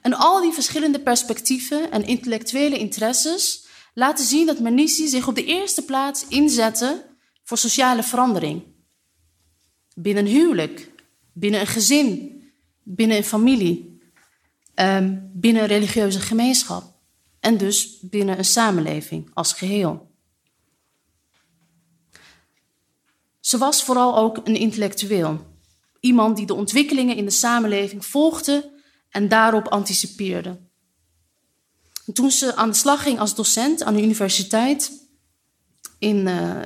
En 0.00 0.14
al 0.14 0.40
die 0.40 0.52
verschillende 0.52 1.00
perspectieven 1.00 1.90
en 1.90 2.06
intellectuele 2.06 2.78
interesses 2.78 3.65
laten 3.96 4.24
zien 4.24 4.46
dat 4.46 4.60
Menisi 4.60 5.08
zich 5.08 5.28
op 5.28 5.34
de 5.34 5.44
eerste 5.44 5.84
plaats 5.84 6.26
inzette 6.28 7.16
voor 7.42 7.58
sociale 7.58 8.02
verandering. 8.02 8.62
Binnen 9.94 10.26
een 10.26 10.30
huwelijk, 10.30 10.92
binnen 11.32 11.60
een 11.60 11.66
gezin, 11.66 12.42
binnen 12.82 13.16
een 13.16 13.24
familie, 13.24 14.00
ehm, 14.74 15.18
binnen 15.32 15.62
een 15.62 15.68
religieuze 15.68 16.20
gemeenschap 16.20 16.94
en 17.40 17.56
dus 17.56 18.00
binnen 18.00 18.38
een 18.38 18.44
samenleving 18.44 19.30
als 19.34 19.52
geheel. 19.52 20.14
Ze 23.40 23.58
was 23.58 23.84
vooral 23.84 24.16
ook 24.16 24.36
een 24.44 24.56
intellectueel. 24.56 25.46
Iemand 26.00 26.36
die 26.36 26.46
de 26.46 26.54
ontwikkelingen 26.54 27.16
in 27.16 27.24
de 27.24 27.30
samenleving 27.30 28.06
volgde 28.06 28.80
en 29.10 29.28
daarop 29.28 29.68
anticipeerde. 29.68 30.65
Toen 32.12 32.30
ze 32.30 32.56
aan 32.56 32.70
de 32.70 32.76
slag 32.76 33.02
ging 33.02 33.18
als 33.18 33.34
docent 33.34 33.82
aan 33.82 33.94
de 33.94 34.02
universiteit 34.02 34.92
in, 35.98 36.26
uh, 36.26 36.60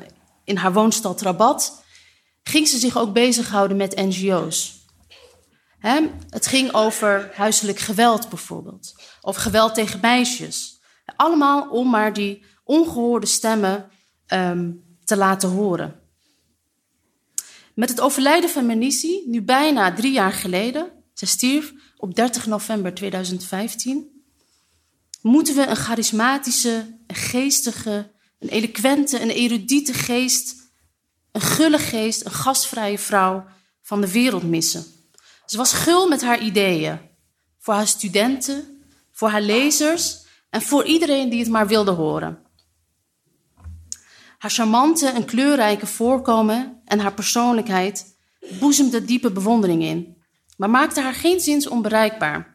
in 0.45 0.57
haar 0.57 0.73
woonstad 0.73 1.21
Rabat, 1.21 1.85
ging 2.43 2.69
ze 2.69 2.79
zich 2.79 2.99
ook 2.99 3.13
bezighouden 3.13 3.77
met 3.77 3.97
NGO's. 3.97 4.79
Hè? 5.79 6.01
Het 6.31 6.47
ging 6.47 6.73
over 6.73 7.31
huiselijk 7.35 7.79
geweld 7.79 8.29
bijvoorbeeld, 8.29 8.95
of 9.21 9.37
geweld 9.37 9.75
tegen 9.75 10.01
meisjes. 10.01 10.81
Allemaal 11.17 11.69
om 11.69 11.91
maar 11.91 12.13
die 12.13 12.45
ongehoorde 12.65 13.27
stemmen 13.27 13.91
um, 14.27 14.83
te 15.05 15.17
laten 15.17 15.49
horen. 15.49 16.01
Met 17.75 17.89
het 17.89 18.01
overlijden 18.01 18.51
van 18.51 18.67
Menisi, 18.67 19.23
nu 19.27 19.43
bijna 19.43 19.95
drie 19.95 20.13
jaar 20.13 20.33
geleden, 20.33 20.93
ze 21.15 21.27
stierf 21.27 21.73
op 21.97 22.15
30 22.15 22.47
november 22.47 22.95
2015, 22.95 24.20
moeten 25.23 25.55
we 25.55 25.67
een 25.67 25.77
charismatische, 25.77 26.99
geestige, 27.07 28.13
een 28.39 28.49
eloquente, 28.49 29.21
een 29.21 29.31
erudite 29.31 29.93
geest, 29.93 30.55
een 31.33 31.41
gulle 31.41 31.79
geest, 31.79 32.25
een 32.25 32.31
gastvrije 32.31 32.99
vrouw 32.99 33.45
van 33.83 34.01
de 34.01 34.13
wereld 34.13 34.43
missen. 34.43 34.85
Ze 35.47 35.57
was 35.57 35.73
gul 35.73 36.09
met 36.09 36.23
haar 36.23 36.41
ideeën. 36.41 36.99
Voor 37.59 37.75
haar 37.75 37.89
studenten, 37.89 38.83
voor 39.13 39.29
haar 39.29 39.43
lezers, 39.43 40.29
En 40.51 40.63
voor 40.63 40.85
iedereen 40.85 41.29
die 41.29 41.39
het 41.41 41.49
maar 41.49 41.67
wilde 41.67 41.91
horen. 41.91 42.39
Haar 44.39 44.51
charmante 44.51 45.09
en 45.09 45.25
kleurrijke 45.25 45.87
voorkomen 45.87 46.81
en 46.85 46.99
haar 46.99 47.15
persoonlijkheid 47.15 48.17
boezemde 48.59 49.05
diepe 49.05 49.33
bewondering 49.33 49.83
in, 49.83 50.23
maar 50.57 50.71
maakte 50.71 51.01
haar 51.01 51.15
geen 51.15 51.41
zins 51.41 51.69
onbereikbaar. 51.69 52.50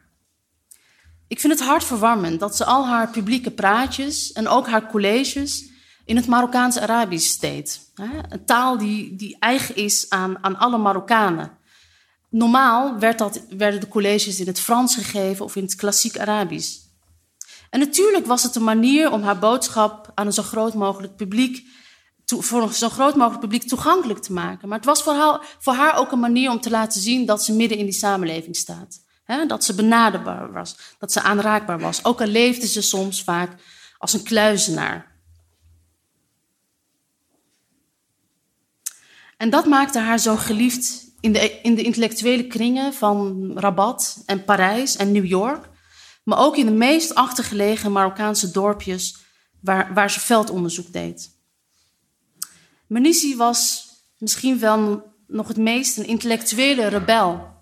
Ik 1.28 1.40
vind 1.40 1.52
het 1.52 1.68
hartverwarmend 1.68 2.40
dat 2.40 2.56
ze 2.56 2.64
al 2.64 2.86
haar 2.86 3.10
publieke 3.10 3.50
praatjes 3.50 4.32
en 4.32 4.48
ook 4.48 4.68
haar 4.68 4.90
colleges 4.90 5.70
in 6.04 6.16
het 6.16 6.26
Marokkaans-Arabisch 6.26 7.38
deed. 7.38 7.80
Een 8.28 8.44
taal 8.44 8.78
die, 8.78 9.16
die 9.16 9.36
eigen 9.38 9.76
is 9.76 10.10
aan, 10.10 10.44
aan 10.44 10.58
alle 10.58 10.78
Marokkanen. 10.78 11.50
Normaal 12.30 12.98
werd 12.98 13.18
dat, 13.18 13.40
werden 13.48 13.80
de 13.80 13.88
colleges 13.88 14.40
in 14.40 14.46
het 14.46 14.60
Frans 14.60 14.94
gegeven 14.94 15.44
of 15.44 15.56
in 15.56 15.62
het 15.62 15.74
klassiek 15.74 16.18
Arabisch. 16.18 16.78
En 17.70 17.78
natuurlijk 17.78 18.26
was 18.26 18.42
het 18.42 18.54
een 18.54 18.64
manier 18.64 19.10
om 19.10 19.22
haar 19.22 19.38
boodschap 19.38 20.12
aan 20.14 20.26
een 20.26 20.32
zo 20.32 20.42
groot 20.42 20.74
mogelijk 20.74 21.16
publiek, 21.16 21.66
voor 22.26 22.62
een 22.62 22.72
zo 22.72 22.88
groot 22.88 23.16
mogelijk 23.16 23.40
publiek 23.40 23.68
toegankelijk 23.68 24.22
te 24.22 24.32
maken. 24.32 24.68
Maar 24.68 24.78
het 24.78 24.86
was 24.86 25.02
voor 25.02 25.46
voor 25.58 25.74
haar 25.74 25.98
ook 25.98 26.12
een 26.12 26.20
manier 26.20 26.50
om 26.50 26.60
te 26.60 26.70
laten 26.70 27.00
zien 27.00 27.26
dat 27.26 27.44
ze 27.44 27.52
midden 27.52 27.78
in 27.78 27.84
die 27.84 27.94
samenleving 27.94 28.56
staat. 28.56 29.04
Dat 29.26 29.64
ze 29.64 29.74
benaderbaar 29.74 30.52
was, 30.52 30.76
dat 30.98 31.12
ze 31.12 31.22
aanraakbaar 31.22 31.78
was. 31.78 32.04
Ook 32.04 32.20
al 32.20 32.26
leefde 32.26 32.66
ze 32.66 32.82
soms 32.82 33.22
vaak 33.22 33.52
als 33.98 34.12
een 34.12 34.22
kluizenaar. 34.22 35.14
En 39.36 39.50
dat 39.50 39.66
maakte 39.66 39.98
haar 39.98 40.18
zo 40.18 40.36
geliefd 40.36 41.04
in 41.20 41.32
de, 41.32 41.60
in 41.60 41.74
de 41.74 41.82
intellectuele 41.82 42.46
kringen 42.46 42.94
van 42.94 43.50
Rabat 43.58 44.22
en 44.26 44.44
Parijs 44.44 44.96
en 44.96 45.12
New 45.12 45.26
York, 45.26 45.68
maar 46.24 46.38
ook 46.38 46.56
in 46.56 46.66
de 46.66 46.72
meest 46.72 47.14
achtergelegen 47.14 47.92
Marokkaanse 47.92 48.50
dorpjes 48.50 49.16
waar, 49.60 49.94
waar 49.94 50.10
ze 50.10 50.20
veldonderzoek 50.20 50.92
deed. 50.92 51.34
Menisi 52.86 53.36
was 53.36 53.88
misschien 54.18 54.58
wel 54.58 55.12
nog 55.26 55.48
het 55.48 55.56
meest 55.56 55.98
een 55.98 56.06
intellectuele 56.06 56.86
rebel, 56.86 57.55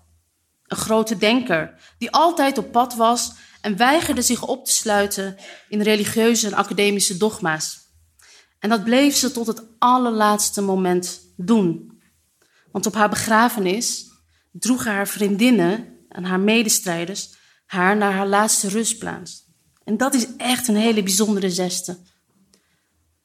een 0.67 0.77
grote 0.77 1.17
denker 1.17 1.93
die 1.97 2.11
altijd 2.11 2.57
op 2.57 2.71
pad 2.71 2.95
was 2.95 3.31
en 3.61 3.77
weigerde 3.77 4.21
zich 4.21 4.43
op 4.43 4.65
te 4.65 4.71
sluiten 4.71 5.37
in 5.69 5.81
religieuze 5.81 6.47
en 6.47 6.53
academische 6.53 7.17
dogma's. 7.17 7.79
En 8.59 8.69
dat 8.69 8.83
bleef 8.83 9.15
ze 9.15 9.31
tot 9.31 9.47
het 9.47 9.63
allerlaatste 9.79 10.61
moment 10.61 11.33
doen. 11.37 12.01
Want 12.71 12.85
op 12.85 12.93
haar 12.93 13.09
begrafenis 13.09 14.05
droegen 14.51 14.91
haar 14.91 15.07
vriendinnen 15.07 15.97
en 16.09 16.23
haar 16.23 16.39
medestrijders 16.39 17.35
haar 17.65 17.97
naar 17.97 18.13
haar 18.13 18.27
laatste 18.27 18.69
rustplaats. 18.69 19.43
En 19.83 19.97
dat 19.97 20.13
is 20.13 20.27
echt 20.37 20.67
een 20.67 20.75
hele 20.75 21.03
bijzondere 21.03 21.49
zesde. 21.49 21.97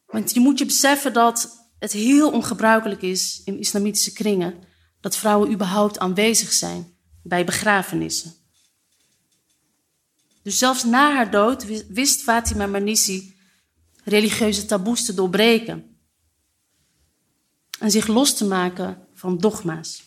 Want 0.06 0.32
je 0.32 0.40
moet 0.40 0.58
je 0.58 0.64
beseffen 0.64 1.12
dat 1.12 1.68
het 1.78 1.92
heel 1.92 2.30
ongebruikelijk 2.30 3.02
is 3.02 3.42
in 3.44 3.58
islamitische 3.58 4.12
kringen 4.12 4.54
dat 5.00 5.16
vrouwen 5.16 5.52
überhaupt 5.52 5.98
aanwezig 5.98 6.52
zijn 6.52 6.89
bij 7.22 7.44
begrafenissen. 7.44 8.32
Dus 10.42 10.58
zelfs 10.58 10.84
na 10.84 11.14
haar 11.14 11.30
dood 11.30 11.86
wist 11.88 12.22
Fatima 12.22 12.66
Manisi 12.66 13.36
religieuze 14.04 14.66
taboes 14.66 15.04
te 15.04 15.14
doorbreken 15.14 15.96
en 17.78 17.90
zich 17.90 18.06
los 18.06 18.36
te 18.36 18.44
maken 18.44 19.06
van 19.14 19.38
dogma's. 19.38 20.02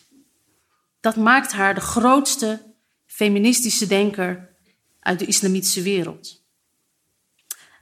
Dat 1.00 1.16
maakt 1.16 1.52
haar 1.52 1.74
de 1.74 1.80
grootste 1.80 2.74
feministische 3.06 3.86
denker 3.86 4.56
uit 5.00 5.18
de 5.18 5.26
islamitische 5.26 5.82
wereld. 5.82 6.42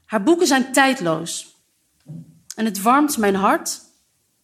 Haar 0.05 0.23
boeken 0.23 0.47
zijn 0.47 0.73
tijdloos. 0.73 1.57
En 2.55 2.65
het 2.65 2.83
warmt 2.83 3.19
mijn 3.19 3.35
hart 3.35 3.81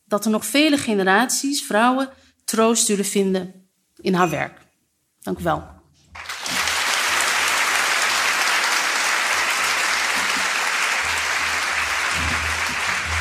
dat 0.05 0.25
er 0.25 0.31
nog 0.31 0.47
vele 0.47 0.79
generaties 0.79 1.63
vrouwen 1.63 2.11
troost 2.45 2.87
zullen 2.87 3.05
vinden 3.05 3.69
in 4.01 4.15
haar 4.15 4.31
werk. 4.31 4.68
Dank 5.21 5.39
u 5.39 5.43
wel. 5.43 5.77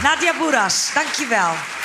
Nadia 0.01 0.37
Boeras, 0.37 0.91
dank 0.93 1.07
je 1.07 1.27
wel 1.27 1.75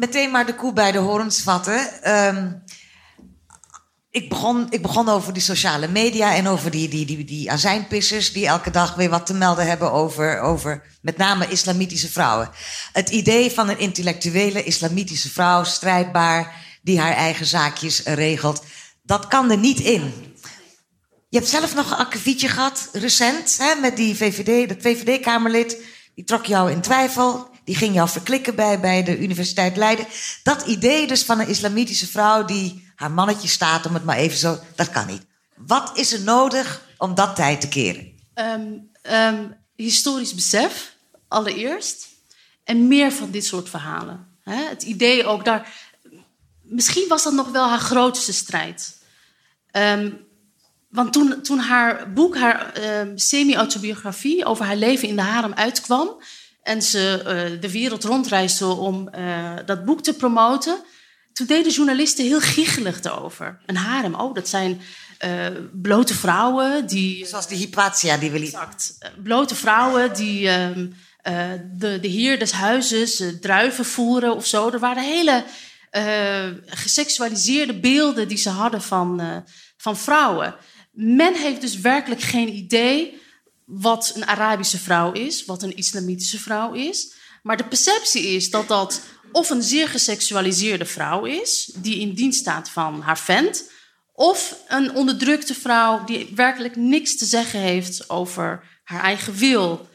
meteen 0.00 0.30
maar 0.30 0.46
de 0.46 0.54
koe 0.54 0.72
bij 0.72 0.92
de 0.92 0.98
horens 0.98 1.42
vatten. 1.42 2.02
Ehm, 2.02 2.52
ik, 4.10 4.28
begon, 4.28 4.66
ik 4.70 4.82
begon 4.82 5.08
over 5.08 5.32
die 5.32 5.42
sociale 5.42 5.88
media 5.88 6.34
en 6.34 6.46
over 6.46 6.70
die, 6.70 6.88
die, 6.88 7.06
die, 7.06 7.24
die 7.24 7.50
azijnpissers 7.50 8.32
die 8.32 8.46
elke 8.46 8.70
dag 8.70 8.94
weer 8.94 9.10
wat 9.10 9.26
te 9.26 9.34
melden 9.34 9.66
hebben 9.66 9.92
over, 9.92 10.40
over 10.40 10.82
met 11.02 11.16
name 11.16 11.48
islamitische 11.48 12.08
vrouwen. 12.08 12.50
Het 12.92 13.08
idee 13.08 13.50
van 13.50 13.68
een 13.68 13.78
intellectuele 13.78 14.62
islamitische 14.62 15.30
vrouw, 15.30 15.64
strijdbaar, 15.64 16.54
die 16.82 17.00
haar 17.00 17.12
eigen 17.12 17.46
zaakjes 17.46 18.02
regelt, 18.02 18.64
dat 19.02 19.26
kan 19.28 19.50
er 19.50 19.58
niet 19.58 19.80
in. 19.80 20.34
Je 21.28 21.38
hebt 21.38 21.50
zelf 21.50 21.74
nog 21.74 21.90
een 21.90 21.96
akkefietje 21.96 22.48
gehad, 22.48 22.88
recent, 22.92 23.58
hè, 23.58 23.80
met 23.80 23.96
die 23.96 24.16
VVD, 24.16 24.68
dat 24.68 24.78
VVD-Kamerlid. 24.80 25.82
Die 26.14 26.24
trok 26.24 26.44
jou 26.44 26.70
in 26.70 26.80
twijfel. 26.80 27.48
Die 27.64 27.74
ging 27.74 27.94
jou 27.94 28.08
verklikken 28.08 28.54
bij, 28.54 28.80
bij 28.80 29.02
de 29.02 29.18
Universiteit 29.18 29.76
Leiden. 29.76 30.06
Dat 30.42 30.66
idee 30.66 31.06
dus 31.06 31.22
van 31.22 31.40
een 31.40 31.48
islamitische 31.48 32.06
vrouw 32.06 32.44
die 32.44 32.88
haar 32.94 33.10
mannetje 33.10 33.48
staat, 33.48 33.86
om 33.86 33.94
het 33.94 34.04
maar 34.04 34.16
even 34.16 34.38
zo, 34.38 34.58
dat 34.74 34.90
kan 34.90 35.06
niet. 35.06 35.26
Wat 35.56 35.98
is 35.98 36.12
er 36.12 36.20
nodig 36.20 36.86
om 36.98 37.14
dat 37.14 37.36
tijd 37.36 37.60
te 37.60 37.68
keren? 37.68 38.12
Um, 39.02 39.56
historisch 39.76 40.34
besef, 40.34 40.94
allereerst. 41.28 42.08
En 42.64 42.88
meer 42.88 43.12
van 43.12 43.30
dit 43.30 43.44
soort 43.44 43.68
verhalen. 43.68 44.38
Het 44.42 44.82
idee 44.82 45.26
ook 45.26 45.44
daar. 45.44 45.89
Misschien 46.70 47.08
was 47.08 47.22
dat 47.22 47.32
nog 47.32 47.50
wel 47.50 47.68
haar 47.68 47.78
grootste 47.78 48.32
strijd. 48.32 48.98
Um, 49.72 50.28
want 50.88 51.12
toen, 51.12 51.42
toen 51.42 51.58
haar 51.58 52.12
boek, 52.12 52.36
haar 52.36 52.72
semi-autobiografie 53.14 54.44
over 54.44 54.64
haar 54.64 54.76
leven 54.76 55.08
in 55.08 55.16
de 55.16 55.22
harem 55.22 55.52
uitkwam, 55.52 56.16
en 56.62 56.82
ze 56.82 57.18
uh, 57.18 57.60
de 57.60 57.70
wereld 57.70 58.04
rondreisde 58.04 58.66
om 58.66 59.08
uh, 59.18 59.52
dat 59.66 59.84
boek 59.84 60.02
te 60.02 60.14
promoten. 60.14 60.82
Toen 61.32 61.46
deden 61.46 61.72
journalisten 61.72 62.24
heel 62.24 62.40
giechelig 62.40 63.02
erover. 63.02 63.58
Een 63.66 63.76
harem, 63.76 64.14
oh, 64.14 64.34
dat 64.34 64.48
zijn 64.48 64.80
uh, 65.24 65.46
blote 65.72 66.14
vrouwen 66.14 66.86
die... 66.86 67.26
Zoals 67.26 67.48
die 67.48 67.58
Hypatia 67.58 68.16
die 68.16 68.30
we. 68.30 68.38
Exact. 68.38 68.98
blote 69.22 69.54
vrouwen 69.54 70.14
die 70.14 70.48
ehm, 70.48 70.88
de, 71.78 71.98
de 72.00 72.08
heer 72.08 72.38
des 72.38 72.52
huizes 72.52 73.22
druiven 73.40 73.84
voeren 73.84 74.34
of 74.34 74.46
zo. 74.46 74.70
Er 74.70 74.78
waren 74.78 75.02
hele 75.02 75.44
geseksualiseerde 76.66 77.80
beelden 77.80 78.28
die 78.28 78.38
ze 78.38 78.48
hadden 78.48 78.82
van, 78.82 79.44
van 79.76 79.96
vrouwen. 79.96 80.54
Men 80.92 81.34
heeft 81.34 81.60
dus 81.60 81.78
werkelijk 81.78 82.20
geen 82.20 82.54
idee 82.54 83.20
wat 83.64 84.12
een 84.14 84.26
Arabische 84.26 84.78
vrouw 84.78 85.12
is, 85.12 85.44
wat 85.44 85.62
een 85.62 85.76
islamitische 85.76 86.38
vrouw 86.38 86.72
is. 86.72 87.14
Maar 87.42 87.56
de 87.56 87.66
perceptie 87.66 88.26
is 88.26 88.50
dat 88.50 88.68
dat 88.68 89.02
of 89.32 89.50
een 89.50 89.62
zeer 89.62 89.88
geseksualiseerde 89.88 90.84
vrouw 90.84 91.24
is, 91.24 91.72
die 91.76 92.00
in 92.00 92.14
dienst 92.14 92.40
staat 92.40 92.68
van 92.68 93.00
haar 93.00 93.18
vent, 93.18 93.70
of 94.12 94.56
een 94.68 94.94
onderdrukte 94.94 95.54
vrouw 95.54 96.04
die 96.04 96.32
werkelijk 96.34 96.76
niks 96.76 97.16
te 97.16 97.24
zeggen 97.24 97.60
heeft 97.60 98.10
over 98.10 98.64
haar 98.84 99.02
eigen 99.02 99.34
wil. 99.34 99.88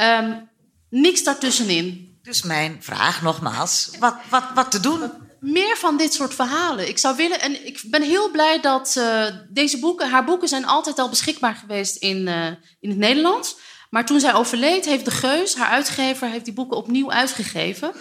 Um, 0.00 0.50
niks 0.90 1.24
daartussenin. 1.24 2.18
Dus 2.22 2.42
mijn 2.42 2.82
vraag 2.82 3.22
nogmaals, 3.22 3.90
wat, 3.98 4.16
wat, 4.28 4.44
wat 4.54 4.70
te 4.70 4.80
doen? 4.80 5.10
Meer 5.42 5.76
van 5.76 5.96
dit 5.96 6.12
soort 6.12 6.34
verhalen. 6.34 6.88
Ik 6.88 6.98
zou 6.98 7.16
willen, 7.16 7.40
en 7.40 7.66
ik 7.66 7.82
ben 7.84 8.02
heel 8.02 8.30
blij 8.30 8.60
dat 8.60 8.94
uh, 8.98 9.26
deze 9.48 9.78
boeken, 9.78 10.10
haar 10.10 10.24
boeken 10.24 10.48
zijn 10.48 10.66
altijd 10.66 10.98
al 10.98 11.08
beschikbaar 11.08 11.54
geweest 11.54 11.96
in, 11.96 12.16
uh, 12.16 12.46
in 12.80 12.88
het 12.88 12.98
Nederlands. 12.98 13.56
Maar 13.90 14.06
toen 14.06 14.20
zij 14.20 14.34
overleed, 14.34 14.84
heeft 14.84 15.04
de 15.04 15.10
Geus, 15.10 15.54
haar 15.54 15.68
uitgever, 15.68 16.28
heeft 16.28 16.44
die 16.44 16.54
boeken 16.54 16.76
opnieuw 16.76 17.10
uitgegeven. 17.10 17.92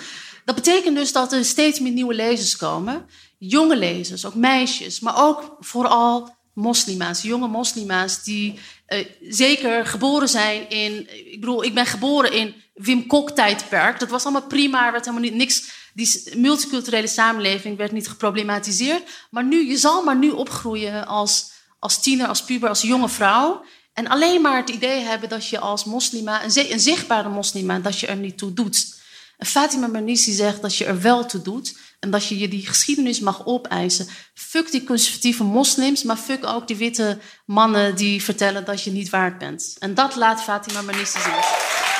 Dat 0.45 0.55
betekent 0.55 0.95
dus 0.95 1.11
dat 1.11 1.33
er 1.33 1.45
steeds 1.45 1.79
meer 1.79 1.91
nieuwe 1.91 2.13
lezers 2.13 2.55
komen. 2.55 3.05
Jonge 3.37 3.75
lezers, 3.75 4.25
ook 4.25 4.35
meisjes, 4.35 4.99
maar 4.99 5.23
ook 5.23 5.57
vooral 5.59 6.35
moslima's, 6.53 7.21
jonge 7.21 7.47
moslima's 7.47 8.23
die 8.23 8.59
uh, 8.87 9.05
zeker 9.29 9.85
geboren 9.85 10.29
zijn 10.29 10.69
in. 10.69 11.07
Ik 11.31 11.39
bedoel, 11.39 11.63
ik 11.63 11.73
ben 11.73 11.85
geboren 11.85 12.31
in 12.31 12.55
Wim 12.73 13.07
Kok 13.07 13.31
tijdperk. 13.31 13.99
Dat 13.99 14.09
was 14.09 14.23
allemaal 14.23 14.47
prima, 14.47 14.85
er 14.85 14.91
werd 14.91 15.05
helemaal 15.05 15.29
niet, 15.29 15.37
niks 15.37 15.80
die 15.93 16.37
multiculturele 16.37 17.07
samenleving 17.07 17.77
werd 17.77 17.91
niet 17.91 18.07
geproblematiseerd. 18.07 19.03
Maar 19.29 19.43
nu, 19.43 19.67
je 19.67 19.77
zal 19.77 20.03
maar 20.03 20.17
nu 20.17 20.29
opgroeien 20.29 21.07
als, 21.07 21.51
als 21.79 22.01
tiener, 22.01 22.27
als 22.27 22.43
puber, 22.43 22.69
als 22.69 22.81
jonge 22.81 23.09
vrouw. 23.09 23.65
En 23.93 24.07
alleen 24.07 24.41
maar 24.41 24.57
het 24.57 24.69
idee 24.69 24.99
hebben 24.99 25.29
dat 25.29 25.47
je 25.47 25.59
als 25.59 25.85
moslima, 25.85 26.43
een, 26.43 26.79
zichtbare 26.79 27.29
moslima, 27.29 27.79
dat 27.79 27.99
je 27.99 28.07
er 28.07 28.15
niet 28.15 28.37
toe 28.37 28.53
doet. 28.53 28.99
En 29.37 29.47
Fatima 29.47 29.87
Mernissi 29.87 30.31
zegt 30.31 30.61
dat 30.61 30.75
je 30.75 30.85
er 30.85 31.01
wel 31.01 31.25
toe 31.25 31.41
doet 31.41 31.77
en 31.99 32.11
dat 32.11 32.27
je 32.27 32.37
je 32.37 32.47
die 32.47 32.67
geschiedenis 32.67 33.19
mag 33.19 33.45
opeisen. 33.45 34.07
Fuck 34.33 34.71
die 34.71 34.83
conservatieve 34.83 35.43
moslims, 35.43 36.03
maar 36.03 36.17
fuck 36.17 36.45
ook 36.45 36.67
die 36.67 36.75
witte 36.75 37.17
mannen 37.45 37.95
die 37.95 38.23
vertellen 38.23 38.65
dat 38.65 38.83
je 38.83 38.91
niet 38.91 39.09
waard 39.09 39.37
bent. 39.37 39.75
En 39.79 39.93
dat 39.93 40.15
laat 40.15 40.43
Fatima 40.43 40.81
Mernissi 40.81 41.19
zien. 41.19 41.90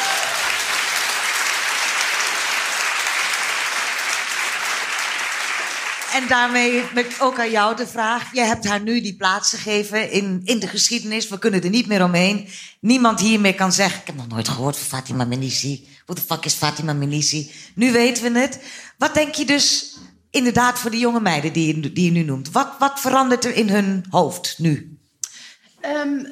En 6.13 6.27
daarmee 6.27 6.83
met 6.93 7.15
ook 7.19 7.39
aan 7.39 7.51
jou 7.51 7.75
de 7.75 7.88
vraag. 7.88 8.33
Je 8.33 8.41
hebt 8.41 8.67
haar 8.67 8.81
nu 8.81 9.01
die 9.01 9.15
plaats 9.15 9.49
gegeven 9.49 10.11
in, 10.11 10.41
in 10.43 10.59
de 10.59 10.67
geschiedenis. 10.67 11.27
We 11.27 11.39
kunnen 11.39 11.63
er 11.63 11.69
niet 11.69 11.88
meer 11.88 12.03
omheen. 12.03 12.47
Niemand 12.79 13.19
hiermee 13.19 13.53
kan 13.53 13.71
zeggen... 13.71 13.99
Ik 13.99 14.07
heb 14.07 14.15
nog 14.15 14.27
nooit 14.27 14.47
gehoord 14.47 14.77
van 14.77 14.99
Fatima 14.99 15.25
Menisi. 15.25 15.88
What 16.05 16.17
the 16.17 16.33
fuck 16.33 16.45
is 16.45 16.53
Fatima 16.53 16.93
Menisi? 16.93 17.51
Nu 17.75 17.91
weten 17.91 18.33
we 18.33 18.39
het. 18.39 18.59
Wat 18.97 19.13
denk 19.13 19.35
je 19.35 19.45
dus 19.45 19.97
inderdaad 20.29 20.79
voor 20.79 20.91
die 20.91 20.99
jonge 20.99 21.21
meiden 21.21 21.53
die 21.53 21.75
je, 21.75 21.93
die 21.93 22.05
je 22.05 22.11
nu 22.11 22.23
noemt? 22.23 22.51
Wat, 22.51 22.69
wat 22.79 22.99
verandert 22.99 23.45
er 23.45 23.55
in 23.55 23.69
hun 23.69 24.05
hoofd 24.09 24.55
nu? 24.57 24.97
Um, 25.85 26.27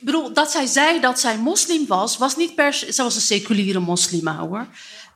bedoel, 0.00 0.32
dat 0.32 0.50
zij 0.50 0.66
zei 0.66 1.00
dat 1.00 1.20
zij 1.20 1.38
moslim 1.38 1.86
was, 1.86 2.18
was 2.18 2.36
niet 2.36 2.54
per 2.54 2.74
se... 2.74 2.92
Ze 2.92 3.02
was 3.02 3.14
een 3.14 3.20
seculiere 3.20 3.80
moslima. 3.80 4.68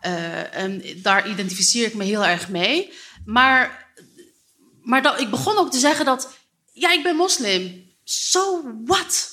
Uh, 0.06 0.56
en 0.56 0.82
daar 0.96 1.28
identificeer 1.28 1.86
ik 1.86 1.94
me 1.94 2.05
heel 2.05 2.24
erg 2.24 2.48
mee... 2.48 2.92
Maar, 3.24 3.92
maar 4.82 5.02
dat, 5.02 5.20
ik 5.20 5.30
begon 5.30 5.56
ook 5.56 5.70
te 5.70 5.78
zeggen 5.78 6.05
dat, 6.05 6.28
ja, 6.72 6.92
ik 6.92 7.02
ben 7.02 7.16
moslim. 7.16 7.92
So 8.05 8.62
what? 8.84 9.32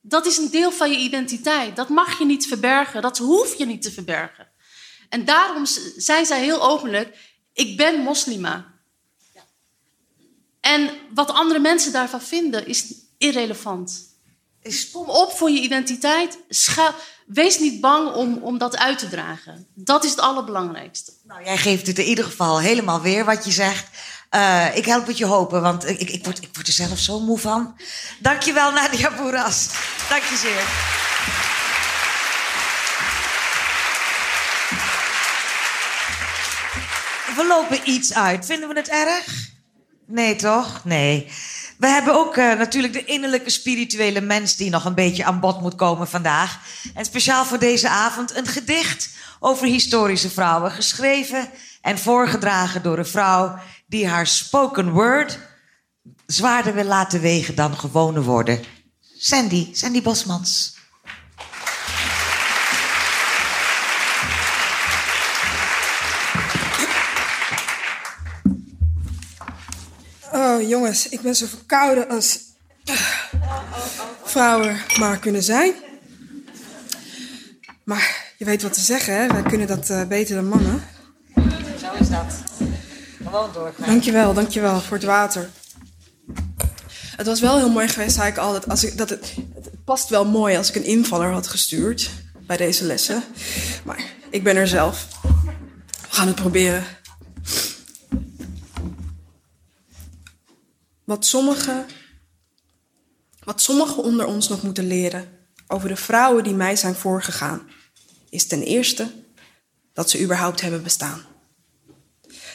Dat 0.00 0.26
is 0.26 0.36
een 0.36 0.50
deel 0.50 0.72
van 0.72 0.90
je 0.90 0.98
identiteit. 0.98 1.76
Dat 1.76 1.88
mag 1.88 2.18
je 2.18 2.24
niet 2.24 2.46
verbergen. 2.46 3.02
Dat 3.02 3.18
hoef 3.18 3.54
je 3.54 3.66
niet 3.66 3.82
te 3.82 3.92
verbergen. 3.92 4.48
En 5.08 5.24
daarom 5.24 5.66
zei 5.96 6.24
zij 6.24 6.42
heel 6.42 6.62
openlijk: 6.62 7.16
Ik 7.52 7.76
ben 7.76 8.00
moslima. 8.00 8.74
En 10.60 10.90
wat 11.14 11.30
andere 11.30 11.58
mensen 11.58 11.92
daarvan 11.92 12.22
vinden 12.22 12.66
is 12.66 12.94
irrelevant. 13.18 14.14
Kom 14.92 15.08
op 15.08 15.32
voor 15.32 15.50
je 15.50 15.60
identiteit. 15.60 16.38
Wees 17.26 17.58
niet 17.58 17.80
bang 17.80 18.14
om, 18.14 18.38
om 18.42 18.58
dat 18.58 18.76
uit 18.76 18.98
te 18.98 19.08
dragen. 19.08 19.66
Dat 19.74 20.04
is 20.04 20.10
het 20.10 20.20
allerbelangrijkste. 20.20 21.12
Nou, 21.24 21.44
jij 21.44 21.56
geeft 21.56 21.86
het 21.86 21.98
in 21.98 22.04
ieder 22.04 22.24
geval 22.24 22.60
helemaal 22.60 23.00
weer 23.00 23.24
wat 23.24 23.44
je 23.44 23.50
zegt. 23.50 23.86
Uh, 24.30 24.76
ik 24.76 24.84
help 24.84 25.06
het 25.06 25.18
je 25.18 25.26
hopen, 25.26 25.62
want 25.62 25.88
ik, 25.88 26.00
ik, 26.10 26.24
word, 26.24 26.42
ik 26.42 26.48
word 26.52 26.66
er 26.66 26.72
zelf 26.72 26.98
zo 26.98 27.20
moe 27.20 27.38
van. 27.38 27.76
Dankjewel, 28.20 28.72
Nadia 28.72 29.16
Boeras. 29.16 29.68
Dank 30.08 30.22
je 30.22 30.36
zeer. 30.36 30.64
We 37.36 37.46
lopen 37.46 37.90
iets 37.90 38.14
uit. 38.14 38.46
Vinden 38.46 38.68
we 38.68 38.74
het 38.74 38.88
erg? 38.88 39.48
Nee, 40.06 40.36
toch? 40.36 40.84
Nee. 40.84 41.32
We 41.78 41.86
hebben 41.86 42.14
ook 42.14 42.36
uh, 42.36 42.54
natuurlijk 42.58 42.92
de 42.92 43.04
innerlijke 43.04 43.50
spirituele 43.50 44.20
mens 44.20 44.56
die 44.56 44.70
nog 44.70 44.84
een 44.84 44.94
beetje 44.94 45.24
aan 45.24 45.40
bod 45.40 45.60
moet 45.60 45.74
komen 45.74 46.08
vandaag. 46.08 46.60
En 46.94 47.04
speciaal 47.04 47.44
voor 47.44 47.58
deze 47.58 47.88
avond 47.88 48.36
een 48.36 48.46
gedicht 48.46 49.10
over 49.40 49.66
historische 49.66 50.30
vrouwen, 50.30 50.70
geschreven 50.70 51.48
en 51.80 51.98
voorgedragen 51.98 52.82
door 52.82 52.98
een 52.98 53.06
vrouw 53.06 53.58
die 53.86 54.08
haar 54.08 54.26
spoken 54.26 54.90
word 54.90 55.38
zwaarder 56.26 56.74
wil 56.74 56.84
laten 56.84 57.20
wegen 57.20 57.54
dan 57.54 57.76
gewone 57.78 58.22
woorden. 58.22 58.64
Sandy, 59.18 59.68
Sandy 59.72 60.02
Bosmans. 60.02 60.75
Oh 70.36 70.68
jongens, 70.68 71.08
ik 71.08 71.20
ben 71.20 71.36
zo 71.36 71.46
verkouden 71.46 72.08
als 72.08 72.38
vrouwen 74.24 74.80
maar 74.98 75.18
kunnen 75.18 75.42
zijn. 75.42 75.72
Maar 77.84 78.32
je 78.36 78.44
weet 78.44 78.62
wat 78.62 78.72
te 78.72 78.80
zeggen, 78.80 79.14
hè? 79.16 79.26
Wij 79.26 79.42
kunnen 79.42 79.66
dat 79.66 79.90
uh, 79.90 80.04
beter 80.04 80.34
dan 80.34 80.48
mannen. 80.48 80.82
Zo 81.80 81.92
is 82.00 82.08
dat. 82.08 82.42
Gewoon 83.24 83.50
doorgaan. 83.52 83.86
Dankjewel, 83.86 84.34
dankjewel 84.34 84.80
voor 84.80 84.96
het 84.96 85.06
water. 85.06 85.50
Het 87.16 87.26
was 87.26 87.40
wel 87.40 87.56
heel 87.56 87.70
mooi 87.70 87.88
geweest, 87.88 88.14
zei 88.14 88.28
ik 88.28 88.36
altijd. 88.36 88.68
Als 88.68 88.84
ik, 88.84 88.98
dat 88.98 89.10
het, 89.10 89.34
het 89.54 89.84
past 89.84 90.08
wel 90.08 90.24
mooi 90.24 90.56
als 90.56 90.68
ik 90.68 90.74
een 90.74 90.84
invaller 90.84 91.32
had 91.32 91.46
gestuurd 91.46 92.10
bij 92.46 92.56
deze 92.56 92.84
lessen. 92.84 93.22
Maar 93.84 94.04
ik 94.30 94.42
ben 94.42 94.56
er 94.56 94.68
zelf. 94.68 95.06
We 95.90 96.08
gaan 96.08 96.26
het 96.26 96.36
proberen. 96.36 96.84
Wat 101.06 101.26
sommigen, 101.26 101.86
wat 103.44 103.60
sommigen 103.60 104.02
onder 104.02 104.26
ons 104.26 104.48
nog 104.48 104.62
moeten 104.62 104.86
leren 104.86 105.28
over 105.66 105.88
de 105.88 105.96
vrouwen 105.96 106.44
die 106.44 106.54
mij 106.54 106.76
zijn 106.76 106.94
voorgegaan, 106.94 107.70
is 108.30 108.46
ten 108.46 108.62
eerste 108.62 109.12
dat 109.92 110.10
ze 110.10 110.22
überhaupt 110.22 110.60
hebben 110.60 110.82
bestaan. 110.82 111.24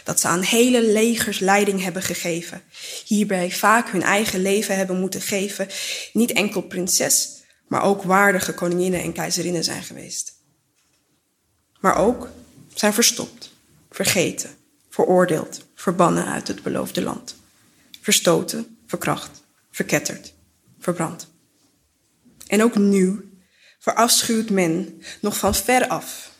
Dat 0.03 0.19
ze 0.19 0.27
aan 0.27 0.41
hele 0.41 0.83
legers 0.91 1.39
leiding 1.39 1.81
hebben 1.81 2.01
gegeven. 2.01 2.63
Hierbij 3.05 3.51
vaak 3.51 3.89
hun 3.89 4.03
eigen 4.03 4.41
leven 4.41 4.75
hebben 4.75 4.99
moeten 4.99 5.21
geven. 5.21 5.67
Niet 6.13 6.31
enkel 6.31 6.61
prinses, 6.61 7.29
maar 7.67 7.81
ook 7.81 8.03
waardige 8.03 8.53
koninginnen 8.53 9.01
en 9.01 9.13
keizerinnen 9.13 9.63
zijn 9.63 9.83
geweest. 9.83 10.33
Maar 11.79 11.95
ook 11.95 12.29
zijn 12.73 12.93
verstopt, 12.93 13.51
vergeten, 13.91 14.49
veroordeeld, 14.89 15.61
verbannen 15.75 16.25
uit 16.25 16.47
het 16.47 16.63
beloofde 16.63 17.01
land 17.01 17.39
verstoten, 18.01 18.77
verkracht, 18.87 19.43
verketterd, 19.71 20.33
verbrand. 20.79 21.27
En 22.47 22.63
ook 22.63 22.75
nu 22.75 23.31
verafschuwt 23.79 24.49
men 24.49 25.01
nog 25.21 25.37
van 25.37 25.55
ver 25.55 25.87
af. 25.87 26.31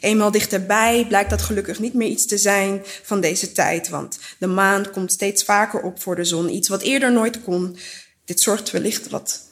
Eenmaal 0.00 0.30
dichterbij 0.30 1.04
blijkt 1.08 1.30
dat 1.30 1.42
gelukkig 1.42 1.78
niet 1.78 1.94
meer 1.94 2.08
iets 2.08 2.26
te 2.26 2.38
zijn 2.38 2.82
van 3.02 3.20
deze 3.20 3.52
tijd, 3.52 3.88
want 3.88 4.18
de 4.38 4.46
maan 4.46 4.90
komt 4.90 5.12
steeds 5.12 5.44
vaker 5.44 5.80
op 5.80 6.02
voor 6.02 6.16
de 6.16 6.24
zon, 6.24 6.54
iets 6.54 6.68
wat 6.68 6.82
eerder 6.82 7.12
nooit 7.12 7.42
kon. 7.42 7.76
Dit 8.24 8.40
zorgt 8.40 8.70
wellicht 8.70 9.08
wat 9.08 9.42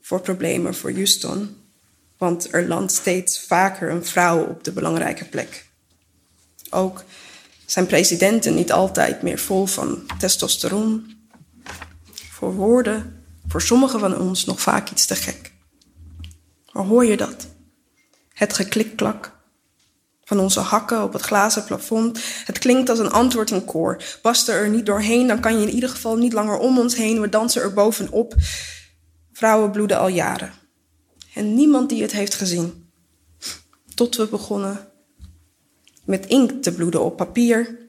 voor 0.00 0.20
problemen 0.20 0.74
voor 0.74 0.90
Houston, 0.90 1.56
want 2.18 2.52
er 2.52 2.66
landt 2.68 2.92
steeds 2.92 3.40
vaker 3.40 3.90
een 3.90 4.04
vrouw 4.04 4.44
op 4.44 4.64
de 4.64 4.72
belangrijke 4.72 5.24
plek. 5.24 5.66
Ook 6.70 7.04
zijn 7.66 7.86
presidenten 7.86 8.54
niet 8.54 8.72
altijd 8.72 9.22
meer 9.22 9.38
vol 9.38 9.66
van 9.66 10.06
testosteron. 10.18 11.14
Voor 12.30 12.54
woorden, 12.54 13.24
voor 13.48 13.62
sommigen 13.62 14.00
van 14.00 14.18
ons 14.18 14.44
nog 14.44 14.60
vaak 14.60 14.90
iets 14.90 15.06
te 15.06 15.14
gek. 15.14 15.52
Maar 16.72 16.84
hoor 16.84 17.04
je 17.04 17.16
dat? 17.16 17.46
Het 18.32 18.52
geklikklak 18.52 19.34
van 20.24 20.40
onze 20.40 20.60
hakken 20.60 21.02
op 21.02 21.12
het 21.12 21.22
glazen 21.22 21.64
plafond. 21.64 22.20
Het 22.44 22.58
klinkt 22.58 22.88
als 22.88 22.98
een 22.98 23.10
antwoord 23.10 23.50
in 23.50 23.64
koor. 23.64 24.02
Bast 24.22 24.48
er 24.48 24.68
niet 24.68 24.86
doorheen, 24.86 25.26
dan 25.26 25.40
kan 25.40 25.60
je 25.60 25.66
in 25.66 25.74
ieder 25.74 25.88
geval 25.88 26.16
niet 26.16 26.32
langer 26.32 26.58
om 26.58 26.78
ons 26.78 26.96
heen. 26.96 27.20
We 27.20 27.28
dansen 27.28 27.62
er 27.62 27.72
bovenop. 27.72 28.34
Vrouwen 29.32 29.70
bloeden 29.70 29.98
al 29.98 30.08
jaren. 30.08 30.52
En 31.34 31.54
niemand 31.54 31.88
die 31.88 32.02
het 32.02 32.12
heeft 32.12 32.34
gezien. 32.34 32.90
Tot 33.94 34.16
we 34.16 34.26
begonnen 34.26 34.88
met 36.06 36.26
inkt 36.26 36.62
te 36.62 36.72
bloeden 36.72 37.04
op 37.04 37.16
papier. 37.16 37.84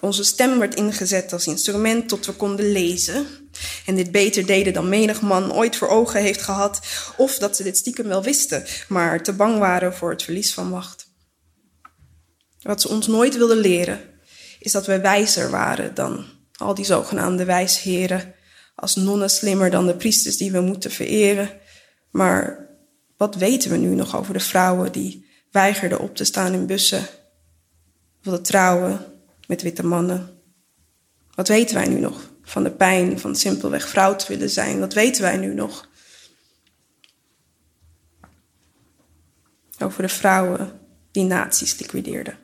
Onze 0.00 0.24
stem 0.24 0.58
werd 0.58 0.74
ingezet 0.74 1.32
als 1.32 1.46
instrument 1.46 2.08
tot 2.08 2.26
we 2.26 2.32
konden 2.32 2.72
lezen. 2.72 3.26
En 3.86 3.94
dit 3.94 4.10
beter 4.10 4.46
deden 4.46 4.72
dan 4.72 4.88
menig 4.88 5.20
man 5.20 5.52
ooit 5.52 5.76
voor 5.76 5.88
ogen 5.88 6.20
heeft 6.20 6.42
gehad. 6.42 6.80
Of 7.16 7.38
dat 7.38 7.56
ze 7.56 7.62
dit 7.62 7.76
stiekem 7.76 8.08
wel 8.08 8.22
wisten, 8.22 8.64
maar 8.88 9.22
te 9.22 9.32
bang 9.32 9.58
waren 9.58 9.94
voor 9.94 10.10
het 10.10 10.22
verlies 10.22 10.54
van 10.54 10.68
macht. 10.68 11.06
Wat 12.60 12.80
ze 12.80 12.88
ons 12.88 13.06
nooit 13.06 13.36
wilden 13.36 13.56
leren, 13.56 14.00
is 14.58 14.72
dat 14.72 14.86
wij 14.86 15.00
wijzer 15.00 15.50
waren 15.50 15.94
dan 15.94 16.26
al 16.56 16.74
die 16.74 16.84
zogenaamde 16.84 17.44
wijsheren. 17.44 18.34
Als 18.74 18.94
nonnen 18.96 19.30
slimmer 19.30 19.70
dan 19.70 19.86
de 19.86 19.96
priesters 19.96 20.36
die 20.36 20.52
we 20.52 20.60
moeten 20.60 20.90
vereren. 20.90 21.50
Maar 22.10 22.68
wat 23.16 23.34
weten 23.34 23.70
we 23.70 23.76
nu 23.76 23.94
nog 23.94 24.16
over 24.16 24.32
de 24.32 24.40
vrouwen 24.40 24.92
die 24.92 25.26
weigerden 25.50 26.00
op 26.00 26.16
te 26.16 26.24
staan 26.24 26.52
in 26.52 26.66
bussen 26.66 27.06
wilde 28.26 28.40
trouwen 28.40 29.04
met 29.46 29.62
witte 29.62 29.86
mannen. 29.86 30.40
Wat 31.34 31.48
weten 31.48 31.74
wij 31.74 31.88
nu 31.88 32.00
nog 32.00 32.30
van 32.42 32.62
de 32.62 32.70
pijn 32.70 33.20
van 33.20 33.36
simpelweg 33.36 33.88
vrouw 33.88 34.16
te 34.16 34.26
willen 34.28 34.50
zijn? 34.50 34.78
Wat 34.78 34.94
weten 34.94 35.22
wij 35.22 35.36
nu 35.36 35.54
nog 35.54 35.88
over 39.78 40.02
de 40.02 40.08
vrouwen 40.08 40.80
die 41.10 41.24
nazi's 41.24 41.78
liquideerden? 41.78 42.38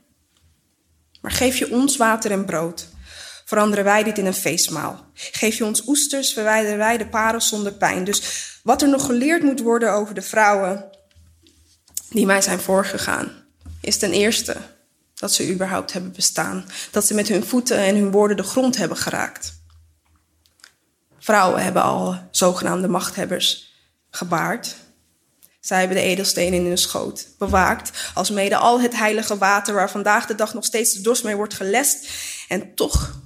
Maar 1.21 1.31
geef 1.31 1.57
je 1.57 1.71
ons 1.71 1.97
water 1.97 2.31
en 2.31 2.45
brood, 2.45 2.89
veranderen 3.45 3.85
wij 3.85 4.03
dit 4.03 4.19
in 4.19 4.27
een 4.27 4.35
feestmaal. 4.35 5.07
Geef 5.15 5.57
je 5.57 5.65
ons 5.65 5.89
oesters, 5.89 6.33
verwijderen 6.33 6.79
wij 6.79 6.99
de 6.99 7.09
parels 7.09 7.49
zonder 7.49 7.73
pijn. 7.73 8.05
Dus 8.05 8.51
wat 8.63 8.83
er 8.83 8.89
nog 8.89 9.07
geleerd 9.07 9.43
moet 9.43 9.61
worden 9.61 9.93
over 9.93 10.15
de 10.15 10.23
vrouwen 10.23 10.91
die 12.11 12.27
mij 12.27 12.43
zijn 12.43 12.61
voorgegaan, 12.61 13.33
is 13.81 13.99
ten 13.99 14.13
eerste 14.13 14.57
dat 15.23 15.33
ze 15.33 15.51
überhaupt 15.51 15.93
hebben 15.93 16.13
bestaan. 16.13 16.65
Dat 16.91 17.07
ze 17.07 17.15
met 17.15 17.29
hun 17.29 17.45
voeten 17.45 17.77
en 17.77 17.97
hun 17.97 18.11
woorden 18.11 18.37
de 18.37 18.43
grond 18.43 18.77
hebben 18.77 18.97
geraakt. 18.97 19.63
Vrouwen 21.19 21.63
hebben 21.63 21.83
al 21.83 22.29
zogenaamde 22.31 22.89
machthebbers 22.89 23.75
gebaard. 24.11 24.77
Zij 25.61 25.79
hebben 25.79 25.97
de 25.97 26.03
edelstenen 26.03 26.59
in 26.59 26.67
hun 26.67 26.79
schoot 26.79 27.29
bewaakt, 27.39 28.11
als 28.15 28.31
mede 28.31 28.57
al 28.57 28.81
het 28.81 28.97
heilige 28.97 29.39
water 29.39 29.75
waar 29.75 29.91
vandaag 29.91 30.27
de 30.27 30.35
dag 30.35 30.55
nog 30.55 30.65
steeds 30.65 30.93
de 30.93 31.01
dorst 31.01 31.25
mee 31.25 31.37
wordt 31.37 31.55
gelest. 31.55 32.09
En 32.49 32.75
toch, 32.75 33.21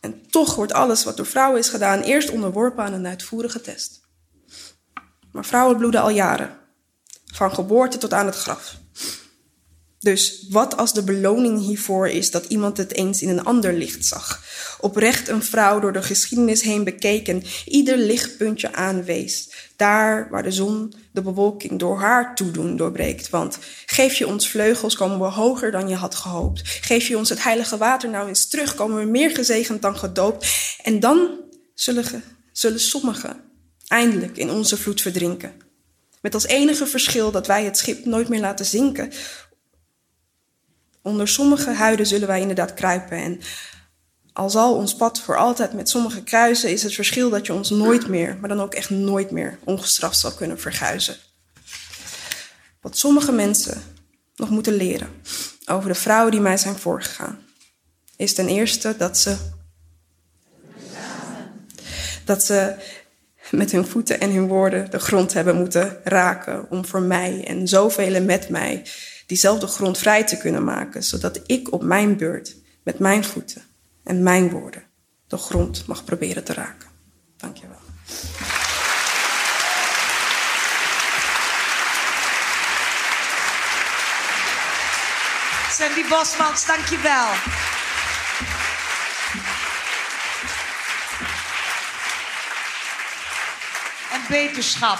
en 0.00 0.30
toch 0.30 0.54
wordt 0.54 0.72
alles 0.72 1.04
wat 1.04 1.16
door 1.16 1.26
vrouwen 1.26 1.58
is 1.58 1.68
gedaan 1.68 2.00
eerst 2.00 2.30
onderworpen 2.30 2.84
aan 2.84 2.92
een 2.92 3.06
uitvoerige 3.06 3.60
test. 3.60 4.00
Maar 5.32 5.44
vrouwen 5.44 5.76
bloeden 5.76 6.00
al 6.00 6.10
jaren, 6.10 6.58
van 7.24 7.54
geboorte 7.54 7.98
tot 7.98 8.12
aan 8.12 8.26
het 8.26 8.36
graf. 8.36 8.79
Dus 10.00 10.46
wat 10.48 10.76
als 10.76 10.92
de 10.92 11.02
beloning 11.02 11.60
hiervoor 11.60 12.08
is 12.08 12.30
dat 12.30 12.44
iemand 12.44 12.76
het 12.76 12.94
eens 12.94 13.22
in 13.22 13.28
een 13.28 13.44
ander 13.44 13.72
licht 13.72 14.06
zag? 14.06 14.44
Oprecht 14.80 15.28
een 15.28 15.42
vrouw 15.42 15.80
door 15.80 15.92
de 15.92 16.02
geschiedenis 16.02 16.62
heen 16.62 16.84
bekeken, 16.84 17.42
ieder 17.66 17.96
lichtpuntje 17.96 18.72
aanwees. 18.72 19.50
Daar 19.76 20.28
waar 20.30 20.42
de 20.42 20.50
zon 20.50 20.94
de 21.12 21.22
bewolking 21.22 21.78
door 21.78 21.98
haar 21.98 22.34
toedoen 22.34 22.76
doorbreekt. 22.76 23.30
Want 23.30 23.58
geef 23.86 24.14
je 24.14 24.26
ons 24.26 24.48
vleugels, 24.48 24.96
komen 24.96 25.18
we 25.18 25.24
hoger 25.24 25.70
dan 25.70 25.88
je 25.88 25.94
had 25.94 26.14
gehoopt. 26.14 26.62
Geef 26.64 27.08
je 27.08 27.18
ons 27.18 27.28
het 27.28 27.42
heilige 27.42 27.76
water 27.76 28.10
nou 28.10 28.28
eens 28.28 28.48
terug, 28.48 28.74
komen 28.74 28.98
we 28.98 29.10
meer 29.10 29.30
gezegend 29.30 29.82
dan 29.82 29.98
gedoopt. 29.98 30.46
En 30.82 31.00
dan 31.00 31.28
zullen, 31.74 32.22
zullen 32.52 32.80
sommigen 32.80 33.40
eindelijk 33.86 34.36
in 34.36 34.50
onze 34.50 34.76
vloed 34.76 35.00
verdrinken. 35.00 35.52
Met 36.20 36.34
als 36.34 36.46
enige 36.46 36.86
verschil 36.86 37.30
dat 37.30 37.46
wij 37.46 37.64
het 37.64 37.78
schip 37.78 38.04
nooit 38.04 38.28
meer 38.28 38.40
laten 38.40 38.66
zinken. 38.66 39.12
Onder 41.02 41.28
sommige 41.28 41.70
huiden 41.70 42.06
zullen 42.06 42.28
wij 42.28 42.40
inderdaad 42.40 42.74
kruipen. 42.74 43.16
En 43.16 43.40
al 44.32 44.50
zal 44.50 44.74
ons 44.74 44.96
pad 44.96 45.20
voor 45.20 45.36
altijd 45.36 45.72
met 45.72 45.88
sommige 45.88 46.22
kruisen, 46.22 46.70
is 46.70 46.82
het 46.82 46.94
verschil 46.94 47.30
dat 47.30 47.46
je 47.46 47.52
ons 47.52 47.70
nooit 47.70 48.08
meer, 48.08 48.36
maar 48.40 48.48
dan 48.48 48.60
ook 48.60 48.74
echt 48.74 48.90
nooit 48.90 49.30
meer, 49.30 49.58
ongestraft 49.64 50.18
zal 50.18 50.32
kunnen 50.32 50.60
verguizen. 50.60 51.16
Wat 52.80 52.98
sommige 52.98 53.32
mensen 53.32 53.82
nog 54.34 54.50
moeten 54.50 54.74
leren 54.74 55.08
over 55.66 55.88
de 55.88 55.94
vrouwen 55.94 56.30
die 56.30 56.40
mij 56.40 56.56
zijn 56.56 56.76
voorgegaan, 56.78 57.38
is 58.16 58.34
ten 58.34 58.48
eerste 58.48 58.94
dat 58.96 59.18
ze. 59.18 59.36
dat 62.24 62.44
ze 62.44 62.74
met 63.50 63.72
hun 63.72 63.86
voeten 63.86 64.20
en 64.20 64.32
hun 64.32 64.48
woorden 64.48 64.90
de 64.90 64.98
grond 64.98 65.32
hebben 65.32 65.56
moeten 65.56 65.96
raken 66.04 66.70
om 66.70 66.84
voor 66.84 67.02
mij 67.02 67.44
en 67.46 67.68
zoveel 67.68 68.22
met 68.22 68.48
mij 68.48 68.86
diezelfde 69.30 69.66
grond 69.66 69.98
vrij 69.98 70.24
te 70.24 70.38
kunnen 70.38 70.64
maken, 70.64 71.02
zodat 71.02 71.40
ik 71.46 71.72
op 71.72 71.82
mijn 71.82 72.16
beurt 72.16 72.56
met 72.82 72.98
mijn 72.98 73.24
voeten 73.24 73.62
en 74.04 74.22
mijn 74.22 74.50
woorden 74.50 74.82
de 75.26 75.36
grond 75.36 75.86
mag 75.86 76.04
proberen 76.04 76.44
te 76.44 76.52
raken. 76.52 76.88
Dank 77.36 77.56
je 77.56 77.66
wel. 77.68 77.78
Sandy 85.70 86.08
Bosmans, 86.08 86.66
dank 86.66 86.86
je 86.86 87.00
wel. 87.02 87.28
En 94.12 94.20
beterschap. 94.28 94.98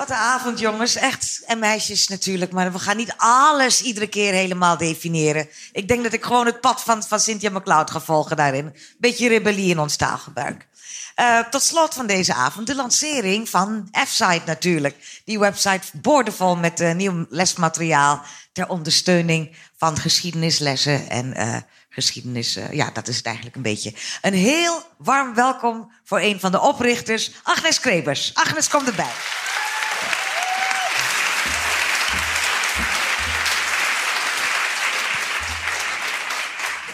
Wat 0.00 0.10
een 0.10 0.16
avond, 0.16 0.58
jongens. 0.58 0.94
Echt. 0.94 1.42
En 1.46 1.58
meisjes 1.58 2.08
natuurlijk. 2.08 2.52
Maar 2.52 2.72
we 2.72 2.78
gaan 2.78 2.96
niet 2.96 3.14
alles 3.16 3.82
iedere 3.82 4.06
keer 4.06 4.32
helemaal 4.32 4.76
definiëren. 4.76 5.48
Ik 5.72 5.88
denk 5.88 6.02
dat 6.02 6.12
ik 6.12 6.24
gewoon 6.24 6.46
het 6.46 6.60
pad 6.60 6.82
van, 6.82 7.02
van 7.02 7.20
Cynthia 7.20 7.50
McLeod 7.50 7.90
ga 7.90 8.00
volgen 8.00 8.36
daarin. 8.36 8.76
Beetje 8.98 9.28
rebellie 9.28 9.70
in 9.70 9.78
ons 9.78 9.96
taalgebruik. 9.96 10.68
Uh, 11.16 11.38
tot 11.38 11.62
slot 11.62 11.94
van 11.94 12.06
deze 12.06 12.34
avond 12.34 12.66
de 12.66 12.74
lancering 12.74 13.48
van 13.48 13.88
F-Site 14.06 14.42
natuurlijk. 14.46 15.22
Die 15.24 15.38
website 15.38 15.86
boordevol 15.92 16.56
met 16.56 16.80
uh, 16.80 16.92
nieuw 16.94 17.26
lesmateriaal 17.28 18.22
ter 18.52 18.68
ondersteuning 18.68 19.56
van 19.76 19.98
geschiedenislessen 19.98 21.10
en 21.10 21.40
uh, 21.40 21.56
geschiedenis. 21.88 22.58
ja, 22.70 22.90
dat 22.90 23.08
is 23.08 23.16
het 23.16 23.26
eigenlijk 23.26 23.56
een 23.56 23.62
beetje. 23.62 23.94
Een 24.22 24.34
heel 24.34 24.82
warm 24.98 25.34
welkom 25.34 25.92
voor 26.04 26.20
een 26.20 26.40
van 26.40 26.52
de 26.52 26.60
oprichters, 26.60 27.32
Agnes 27.42 27.80
Krebers. 27.80 28.34
Agnes, 28.34 28.68
kom 28.68 28.86
erbij. 28.86 29.12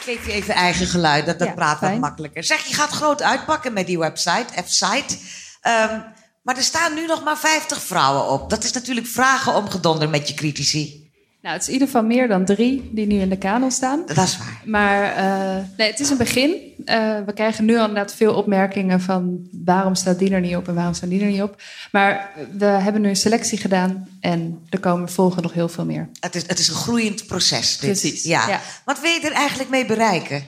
Geef 0.06 0.26
je 0.26 0.32
even 0.32 0.54
eigen 0.54 0.86
geluid, 0.86 1.26
dat, 1.26 1.38
dat 1.38 1.54
praat 1.54 1.80
wat 1.80 1.98
makkelijker. 1.98 2.44
Zeg, 2.44 2.66
je 2.66 2.74
gaat 2.74 2.90
groot 2.90 3.22
uitpakken 3.22 3.72
met 3.72 3.86
die 3.86 3.98
website, 3.98 4.62
F-site. 4.64 5.14
Um, 5.62 6.04
maar 6.42 6.56
er 6.56 6.62
staan 6.62 6.94
nu 6.94 7.06
nog 7.06 7.24
maar 7.24 7.38
50 7.38 7.82
vrouwen 7.82 8.28
op. 8.28 8.50
Dat 8.50 8.64
is 8.64 8.72
natuurlijk 8.72 9.06
vragen 9.06 9.54
om 9.54 9.70
gedonder 9.70 10.08
met 10.08 10.28
je 10.28 10.34
critici. 10.34 11.05
Nou, 11.47 11.59
het 11.59 11.66
is 11.66 11.74
in 11.74 11.81
ieder 11.81 11.94
geval 11.94 12.09
meer 12.09 12.28
dan 12.28 12.44
drie 12.44 12.90
die 12.93 13.06
nu 13.06 13.20
in 13.20 13.28
de 13.28 13.39
kanon 13.39 13.70
staan. 13.70 14.02
Dat 14.06 14.16
is 14.16 14.39
waar. 14.39 14.60
Maar 14.64 15.16
uh, 15.16 15.64
nee, 15.77 15.90
het 15.90 16.01
is 16.01 16.10
een 16.10 16.16
begin. 16.16 16.51
Uh, 16.51 17.18
we 17.27 17.32
krijgen 17.35 17.64
nu 17.64 17.77
al 17.77 17.89
inderdaad 17.89 18.14
veel 18.14 18.35
opmerkingen 18.35 19.01
van 19.01 19.48
waarom 19.64 19.94
staat 19.94 20.18
die 20.18 20.31
er 20.31 20.40
niet 20.40 20.56
op 20.56 20.68
en 20.68 20.74
waarom 20.74 20.94
staat 20.94 21.10
die 21.10 21.20
er 21.20 21.31
niet 21.31 21.43
op. 21.43 21.62
Maar 21.93 22.31
we 22.52 22.64
hebben 22.64 23.02
nu 23.02 23.09
een 23.09 23.16
selectie 23.16 23.59
gedaan 23.59 24.09
en 24.20 24.66
er 24.68 24.81
komen 24.81 25.09
volgen 25.09 25.43
nog 25.43 25.52
heel 25.52 25.68
veel 25.68 25.85
meer. 25.85 26.09
Het 26.20 26.35
is, 26.35 26.43
het 26.47 26.59
is 26.59 26.68
een 26.68 26.74
groeiend 26.74 27.27
proces. 27.27 27.78
Dit. 27.78 27.90
Precies. 27.90 28.24
Ja. 28.24 28.48
ja. 28.48 28.60
Wat 28.85 29.01
wil 29.01 29.10
je 29.10 29.20
er 29.20 29.32
eigenlijk 29.32 29.70
mee 29.70 29.86
bereiken? 29.86 30.44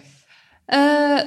Uh, 0.68 1.20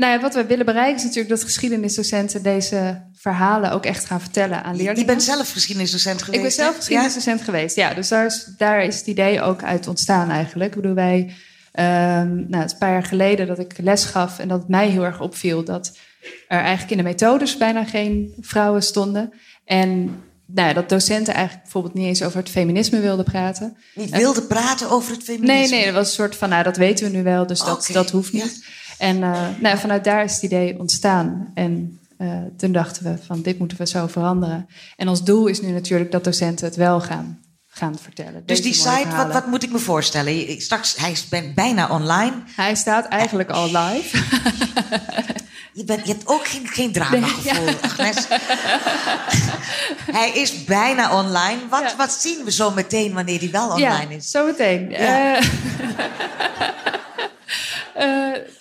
nou 0.00 0.12
ja, 0.12 0.20
wat 0.20 0.34
we 0.34 0.46
willen 0.46 0.64
bereiken 0.64 0.96
is 0.96 1.02
natuurlijk 1.02 1.28
dat 1.28 1.44
geschiedenisdocenten 1.44 2.42
deze 2.42 3.02
verhalen 3.14 3.72
ook 3.72 3.84
echt 3.84 4.04
gaan 4.04 4.20
vertellen 4.20 4.64
aan 4.64 4.76
leerlingen. 4.76 5.00
Je 5.00 5.04
bent 5.04 5.22
zelf 5.22 5.52
geschiedenisdocent 5.52 6.22
geweest? 6.22 6.36
Ik 6.36 6.42
ben 6.42 6.52
zelf 6.64 6.76
geschiedenisdocent 6.76 7.38
ja? 7.38 7.44
geweest, 7.44 7.76
ja. 7.76 7.94
Dus 7.94 8.08
daar 8.08 8.26
is, 8.26 8.48
daar 8.56 8.84
is 8.84 8.98
het 8.98 9.06
idee 9.06 9.42
ook 9.42 9.62
uit 9.62 9.86
ontstaan 9.86 10.30
eigenlijk. 10.30 10.70
Ik 10.74 10.80
bedoel, 10.80 10.94
wij, 10.94 11.18
um, 11.20 12.46
nou, 12.48 12.56
het 12.56 12.66
is 12.66 12.72
een 12.72 12.78
paar 12.78 12.92
jaar 12.92 13.04
geleden 13.04 13.46
dat 13.46 13.58
ik 13.58 13.78
les 13.78 14.04
gaf 14.04 14.38
en 14.38 14.48
dat 14.48 14.58
het 14.58 14.68
mij 14.68 14.88
heel 14.88 15.04
erg 15.04 15.20
opviel 15.20 15.64
dat 15.64 15.98
er 16.48 16.60
eigenlijk 16.60 16.90
in 16.90 16.96
de 16.96 17.02
methodes 17.02 17.56
bijna 17.56 17.84
geen 17.84 18.34
vrouwen 18.40 18.82
stonden. 18.82 19.32
En 19.64 20.22
nou 20.46 20.68
ja, 20.68 20.74
dat 20.74 20.88
docenten 20.88 21.34
eigenlijk 21.34 21.62
bijvoorbeeld 21.62 21.94
niet 21.94 22.06
eens 22.06 22.22
over 22.22 22.38
het 22.38 22.50
feminisme 22.50 23.00
wilden 23.00 23.24
praten. 23.24 23.76
Niet 23.94 24.10
wilden 24.10 24.46
praten 24.46 24.90
over 24.90 25.12
het 25.12 25.22
feminisme? 25.22 25.54
Nee, 25.54 25.68
nee, 25.68 25.84
dat 25.84 25.94
was 25.94 26.06
een 26.06 26.14
soort 26.14 26.36
van, 26.36 26.48
nou, 26.48 26.62
dat 26.62 26.76
weten 26.76 27.10
we 27.10 27.16
nu 27.16 27.22
wel, 27.22 27.46
dus 27.46 27.58
dat, 27.58 27.90
dat 27.92 28.10
hoeft 28.10 28.32
niet. 28.32 28.60
Ja. 28.60 28.79
En 29.00 29.16
uh, 29.16 29.46
nou, 29.60 29.78
vanuit 29.78 30.04
daar 30.04 30.24
is 30.24 30.34
het 30.34 30.42
idee 30.42 30.78
ontstaan. 30.78 31.50
En 31.54 32.00
uh, 32.18 32.38
toen 32.56 32.72
dachten 32.72 33.02
we 33.02 33.18
van 33.26 33.42
dit 33.42 33.58
moeten 33.58 33.78
we 33.78 33.86
zo 33.86 34.06
veranderen. 34.06 34.66
En 34.96 35.08
ons 35.08 35.24
doel 35.24 35.46
is 35.46 35.60
nu 35.60 35.70
natuurlijk 35.70 36.10
dat 36.10 36.24
docenten 36.24 36.66
het 36.66 36.76
wel 36.76 37.00
gaan, 37.00 37.40
gaan 37.66 37.98
vertellen. 37.98 38.42
Dus 38.46 38.62
die 38.62 38.74
site, 38.74 39.08
wat, 39.16 39.32
wat, 39.32 39.46
moet 39.46 39.62
ik 39.62 39.72
me 39.72 39.78
voorstellen? 39.78 40.60
Straks, 40.60 40.96
hij 40.96 41.10
is 41.10 41.28
bijna 41.54 41.88
online. 41.88 42.32
Hij 42.56 42.74
staat 42.74 43.08
eigenlijk 43.08 43.50
al 43.50 43.66
live. 43.66 44.18
Je, 45.72 45.84
bent, 45.84 46.06
je 46.06 46.12
hebt 46.12 46.26
ook 46.26 46.46
geen, 46.48 46.68
geen 46.68 46.92
dramagevoel, 46.92 47.64
nee, 47.64 47.74
ja. 47.74 47.80
Agnes. 47.88 48.26
hij 50.20 50.30
is 50.34 50.64
bijna 50.64 51.18
online. 51.18 51.68
Wat, 51.68 51.80
ja. 51.80 51.96
wat 51.96 52.12
zien 52.12 52.44
we 52.44 52.50
zo 52.50 52.70
meteen 52.70 53.12
wanneer 53.12 53.38
hij 53.38 53.50
wel 53.50 53.68
online 53.68 54.10
ja, 54.10 54.16
is? 54.16 54.30
Zo 54.30 54.46
meteen. 54.46 54.90
Ja. 54.90 55.36
Uh, 55.36 55.46
Uh, 56.80 57.09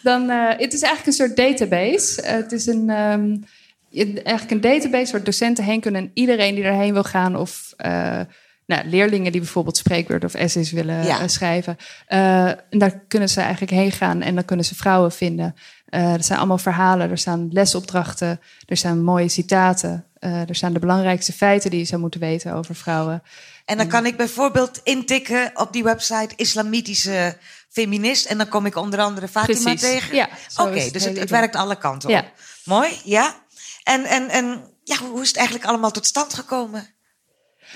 dan, 0.04 0.30
uh, 0.30 0.50
het 0.58 0.74
is 0.74 0.82
eigenlijk 0.82 1.06
een 1.06 1.14
soort 1.14 1.36
database. 1.36 2.22
Uh, 2.22 2.30
het 2.30 2.52
is 2.52 2.66
een, 2.66 2.90
um, 2.90 3.44
eigenlijk 4.24 4.52
een 4.52 4.62
database 4.62 5.12
waar 5.12 5.24
docenten 5.24 5.64
heen 5.64 5.80
kunnen 5.80 6.02
en 6.02 6.12
iedereen 6.14 6.56
die 6.56 6.64
erheen 6.64 6.94
wil 6.94 7.04
gaan 7.04 7.36
of 7.36 7.74
nou, 8.66 8.88
leerlingen 8.88 9.32
die 9.32 9.42
bijvoorbeeld 9.42 9.78
spreekwoord 9.78 10.24
of 10.24 10.34
essays 10.34 10.72
willen 10.72 11.04
ja. 11.04 11.28
schrijven. 11.28 11.78
en 12.08 12.58
daar 12.70 13.00
kunnen 13.08 13.30
ze 13.30 13.42
eigenlijk 13.42 13.72
heen 13.72 13.92
gaan 13.92 14.22
en 14.22 14.36
dan 14.36 14.46
kunnen 14.46 14.66
ze 14.66 14.76
vrouwen 14.76 15.12
vinden. 15.12 15.56
er 15.90 16.24
zijn 16.24 16.40
allemaal 16.40 16.58
verhalen, 16.58 17.10
er 17.10 17.18
staan 17.18 17.50
lesopdrachten, 17.52 18.40
er 18.66 18.78
staan 18.78 19.04
mooie 19.04 19.30
citaten. 19.30 20.06
er 20.20 20.56
staan 20.56 20.74
de 20.74 20.80
belangrijkste 20.80 21.34
feiten 21.34 21.70
die 21.70 21.80
je 21.80 21.86
zou 21.86 22.02
moeten 22.02 22.20
weten 22.20 22.54
over 22.54 22.76
vrouwen. 22.76 23.24
En 23.70 23.78
dan 23.78 23.88
kan 23.88 24.06
ik 24.06 24.18
bijvoorbeeld 24.18 24.82
intikken 24.84 25.52
op 25.54 25.74
die 25.74 25.84
website 25.84 26.34
islamitische 26.36 27.36
feminist. 27.70 28.26
En 28.26 28.38
dan 28.38 28.48
kom 28.48 28.66
ik 28.66 28.76
onder 28.76 29.00
andere 29.00 29.28
Fatima 29.28 29.62
Precies. 29.64 29.82
tegen. 29.82 30.16
Ja, 30.16 30.30
Oké, 30.58 30.70
okay, 30.70 30.92
dus 30.92 31.04
het, 31.04 31.18
het, 31.20 31.30
werkt 31.30 31.56
alle 31.56 31.78
kanten 31.78 32.10
op. 32.10 32.32
Mooi, 32.64 33.02
ja. 33.04 33.36
En, 33.84 34.04
en, 34.04 34.30
en 34.30 34.64
ja, 34.84 34.98
hoe 34.98 35.22
is 35.22 35.28
het 35.28 35.38
eigenlijk 35.38 35.68
allemaal 35.68 35.92
tot 35.92 36.06
stand 36.06 36.34
gekomen? 36.34 36.98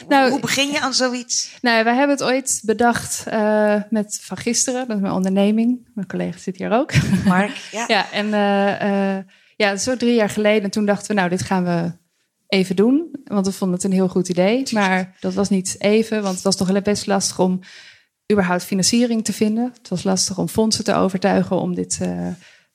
Nou, 0.08 0.30
hoe 0.30 0.40
begin 0.40 0.72
je 0.72 0.82
aan 0.82 0.94
zoiets? 0.94 1.58
Nou, 1.62 1.84
wij 1.84 1.96
hebben 1.96 2.16
het 2.16 2.26
ooit 2.26 2.62
bedacht 2.64 3.24
uh, 3.28 3.82
met 3.90 4.20
Van 4.22 4.38
Gisteren, 4.38 4.88
dat 4.88 4.96
is 4.96 5.02
mijn 5.02 5.14
onderneming. 5.14 5.90
Mijn 5.94 6.08
collega 6.08 6.38
zit 6.38 6.58
hier 6.58 6.72
ook. 6.72 6.92
Mark, 7.26 7.58
ja. 7.72 7.84
ja, 7.88 8.12
en 8.12 8.26
uh, 8.26 9.16
uh, 9.18 9.24
ja, 9.56 9.76
zo 9.76 9.98
drie 9.98 10.14
jaar 10.16 10.30
geleden. 10.30 10.70
toen 10.70 10.86
dachten 10.86 11.08
we, 11.08 11.14
nou, 11.14 11.30
dit 11.30 11.42
gaan 11.42 11.64
we 11.64 11.92
even 12.48 12.76
doen. 12.76 13.16
Want 13.24 13.46
we 13.46 13.52
vonden 13.52 13.76
het 13.76 13.86
een 13.86 13.92
heel 13.92 14.08
goed 14.08 14.30
idee. 14.30 14.64
Maar 14.72 15.16
dat 15.20 15.34
was 15.34 15.50
niet 15.50 15.76
even, 15.80 16.22
want 16.22 16.36
het 16.36 16.44
was 16.44 16.56
toch 16.56 16.82
best 16.82 17.06
lastig 17.06 17.40
om 17.40 17.60
überhaupt 18.34 18.64
financiering 18.64 19.26
te 19.26 19.34
vinden. 19.34 19.72
Het 19.78 19.90
was 19.90 20.04
lastig 20.04 20.38
om 20.38 20.48
fondsen 20.48 20.84
te 20.84 20.94
overtuigen 20.94 21.56
om 21.56 21.76
dit 21.76 22.00
uh, 22.02 22.28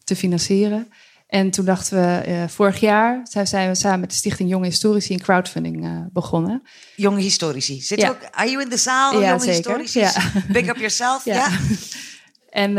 te 0.04 0.16
financieren. 0.16 0.92
En 1.26 1.50
toen 1.50 1.64
dachten 1.64 2.00
we, 2.00 2.28
uh, 2.28 2.48
vorig 2.48 2.80
jaar 2.80 3.20
zijn 3.42 3.68
we 3.68 3.74
samen 3.74 4.00
met 4.00 4.10
de 4.10 4.16
Stichting 4.16 4.50
Jonge 4.50 4.66
Historici 4.66 5.14
een 5.14 5.20
crowdfunding 5.20 5.84
uh, 5.84 6.00
begonnen. 6.12 6.62
Jonge 6.96 7.20
Historici. 7.20 7.80
Zit 7.80 8.00
ja. 8.00 8.08
ook, 8.08 8.18
are 8.30 8.50
you 8.50 8.62
in 8.62 8.68
de 8.68 8.76
zaal, 8.76 9.20
ja, 9.20 9.28
Jonge 9.28 9.40
zeker. 9.40 9.78
Historici? 9.78 10.00
Ja. 10.00 10.42
Big 10.52 10.66
up 10.66 10.76
yourself, 10.76 11.24
ja. 11.24 11.34
ja. 11.34 11.48
En 12.50 12.72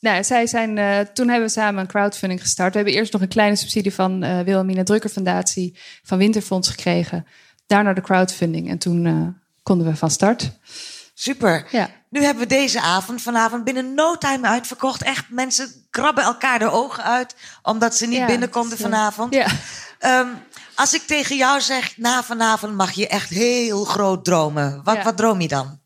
nou, 0.00 0.24
zij 0.24 0.46
zijn, 0.46 0.68
toen 1.12 1.28
hebben 1.28 1.46
we 1.46 1.52
samen 1.52 1.80
een 1.80 1.86
crowdfunding 1.86 2.40
gestart. 2.40 2.72
We 2.72 2.78
hebben 2.78 2.96
eerst 2.96 3.12
nog 3.12 3.22
een 3.22 3.28
kleine 3.28 3.56
subsidie 3.56 3.94
van 3.94 4.24
uh, 4.24 4.40
Wilhelmina 4.40 4.82
Drukker 4.82 5.10
Fundatie 5.10 5.78
van 6.02 6.18
Winterfonds 6.18 6.68
gekregen. 6.68 7.26
Daarna 7.66 7.92
de 7.92 8.00
crowdfunding 8.00 8.68
en 8.68 8.78
toen 8.78 9.34
konden 9.62 9.86
we 9.86 9.96
van 9.96 10.10
start. 10.10 10.50
Super. 11.14 11.66
Ja. 11.70 11.90
Nu 12.08 12.24
hebben 12.24 12.42
we 12.42 12.48
deze 12.48 12.80
avond 12.80 13.22
vanavond 13.22 13.64
binnen 13.64 13.94
no 13.94 14.16
time 14.18 14.48
uitverkocht. 14.48 15.02
Echt, 15.02 15.24
mensen 15.28 15.86
krabben 15.90 16.24
elkaar 16.24 16.58
de 16.58 16.70
ogen 16.70 17.04
uit 17.04 17.34
omdat 17.62 17.96
ze 17.96 18.06
niet 18.06 18.18
ja, 18.18 18.26
binnen 18.26 18.50
konden 18.50 18.78
vanavond. 18.78 19.34
Ja. 19.34 19.46
Um, 20.20 20.42
als 20.74 20.94
ik 20.94 21.02
tegen 21.02 21.36
jou 21.36 21.60
zeg, 21.60 21.96
na 21.96 22.22
vanavond 22.22 22.74
mag 22.74 22.92
je 22.92 23.08
echt 23.08 23.28
heel 23.28 23.84
groot 23.84 24.24
dromen. 24.24 24.80
Wat, 24.84 25.02
wat 25.02 25.16
droom 25.16 25.40
je 25.40 25.48
dan? 25.48 25.80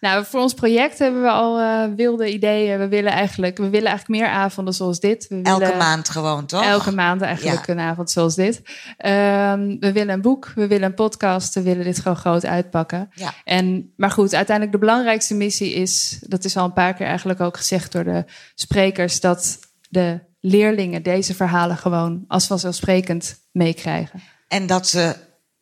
Nou, 0.00 0.24
voor 0.24 0.40
ons 0.40 0.54
project 0.54 0.98
hebben 0.98 1.22
we 1.22 1.28
al 1.30 1.58
eh, 1.58 1.94
wilde 1.96 2.32
ideeën. 2.32 2.78
We 2.78 2.88
willen 2.88 3.12
eigenlijk, 3.12 3.56
we 3.56 3.68
willen 3.68 3.88
eigenlijk 3.88 4.20
meer 4.20 4.30
avonden 4.30 4.74
zoals 4.74 5.00
dit. 5.00 5.26
We 5.28 5.40
Elke 5.42 5.58
willen, 5.64 5.76
maand 5.78 6.08
gewoon, 6.08 6.46
toch? 6.46 6.64
Elke 6.64 6.92
maand 6.94 7.20
eigenlijk 7.22 7.66
Ja. 7.66 7.72
een 7.72 7.80
avond 7.80 8.10
zoals 8.10 8.34
dit. 8.34 8.62
Ehm, 8.96 9.76
we 9.80 9.92
willen 9.92 10.14
een 10.14 10.20
boek, 10.20 10.52
we 10.54 10.66
willen 10.66 10.86
een 10.88 10.94
podcast, 10.94 11.54
we 11.54 11.62
willen 11.62 11.84
dit 11.84 11.98
gewoon 11.98 12.16
groot 12.16 12.46
uitpakken. 12.46 13.10
Ja. 13.14 13.32
En, 13.44 13.92
maar 13.96 14.10
goed, 14.10 14.34
uiteindelijk 14.34 14.76
de 14.76 14.86
belangrijkste 14.86 15.34
missie 15.34 15.72
is, 15.72 16.18
dat 16.26 16.44
is 16.44 16.56
al 16.56 16.64
een 16.64 16.72
paar 16.72 16.94
keer 16.94 17.06
eigenlijk 17.06 17.40
ook 17.40 17.56
gezegd 17.56 17.92
door 17.92 18.04
de 18.04 18.24
sprekers, 18.54 19.20
dat 19.20 19.58
de 19.88 20.20
leerlingen 20.40 21.02
deze 21.02 21.34
verhalen 21.34 21.76
gewoon 21.76 22.24
als 22.28 22.46
vanzelfsprekend 22.46 23.36
meekrijgen. 23.52 24.20
En 24.48 24.66
dat 24.66 24.86
ze, 24.88 25.16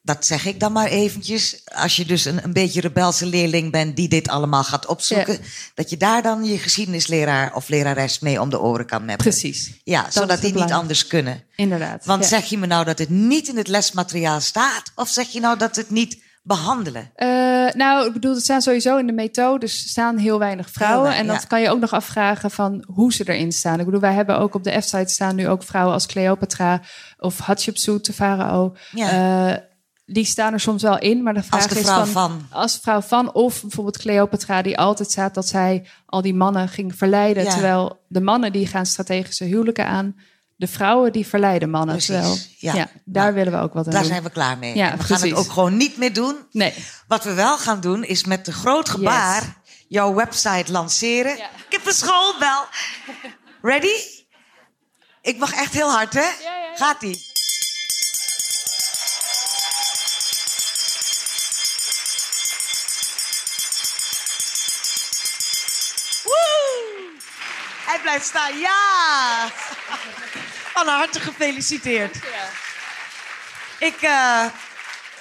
dat 0.06 0.26
zeg 0.26 0.44
ik 0.46 0.60
dan 0.60 0.72
maar 0.72 0.86
eventjes, 0.86 1.62
als 1.74 1.96
je 1.96 2.04
dus 2.04 2.24
een, 2.24 2.44
een 2.44 2.52
beetje 2.52 2.80
rebelse 2.80 3.26
leerling 3.26 3.72
bent 3.72 3.96
die 3.96 4.08
dit 4.08 4.28
allemaal 4.28 4.64
gaat 4.64 4.86
opzoeken, 4.86 5.38
dat 5.74 5.90
je 5.90 5.96
daar 5.96 6.22
dan 6.22 6.44
je 6.44 6.58
geschiedenisleraar 6.58 7.54
of 7.54 7.68
lerares 7.68 8.18
mee 8.18 8.40
om 8.40 8.50
de 8.50 8.60
oren 8.60 8.86
kan 8.86 9.04
meppen. 9.04 9.26
Precies, 9.26 9.72
Ja, 9.84 10.06
zodat 10.10 10.40
die 10.40 10.54
niet 10.54 10.72
anders 10.72 11.06
kunnen. 11.06 11.42
inderdaad. 11.56 12.04
Want 12.04 12.22
Ja. 12.22 12.28
zeg 12.28 12.44
je 12.44 12.58
me 12.58 12.66
nou 12.66 12.84
dat 12.84 12.98
het 12.98 13.08
niet 13.08 13.48
in 13.48 13.56
het 13.56 13.68
lesmateriaal 13.68 14.40
staat, 14.40 14.92
of 14.94 15.08
zeg 15.08 15.28
je 15.28 15.40
nou 15.40 15.58
dat 15.58 15.76
het 15.76 15.90
niet 15.90 16.24
behandelen? 16.42 17.10
Eh, 17.14 17.28
nou, 17.74 18.06
ik 18.06 18.12
bedoel, 18.12 18.34
er 18.34 18.40
staan 18.40 18.62
sowieso 18.62 18.96
in 18.96 19.06
de 19.06 19.12
methodes 19.12 19.88
staan 19.88 20.16
heel 20.18 20.38
weinig 20.38 20.70
vrouwen. 20.70 20.98
Heel 21.00 21.08
weinig, 21.08 21.26
en 21.28 21.32
dat 21.32 21.42
ja. 21.42 21.48
kan 21.48 21.60
je 21.60 21.70
ook 21.70 21.80
nog 21.80 21.92
afvragen 21.92 22.50
van 22.50 22.84
hoe 22.94 23.12
ze 23.12 23.24
erin 23.32 23.52
staan. 23.52 23.78
Ik 23.78 23.84
bedoel, 23.84 24.00
wij 24.00 24.12
hebben 24.14 24.38
ook 24.38 24.54
op 24.54 24.64
de 24.64 24.80
F-site 24.80 25.12
staan 25.12 25.34
nu 25.34 25.48
ook 25.48 25.62
vrouwen 25.62 25.94
als 25.94 26.06
Cleopatra 26.06 26.80
of 27.18 27.38
Hatshepsut, 27.38 28.04
de 28.06 28.12
farao. 28.12 28.76
Ja. 28.92 29.10
Eh, 29.50 29.56
die 30.06 30.24
staan 30.24 30.52
er 30.52 30.60
soms 30.60 30.82
wel 30.82 30.98
in, 30.98 31.22
maar 31.22 31.34
de 31.34 31.42
vraag 31.42 31.62
Als 31.62 31.72
de 31.72 31.78
is 31.78 31.84
vrouw 31.86 32.04
van, 32.04 32.08
van. 32.12 32.46
Als 32.50 32.78
vrouw 32.82 33.00
van, 33.00 33.32
of 33.34 33.60
bijvoorbeeld 33.60 33.98
Cleopatra, 33.98 34.62
die 34.62 34.78
altijd 34.78 35.10
staat 35.10 35.34
dat 35.34 35.46
zij 35.48 35.86
al 36.06 36.22
die 36.22 36.34
mannen 36.34 36.68
ging 36.68 36.96
verleiden. 36.96 37.44
Ja. 37.44 37.50
Terwijl 37.52 38.04
de 38.08 38.20
mannen 38.20 38.52
die 38.52 38.66
gaan 38.66 38.86
strategische 38.86 39.44
huwelijken 39.44 39.86
aan. 39.86 40.16
De 40.56 40.66
vrouwen 40.66 41.12
die 41.12 41.26
verleiden 41.26 41.70
mannen. 41.70 41.94
Precies, 41.96 42.14
Terwijl, 42.14 42.36
ja. 42.58 42.74
ja. 42.74 42.88
daar 43.04 43.22
Nou, 43.22 43.34
willen 43.34 43.52
we 43.52 43.58
ook 43.58 43.72
wat 43.74 43.86
aan 43.86 43.92
Daar 43.92 44.00
doen. 44.02 44.10
zijn 44.10 44.22
we 44.22 44.30
klaar 44.30 44.58
mee. 44.58 44.74
Ja, 44.76 44.90
en 44.90 44.98
we 44.98 45.04
gaan 45.04 45.20
het 45.20 45.32
ook 45.34 45.50
gewoon 45.50 45.76
niet 45.76 45.96
meer 45.96 46.12
doen. 46.12 46.36
Nee. 46.52 46.74
Wat 47.08 47.24
we 47.24 47.32
wel 47.34 47.58
gaan 47.58 47.80
doen, 47.80 48.04
is 48.04 48.24
met 48.24 48.46
een 48.46 48.52
groot 48.52 48.88
gebaar 48.88 49.42
Yes. 49.42 49.50
jouw 49.88 50.14
website 50.14 50.72
lanceren. 50.72 51.36
Ja. 51.36 51.44
Ik 51.44 51.66
heb 51.72 51.86
een 51.86 51.92
schoolbel. 51.92 52.64
Ready? 53.62 53.94
Ik 55.22 55.38
mag 55.38 55.52
echt 55.54 55.72
heel 55.72 55.90
hard, 55.90 56.14
hè? 56.14 56.26
Gaat-ie. 56.74 57.25
Blijft 68.16 68.26
staan, 68.26 68.58
ja! 68.58 69.48
Van 70.72 70.86
harte 70.86 71.20
gefeliciteerd. 71.20 72.16
Ik, 73.78 73.96
eh, 74.02 74.44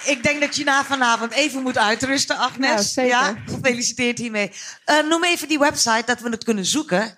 ik 0.04 0.22
denk 0.22 0.40
dat 0.40 0.56
je 0.56 0.64
na 0.64 0.84
vanavond 0.84 1.32
even 1.32 1.62
moet 1.62 1.78
uitrusten, 1.78 2.36
Agnes. 2.36 2.70
Nou, 2.70 2.82
zeker. 2.82 3.10
Ja, 3.10 3.36
gefeliciteerd 3.46 4.18
hiermee. 4.18 4.52
Eh, 4.84 5.02
noem 5.08 5.24
even 5.24 5.48
die 5.48 5.58
website, 5.58 6.02
dat 6.06 6.20
we 6.20 6.28
het 6.30 6.44
kunnen 6.44 6.64
zoeken. 6.64 7.14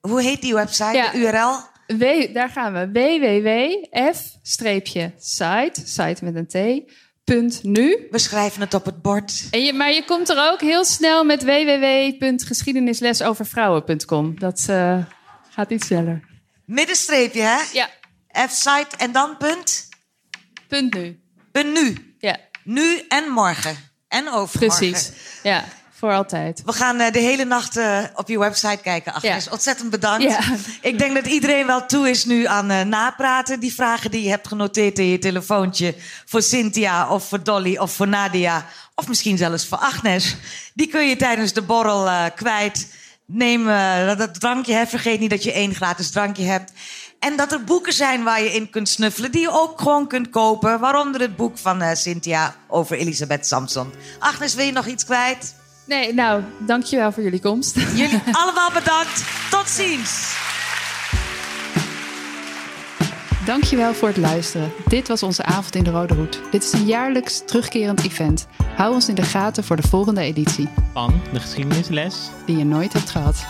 Hoe 0.00 0.22
heet 0.22 0.40
die 0.40 0.54
website, 0.54 0.96
Ja. 0.96 1.10
de 1.10 1.18
URL? 1.18 1.72
W, 1.86 2.34
daar 2.34 2.50
gaan 2.50 2.72
we. 2.72 2.90
www.f-site, 3.92 5.82
site 5.84 6.24
met 6.24 6.34
een 6.34 6.46
t, 6.46 6.54
punt 7.24 7.62
nu. 7.62 8.06
We 8.10 8.18
schrijven 8.18 8.60
het 8.60 8.74
op 8.74 8.84
het 8.84 9.02
bord. 9.02 9.46
En 9.50 9.60
je, 9.64 9.72
maar 9.72 9.92
je 9.92 10.04
komt 10.04 10.28
er 10.28 10.50
ook 10.52 10.60
heel 10.60 10.84
snel 10.84 11.24
met 11.24 11.44
www.geschiedenislesovervrouwen.com. 11.44 14.38
Dat 14.38 14.64
eh, 14.68 14.98
gaat 15.50 15.70
iets 15.70 15.86
sneller. 15.86 16.20
Middenstreepje, 16.64 17.42
hè? 17.42 17.58
Ja, 17.72 17.88
F-site 18.48 18.96
en 18.96 19.12
dan 19.12 19.36
punt? 19.36 19.88
punt 20.68 20.94
nu. 20.94 21.20
Punt 21.52 21.72
nu. 21.72 22.14
Ja, 22.18 22.38
Nu 22.64 23.00
en 23.08 23.28
morgen. 23.30 23.76
En 24.08 24.28
overmorgen. 24.28 24.90
precies. 24.90 25.12
Ja, 25.42 25.64
voor 26.04 26.14
altijd. 26.14 26.62
We 26.64 26.72
gaan 26.72 27.00
eh, 27.00 27.12
de 27.12 27.18
hele 27.18 27.44
nacht 27.44 27.76
eh, 27.76 27.98
op 28.14 28.28
je 28.28 28.38
website 28.38 28.78
kijken, 28.82 29.12
Agnes. 29.12 29.44
Ja. 29.44 29.50
Ontzettend 29.50 29.90
bedankt. 29.90 30.22
Ja. 30.22 30.40
Ik 30.80 30.98
denk 30.98 31.14
dat 31.14 31.26
iedereen 31.26 31.66
wel 31.66 31.86
toe 31.86 32.10
is 32.10 32.24
nu 32.24 32.46
aan 32.46 32.70
eh, 32.70 32.84
napraten. 32.84 33.60
Die 33.60 33.74
vragen 33.74 34.10
die 34.10 34.22
je 34.22 34.28
hebt 34.28 34.48
genoteerd 34.48 34.98
in 34.98 35.06
je 35.06 35.18
telefoontje... 35.18 35.94
voor 36.24 36.42
Cynthia 36.42 37.08
of 37.08 37.28
voor 37.28 37.42
Dolly 37.42 37.76
of 37.76 37.92
voor 37.92 38.08
Nadia... 38.08 38.66
of 38.94 39.08
misschien 39.08 39.36
zelfs 39.36 39.66
voor 39.66 39.78
Agnes... 39.78 40.36
die 40.74 40.86
kun 40.86 41.08
je 41.08 41.16
tijdens 41.16 41.52
de 41.52 41.62
borrel 41.62 42.30
kwijt. 42.34 42.92
Neem 43.26 43.66
dat, 44.16 44.40
drankje, 44.40 44.74
hè. 44.74 44.86
vergeet 44.86 45.20
niet 45.20 45.30
dat 45.30 45.42
je 45.42 45.52
één 45.52 45.74
gratis 45.74 46.10
drankje 46.10 46.44
hebt... 46.44 46.72
En 47.18 47.36
dat 47.36 47.52
er 47.52 47.64
boeken 47.64 47.92
zijn 47.92 48.24
waar 48.24 48.42
je 48.42 48.54
in 48.54 48.70
kunt 48.70 48.88
snuffelen... 48.88 49.32
die 49.32 49.40
je 49.40 49.50
ook 49.50 49.80
gewoon 49.80 50.06
kunt 50.06 50.30
kopen. 50.30 50.80
Waaronder 50.80 51.20
het 51.20 51.36
boek 51.36 51.58
van 51.58 51.96
Cynthia 51.96 52.54
over 52.68 52.96
Elisabeth 52.96 53.46
Samson. 53.46 53.92
Agnes, 54.18 54.54
wil 54.54 54.66
je 54.66 54.72
nog 54.72 54.86
iets 54.86 55.04
kwijt? 55.04 55.54
Nee, 55.84 56.14
nou, 56.14 56.42
dankjewel 56.58 57.12
voor 57.12 57.22
jullie 57.22 57.40
komst. 57.40 57.76
Jullie 57.94 58.20
allemaal 58.42 58.70
bedankt. 58.72 59.24
Tot 59.50 59.68
ziens. 59.68 60.42
Dankjewel 63.46 63.94
voor 63.94 64.08
het 64.08 64.16
luisteren. 64.16 64.72
Dit 64.88 65.08
was 65.08 65.22
onze 65.22 65.42
avond 65.44 65.74
in 65.74 65.84
de 65.84 65.90
Rode 65.90 66.14
Hoed. 66.14 66.40
Dit 66.50 66.62
is 66.64 66.72
een 66.72 66.86
jaarlijks 66.86 67.42
terugkerend 67.46 68.04
event. 68.04 68.46
Hou 68.76 68.94
ons 68.94 69.08
in 69.08 69.14
de 69.14 69.22
gaten 69.22 69.64
voor 69.64 69.76
de 69.76 69.88
volgende 69.88 70.20
editie, 70.20 70.68
Van 70.92 71.20
de 71.32 71.40
geschiedenisles 71.40 72.30
die 72.46 72.56
je 72.56 72.64
nooit 72.64 72.92
hebt 72.92 73.10
gehad. 73.10 73.46